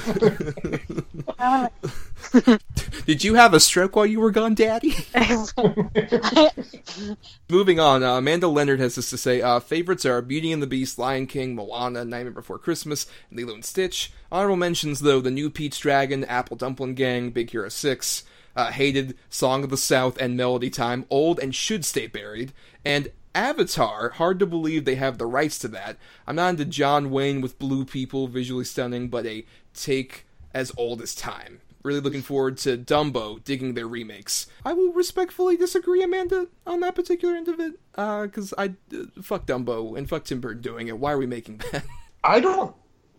Did 3.04 3.22
you 3.22 3.34
have 3.34 3.52
a 3.52 3.60
stroke 3.60 3.94
while 3.94 4.06
you 4.06 4.18
were 4.18 4.30
gone, 4.30 4.54
Daddy? 4.54 4.94
Moving 7.50 7.80
on, 7.80 8.02
uh, 8.02 8.16
Amanda 8.16 8.48
Leonard 8.48 8.80
has 8.80 8.94
this 8.94 9.10
to 9.10 9.18
say. 9.18 9.42
Uh, 9.42 9.60
favorites 9.60 10.06
are 10.06 10.22
Beauty 10.22 10.52
and 10.52 10.62
the 10.62 10.66
Beast, 10.66 10.98
Lion 10.98 11.26
King, 11.26 11.54
Moana, 11.54 12.06
Nightmare 12.06 12.32
Before 12.32 12.58
Christmas, 12.58 13.06
and 13.28 13.38
Lilo 13.38 13.52
and 13.52 13.64
Stitch. 13.64 14.10
Honorable 14.30 14.56
mentions, 14.56 15.00
though, 15.00 15.20
The 15.20 15.30
New 15.30 15.50
Pete's 15.50 15.78
Dragon, 15.78 16.24
Apple 16.24 16.56
Dumpling 16.56 16.94
Gang, 16.94 17.28
Big 17.28 17.50
Hero 17.50 17.68
6, 17.68 18.22
uh, 18.56 18.70
Hated, 18.70 19.18
Song 19.28 19.64
of 19.64 19.70
the 19.70 19.76
South, 19.76 20.16
and 20.18 20.34
Melody 20.34 20.70
Time, 20.70 21.04
Old 21.10 21.38
and 21.38 21.54
Should 21.54 21.84
Stay 21.84 22.06
Buried, 22.06 22.54
and 22.86 23.10
Avatar, 23.34 24.10
hard 24.10 24.38
to 24.38 24.46
believe 24.46 24.84
they 24.84 24.96
have 24.96 25.18
the 25.18 25.26
rights 25.26 25.58
to 25.60 25.68
that. 25.68 25.96
I'm 26.26 26.36
not 26.36 26.50
into 26.50 26.64
John 26.64 27.10
Wayne 27.10 27.40
with 27.40 27.58
blue 27.58 27.84
people, 27.84 28.28
visually 28.28 28.64
stunning, 28.64 29.08
but 29.08 29.26
a 29.26 29.44
take 29.74 30.26
as 30.52 30.72
old 30.76 31.00
as 31.00 31.14
time. 31.14 31.60
Really 31.82 32.00
looking 32.00 32.22
forward 32.22 32.58
to 32.58 32.76
Dumbo 32.76 33.42
digging 33.42 33.74
their 33.74 33.88
remakes. 33.88 34.46
I 34.64 34.72
will 34.72 34.92
respectfully 34.92 35.56
disagree, 35.56 36.02
Amanda, 36.02 36.46
on 36.66 36.80
that 36.80 36.94
particular 36.94 37.34
end 37.34 37.48
of 37.48 37.58
it, 37.58 37.74
because 37.92 38.54
I 38.56 38.74
uh, 38.94 39.04
fuck 39.20 39.46
Dumbo 39.46 39.96
and 39.96 40.08
fuck 40.08 40.24
Tim 40.24 40.40
Burton 40.40 40.62
doing 40.62 40.88
it. 40.88 40.98
Why 40.98 41.12
are 41.12 41.18
we 41.18 41.26
making 41.26 41.62
that? 41.72 41.84
I 42.24 42.38
don't 42.38 42.74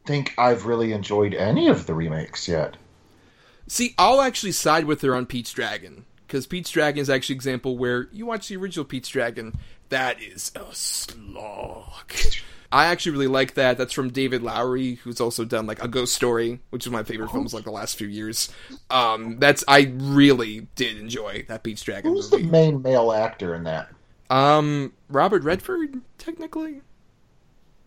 think 0.06 0.34
I've 0.38 0.66
really 0.66 0.94
enjoyed 0.94 1.34
any 1.34 1.68
of 1.68 1.88
the 1.88 1.94
remakes 1.94 2.48
yet. 2.48 2.78
See, 3.68 3.96
I'll 3.98 4.22
actually 4.22 4.52
side 4.54 4.86
with 4.86 5.02
her 5.02 5.16
on 5.16 5.26
Pete's 5.26 5.52
Dragon 5.52 6.06
because 6.34 6.48
Pete's 6.48 6.72
Dragon 6.72 7.02
is 7.02 7.10
actually 7.10 7.34
an 7.34 7.38
example 7.38 7.78
where 7.78 8.08
you 8.12 8.26
watch 8.26 8.48
the 8.48 8.58
original 8.58 8.86
Pete's 8.86 9.10
Dragon, 9.10 9.58
that 9.94 10.22
is 10.22 10.52
a 10.56 10.74
slog. 10.74 12.12
I 12.72 12.86
actually 12.88 13.12
really 13.12 13.28
like 13.28 13.54
that. 13.54 13.78
That's 13.78 13.94
from 13.94 14.10
David 14.10 14.42
Lowery, 14.42 14.96
who's 14.96 15.22
also 15.22 15.46
done 15.46 15.68
like 15.68 15.84
A 15.84 15.88
Ghost 15.88 16.16
Story, 16.16 16.60
which 16.72 16.88
is 16.88 16.92
my 16.92 17.04
favorite 17.04 17.30
films 17.30 17.54
like 17.54 17.66
the 17.66 17.72
last 17.72 17.96
few 17.98 18.08
years. 18.08 18.50
Um, 18.90 19.38
that's 19.38 19.64
I 19.68 19.94
really 19.96 20.68
did 20.76 20.98
enjoy 20.98 21.46
that 21.48 21.62
Pete's 21.62 21.84
Dragon 21.84 22.12
Who's 22.12 22.32
movie. 22.32 22.46
the 22.46 22.50
main 22.52 22.82
male 22.82 23.12
actor 23.12 23.54
in 23.54 23.64
that? 23.66 23.90
Um, 24.32 24.94
Robert 25.10 25.44
Redford, 25.44 26.02
technically. 26.18 26.82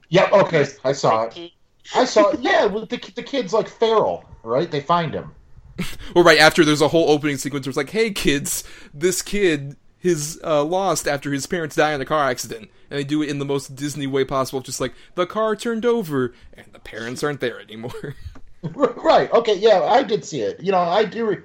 Yeah, 0.09 0.29
okay, 0.33 0.65
I 0.85 0.93
saw 0.93 1.25
it. 1.25 1.51
I 1.97 2.05
saw 2.05 2.29
it. 2.31 2.41
Yeah, 2.41 2.67
with 2.67 2.89
the 2.89 2.99
the 3.17 3.25
kid's 3.25 3.53
like 3.53 3.69
feral, 3.69 4.25
right? 4.45 4.71
They 4.71 4.81
find 4.81 5.13
him. 5.13 5.33
Well, 6.15 6.25
right 6.25 6.39
after 6.39 6.65
there's 6.65 6.81
a 6.81 6.89
whole 6.89 7.11
opening 7.11 7.37
sequence 7.37 7.67
where 7.67 7.71
it's 7.71 7.77
like, 7.77 7.91
"Hey 7.91 8.11
kids, 8.13 8.65
this 8.95 9.21
kid 9.21 9.77
is 10.07 10.41
uh, 10.45 10.65
lost 10.65 11.07
after 11.09 11.33
his 11.33 11.47
parents 11.47 11.77
die 11.77 11.93
in 11.93 12.01
a 12.01 12.05
car 12.05 12.29
accident," 12.29 12.71
and 12.91 12.99
they 12.99 13.05
do 13.05 13.23
it 13.23 13.29
in 13.29 13.39
the 13.39 13.45
most 13.45 13.75
Disney 13.75 14.07
way 14.07 14.25
possible, 14.25 14.61
just 14.61 14.81
like 14.81 14.95
the 15.15 15.27
car 15.27 15.57
turned 15.57 15.85
over 15.85 16.35
and 16.55 16.67
the 16.73 16.79
parents 16.79 17.23
aren't 17.23 17.41
there 17.41 17.61
anymore. 17.61 18.15
right. 18.63 19.31
Okay. 19.33 19.57
Yeah, 19.57 19.83
I 19.83 20.03
did 20.03 20.25
see 20.25 20.41
it. 20.41 20.61
You 20.61 20.73
know, 20.73 20.79
I 20.79 21.05
do. 21.05 21.27
Re- 21.27 21.43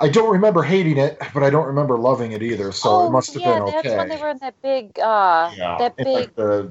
I 0.00 0.08
don't 0.08 0.32
remember 0.32 0.62
hating 0.62 0.98
it, 0.98 1.20
but 1.32 1.42
I 1.42 1.50
don't 1.50 1.66
remember 1.66 1.96
loving 1.96 2.32
it 2.32 2.42
either. 2.42 2.72
So 2.72 2.90
oh, 2.90 3.06
it 3.06 3.10
must 3.10 3.32
have 3.34 3.42
yeah, 3.42 3.54
been 3.54 3.62
okay. 3.62 3.80
that's 3.82 3.96
when 3.96 4.08
they 4.08 4.16
were 4.16 4.30
in 4.30 4.38
that 4.38 4.60
big, 4.60 4.98
uh, 4.98 5.52
yeah, 5.56 5.76
that 5.78 5.96
big. 5.96 6.06
like 6.06 6.34
the 6.34 6.70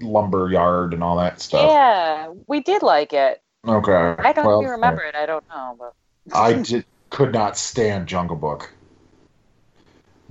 lumber 0.00 0.50
yard 0.50 0.94
and 0.94 1.02
all 1.02 1.16
that 1.18 1.40
stuff. 1.40 1.70
Yeah, 1.70 2.32
we 2.46 2.60
did 2.60 2.82
like 2.82 3.12
it. 3.12 3.42
Okay. 3.66 3.92
I 3.92 4.32
don't 4.32 4.46
well, 4.46 4.62
even 4.62 4.72
remember 4.72 5.02
it. 5.02 5.14
I 5.14 5.26
don't 5.26 5.46
know, 5.48 5.76
but 5.78 5.94
I 6.34 6.54
did, 6.54 6.84
could 7.10 7.32
not 7.32 7.56
stand 7.58 8.08
Jungle 8.08 8.36
Book. 8.36 8.72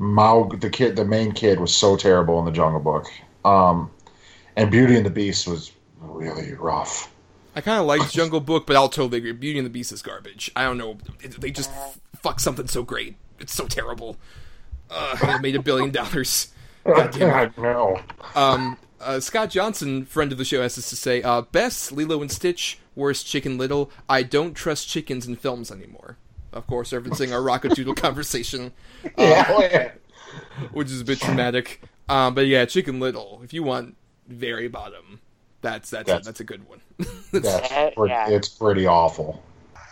Mao, 0.01 0.49
the 0.49 0.69
kid, 0.71 0.95
the 0.95 1.05
main 1.05 1.31
kid, 1.31 1.59
was 1.59 1.73
so 1.73 1.95
terrible 1.95 2.39
in 2.39 2.45
the 2.45 2.51
Jungle 2.51 2.79
Book. 2.79 3.05
Um, 3.45 3.91
and 4.55 4.71
Beauty 4.71 4.97
and 4.97 5.05
the 5.05 5.11
Beast 5.11 5.47
was 5.47 5.71
really 5.99 6.55
rough. 6.55 7.13
I 7.55 7.61
kind 7.61 7.79
of 7.79 7.85
liked 7.85 8.11
Jungle 8.11 8.39
Book, 8.39 8.65
but 8.65 8.75
I'll 8.75 8.89
totally 8.89 9.19
agree. 9.19 9.31
Beauty 9.33 9.59
and 9.59 9.65
the 9.65 9.69
Beast 9.69 9.91
is 9.91 10.01
garbage. 10.01 10.49
I 10.55 10.63
don't 10.63 10.79
know. 10.79 10.97
They 11.37 11.51
just 11.51 11.69
f- 11.69 11.99
fuck 12.19 12.39
something 12.39 12.67
so 12.67 12.81
great. 12.81 13.15
It's 13.39 13.53
so 13.53 13.67
terrible. 13.67 14.17
Uh, 14.89 15.17
it 15.21 15.41
made 15.41 15.55
a 15.55 15.61
billion 15.61 15.91
dollars. 15.91 16.51
God 16.83 17.11
damn 17.11 17.29
it. 17.29 17.53
I 17.57 17.61
know. 17.61 18.01
Um, 18.35 18.77
uh, 18.99 19.19
Scott 19.19 19.51
Johnson, 19.51 20.05
friend 20.05 20.31
of 20.31 20.39
the 20.39 20.45
show, 20.45 20.63
has 20.63 20.77
this 20.77 20.89
to 20.89 20.95
say: 20.95 21.21
uh, 21.21 21.41
"Best 21.41 21.91
Lilo 21.91 22.21
and 22.21 22.31
Stitch, 22.31 22.79
worst 22.95 23.27
Chicken 23.27 23.59
Little. 23.59 23.91
I 24.09 24.23
don't 24.23 24.55
trust 24.55 24.89
chickens 24.89 25.27
in 25.27 25.35
films 25.35 25.71
anymore." 25.71 26.17
Of 26.53 26.67
course, 26.67 26.91
referencing 26.91 27.31
our 27.33 27.41
Rock-a-Doodle 27.41 27.95
conversation, 27.95 28.73
Yeah, 29.17 29.45
oh, 29.49 29.61
yeah. 29.63 29.91
which 30.73 30.89
is 30.91 31.01
a 31.01 31.05
bit 31.05 31.19
traumatic. 31.21 31.81
Um, 32.09 32.33
but 32.35 32.45
yeah, 32.47 32.65
Chicken 32.65 32.99
Little. 32.99 33.39
If 33.43 33.53
you 33.53 33.63
want 33.63 33.95
very 34.27 34.67
bottom, 34.67 35.21
that's 35.61 35.89
that's 35.89 36.07
That's- 36.07 36.25
that's 36.25 36.39
a 36.39 36.43
good 36.43 36.67
one. 36.67 36.81
That's 37.31 37.45
Yeah, 37.45 37.89
pretty, 37.95 38.11
yeah. 38.13 38.29
it's 38.29 38.49
pretty 38.49 38.85
awful. 38.85 39.41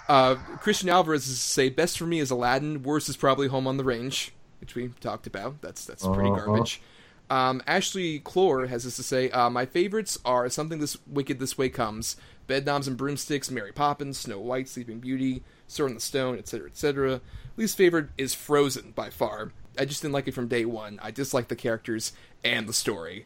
Uh, 0.10 0.36
Christian 0.60 0.89
Alvarez 0.89 1.28
is 1.28 1.39
say 1.39 1.70
best 1.70 1.97
for 1.97 2.05
me 2.05 2.20
is 2.20 2.30
Aladdin. 2.32 2.84
Worst 2.84 3.07
is 3.10 3.16
probably 3.16 3.47
Home 3.47 3.66
on 3.68 3.78
the 3.78 3.84
Range, 3.84 4.32
which 4.60 4.76
we 4.76 4.89
talked 4.99 5.26
about. 5.28 5.62
That's 5.62 5.86
that's 5.86 6.05
pretty 6.05 6.30
Uh-huh. 6.30 6.45
garbage. 6.45 6.82
Um, 7.30 7.62
Ashley 7.68 8.20
Clore 8.20 8.68
has 8.68 8.84
this 8.84 8.95
to 8.97 9.03
say: 9.03 9.30
uh, 9.32 9.49
My 9.49 9.66
favorites 9.66 10.18
are 10.26 10.49
Something 10.49 10.80
This 10.80 10.97
Wicked 11.07 11.39
This 11.39 11.57
Way 11.57 11.70
Comes, 11.70 12.16
Bedknobs 12.47 12.88
and 12.88 12.97
Broomsticks, 12.97 13.49
Mary 13.51 13.72
Poppins, 13.72 14.18
Snow 14.20 14.39
White, 14.39 14.68
Sleeping 14.68 14.99
Beauty, 14.99 15.43
Sword 15.70 15.92
in 15.92 15.96
the 15.96 16.02
Stone, 16.02 16.38
etc., 16.38 16.68
etc. 16.68 17.22
Least 17.56 17.78
favorite 17.78 18.10
is 18.18 18.34
Frozen 18.34 18.92
by 18.92 19.10
far. 19.10 19.52
I 19.78 19.86
just 19.86 20.02
didn't 20.02 20.14
like 20.14 20.28
it 20.28 20.34
from 20.34 20.48
day 20.48 20.66
one. 20.66 21.00
I 21.02 21.12
dislike 21.12 21.48
the 21.48 21.56
characters 21.56 22.12
and 22.44 22.68
the 22.68 22.74
story. 22.74 23.26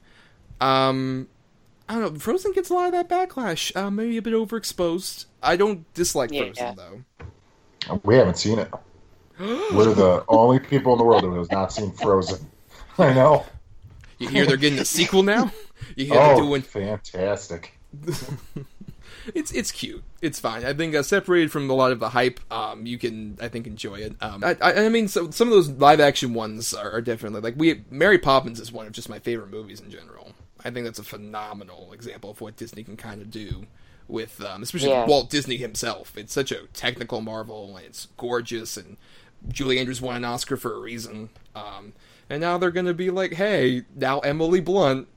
Um, 0.61 1.27
I 1.89 1.93
don't 1.95 2.13
know. 2.13 2.19
Frozen 2.19 2.51
gets 2.53 2.69
a 2.69 2.73
lot 2.73 2.85
of 2.85 2.91
that 2.93 3.09
backlash. 3.09 3.75
Uh, 3.75 3.89
maybe 3.89 4.17
a 4.17 4.21
bit 4.21 4.33
overexposed. 4.33 5.25
I 5.41 5.55
don't 5.55 5.91
dislike 5.93 6.31
Yeah. 6.31 6.51
Frozen 6.53 6.75
though. 6.75 7.99
We 8.03 8.15
haven't 8.15 8.37
seen 8.37 8.59
it. 8.59 8.71
We're 9.39 9.93
the 9.93 10.23
only 10.27 10.59
people 10.59 10.93
in 10.93 10.99
the 10.99 11.03
world 11.03 11.23
who 11.23 11.33
has 11.37 11.51
not 11.51 11.71
seen 11.71 11.91
Frozen. 11.91 12.47
I 12.97 13.13
know. 13.13 13.45
You 14.19 14.29
hear 14.29 14.45
they're 14.45 14.57
getting 14.57 14.79
a 14.79 14.85
sequel 14.85 15.23
now? 15.23 15.51
You 15.97 16.05
hear 16.05 16.15
Oh, 16.17 16.27
they're 16.27 16.45
doing 16.45 16.61
fantastic. 16.61 17.77
it's 19.33 19.51
it's 19.51 19.71
cute. 19.71 20.03
It's 20.21 20.39
fine. 20.39 20.65
I 20.65 20.73
think 20.73 20.95
uh, 20.95 21.03
separated 21.03 21.51
from 21.51 21.69
a 21.69 21.73
lot 21.73 21.91
of 21.91 21.99
the 21.99 22.09
hype, 22.09 22.39
um, 22.51 22.85
you 22.85 22.97
can 22.97 23.37
I 23.41 23.47
think 23.47 23.67
enjoy 23.67 23.95
it. 23.95 24.15
Um, 24.21 24.43
I, 24.43 24.57
I, 24.61 24.85
I 24.85 24.89
mean, 24.89 25.07
so, 25.07 25.29
some 25.31 25.47
of 25.47 25.53
those 25.53 25.69
live 25.69 25.99
action 25.99 26.33
ones 26.33 26.73
are, 26.73 26.91
are 26.91 27.01
definitely 27.01 27.41
like 27.41 27.55
we. 27.57 27.83
Mary 27.89 28.17
Poppins 28.17 28.59
is 28.59 28.71
one 28.71 28.85
of 28.87 28.93
just 28.93 29.09
my 29.09 29.19
favorite 29.19 29.49
movies 29.49 29.79
in 29.79 29.89
general. 29.89 30.33
I 30.65 30.69
think 30.71 30.85
that's 30.85 30.99
a 30.99 31.03
phenomenal 31.03 31.91
example 31.93 32.31
of 32.31 32.39
what 32.41 32.55
Disney 32.55 32.83
can 32.83 32.95
kind 32.95 33.21
of 33.21 33.29
do 33.29 33.65
with, 34.07 34.41
um, 34.43 34.63
especially 34.63 34.89
Yeah. 34.89 35.05
Walt 35.05 35.29
Disney 35.29 35.57
himself. 35.57 36.17
It's 36.17 36.33
such 36.33 36.51
a 36.51 36.67
technical 36.73 37.19
marvel, 37.21 37.75
and 37.75 37.85
it's 37.85 38.07
gorgeous, 38.17 38.77
and 38.77 38.97
Julie 39.47 39.79
Andrews 39.79 40.01
won 40.01 40.15
an 40.15 40.25
Oscar 40.25 40.55
for 40.55 40.73
a 40.73 40.79
reason. 40.79 41.29
Um, 41.53 41.93
and 42.29 42.39
now 42.39 42.57
they're 42.57 42.71
going 42.71 42.85
to 42.85 42.93
be 42.93 43.09
like, 43.09 43.33
hey, 43.33 43.83
now 43.93 44.19
Emily 44.19 44.61
Blunt 44.61 45.07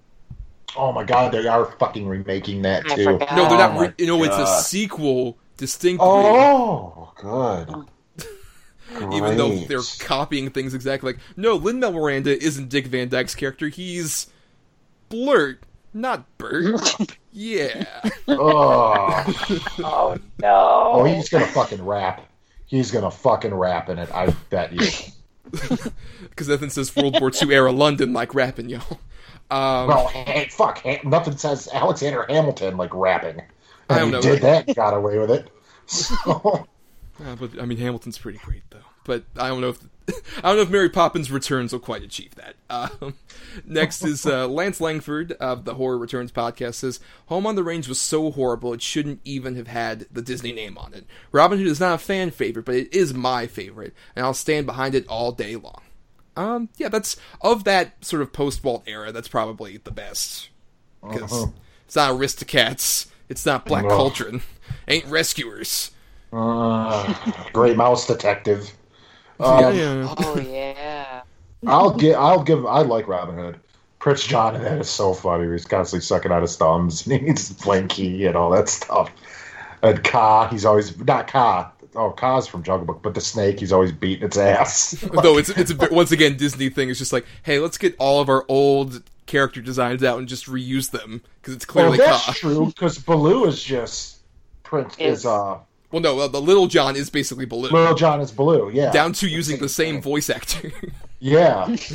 Oh 0.76 0.92
my 0.92 1.04
god, 1.04 1.32
they 1.32 1.46
are 1.46 1.66
fucking 1.78 2.06
remaking 2.06 2.62
that 2.62 2.84
oh 2.90 2.96
too. 2.96 3.04
No, 3.04 3.18
they're 3.18 3.28
Oh 3.28 3.56
not. 3.56 3.74
my 3.74 3.86
Re- 3.86 3.94
you 3.98 4.06
know, 4.06 4.22
it's 4.24 4.36
a 4.36 4.46
sequel 4.46 5.38
distinctly. 5.56 6.06
Oh, 6.06 7.12
good. 7.16 7.68
Oh. 7.70 7.84
even 9.12 9.36
though 9.36 9.54
they're 9.54 9.80
copying 10.00 10.50
things 10.50 10.74
exactly 10.74 11.12
like. 11.12 11.22
No, 11.36 11.54
Lin 11.54 11.80
Manuel 11.80 12.00
Miranda 12.00 12.42
isn't 12.42 12.68
Dick 12.68 12.86
Van 12.86 13.08
Dyke's 13.08 13.34
character. 13.34 13.68
He's 13.68 14.28
Blurt, 15.08 15.62
not 15.94 16.24
Bert. 16.38 16.80
yeah. 17.32 17.84
Oh. 18.28 19.24
oh 19.78 20.16
no. 20.40 20.90
oh, 20.92 21.04
he's 21.04 21.28
gonna 21.28 21.46
fucking 21.46 21.84
rap. 21.84 22.22
He's 22.66 22.90
gonna 22.90 23.10
fucking 23.10 23.54
rap 23.54 23.88
in 23.88 23.98
it. 23.98 24.10
I 24.12 24.34
bet 24.50 24.72
you. 24.72 24.88
Because 26.22 26.48
nothing 26.48 26.70
says 26.70 26.94
World 26.94 27.20
War 27.20 27.30
II 27.30 27.54
era 27.54 27.70
London 27.72 28.12
like 28.12 28.34
rapping, 28.34 28.68
y'all. 28.68 28.98
Um, 29.50 29.86
Well, 29.86 30.08
hey, 30.08 30.48
fuck. 30.50 30.84
Nothing 31.04 31.36
says 31.36 31.68
Alexander 31.72 32.26
Hamilton 32.28 32.76
like 32.76 32.92
rapping. 32.94 33.42
I 33.88 34.00
And 34.00 34.10
don't 34.12 34.22
he 34.22 34.28
know. 34.28 34.34
did 34.34 34.42
that. 34.42 34.74
Got 34.74 34.94
away 34.94 35.18
with 35.18 35.30
it. 35.30 35.50
So, 35.88 36.66
uh, 37.24 37.36
but 37.36 37.60
I 37.60 37.64
mean, 37.64 37.78
Hamilton's 37.78 38.18
pretty 38.18 38.38
great 38.38 38.64
though. 38.70 38.78
But 39.04 39.22
I 39.38 39.46
don't 39.48 39.60
know 39.60 39.68
if 39.68 39.78
I 40.38 40.48
don't 40.48 40.56
know 40.56 40.62
if 40.62 40.70
Mary 40.70 40.90
Poppins 40.90 41.30
Returns 41.30 41.72
will 41.72 41.78
quite 41.78 42.02
achieve 42.02 42.34
that. 42.34 42.56
Um, 42.68 43.14
next 43.64 44.04
is 44.04 44.26
uh, 44.26 44.48
Lance 44.48 44.80
Langford 44.80 45.30
of 45.32 45.64
the 45.64 45.74
Horror 45.74 45.96
Returns 45.98 46.32
podcast 46.32 46.74
says 46.74 46.98
Home 47.26 47.46
on 47.46 47.54
the 47.54 47.62
Range 47.62 47.86
was 47.86 48.00
so 48.00 48.32
horrible 48.32 48.72
it 48.74 48.82
shouldn't 48.82 49.20
even 49.24 49.54
have 49.54 49.68
had 49.68 50.06
the 50.10 50.22
Disney 50.22 50.52
name 50.52 50.76
on 50.76 50.92
it. 50.92 51.06
Robin 51.30 51.56
Hood 51.58 51.68
is 51.68 51.78
not 51.78 51.94
a 51.94 51.98
fan 51.98 52.32
favorite, 52.32 52.64
but 52.64 52.74
it 52.74 52.92
is 52.92 53.14
my 53.14 53.46
favorite, 53.46 53.94
and 54.16 54.24
I'll 54.26 54.34
stand 54.34 54.66
behind 54.66 54.96
it 54.96 55.06
all 55.06 55.30
day 55.30 55.54
long. 55.54 55.82
Um, 56.36 56.68
yeah, 56.76 56.88
that's 56.88 57.16
of 57.40 57.64
that 57.64 58.04
sort 58.04 58.22
of 58.22 58.32
post 58.32 58.62
Walt 58.64 58.84
era. 58.86 59.12
That's 59.12 59.28
probably 59.28 59.78
the 59.78 59.90
best 59.90 60.50
because 61.02 61.32
Uh-huh. 61.32 61.50
it's 61.86 61.96
not 61.96 62.12
Aristocats, 62.14 63.06
it's 63.28 63.46
not 63.46 63.64
Black 63.64 63.84
Ugh. 63.84 63.90
Cauldron, 63.90 64.42
ain't 64.88 65.06
Rescuers. 65.06 65.90
uh, 66.32 67.14
Great 67.52 67.76
Mouse 67.76 68.06
Detective. 68.06 68.70
Um, 69.40 69.76
yeah. 69.76 70.14
Oh 70.18 70.38
yeah. 70.38 71.22
I'll 71.66 71.94
give. 71.94 72.16
I'll 72.16 72.42
give. 72.42 72.66
I 72.66 72.80
like 72.82 73.08
Robin 73.08 73.36
Hood. 73.36 73.60
Prince 73.98 74.26
John 74.26 74.54
and 74.54 74.64
that 74.64 74.78
is 74.78 74.88
so 74.88 75.14
funny. 75.14 75.50
He's 75.50 75.64
constantly 75.64 76.04
sucking 76.04 76.30
out 76.30 76.42
his 76.42 76.56
thumbs 76.56 77.06
and 77.06 77.18
he 77.20 77.26
needs 77.26 77.50
blanky 77.52 78.26
and 78.26 78.36
all 78.36 78.50
that 78.50 78.68
stuff. 78.68 79.10
And 79.82 80.02
Kaa, 80.04 80.48
he's 80.48 80.64
always 80.64 80.96
not 80.98 81.26
Kaa. 81.28 81.70
Oh, 81.96 82.10
Kaa's 82.10 82.46
from 82.46 82.62
Jungle 82.62 82.86
Book, 82.86 83.02
but 83.02 83.14
the 83.14 83.20
snake, 83.20 83.60
he's 83.60 83.72
always 83.72 83.92
beating 83.92 84.24
its 84.26 84.36
ass. 84.36 84.90
Though 85.22 85.38
it's 85.38 85.48
it's 85.50 85.70
a, 85.70 85.74
bit- 85.74 85.92
once 85.92 86.12
again 86.12 86.36
Disney 86.36 86.68
thing 86.68 86.88
is 86.88 86.98
just 86.98 87.12
like, 87.12 87.24
hey, 87.42 87.58
let's 87.58 87.78
get 87.78 87.96
all 87.98 88.20
of 88.20 88.28
our 88.28 88.44
old 88.48 89.02
character 89.26 89.60
designs 89.60 90.04
out 90.04 90.18
and 90.18 90.28
just 90.28 90.46
reuse 90.46 90.90
them 90.90 91.22
because 91.40 91.54
it's 91.54 91.66
well, 91.74 91.86
clearly 91.88 91.98
that's 91.98 92.26
Kaa. 92.26 92.32
true 92.32 92.66
because 92.66 92.98
Baloo 92.98 93.46
is 93.46 93.62
just 93.62 94.18
Prince 94.62 94.94
is, 94.98 95.20
Is- 95.20 95.26
uh 95.26 95.58
Well, 95.90 96.02
no, 96.02 96.18
uh, 96.20 96.28
the 96.28 96.40
Little 96.40 96.66
John 96.68 96.94
is 96.96 97.10
basically 97.10 97.44
Baloo, 97.44 97.70
Little 97.70 97.94
John 97.94 98.20
is 98.20 98.30
Baloo. 98.30 98.70
Yeah, 98.72 98.90
down 98.92 99.12
to 99.14 99.28
using 99.28 99.58
the 99.58 99.68
same 99.68 100.00
voice 100.02 100.30
actor. 100.30 100.70
yeah. 101.18 101.74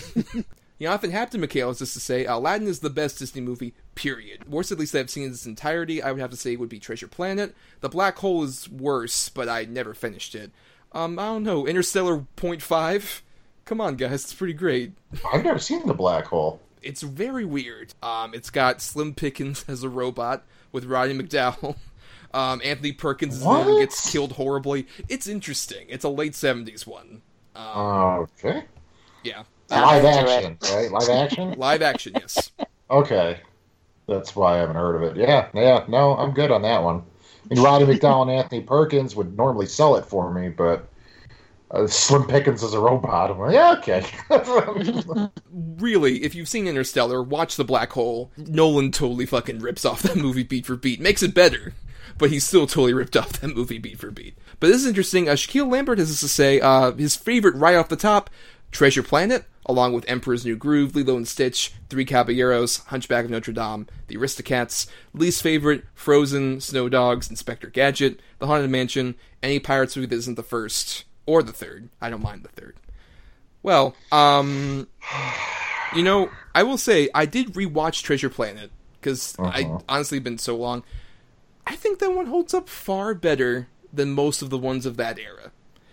You 0.81 0.87
know, 0.87 0.95
often 0.95 1.11
Hampton 1.11 1.41
McHale 1.41 1.69
is 1.69 1.77
just 1.77 1.93
to 1.93 1.99
say 1.99 2.25
Aladdin 2.25 2.67
is 2.67 2.79
the 2.79 2.89
best 2.89 3.19
Disney 3.19 3.39
movie, 3.39 3.75
period. 3.93 4.49
Worst, 4.49 4.71
at 4.71 4.79
least 4.79 4.95
I've 4.95 5.11
seen 5.11 5.25
in 5.25 5.29
its 5.29 5.45
entirety, 5.45 6.01
I 6.01 6.11
would 6.11 6.19
have 6.19 6.31
to 6.31 6.35
say 6.35 6.55
would 6.55 6.69
be 6.69 6.79
Treasure 6.79 7.07
Planet. 7.07 7.53
The 7.81 7.89
Black 7.89 8.17
Hole 8.17 8.43
is 8.43 8.67
worse, 8.67 9.29
but 9.29 9.47
I 9.47 9.65
never 9.65 9.93
finished 9.93 10.33
it. 10.33 10.49
Um, 10.91 11.19
I 11.19 11.25
don't 11.25 11.43
know, 11.43 11.67
Interstellar 11.67 12.25
0.5? 12.35 13.21
Come 13.63 13.79
on, 13.79 13.95
guys, 13.95 14.23
it's 14.23 14.33
pretty 14.33 14.55
great. 14.55 14.93
I've 15.31 15.43
never 15.43 15.59
seen 15.59 15.85
the 15.85 15.93
black 15.93 16.25
hole. 16.25 16.59
It's 16.81 17.03
very 17.03 17.45
weird. 17.45 17.93
Um, 18.01 18.33
it's 18.33 18.49
got 18.49 18.81
Slim 18.81 19.13
Pickens 19.13 19.63
as 19.67 19.83
a 19.83 19.89
robot 19.89 20.45
with 20.71 20.85
Roddy 20.85 21.13
McDowall. 21.13 21.75
Um, 22.33 22.61
Anthony 22.63 22.93
Perkins 22.93 23.35
is 23.35 23.43
gets 23.43 24.09
killed 24.09 24.31
horribly. 24.31 24.87
It's 25.09 25.27
interesting. 25.27 25.87
It's 25.89 26.05
a 26.05 26.09
late 26.09 26.31
70s 26.31 26.87
one. 26.87 27.23
okay. 28.39 28.63
Yeah. 29.21 29.43
Live 29.71 30.05
into 30.05 30.31
action, 30.31 30.57
right? 30.75 30.91
Live 30.91 31.09
action. 31.09 31.51
Live 31.57 31.81
action, 31.81 32.13
yes. 32.15 32.51
Okay, 32.89 33.39
that's 34.07 34.35
why 34.35 34.55
I 34.55 34.57
haven't 34.57 34.75
heard 34.75 34.95
of 34.95 35.03
it. 35.03 35.17
Yeah, 35.17 35.47
yeah. 35.53 35.85
No, 35.87 36.15
I'm 36.15 36.33
good 36.33 36.51
on 36.51 36.61
that 36.63 36.83
one. 36.83 37.03
And 37.49 37.57
mean, 37.57 37.63
Roddy 37.65 37.85
McDowall 37.85 38.23
and 38.23 38.31
Anthony 38.31 38.61
Perkins 38.61 39.15
would 39.15 39.35
normally 39.35 39.65
sell 39.65 39.95
it 39.95 40.05
for 40.05 40.31
me, 40.31 40.49
but 40.49 40.87
uh, 41.71 41.87
Slim 41.87 42.27
Pickens 42.27 42.63
is 42.63 42.73
a 42.73 42.79
robot. 42.79 43.31
I'm 43.31 43.39
like, 43.39 43.53
yeah, 43.53 43.75
okay. 43.79 44.05
really, 45.51 46.23
if 46.23 46.35
you've 46.35 46.49
seen 46.49 46.67
Interstellar, 46.67 47.23
watch 47.23 47.55
The 47.55 47.63
Black 47.63 47.91
Hole. 47.91 48.31
Nolan 48.37 48.91
totally 48.91 49.25
fucking 49.25 49.59
rips 49.59 49.85
off 49.85 50.01
that 50.03 50.17
movie 50.17 50.43
beat 50.43 50.65
for 50.65 50.75
beat. 50.75 50.99
Makes 50.99 51.23
it 51.23 51.33
better, 51.33 51.73
but 52.17 52.29
he 52.29 52.39
still 52.39 52.67
totally 52.67 52.93
ripped 52.93 53.15
off 53.15 53.39
that 53.39 53.55
movie 53.55 53.77
beat 53.77 53.99
for 53.99 54.11
beat. 54.11 54.37
But 54.59 54.67
this 54.67 54.77
is 54.77 54.87
interesting. 54.87 55.29
Uh, 55.29 55.33
Shaquille 55.33 55.71
Lambert 55.71 55.99
has 55.99 56.09
this 56.09 56.19
to 56.19 56.27
say. 56.27 56.59
Uh, 56.59 56.91
his 56.91 57.15
favorite 57.15 57.55
right 57.55 57.75
off 57.75 57.89
the 57.89 57.95
top, 57.95 58.29
Treasure 58.71 59.03
Planet, 59.03 59.45
along 59.71 59.93
with 59.93 60.07
Emperor's 60.07 60.45
New 60.45 60.55
Groove, 60.55 60.95
Lilo 60.95 61.15
and 61.15 61.27
Stitch, 61.27 61.73
Three 61.89 62.05
Caballeros, 62.05 62.85
Hunchback 62.85 63.25
of 63.25 63.31
Notre 63.31 63.53
Dame, 63.53 63.87
The 64.07 64.17
Aristocats. 64.17 64.87
Least 65.13 65.41
favorite, 65.41 65.85
Frozen, 65.93 66.61
Snow 66.61 66.89
Dogs, 66.89 67.29
Inspector 67.29 67.67
Gadget, 67.69 68.19
The 68.39 68.47
Haunted 68.47 68.69
Mansion, 68.69 69.15
any 69.41 69.59
Pirates 69.59 69.95
movie 69.95 70.07
that 70.07 70.15
isn't 70.15 70.35
the 70.35 70.43
first 70.43 71.05
or 71.25 71.41
the 71.41 71.53
third. 71.53 71.89
I 71.99 72.09
don't 72.09 72.21
mind 72.21 72.43
the 72.43 72.49
third. 72.49 72.75
Well, 73.63 73.95
um, 74.11 74.87
you 75.95 76.03
know, 76.03 76.29
I 76.53 76.63
will 76.63 76.77
say 76.77 77.09
I 77.13 77.25
did 77.25 77.53
rewatch 77.53 78.03
Treasure 78.03 78.29
Planet 78.29 78.71
because 78.99 79.35
I 79.39 79.77
honestly 79.87 80.19
been 80.19 80.37
so 80.37 80.55
long. 80.55 80.83
I 81.65 81.75
think 81.75 81.99
that 81.99 82.11
one 82.11 82.25
holds 82.27 82.53
up 82.53 82.67
far 82.67 83.13
better 83.13 83.67
than 83.93 84.11
most 84.11 84.41
of 84.41 84.49
the 84.49 84.57
ones 84.57 84.85
of 84.85 84.97
that 84.97 85.19
era. 85.19 85.51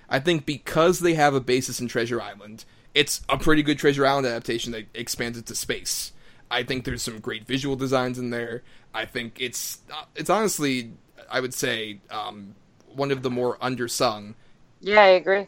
I 0.09 0.19
think 0.19 0.47
because 0.47 1.01
they 1.01 1.15
have 1.15 1.35
a 1.35 1.41
basis 1.41 1.81
in 1.81 1.89
Treasure 1.89 2.21
Island, 2.21 2.65
it's 2.95 3.23
a 3.29 3.37
pretty 3.37 3.63
good 3.63 3.79
Treasure 3.79 4.07
Island 4.07 4.27
adaptation 4.27 4.73
that 4.73 4.87
expands 4.95 5.39
it 5.39 5.47
to 5.47 5.55
space. 5.55 6.13
I 6.51 6.63
think 6.63 6.85
there's 6.85 7.03
some 7.03 7.21
great 7.21 7.47
visual 7.47 7.77
designs 7.77 8.19
in 8.19 8.31
there. 8.31 8.63
I 8.95 9.05
think 9.05 9.41
it's 9.41 9.79
uh, 9.93 10.05
it's 10.15 10.31
honestly, 10.31 10.93
I 11.31 11.41
would 11.41 11.55
say, 11.55 12.01
um, 12.11 12.55
one 12.87 13.11
of 13.11 13.23
the 13.23 13.31
more 13.31 13.59
undersung. 13.59 14.35
Yeah, 14.81 15.01
I 15.01 15.09
agree. 15.09 15.47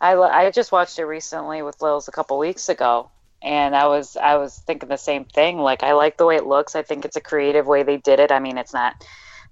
I 0.00 0.14
I 0.14 0.50
just 0.50 0.72
watched 0.72 0.98
it 0.98 1.04
recently 1.04 1.62
with 1.62 1.80
Lils 1.80 2.08
a 2.08 2.12
couple 2.12 2.38
weeks 2.38 2.68
ago, 2.68 3.10
and 3.42 3.74
I 3.74 3.86
was 3.86 4.16
I 4.16 4.36
was 4.36 4.58
thinking 4.58 4.88
the 4.88 4.96
same 4.96 5.24
thing. 5.24 5.58
Like 5.58 5.82
I 5.82 5.92
like 5.92 6.16
the 6.16 6.26
way 6.26 6.36
it 6.36 6.46
looks. 6.46 6.74
I 6.74 6.82
think 6.82 7.04
it's 7.04 7.16
a 7.16 7.20
creative 7.20 7.66
way 7.66 7.82
they 7.82 7.96
did 7.96 8.20
it. 8.20 8.30
I 8.30 8.38
mean, 8.40 8.58
it's 8.58 8.74
not 8.74 9.04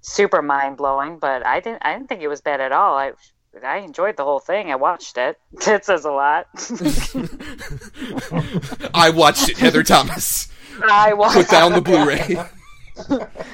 super 0.03 0.43
mind 0.43 0.77
blowing, 0.77 1.19
but 1.19 1.47
I 1.47 1.61
didn't 1.61 1.83
I 1.83 1.95
didn't 1.95 2.09
think 2.09 2.23
it 2.23 2.29
was 2.29 2.41
bad 2.41 2.61
at 2.61 2.73
all. 2.73 2.97
I 2.97 3.13
I 3.65 3.79
enjoyed 3.79 4.17
the 4.17 4.25
whole 4.25 4.41
thing. 4.41 4.71
I 4.71 4.77
watched 4.77 5.17
it. 5.19 5.39
It 5.67 5.85
says 5.85 6.05
a 6.05 6.11
lot. 6.11 6.47
I 8.95 9.11
watched 9.11 9.49
it, 9.49 9.59
Heather 9.59 9.83
Thomas. 9.83 10.49
I 10.89 11.13
watched 11.15 11.35
Put 11.35 11.49
down 11.51 11.73
the 11.73 11.81
Blu-ray. 11.81 12.37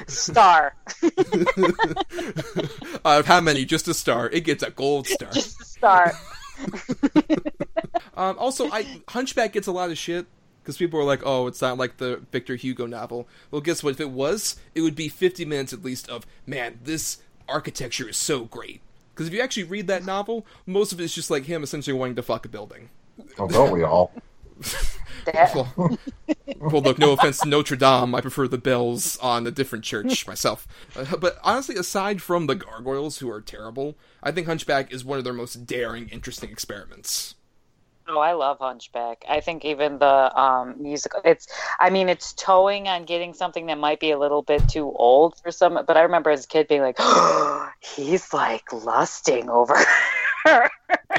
star. 0.07 0.75
uh, 3.05 3.23
how 3.23 3.41
many? 3.41 3.65
Just 3.65 3.87
a 3.87 3.93
star. 3.93 4.29
It 4.29 4.41
gets 4.41 4.63
a 4.63 4.71
gold 4.71 5.07
star. 5.07 5.31
Just 5.31 5.61
a 5.61 5.65
star. 5.65 6.13
Um, 8.15 8.35
also, 8.39 8.67
I 8.71 9.01
Hunchback 9.09 9.53
gets 9.53 9.67
a 9.67 9.71
lot 9.71 9.91
of 9.91 9.97
shit 9.97 10.25
because 10.63 10.75
people 10.75 10.99
are 10.99 11.03
like, 11.03 11.21
"Oh, 11.23 11.45
it's 11.45 11.61
not 11.61 11.77
like 11.77 11.97
the 11.97 12.23
Victor 12.31 12.55
Hugo 12.55 12.87
novel." 12.87 13.27
Well, 13.51 13.61
guess 13.61 13.83
what? 13.83 13.91
If 13.91 14.01
it 14.01 14.09
was, 14.09 14.55
it 14.73 14.81
would 14.81 14.95
be 14.95 15.07
fifty 15.07 15.45
minutes 15.45 15.71
at 15.71 15.83
least 15.83 16.09
of 16.09 16.25
man. 16.47 16.79
This 16.83 17.19
architecture 17.47 18.09
is 18.09 18.17
so 18.17 18.45
great. 18.45 18.81
Because 19.17 19.27
if 19.27 19.33
you 19.33 19.41
actually 19.41 19.63
read 19.63 19.87
that 19.87 20.05
novel, 20.05 20.45
most 20.67 20.93
of 20.93 20.99
it 20.99 21.05
is 21.05 21.15
just 21.15 21.31
like 21.31 21.45
him 21.45 21.63
essentially 21.63 21.97
wanting 21.97 22.15
to 22.17 22.21
fuck 22.21 22.45
a 22.45 22.49
building. 22.49 22.89
oh, 23.39 23.47
don't 23.47 23.71
we 23.71 23.81
all? 23.81 24.11
Well, 25.53 25.97
well, 26.59 26.81
look, 26.81 26.97
no 26.97 27.11
offense 27.11 27.39
to 27.39 27.49
Notre 27.49 27.75
Dame, 27.75 28.15
I 28.15 28.21
prefer 28.21 28.47
the 28.47 28.57
bells 28.57 29.17
on 29.17 29.45
a 29.45 29.51
different 29.51 29.83
church 29.83 30.25
myself. 30.25 30.65
Uh, 30.95 31.17
but 31.17 31.37
honestly, 31.43 31.75
aside 31.75 32.21
from 32.21 32.47
the 32.47 32.55
gargoyles, 32.55 33.17
who 33.17 33.29
are 33.29 33.41
terrible, 33.41 33.97
I 34.23 34.31
think 34.31 34.47
Hunchback 34.47 34.93
is 34.93 35.03
one 35.03 35.17
of 35.17 35.25
their 35.25 35.33
most 35.33 35.65
daring, 35.65 36.07
interesting 36.09 36.49
experiments. 36.49 37.35
Oh, 38.09 38.19
I 38.19 38.33
love 38.33 38.59
Hunchback. 38.59 39.25
I 39.27 39.41
think 39.41 39.65
even 39.65 39.99
the 39.99 40.39
um, 40.39 40.75
musical, 40.81 41.19
it's, 41.25 41.47
I 41.79 41.89
mean, 41.89 42.07
it's 42.07 42.31
towing 42.33 42.87
on 42.87 43.03
getting 43.03 43.33
something 43.33 43.65
that 43.65 43.77
might 43.77 43.99
be 43.99 44.11
a 44.11 44.17
little 44.17 44.41
bit 44.41 44.69
too 44.69 44.93
old 44.95 45.37
for 45.41 45.51
some, 45.51 45.73
but 45.85 45.97
I 45.97 46.03
remember 46.03 46.29
as 46.29 46.45
a 46.45 46.47
kid 46.47 46.67
being 46.69 46.81
like, 46.81 46.95
oh, 46.99 47.69
he's 47.81 48.33
like 48.33 48.71
lusting 48.71 49.49
over 49.49 49.75
her. 50.45 50.69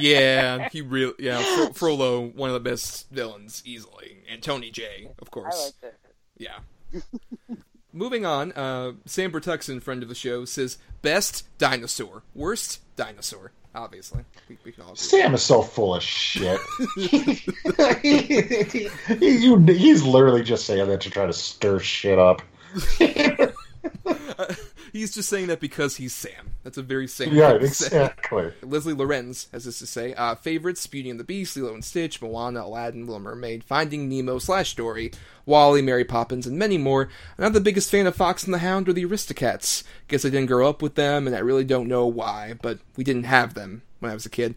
Yeah, 0.00 0.68
he 0.70 0.80
really, 0.80 1.14
yeah, 1.18 1.42
Fro- 1.56 1.72
Frollo, 1.74 2.26
one 2.28 2.48
of 2.48 2.54
the 2.54 2.70
best 2.70 3.10
villains, 3.10 3.62
easily. 3.66 4.18
And 4.30 4.42
Tony 4.42 4.70
Jay, 4.70 5.08
of 5.18 5.30
course. 5.30 5.74
Yeah. 6.38 6.58
Moving 7.92 8.24
on, 8.24 8.52
uh, 8.52 8.92
Sam 9.06 9.32
Bertuxen, 9.32 9.82
friend 9.82 10.02
of 10.02 10.08
the 10.08 10.14
show, 10.14 10.44
says 10.44 10.78
best 11.02 11.46
dinosaur, 11.58 12.22
worst 12.34 12.80
dinosaur. 12.96 13.52
Obviously, 13.78 14.24
we, 14.48 14.58
we 14.64 14.72
can 14.72 14.82
all. 14.82 14.96
Sam 14.96 15.34
is 15.34 15.42
so 15.42 15.62
full 15.62 15.94
of 15.94 16.02
shit. 16.02 16.60
he, 16.96 17.40
you, 19.20 19.56
he's 19.58 20.02
literally 20.02 20.42
just 20.42 20.66
saying 20.66 20.88
that 20.88 21.00
to 21.02 21.10
try 21.10 21.26
to 21.26 21.32
stir 21.32 21.78
shit 21.78 22.18
up. 22.18 22.42
Uh, 24.38 24.54
He's 24.92 25.14
just 25.14 25.28
saying 25.28 25.48
that 25.48 25.60
because 25.60 25.96
he's 25.96 26.14
Sam. 26.14 26.54
That's 26.62 26.78
a 26.78 26.82
very 26.82 27.06
Sam. 27.06 27.34
Yeah, 27.34 27.52
thing 27.52 27.60
to 27.60 27.68
say. 27.68 27.86
exactly. 27.86 28.52
Leslie 28.62 28.94
Lorenz 28.94 29.48
has 29.52 29.64
this 29.64 29.78
to 29.80 29.86
say: 29.86 30.14
uh, 30.14 30.34
favorites: 30.34 30.86
Beauty 30.86 31.10
and 31.10 31.18
the 31.18 31.24
Beast, 31.24 31.56
Lilo 31.56 31.74
and 31.74 31.84
Stitch, 31.84 32.20
Moana, 32.20 32.62
Aladdin, 32.62 33.06
Little 33.06 33.20
Mermaid, 33.20 33.64
Finding 33.64 34.08
Nemo 34.08 34.38
slash 34.38 34.74
Dory, 34.74 35.12
WALL-E, 35.46 35.82
Mary 35.82 36.04
Poppins, 36.04 36.46
and 36.46 36.58
many 36.58 36.78
more. 36.78 37.08
I'm 37.36 37.44
not 37.44 37.52
the 37.52 37.60
biggest 37.60 37.90
fan 37.90 38.06
of 38.06 38.16
Fox 38.16 38.44
and 38.44 38.54
the 38.54 38.58
Hound 38.58 38.88
or 38.88 38.92
the 38.92 39.04
Aristocats. 39.04 39.82
Guess 40.08 40.24
I 40.24 40.30
didn't 40.30 40.46
grow 40.46 40.68
up 40.68 40.82
with 40.82 40.94
them, 40.94 41.26
and 41.26 41.34
I 41.34 41.40
really 41.40 41.64
don't 41.64 41.88
know 41.88 42.06
why. 42.06 42.54
But 42.60 42.78
we 42.96 43.04
didn't 43.04 43.24
have 43.24 43.54
them 43.54 43.82
when 44.00 44.10
I 44.10 44.14
was 44.14 44.26
a 44.26 44.30
kid. 44.30 44.54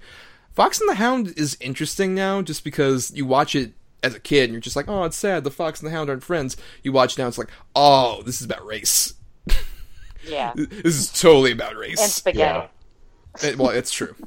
Fox 0.53 0.79
and 0.79 0.89
the 0.89 0.95
Hound 0.95 1.33
is 1.37 1.57
interesting 1.61 2.13
now, 2.13 2.41
just 2.41 2.63
because 2.63 3.11
you 3.15 3.25
watch 3.25 3.55
it 3.55 3.73
as 4.03 4.15
a 4.15 4.19
kid 4.19 4.45
and 4.45 4.53
you're 4.53 4.61
just 4.61 4.75
like, 4.75 4.89
oh, 4.89 5.03
it's 5.03 5.17
sad. 5.17 5.43
The 5.43 5.51
Fox 5.51 5.79
and 5.79 5.87
the 5.87 5.95
Hound 5.95 6.09
aren't 6.09 6.23
friends. 6.23 6.57
You 6.83 6.91
watch 6.91 7.17
now, 7.17 7.27
it's 7.27 7.37
like, 7.37 7.51
oh, 7.75 8.21
this 8.23 8.41
is 8.41 8.45
about 8.45 8.65
race. 8.65 9.13
Yeah. 10.25 10.53
This 10.55 10.95
is 10.97 11.11
totally 11.11 11.51
about 11.51 11.75
race. 11.77 12.01
And 12.01 12.11
spaghetti. 12.11 12.67
Yeah. 13.41 13.49
Eh, 13.49 13.55
well, 13.57 13.69
it's 13.69 13.91
true. 13.91 14.15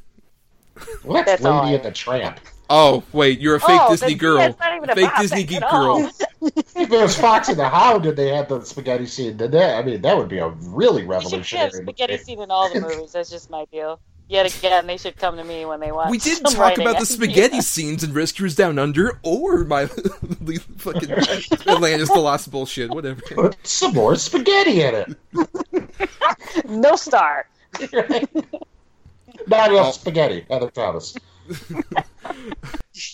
Well, 1.05 1.23
that's, 1.25 1.41
That's 1.41 1.43
Lady 1.45 1.55
I- 1.55 1.73
and 1.75 1.85
the 1.85 1.93
Tramp. 1.93 2.41
Oh 2.71 3.05
wait, 3.13 3.39
you're 3.41 3.55
a 3.57 3.61
fake 3.61 3.79
Oh, 3.83 3.91
Disney 3.91 4.09
then, 4.09 4.17
girl, 4.19 4.39
yeah, 4.39 4.53
not 4.59 4.75
even 4.77 4.95
fake 4.97 5.11
Disney 5.21 5.45
geek 5.45 5.61
girl. 5.71 6.11
If 6.43 6.77
it 6.77 6.91
was 6.91 7.17
Fox 7.17 7.49
and 7.49 7.59
the 7.59 7.69
Hound 7.69 8.07
and 8.07 8.17
they 8.17 8.29
had 8.35 8.49
the 8.49 8.61
spaghetti 8.63 9.07
scene, 9.07 9.37
then 9.37 9.51
that, 9.53 9.79
I 9.79 9.83
mean, 9.83 10.01
that 10.03 10.17
would 10.17 10.29
be 10.29 10.39
a 10.39 10.49
really 10.49 11.03
You 11.03 11.07
should 11.07 11.11
revolutionary. 11.11 11.65
have 11.67 11.73
spaghetti 11.75 12.13
movie. 12.15 12.25
scene 12.25 12.41
in 12.41 12.51
all 12.51 12.73
the 12.73 12.81
movies. 12.89 13.13
That's 13.13 13.31
just 13.31 13.51
my 13.51 13.67
deal. 13.67 14.01
Yet 14.27 14.57
again, 14.59 14.87
they 14.87 14.97
should 14.97 15.17
come 15.17 15.37
to 15.37 15.45
me 15.45 15.67
when 15.67 15.81
they 15.81 15.93
want. 15.93 16.11
We 16.11 16.17
did 16.19 16.43
talk 16.43 16.57
writing 16.57 16.81
about 16.87 16.93
the 16.93 16.97
ideas. 17.05 17.09
spaghetti 17.11 17.61
scenes 17.61 18.03
in 18.03 18.15
Rescuers 18.15 18.55
Down 18.57 18.79
Under 18.79 19.19
or 19.23 19.65
my 19.65 19.85
fucking 20.79 21.11
Atlantis 21.13 22.09
the 22.09 22.19
Lost 22.21 22.51
bullshit, 22.51 22.91
whatever. 22.91 23.21
Put 23.21 23.67
some 23.67 23.93
more 23.93 24.17
spaghetti 24.17 24.83
in 24.83 24.95
it. 24.95 25.17
No 26.69 26.97
star. 26.97 27.47
Not 29.47 29.71
enough 29.71 29.87
Oh. 29.89 29.91
spaghetti. 29.91 30.47
Heather 30.49 30.71
Thomas. 30.71 31.15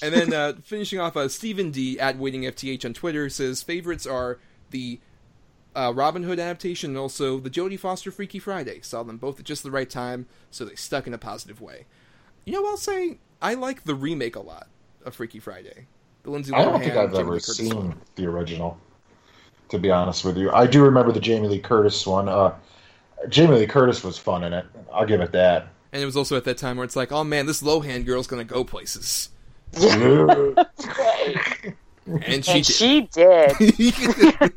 And 0.03 0.13
then 0.15 0.33
uh, 0.33 0.53
finishing 0.63 1.01
off, 1.01 1.17
uh, 1.17 1.29
Stephen 1.29 1.71
D 1.71 1.99
at 1.99 2.19
Waiting 2.19 2.43
FTH 2.43 2.85
on 2.85 2.93
Twitter 2.95 3.29
says 3.29 3.63
favorites 3.63 4.07
are 4.07 4.39
the 4.71 5.01
uh, 5.75 5.93
Robin 5.95 6.23
Hood 6.25 6.39
adaptation 6.39 6.91
and 6.91 6.99
also 6.99 7.39
the 7.39 7.51
Jodie 7.51 7.79
Foster 7.79 8.11
Freaky 8.11 8.39
Friday. 8.39 8.81
Saw 8.83 9.03
them 9.03 9.17
both 9.19 9.39
at 9.41 9.47
just 9.47 9.63
the 9.63 9.71
right 9.71 9.89
time, 9.89 10.27
so 10.51 10.65
they 10.65 10.75
stuck 10.75 11.07
in 11.07 11.15
a 11.15 11.19
positive 11.19 11.61
way. 11.61 11.87
You 12.45 12.53
know, 12.53 12.67
I'll 12.67 12.77
say 12.77 13.19
I 13.41 13.55
like 13.55 13.85
the 13.85 13.95
remake 13.95 14.37
a 14.37 14.41
lot 14.41 14.69
of 15.05 15.15
Freaky 15.15 15.39
Friday. 15.39 15.87
The 16.23 16.31
Lindsay 16.31 16.53
I 16.53 16.65
don't 16.65 16.81
think 16.81 16.97
I've 16.97 17.11
Jamie 17.13 17.21
ever 17.21 17.31
Curtis 17.33 17.57
seen 17.57 17.75
one. 17.77 18.01
the 18.17 18.27
original. 18.27 18.79
To 19.71 19.79
be 19.79 19.91
honest 19.91 20.25
with 20.25 20.37
you, 20.37 20.51
I 20.51 20.67
do 20.67 20.83
remember 20.83 21.13
the 21.13 21.21
Jamie 21.21 21.47
Lee 21.49 21.61
Curtis 21.61 22.05
one. 22.07 22.29
Uh, 22.29 22.55
Jamie 23.29 23.57
Lee 23.57 23.67
Curtis 23.67 24.03
was 24.03 24.19
fun 24.19 24.43
in 24.45 24.53
it. 24.53 24.67
I'll 24.93 25.07
give 25.07 25.21
it 25.21 25.33
that. 25.33 25.69
And 25.93 26.03
it 26.03 26.07
was 26.07 26.17
also 26.17 26.37
at 26.37 26.45
that 26.45 26.59
time 26.59 26.77
where 26.77 26.85
it's 26.85 26.97
like, 26.97 27.13
oh 27.13 27.25
man, 27.25 27.47
this 27.47 27.63
Lohan 27.63 28.05
girl's 28.05 28.27
gonna 28.27 28.45
go 28.45 28.65
places, 28.65 29.31
Yeah. 29.79 30.65
and 32.25 32.45
she 32.45 32.53
and 32.53 32.65
did. 33.13 33.57
she 33.57 33.91
did. 33.93 34.55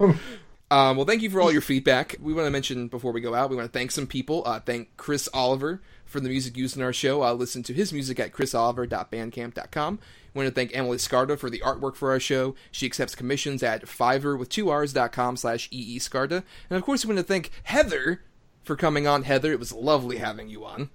Um, 0.70 0.96
well, 0.96 1.06
thank 1.06 1.22
you 1.22 1.30
for 1.30 1.40
all 1.40 1.52
your 1.52 1.60
feedback. 1.60 2.16
We 2.20 2.32
want 2.32 2.46
to 2.46 2.50
mention 2.50 2.88
before 2.88 3.12
we 3.12 3.20
go 3.20 3.32
out, 3.32 3.48
we 3.48 3.54
want 3.54 3.72
to 3.72 3.78
thank 3.78 3.92
some 3.92 4.08
people. 4.08 4.42
Uh, 4.44 4.58
thank 4.58 4.96
Chris 4.96 5.28
Oliver 5.32 5.80
for 6.04 6.18
the 6.18 6.28
music 6.28 6.56
used 6.56 6.76
in 6.76 6.82
our 6.82 6.92
show. 6.92 7.22
Uh, 7.22 7.32
listen 7.32 7.62
to 7.64 7.72
his 7.72 7.92
music 7.92 8.18
at 8.18 8.32
chrisoliver.bandcamp.com. 8.32 9.98
We 10.32 10.38
want 10.38 10.48
to 10.48 10.54
thank 10.54 10.76
Emily 10.76 10.96
Scarda 10.96 11.38
for 11.38 11.48
the 11.48 11.60
artwork 11.60 11.94
for 11.94 12.10
our 12.10 12.18
show. 12.18 12.56
She 12.72 12.86
accepts 12.86 13.14
commissions 13.14 13.62
at 13.62 13.84
fiverr 13.84 14.36
with 14.36 14.48
two 14.48 14.68
R's.com 14.68 15.36
slash 15.36 15.68
EE 15.70 15.98
Scarda. 16.00 16.42
And 16.68 16.76
of 16.76 16.82
course, 16.82 17.04
we 17.04 17.14
want 17.14 17.24
to 17.24 17.32
thank 17.32 17.52
Heather 17.62 18.22
for 18.64 18.74
coming 18.74 19.06
on. 19.06 19.22
Heather, 19.22 19.52
it 19.52 19.60
was 19.60 19.72
lovely 19.72 20.16
having 20.16 20.48
you 20.48 20.64
on. 20.64 20.90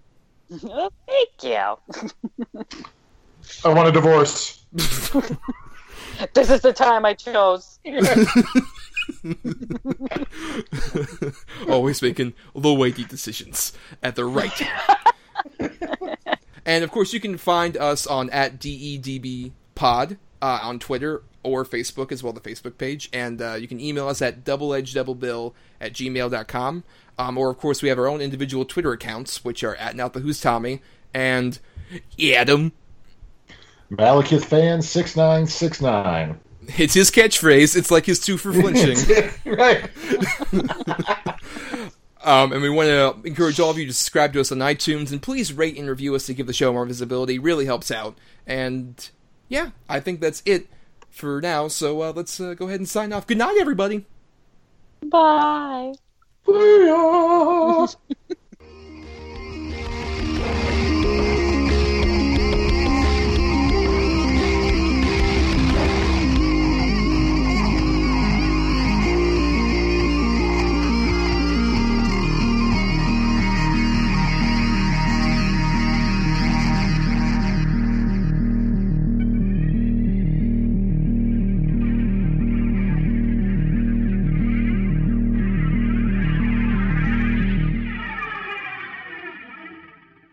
Well, 0.62 0.92
Thank 1.08 1.44
you. 1.44 2.90
I 3.64 3.74
want 3.74 3.90
a 3.90 3.92
divorce. 3.92 4.64
This 6.34 6.50
is 6.50 6.62
the 6.62 6.74
time 6.74 7.06
I 7.06 7.14
chose. 7.14 7.80
Always 11.70 12.02
making 12.02 12.34
low 12.54 12.74
weighty 12.74 13.06
decisions 13.06 13.74
at 14.04 14.16
the 14.16 14.26
right 14.26 14.52
time. 14.52 14.98
and 16.66 16.84
of 16.84 16.92
course, 16.92 17.14
you 17.14 17.20
can 17.20 17.38
find 17.38 17.78
us 17.78 18.06
on 18.06 18.30
at 18.32 18.60
DEDB 18.60 19.52
Pod 19.76 20.18
uh, 20.42 20.60
on 20.62 20.80
Twitter 20.80 21.24
or 21.42 21.64
Facebook 21.64 22.12
as 22.12 22.22
well, 22.22 22.34
the 22.34 22.42
Facebook 22.42 22.78
page. 22.78 23.10
And 23.14 23.42
uh, 23.42 23.54
you 23.54 23.68
can 23.68 23.80
email 23.80 24.10
us 24.10 24.22
at 24.22 24.44
doubleedgeddoublebill 24.44 25.54
at 25.80 25.94
gmail.com. 25.94 26.84
Um, 27.18 27.38
or, 27.38 27.50
of 27.50 27.58
course, 27.58 27.82
we 27.82 27.90
have 27.90 27.98
our 27.98 28.08
own 28.08 28.22
individual 28.22 28.66
Twitter 28.66 28.92
accounts, 28.92 29.44
which 29.46 29.64
are 29.64 29.76
at 29.76 29.96
Not 29.96 30.14
the 30.14 30.20
Who's 30.20 30.42
Tommy 30.42 30.82
and 31.14 31.60
Adam. 32.22 32.74
Malekith 33.92 34.46
fan 34.46 34.82
six 34.82 35.16
nine 35.16 35.48
six 35.48 35.82
nine. 35.82 36.40
It's 36.78 36.94
his 36.94 37.10
catchphrase. 37.10 37.76
It's 37.76 37.90
like 37.90 38.06
his 38.06 38.20
two 38.20 38.38
for 38.38 38.54
flinching. 38.62 38.98
right. 39.46 39.90
Um, 42.22 42.52
and 42.52 42.62
we 42.62 42.70
want 42.70 42.90
to 42.90 43.28
encourage 43.28 43.62
all 43.62 43.70
of 43.70 43.78
you 43.78 43.86
to 43.88 43.94
subscribe 43.94 44.34
to 44.34 44.42
us 44.42 44.52
on 44.52 44.58
iTunes 44.58 45.12
and 45.12 45.22
please 45.22 45.54
rate 45.54 45.78
and 45.78 45.88
review 45.88 46.14
us 46.16 46.26
to 46.26 46.34
give 46.34 46.48
the 46.48 46.54
show 46.54 46.74
more 46.74 46.86
visibility. 46.86 47.40
Really 47.40 47.66
helps 47.66 47.90
out. 47.92 48.18
And 48.46 49.10
yeah, 49.48 49.70
I 49.88 50.02
think 50.02 50.20
that's 50.20 50.44
it 50.46 50.68
for 51.10 51.40
now. 51.40 51.70
So 51.70 52.02
uh, 52.02 52.14
let's 52.14 52.40
uh, 52.40 52.56
go 52.56 52.68
ahead 52.68 52.82
and 52.82 52.90
sign 52.90 53.14
off. 53.14 53.26
Good 53.26 53.38
night, 53.38 53.56
everybody. 53.60 54.06
Bye. 55.02 55.94
Booyah! 56.46 57.96